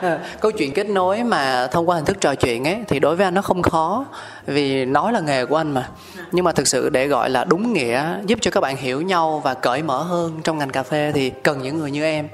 Câu 0.40 0.50
chuyện 0.50 0.72
kết 0.72 0.86
nối 0.86 1.24
mà 1.24 1.66
thông 1.66 1.88
qua 1.88 1.96
hình 1.96 2.04
thức 2.04 2.20
trò 2.20 2.34
chuyện 2.34 2.64
ấy 2.64 2.84
thì 2.88 2.98
đối 2.98 3.16
với 3.16 3.24
anh 3.24 3.34
nó 3.34 3.42
không 3.42 3.62
khó 3.62 4.04
vì 4.46 4.84
nói 4.84 5.12
là 5.12 5.20
nghề 5.20 5.46
của 5.46 5.56
anh 5.56 5.72
mà. 5.72 5.88
Nhưng 6.32 6.44
mà 6.44 6.52
thực 6.52 6.68
sự 6.68 6.88
để 6.88 7.06
gọi 7.06 7.30
là 7.30 7.44
đúng 7.44 7.72
nghĩa 7.72 8.04
giúp 8.26 8.38
cho 8.42 8.50
các 8.50 8.60
bạn 8.60 8.76
hiểu 8.76 9.02
nhau 9.02 9.40
và 9.44 9.54
cởi 9.54 9.82
mở 9.82 10.02
hơn 10.02 10.40
trong 10.44 10.58
ngành 10.58 10.70
cà 10.70 10.82
phê 10.82 11.12
thì 11.14 11.30
cần 11.30 11.62
những 11.62 11.78
người 11.78 11.90
như 11.90 12.04
em. 12.04 12.28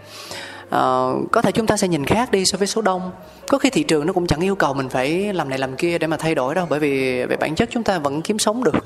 Ờ, 0.71 1.15
có 1.33 1.43
thể 1.43 1.53
chúng 1.53 1.67
ta 1.67 1.77
sẽ 1.77 1.89
nhìn 1.89 2.05
khác 2.05 2.31
đi 2.31 2.45
so 2.45 2.59
với 2.59 2.67
số 2.67 2.83
đông. 2.83 3.11
Có 3.49 3.59
khi 3.59 3.71
thị 3.71 3.83
trường 3.83 4.07
nó 4.07 4.13
cũng 4.13 4.27
chẳng 4.27 4.41
yêu 4.41 4.55
cầu 4.55 4.75
mình 4.75 4.89
phải 4.89 5.33
làm 5.33 5.49
này 5.49 5.59
làm 5.59 5.77
kia 5.77 5.99
để 5.99 6.07
mà 6.07 6.17
thay 6.17 6.35
đổi 6.35 6.55
đâu 6.55 6.67
bởi 6.71 6.81
vì 6.81 7.25
về 7.25 7.37
bản 7.37 7.55
chất 7.55 7.69
chúng 7.73 7.83
ta 7.83 7.99
vẫn 7.99 8.23
kiếm 8.23 8.39
sống 8.39 8.65
được 8.65 8.85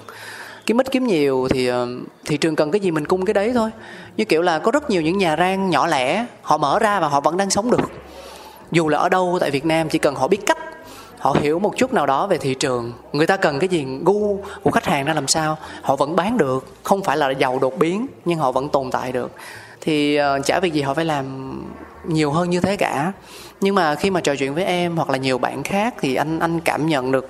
kiếm 0.67 0.81
ít 0.81 0.91
kiếm 0.91 1.07
nhiều 1.07 1.49
thì 1.51 1.67
ờ, 1.67 1.89
thị 2.25 2.37
trường 2.37 2.57
cần 2.57 2.71
cái 2.71 2.81
gì 2.81 2.91
mình 2.91 3.07
cung 3.07 3.25
cái 3.25 3.35
đấy 3.35 3.53
thôi. 3.55 3.71
Như 4.17 4.25
kiểu 4.25 4.43
là 4.43 4.59
có 4.59 4.71
rất 4.71 4.91
nhiều 4.91 5.03
những 5.03 5.19
nhà 5.19 5.37
rang 5.37 5.71
nhỏ 5.71 5.87
lẻ, 5.87 6.27
họ 6.43 6.59
mở 6.59 6.79
ra 6.79 7.01
và 7.01 7.09
họ 7.09 7.21
vẫn 7.21 7.37
đang 7.37 7.51
sống 7.51 7.71
được. 7.71 7.91
Dù 8.73 8.89
là 8.89 8.99
ở 8.99 9.09
đâu 9.09 9.39
tại 9.41 9.51
Việt 9.51 9.65
Nam, 9.65 9.89
chỉ 9.89 9.99
cần 9.99 10.15
họ 10.15 10.29
biết 10.29 10.47
cách, 10.47 10.59
họ 11.19 11.37
hiểu 11.41 11.59
một 11.59 11.77
chút 11.77 11.93
nào 11.93 12.07
đó 12.07 12.27
về 12.27 12.39
thị 12.39 12.55
trường, 12.55 12.93
người 13.13 13.27
ta 13.27 13.37
cần 13.37 13.59
cái 13.59 13.69
gì, 13.69 13.87
gu 14.05 14.39
của 14.63 14.71
khách 14.71 14.85
hàng 14.85 15.05
ra 15.05 15.15
làm 15.15 15.29
sao, 15.29 15.59
họ 15.83 15.97
vẫn 15.97 16.17
bán 16.17 16.39
được. 16.39 16.67
Không 16.83 17.03
phải 17.03 17.17
là 17.17 17.31
giàu 17.31 17.59
đột 17.59 17.79
biến, 17.79 18.07
nhưng 18.25 18.39
họ 18.39 18.53
vẫn 18.53 18.69
tồn 18.69 18.91
tại 18.91 19.13
được. 19.13 19.31
Thì 19.81 20.17
ờ, 20.17 20.41
chả 20.45 20.61
việc 20.61 20.73
gì 20.73 20.83
họ 20.83 20.95
phải 20.95 21.05
làm 21.05 21.27
nhiều 22.05 22.33
hơn 22.33 22.51
như 22.51 22.61
thế 22.61 22.77
cả. 22.77 23.13
Nhưng 23.61 23.75
mà 23.75 23.95
khi 23.95 24.11
mà 24.11 24.21
trò 24.21 24.37
chuyện 24.37 24.55
với 24.55 24.65
em 24.65 24.97
hoặc 24.97 25.11
là 25.11 25.17
nhiều 25.17 25.39
bạn 25.39 25.63
khác 25.63 25.95
thì 26.01 26.15
anh 26.15 26.39
anh 26.39 26.61
cảm 26.61 26.87
nhận 26.87 27.13
được 27.13 27.29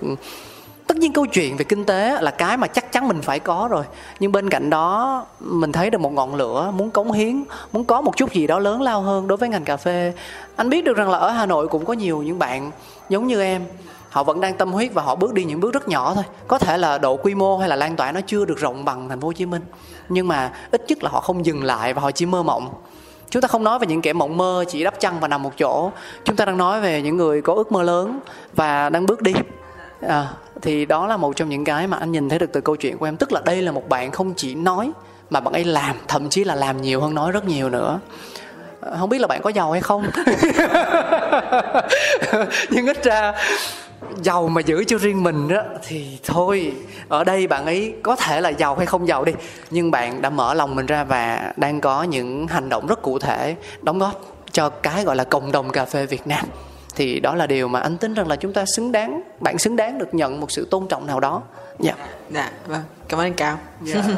tất 0.86 0.96
nhiên 0.96 1.12
câu 1.12 1.26
chuyện 1.26 1.56
về 1.56 1.64
kinh 1.64 1.84
tế 1.84 2.18
là 2.20 2.30
cái 2.30 2.56
mà 2.56 2.66
chắc 2.66 2.92
chắn 2.92 3.08
mình 3.08 3.22
phải 3.22 3.40
có 3.40 3.68
rồi. 3.70 3.84
Nhưng 4.20 4.32
bên 4.32 4.50
cạnh 4.50 4.70
đó, 4.70 5.26
mình 5.40 5.72
thấy 5.72 5.90
được 5.90 6.00
một 6.00 6.12
ngọn 6.12 6.34
lửa 6.34 6.72
muốn 6.74 6.90
cống 6.90 7.12
hiến, 7.12 7.44
muốn 7.72 7.84
có 7.84 8.00
một 8.00 8.16
chút 8.16 8.32
gì 8.32 8.46
đó 8.46 8.58
lớn 8.58 8.82
lao 8.82 9.00
hơn 9.00 9.26
đối 9.26 9.38
với 9.38 9.48
ngành 9.48 9.64
cà 9.64 9.76
phê. 9.76 10.12
Anh 10.56 10.70
biết 10.70 10.84
được 10.84 10.96
rằng 10.96 11.10
là 11.10 11.18
ở 11.18 11.30
hà 11.30 11.46
nội 11.46 11.68
cũng 11.68 11.84
có 11.84 11.92
nhiều 11.92 12.22
những 12.22 12.38
bạn 12.38 12.70
giống 13.08 13.26
như 13.26 13.42
em. 13.42 13.64
Họ 14.10 14.22
vẫn 14.22 14.40
đang 14.40 14.54
tâm 14.54 14.72
huyết 14.72 14.94
và 14.94 15.02
họ 15.02 15.14
bước 15.14 15.34
đi 15.34 15.44
những 15.44 15.60
bước 15.60 15.74
rất 15.74 15.88
nhỏ 15.88 16.12
thôi. 16.14 16.24
Có 16.48 16.58
thể 16.58 16.78
là 16.78 16.98
độ 16.98 17.16
quy 17.16 17.34
mô 17.34 17.58
hay 17.58 17.68
là 17.68 17.76
lan 17.76 17.96
tỏa 17.96 18.12
nó 18.12 18.20
chưa 18.26 18.44
được 18.44 18.58
rộng 18.58 18.84
bằng 18.84 19.08
thành 19.08 19.20
phố 19.20 19.26
hồ 19.26 19.32
chí 19.32 19.46
minh. 19.46 19.62
Nhưng 20.08 20.28
mà 20.28 20.52
ít 20.70 20.84
nhất 20.88 21.02
là 21.02 21.10
họ 21.10 21.20
không 21.20 21.46
dừng 21.46 21.64
lại 21.64 21.94
và 21.94 22.02
họ 22.02 22.10
chỉ 22.10 22.26
mơ 22.26 22.42
mộng. 22.42 22.68
Chúng 23.30 23.42
ta 23.42 23.48
không 23.48 23.64
nói 23.64 23.78
về 23.78 23.86
những 23.86 24.02
kẻ 24.02 24.12
mộng 24.12 24.36
mơ 24.36 24.64
chỉ 24.68 24.84
đắp 24.84 25.00
chăn 25.00 25.20
và 25.20 25.28
nằm 25.28 25.42
một 25.42 25.52
chỗ. 25.58 25.90
Chúng 26.24 26.36
ta 26.36 26.44
đang 26.44 26.56
nói 26.56 26.80
về 26.80 27.02
những 27.02 27.16
người 27.16 27.42
có 27.42 27.54
ước 27.54 27.72
mơ 27.72 27.82
lớn 27.82 28.20
và 28.52 28.88
đang 28.88 29.06
bước 29.06 29.22
đi 29.22 29.32
à, 30.00 30.28
thì 30.62 30.84
đó 30.84 31.06
là 31.06 31.16
một 31.16 31.36
trong 31.36 31.48
những 31.48 31.64
cái 31.64 31.86
mà 31.86 31.96
anh 31.96 32.12
nhìn 32.12 32.28
thấy 32.28 32.38
được 32.38 32.52
từ 32.52 32.60
câu 32.60 32.76
chuyện 32.76 32.98
của 32.98 33.08
em. 33.08 33.16
Tức 33.16 33.32
là 33.32 33.40
đây 33.44 33.62
là 33.62 33.72
một 33.72 33.88
bạn 33.88 34.10
không 34.10 34.34
chỉ 34.36 34.54
nói 34.54 34.92
mà 35.30 35.40
bạn 35.40 35.54
ấy 35.54 35.64
làm 35.64 35.96
thậm 36.08 36.28
chí 36.28 36.44
là 36.44 36.54
làm 36.54 36.82
nhiều 36.82 37.00
hơn 37.00 37.14
nói 37.14 37.32
rất 37.32 37.44
nhiều 37.48 37.70
nữa. 37.70 38.00
À, 38.80 38.90
không 38.98 39.08
biết 39.08 39.20
là 39.20 39.26
bạn 39.26 39.42
có 39.42 39.50
giàu 39.50 39.72
hay 39.72 39.80
không? 39.80 40.06
Nhưng 42.70 42.86
ít 42.86 43.04
ra 43.04 43.32
giàu 44.22 44.48
mà 44.48 44.60
giữ 44.60 44.84
cho 44.84 44.98
riêng 44.98 45.22
mình 45.22 45.48
đó 45.48 45.62
thì 45.86 46.18
thôi. 46.24 46.72
Ở 47.08 47.24
đây 47.24 47.46
bạn 47.46 47.64
ấy 47.64 47.94
có 48.02 48.16
thể 48.16 48.40
là 48.40 48.48
giàu 48.48 48.76
hay 48.76 48.86
không 48.86 49.08
giàu 49.08 49.24
đi 49.24 49.32
nhưng 49.70 49.90
bạn 49.90 50.22
đã 50.22 50.30
mở 50.30 50.54
lòng 50.54 50.74
mình 50.74 50.86
ra 50.86 51.04
và 51.04 51.52
đang 51.56 51.80
có 51.80 52.02
những 52.02 52.46
hành 52.46 52.68
động 52.68 52.86
rất 52.86 53.02
cụ 53.02 53.18
thể 53.18 53.56
đóng 53.82 53.98
góp 53.98 54.20
cho 54.52 54.68
cái 54.68 55.04
gọi 55.04 55.16
là 55.16 55.24
cộng 55.24 55.52
đồng 55.52 55.70
cà 55.70 55.84
phê 55.84 56.06
Việt 56.06 56.26
Nam 56.26 56.44
thì 56.96 57.20
đó 57.20 57.34
là 57.34 57.46
điều 57.46 57.68
mà 57.68 57.80
anh 57.80 57.96
tin 57.96 58.14
rằng 58.14 58.28
là 58.28 58.36
chúng 58.36 58.52
ta 58.52 58.64
xứng 58.76 58.92
đáng 58.92 59.22
bạn 59.40 59.58
xứng 59.58 59.76
đáng 59.76 59.98
được 59.98 60.14
nhận 60.14 60.40
một 60.40 60.50
sự 60.50 60.68
tôn 60.70 60.88
trọng 60.88 61.06
nào 61.06 61.20
đó 61.20 61.42
dạ 61.78 61.94
yeah. 61.96 62.08
dạ 62.30 62.50
vâng 62.66 62.82
cảm 63.08 63.20
ơn 63.20 63.26
anh 63.26 63.34
cao 63.34 63.58
yeah. 63.92 64.04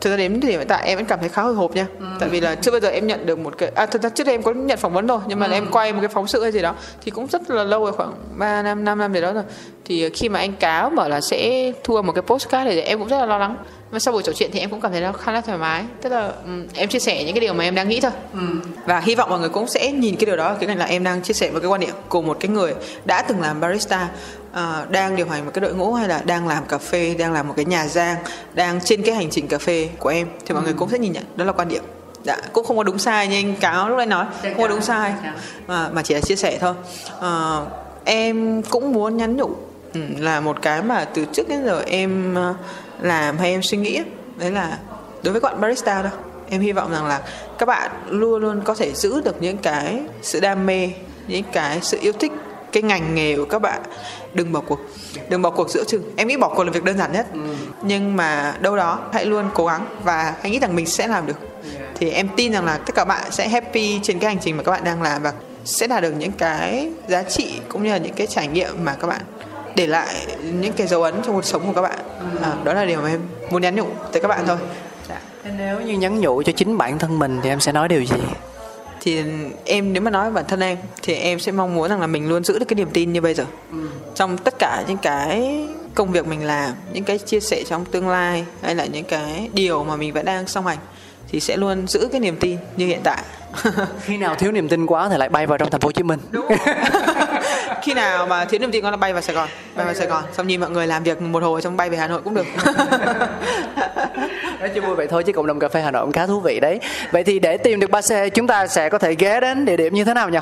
thực 0.00 0.10
ra 0.10 0.16
đến 0.16 0.40
thì 0.40 0.50
hiện 0.50 0.68
tại 0.68 0.86
em 0.86 0.98
vẫn 0.98 1.06
cảm 1.06 1.20
thấy 1.20 1.28
khá 1.28 1.42
hồi 1.42 1.54
hộp 1.54 1.74
nha 1.74 1.86
ừ. 1.98 2.06
tại 2.20 2.28
vì 2.28 2.40
là 2.40 2.54
chưa 2.54 2.70
bao 2.70 2.80
giờ 2.80 2.88
em 2.88 3.06
nhận 3.06 3.26
được 3.26 3.38
một 3.38 3.58
cái 3.58 3.72
à 3.74 3.86
thực 3.86 4.02
ra 4.02 4.08
trước 4.08 4.24
đây 4.24 4.34
em 4.34 4.42
có 4.42 4.52
nhận 4.52 4.78
phỏng 4.78 4.92
vấn 4.92 5.06
rồi 5.06 5.20
nhưng 5.26 5.38
mà 5.38 5.46
ừ. 5.46 5.52
em 5.52 5.66
quay 5.70 5.92
một 5.92 6.00
cái 6.00 6.08
phóng 6.08 6.26
sự 6.26 6.42
hay 6.42 6.52
gì 6.52 6.62
đó 6.62 6.74
thì 7.04 7.10
cũng 7.10 7.26
rất 7.26 7.50
là 7.50 7.64
lâu 7.64 7.84
rồi 7.84 7.92
khoảng 7.92 8.14
3 8.36 8.62
năm 8.62 8.84
5 8.84 8.98
năm 8.98 9.14
gì 9.14 9.20
đó 9.20 9.32
rồi 9.32 9.44
thì 9.84 10.10
khi 10.10 10.28
mà 10.28 10.38
anh 10.38 10.52
cáo 10.52 10.90
bảo 10.90 11.08
là 11.08 11.20
sẽ 11.20 11.72
thua 11.84 12.02
một 12.02 12.12
cái 12.12 12.22
postcard 12.22 12.70
thì 12.70 12.80
em 12.80 12.98
cũng 12.98 13.08
rất 13.08 13.18
là 13.18 13.26
lo 13.26 13.38
lắng 13.38 13.56
và 13.92 13.98
sau 13.98 14.12
buổi 14.12 14.22
trò 14.22 14.32
chuyện 14.32 14.50
thì 14.52 14.60
em 14.60 14.70
cũng 14.70 14.80
cảm 14.80 14.92
thấy 14.92 15.00
nó 15.00 15.12
khá 15.12 15.32
là 15.32 15.40
thoải 15.40 15.58
mái. 15.58 15.84
Tức 16.02 16.08
là 16.08 16.32
um, 16.44 16.66
em 16.74 16.88
chia 16.88 16.98
sẻ 16.98 17.24
những 17.24 17.34
cái 17.34 17.40
điều 17.40 17.54
mà 17.54 17.64
em 17.64 17.74
đang 17.74 17.88
nghĩ 17.88 18.00
thôi. 18.00 18.10
Ừ. 18.32 18.40
và 18.86 19.00
hy 19.00 19.14
vọng 19.14 19.30
mọi 19.30 19.40
người 19.40 19.48
cũng 19.48 19.68
sẽ 19.68 19.92
nhìn 19.92 20.16
cái 20.16 20.26
điều 20.26 20.36
đó 20.36 20.54
cái 20.60 20.66
này 20.66 20.76
là 20.76 20.84
em 20.84 21.04
đang 21.04 21.22
chia 21.22 21.34
sẻ 21.34 21.50
một 21.50 21.58
cái 21.60 21.68
quan 21.68 21.80
điểm 21.80 21.94
của 22.08 22.22
một 22.22 22.36
cái 22.40 22.48
người 22.48 22.74
đã 23.04 23.22
từng 23.22 23.40
làm 23.40 23.60
barista 23.60 24.08
uh, 24.52 24.90
đang 24.90 25.16
điều 25.16 25.28
hành 25.28 25.44
một 25.44 25.50
cái 25.54 25.60
đội 25.60 25.74
ngũ 25.74 25.92
hay 25.92 26.08
là 26.08 26.22
đang 26.24 26.48
làm 26.48 26.64
cà 26.64 26.78
phê 26.78 27.14
đang 27.18 27.32
làm 27.32 27.48
một 27.48 27.54
cái 27.56 27.64
nhà 27.64 27.86
giang 27.86 28.16
đang 28.54 28.80
trên 28.80 29.02
cái 29.02 29.14
hành 29.14 29.30
trình 29.30 29.48
cà 29.48 29.58
phê 29.58 29.88
của 29.98 30.08
em. 30.08 30.28
Thì 30.46 30.54
mọi 30.54 30.62
ừ. 30.62 30.64
người 30.64 30.74
cũng 30.74 30.88
sẽ 30.88 30.98
nhìn 30.98 31.12
nhận 31.12 31.24
đó 31.36 31.44
là 31.44 31.52
quan 31.52 31.68
điểm 31.68 31.82
dạ 32.22 32.36
cũng 32.52 32.64
không 32.64 32.76
có 32.76 32.82
đúng 32.82 32.98
sai 32.98 33.28
như 33.28 33.36
anh 33.36 33.56
cáo 33.56 33.88
lúc 33.88 33.98
nãy 33.98 34.06
nói 34.06 34.26
không 34.42 34.62
có 34.62 34.68
đúng 34.68 34.82
sai. 34.82 35.12
Mà 35.66 35.88
mà 35.92 36.02
chỉ 36.02 36.14
là 36.14 36.20
chia 36.20 36.36
sẻ 36.36 36.58
thôi. 36.60 36.74
Uh, 37.18 37.68
em 38.04 38.62
cũng 38.62 38.92
muốn 38.92 39.16
nhắn 39.16 39.36
nhủ 39.36 39.50
ừ, 39.94 40.00
là 40.18 40.40
một 40.40 40.62
cái 40.62 40.82
mà 40.82 41.04
từ 41.04 41.24
trước 41.24 41.48
đến 41.48 41.64
giờ 41.64 41.82
em 41.86 42.36
uh, 42.50 42.56
làm 43.02 43.38
hay 43.38 43.50
em 43.50 43.62
suy 43.62 43.78
nghĩ 43.78 44.02
đấy 44.36 44.50
là 44.50 44.78
đối 45.22 45.32
với 45.32 45.40
các 45.40 45.52
bạn 45.52 45.60
barista 45.60 46.02
đâu 46.02 46.12
em 46.50 46.60
hy 46.60 46.72
vọng 46.72 46.92
rằng 46.92 47.06
là 47.06 47.20
các 47.58 47.66
bạn 47.66 47.90
luôn 48.08 48.42
luôn 48.42 48.60
có 48.64 48.74
thể 48.74 48.92
giữ 48.92 49.20
được 49.20 49.42
những 49.42 49.58
cái 49.58 50.00
sự 50.22 50.40
đam 50.40 50.66
mê 50.66 50.90
những 51.28 51.44
cái 51.52 51.78
sự 51.82 51.98
yêu 52.00 52.12
thích 52.12 52.32
cái 52.72 52.82
ngành 52.82 53.14
nghề 53.14 53.36
của 53.36 53.44
các 53.44 53.58
bạn. 53.58 53.82
Đừng 54.34 54.52
bỏ 54.52 54.60
cuộc 54.60 54.78
đừng 55.28 55.42
bỏ 55.42 55.50
cuộc 55.50 55.70
giữa 55.70 55.84
chừng. 55.84 56.12
Em 56.16 56.28
nghĩ 56.28 56.36
bỏ 56.36 56.48
cuộc 56.48 56.64
là 56.64 56.70
việc 56.70 56.84
đơn 56.84 56.98
giản 56.98 57.12
nhất. 57.12 57.26
Ừ. 57.32 57.40
nhưng 57.82 58.16
mà 58.16 58.54
đâu 58.60 58.76
đó 58.76 58.98
hãy 59.12 59.26
luôn 59.26 59.50
cố 59.54 59.66
gắng 59.66 59.86
và 60.04 60.34
hãy 60.42 60.50
nghĩ 60.50 60.58
rằng 60.58 60.76
mình 60.76 60.86
sẽ 60.86 61.06
làm 61.06 61.26
được. 61.26 61.36
Thì 61.94 62.10
em 62.10 62.28
tin 62.36 62.52
rằng 62.52 62.64
là 62.64 62.76
tất 62.76 62.94
cả 62.94 63.04
bạn 63.04 63.30
sẽ 63.30 63.48
happy 63.48 64.00
trên 64.02 64.18
cái 64.18 64.30
hành 64.30 64.42
trình 64.42 64.56
mà 64.56 64.62
các 64.62 64.72
bạn 64.72 64.84
đang 64.84 65.02
làm 65.02 65.22
và 65.22 65.32
sẽ 65.64 65.86
đạt 65.86 66.02
được 66.02 66.12
những 66.18 66.32
cái 66.32 66.90
giá 67.08 67.22
trị 67.22 67.60
cũng 67.68 67.82
như 67.82 67.90
là 67.90 67.98
những 67.98 68.14
cái 68.14 68.26
trải 68.26 68.46
nghiệm 68.46 68.84
mà 68.84 68.96
các 69.00 69.06
bạn 69.06 69.20
để 69.76 69.86
lại 69.86 70.26
những 70.42 70.72
cái 70.72 70.86
dấu 70.86 71.02
ấn 71.02 71.14
trong 71.24 71.34
cuộc 71.34 71.44
sống 71.44 71.66
của 71.66 71.72
các 71.72 71.82
bạn 71.82 71.98
à, 72.42 72.52
đó 72.64 72.72
là 72.72 72.84
điều 72.84 73.00
mà 73.00 73.08
em 73.08 73.20
muốn 73.50 73.62
nhắn 73.62 73.76
nhủ 73.76 73.86
tới 74.12 74.22
các 74.22 74.28
bạn 74.28 74.44
thôi 74.46 74.56
dạ. 75.08 75.20
nếu 75.58 75.80
như 75.80 75.98
nhắn 75.98 76.20
nhủ 76.20 76.42
cho 76.42 76.52
chính 76.52 76.78
bản 76.78 76.98
thân 76.98 77.18
mình 77.18 77.40
thì 77.42 77.48
em 77.48 77.60
sẽ 77.60 77.72
nói 77.72 77.88
điều 77.88 78.04
gì 78.04 78.16
thì 79.00 79.22
em 79.64 79.92
nếu 79.92 80.02
mà 80.02 80.10
nói 80.10 80.30
bản 80.30 80.44
thân 80.48 80.60
em 80.60 80.78
thì 81.02 81.14
em 81.14 81.38
sẽ 81.38 81.52
mong 81.52 81.74
muốn 81.74 81.90
rằng 81.90 82.00
là 82.00 82.06
mình 82.06 82.28
luôn 82.28 82.44
giữ 82.44 82.58
được 82.58 82.64
cái 82.68 82.74
niềm 82.74 82.88
tin 82.92 83.12
như 83.12 83.20
bây 83.20 83.34
giờ 83.34 83.44
ừ. 83.72 83.88
trong 84.14 84.38
tất 84.38 84.54
cả 84.58 84.84
những 84.88 84.98
cái 84.98 85.66
công 85.94 86.12
việc 86.12 86.26
mình 86.26 86.44
làm 86.44 86.72
những 86.92 87.04
cái 87.04 87.18
chia 87.18 87.40
sẻ 87.40 87.62
trong 87.68 87.84
tương 87.84 88.08
lai 88.08 88.44
hay 88.62 88.74
là 88.74 88.84
những 88.84 89.04
cái 89.04 89.50
điều 89.52 89.84
mà 89.84 89.96
mình 89.96 90.12
vẫn 90.12 90.24
đang 90.24 90.46
song 90.46 90.66
hành 90.66 90.78
thì 91.28 91.40
sẽ 91.40 91.56
luôn 91.56 91.86
giữ 91.86 92.08
cái 92.12 92.20
niềm 92.20 92.36
tin 92.40 92.58
như 92.76 92.86
hiện 92.86 93.00
tại 93.04 93.22
khi 94.00 94.16
nào 94.16 94.34
thiếu 94.34 94.52
niềm 94.52 94.68
tin 94.68 94.86
quá 94.86 95.08
thì 95.08 95.16
lại 95.16 95.28
bay 95.28 95.46
vào 95.46 95.58
trong 95.58 95.70
thành 95.70 95.80
phố 95.80 95.86
Hồ 95.86 95.92
Chí 95.92 96.02
Minh 96.02 96.20
Đúng. 96.30 96.46
khi 97.82 97.94
nào 97.94 98.26
mà 98.26 98.44
thiếu 98.44 98.60
niềm 98.60 98.70
tin 98.70 98.84
là 98.84 98.96
bay 98.96 99.12
vào 99.12 99.22
Sài 99.22 99.36
Gòn? 99.36 99.48
Bay 99.74 99.86
vào 99.86 99.94
Sài 99.94 100.06
Gòn 100.06 100.24
xong 100.32 100.46
nhìn 100.46 100.60
mọi 100.60 100.70
người 100.70 100.86
làm 100.86 101.02
việc 101.02 101.22
một 101.22 101.42
hồi 101.42 101.62
xong 101.62 101.76
bay 101.76 101.90
về 101.90 101.96
Hà 101.96 102.08
Nội 102.08 102.22
cũng 102.24 102.34
được. 102.34 102.46
Nói 104.60 104.68
chung 104.74 104.86
vui 104.86 104.94
vậy 104.96 105.06
thôi 105.06 105.24
chứ 105.24 105.32
cộng 105.32 105.46
đồng 105.46 105.58
cà 105.58 105.68
phê 105.68 105.82
Hà 105.82 105.90
Nội 105.90 106.02
cũng 106.02 106.12
khá 106.12 106.26
thú 106.26 106.40
vị 106.40 106.60
đấy. 106.60 106.80
Vậy 107.12 107.24
thì 107.24 107.38
để 107.38 107.56
tìm 107.56 107.80
được 107.80 107.90
ba 107.90 108.02
xe 108.02 108.28
chúng 108.28 108.46
ta 108.46 108.66
sẽ 108.66 108.88
có 108.88 108.98
thể 108.98 109.14
ghé 109.14 109.40
đến 109.40 109.64
địa 109.64 109.76
điểm 109.76 109.94
như 109.94 110.04
thế 110.04 110.14
nào 110.14 110.28
nhỉ? 110.28 110.38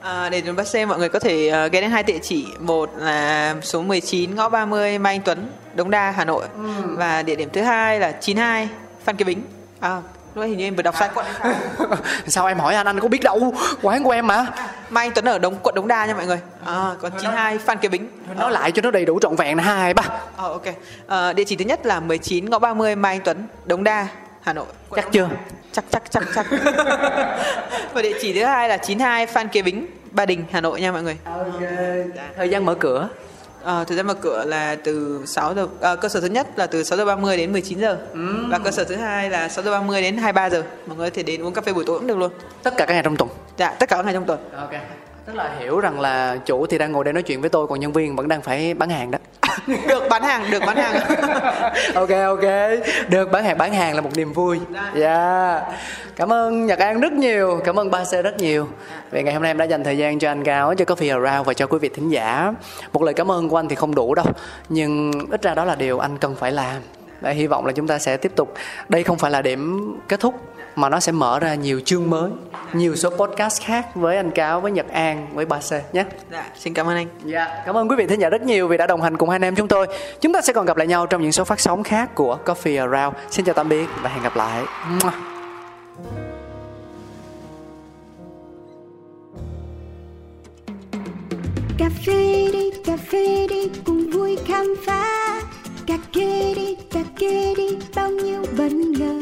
À, 0.00 0.28
để 0.28 0.40
đến 0.40 0.56
bắt 0.56 0.66
xe 0.66 0.86
mọi 0.86 0.98
người 0.98 1.08
có 1.08 1.18
thể 1.18 1.64
uh, 1.66 1.72
ghé 1.72 1.80
đến 1.80 1.90
hai 1.90 2.02
địa 2.02 2.18
chỉ. 2.22 2.46
Một 2.58 2.90
là 2.96 3.54
số 3.62 3.82
19 3.82 4.34
ngõ 4.34 4.48
30 4.48 4.98
Mai 4.98 5.14
Anh 5.14 5.22
Tuấn 5.22 5.48
Đống 5.74 5.90
Đa 5.90 6.10
Hà 6.10 6.24
Nội. 6.24 6.44
Ừ. 6.54 6.62
và 6.96 7.22
địa 7.22 7.34
điểm 7.34 7.48
thứ 7.52 7.60
hai 7.60 8.00
là 8.00 8.12
92 8.12 8.68
Phan 9.04 9.16
Kế 9.16 9.24
Bính. 9.24 9.42
À, 9.80 10.00
Lúc 10.34 10.44
hình 10.44 10.58
như 10.58 10.64
em 10.66 10.74
vừa 10.76 10.82
đọc 10.82 10.94
sai 10.98 11.08
quận 11.14 11.26
Sao? 12.26 12.46
Em 12.46 12.58
hỏi 12.58 12.74
anh, 12.74 12.86
anh 12.86 13.00
có 13.00 13.08
biết 13.08 13.22
đâu 13.22 13.54
Quán 13.82 14.04
của 14.04 14.10
em 14.10 14.26
mà. 14.26 14.46
Mai 14.90 15.06
Anh 15.06 15.12
Tuấn 15.14 15.24
ở 15.24 15.38
Đống, 15.38 15.54
quận 15.62 15.74
Đống 15.74 15.88
Đa 15.88 16.06
nha 16.06 16.14
mọi 16.14 16.26
người. 16.26 16.40
À, 16.66 16.90
Còn 17.00 17.12
92 17.12 17.58
Phan 17.58 17.78
Kế 17.78 17.88
Bính. 17.88 18.08
Nói 18.36 18.50
lại 18.52 18.72
cho 18.72 18.82
nó 18.82 18.90
đầy 18.90 19.04
đủ 19.04 19.18
trọn 19.20 19.36
vẹn 19.36 19.56
là 19.56 19.62
2, 19.62 19.94
3 19.94 20.02
à, 20.36 20.44
Ok. 20.44 20.62
À, 21.06 21.32
Địa 21.32 21.44
chỉ 21.44 21.56
thứ 21.56 21.64
nhất 21.64 21.86
là 21.86 22.00
19 22.00 22.50
ngõ 22.50 22.58
30 22.58 22.96
Mai 22.96 23.14
Anh 23.14 23.20
Tuấn 23.24 23.46
Đống 23.64 23.84
Đa 23.84 24.06
Hà 24.42 24.52
Nội. 24.52 24.66
Chắc 24.96 25.08
chưa? 25.12 25.28
Chắc 25.72 25.84
chắc 25.90 26.02
chắc 26.10 26.22
chắc. 26.34 26.46
Và 27.94 28.02
địa 28.02 28.12
chỉ 28.20 28.32
thứ 28.34 28.44
hai 28.44 28.68
là 28.68 28.76
92 28.76 29.26
Phan 29.26 29.48
Kế 29.48 29.62
Bính 29.62 29.86
Ba 30.10 30.26
Đình 30.26 30.44
Hà 30.52 30.60
Nội 30.60 30.80
nha 30.80 30.92
mọi 30.92 31.02
người. 31.02 31.16
Ok. 31.24 31.60
Thời 32.36 32.48
gian 32.48 32.64
mở 32.66 32.74
cửa 32.74 33.08
À, 33.64 33.84
thời 33.84 33.96
gian 33.96 34.06
mở 34.06 34.14
cửa 34.14 34.44
là 34.44 34.76
từ 34.84 35.22
6 35.26 35.54
giờ 35.54 35.66
à, 35.80 35.96
cơ 35.96 36.08
sở 36.08 36.20
thứ 36.20 36.26
nhất 36.26 36.46
là 36.56 36.66
từ 36.66 36.82
6 36.84 36.98
giờ 36.98 37.04
30 37.04 37.36
đến 37.36 37.52
19 37.52 37.80
giờ. 37.80 37.98
Ừ. 38.12 38.44
và 38.48 38.58
cơ 38.58 38.70
sở 38.70 38.84
thứ 38.84 38.96
hai 38.96 39.30
là 39.30 39.48
6 39.48 39.64
giờ 39.64 39.70
30 39.70 40.02
đến 40.02 40.16
23 40.16 40.50
giờ. 40.50 40.62
Mọi 40.86 40.96
người 40.96 41.10
có 41.10 41.14
thể 41.14 41.22
đến 41.22 41.42
uống 41.42 41.54
cà 41.54 41.60
phê 41.62 41.72
buổi 41.72 41.84
tối 41.86 41.98
cũng 41.98 42.06
được 42.06 42.16
luôn. 42.16 42.32
Tất 42.62 42.74
cả 42.76 42.86
các 42.86 42.94
ngày 42.94 43.02
trong 43.02 43.16
tuần. 43.16 43.30
Dạ 43.56 43.74
tất 43.78 43.88
cả 43.88 43.96
các 43.96 44.04
ngày 44.04 44.14
trong 44.14 44.24
tuần. 44.24 44.40
Ok 44.56 44.70
tức 45.30 45.36
là 45.36 45.50
hiểu 45.58 45.80
rằng 45.80 46.00
là 46.00 46.36
chủ 46.46 46.66
thì 46.66 46.78
đang 46.78 46.92
ngồi 46.92 47.04
đây 47.04 47.12
nói 47.12 47.22
chuyện 47.22 47.40
với 47.40 47.50
tôi 47.50 47.66
còn 47.66 47.80
nhân 47.80 47.92
viên 47.92 48.16
vẫn 48.16 48.28
đang 48.28 48.42
phải 48.42 48.74
bán 48.74 48.90
hàng 48.90 49.10
đó. 49.10 49.18
Được 49.88 50.02
bán 50.10 50.22
hàng 50.22 50.50
được 50.50 50.62
bán 50.66 50.76
hàng. 50.76 50.94
Ok 51.94 52.10
ok. 52.10 52.44
Được 53.08 53.32
bán 53.32 53.44
hàng 53.44 53.58
bán 53.58 53.74
hàng 53.74 53.94
là 53.94 54.00
một 54.00 54.10
niềm 54.16 54.32
vui. 54.32 54.60
Dạ. 54.94 55.14
Yeah. 55.14 55.62
cảm 56.16 56.32
ơn 56.32 56.66
nhật 56.66 56.78
an 56.78 57.00
rất 57.00 57.12
nhiều. 57.12 57.60
Cảm 57.64 57.78
ơn 57.78 57.90
ba 57.90 58.04
c 58.04 58.10
rất 58.24 58.36
nhiều. 58.38 58.68
Vì 59.10 59.22
ngày 59.22 59.34
hôm 59.34 59.42
nay 59.42 59.50
em 59.50 59.58
đã 59.58 59.64
dành 59.64 59.84
thời 59.84 59.98
gian 59.98 60.18
cho 60.18 60.30
anh 60.30 60.44
cáo 60.44 60.74
cho 60.74 60.84
coffee 60.84 61.22
around 61.22 61.46
và 61.46 61.54
cho 61.54 61.66
quý 61.66 61.78
vị 61.78 61.88
thính 61.88 62.08
giả. 62.08 62.52
Một 62.92 63.02
lời 63.02 63.14
cảm 63.14 63.30
ơn 63.30 63.48
của 63.48 63.56
anh 63.56 63.68
thì 63.68 63.76
không 63.76 63.94
đủ 63.94 64.14
đâu 64.14 64.26
nhưng 64.68 65.12
ít 65.30 65.42
ra 65.42 65.54
đó 65.54 65.64
là 65.64 65.74
điều 65.74 65.98
anh 65.98 66.18
cần 66.18 66.36
phải 66.36 66.52
làm. 66.52 66.82
Và 67.20 67.30
hy 67.30 67.46
vọng 67.46 67.66
là 67.66 67.72
chúng 67.72 67.86
ta 67.86 67.98
sẽ 67.98 68.16
tiếp 68.16 68.32
tục. 68.36 68.54
Đây 68.88 69.02
không 69.02 69.18
phải 69.18 69.30
là 69.30 69.42
điểm 69.42 69.94
kết 70.08 70.20
thúc 70.20 70.34
mà 70.80 70.88
nó 70.88 71.00
sẽ 71.00 71.12
mở 71.12 71.38
ra 71.38 71.54
nhiều 71.54 71.80
chương 71.84 72.10
mới 72.10 72.30
nhiều 72.72 72.96
số 72.96 73.10
podcast 73.10 73.62
khác 73.62 73.86
với 73.94 74.16
anh 74.16 74.30
cáo 74.30 74.60
với 74.60 74.72
nhật 74.72 74.88
an 74.88 75.26
với 75.34 75.46
ba 75.46 75.58
c 75.58 75.94
nhé. 75.94 76.04
Dạ 76.32 76.44
xin 76.58 76.74
cảm 76.74 76.86
ơn 76.86 76.96
anh. 76.96 77.06
Dạ 77.24 77.62
cảm 77.66 77.76
ơn 77.76 77.88
quý 77.88 77.96
vị 77.96 78.06
thính 78.06 78.20
giả 78.20 78.28
rất 78.28 78.42
nhiều 78.42 78.68
vì 78.68 78.76
đã 78.76 78.86
đồng 78.86 79.02
hành 79.02 79.16
cùng 79.16 79.28
hai 79.28 79.36
anh 79.36 79.42
em 79.42 79.56
chúng 79.56 79.68
tôi. 79.68 79.86
Chúng 80.20 80.32
ta 80.32 80.40
sẽ 80.40 80.52
còn 80.52 80.66
gặp 80.66 80.76
lại 80.76 80.86
nhau 80.86 81.06
trong 81.06 81.22
những 81.22 81.32
số 81.32 81.44
phát 81.44 81.60
sóng 81.60 81.82
khác 81.82 82.14
của 82.14 82.38
coffee 82.44 82.90
around. 82.90 83.16
Xin 83.30 83.44
chào 83.44 83.54
tạm 83.54 83.68
biệt 83.68 83.86
và 84.02 84.10
hẹn 84.10 84.22
gặp 84.22 84.36
lại. 84.36 84.64
Cà 91.78 91.88
phê 92.06 92.48
đi 92.52 92.70
cà 92.84 92.96
phê 92.96 93.46
đi 93.50 93.70
cùng 93.86 94.10
vui 94.10 94.38
khám 94.46 94.74
phá. 94.86 95.40
Cà 95.86 95.98
kê 96.12 96.54
đi 96.56 96.76
cà 96.90 97.00
kê 97.18 97.54
đi 97.56 97.78
bao 97.94 98.10
nhiêu 98.10 98.42
bất 98.58 98.72
ngờ 98.72 99.20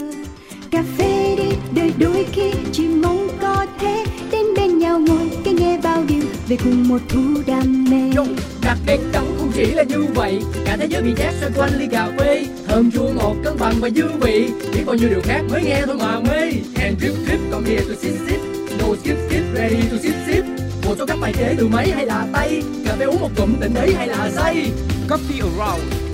cà 0.71 0.83
phê 0.99 1.37
đi 1.39 1.57
đời 1.75 1.93
đôi 1.99 2.27
khi 2.33 2.51
chỉ 2.73 2.89
mong 2.89 3.29
có 3.41 3.66
thế 3.81 4.05
đến 4.31 4.47
bên 4.57 4.79
nhau 4.79 4.99
ngồi 4.99 5.31
cái 5.45 5.55
nghe 5.55 5.79
bao 5.83 6.05
điều 6.09 6.25
về 6.49 6.57
cùng 6.64 6.89
một 6.89 6.99
thú 7.09 7.21
đam 7.47 7.85
mê. 7.91 8.16
Yo, 8.16 8.25
đặc 8.62 8.79
biệt 8.87 8.99
trong 9.12 9.37
không 9.39 9.53
chỉ 9.55 9.64
là 9.66 9.83
như 9.83 10.05
vậy 10.14 10.41
cả 10.64 10.77
thế 10.81 10.87
giới 10.91 11.03
bị 11.03 11.14
chát 11.16 11.35
xoay 11.41 11.53
quanh 11.57 11.79
ly 11.79 11.87
cà 11.91 12.09
phê. 12.19 12.47
Thơm 12.69 12.91
chua 12.91 13.09
ngọt 13.14 13.35
cân 13.45 13.59
bằng 13.59 13.75
và 13.81 13.91
dư 13.91 14.05
vị 14.21 14.49
biết 14.75 14.83
bao 14.87 14.95
nhiêu 14.95 15.09
điều 15.09 15.21
khác 15.23 15.43
mới 15.51 15.62
nghe 15.64 15.83
thôi 15.87 15.97
mà 15.99 16.21
mê. 16.21 16.41
And 16.83 16.99
drip 17.01 17.12
drip 17.27 17.41
come 17.51 17.71
here 17.71 17.85
to 17.89 17.95
sip 18.03 18.14
sip. 18.29 18.41
No 18.79 18.87
skip 18.95 19.16
skip 19.29 19.55
ready 19.55 19.83
to 19.91 19.97
sip 20.03 20.14
sip. 20.27 20.45
Một 20.87 20.95
số 20.99 21.07
các 21.07 21.19
bài 21.21 21.33
chế 21.39 21.55
từ 21.59 21.69
máy 21.69 21.91
hay 21.91 22.07
là 22.07 22.27
tay 22.33 22.62
cà 22.85 22.97
phê 22.99 23.05
uống 23.05 23.21
một 23.21 23.31
cụm 23.37 23.55
tỉnh 23.61 23.75
ấy 23.75 23.95
hay 23.95 24.09
là 24.09 24.31
say. 24.37 24.71
Coffee 25.09 25.43
Around, 25.43 25.83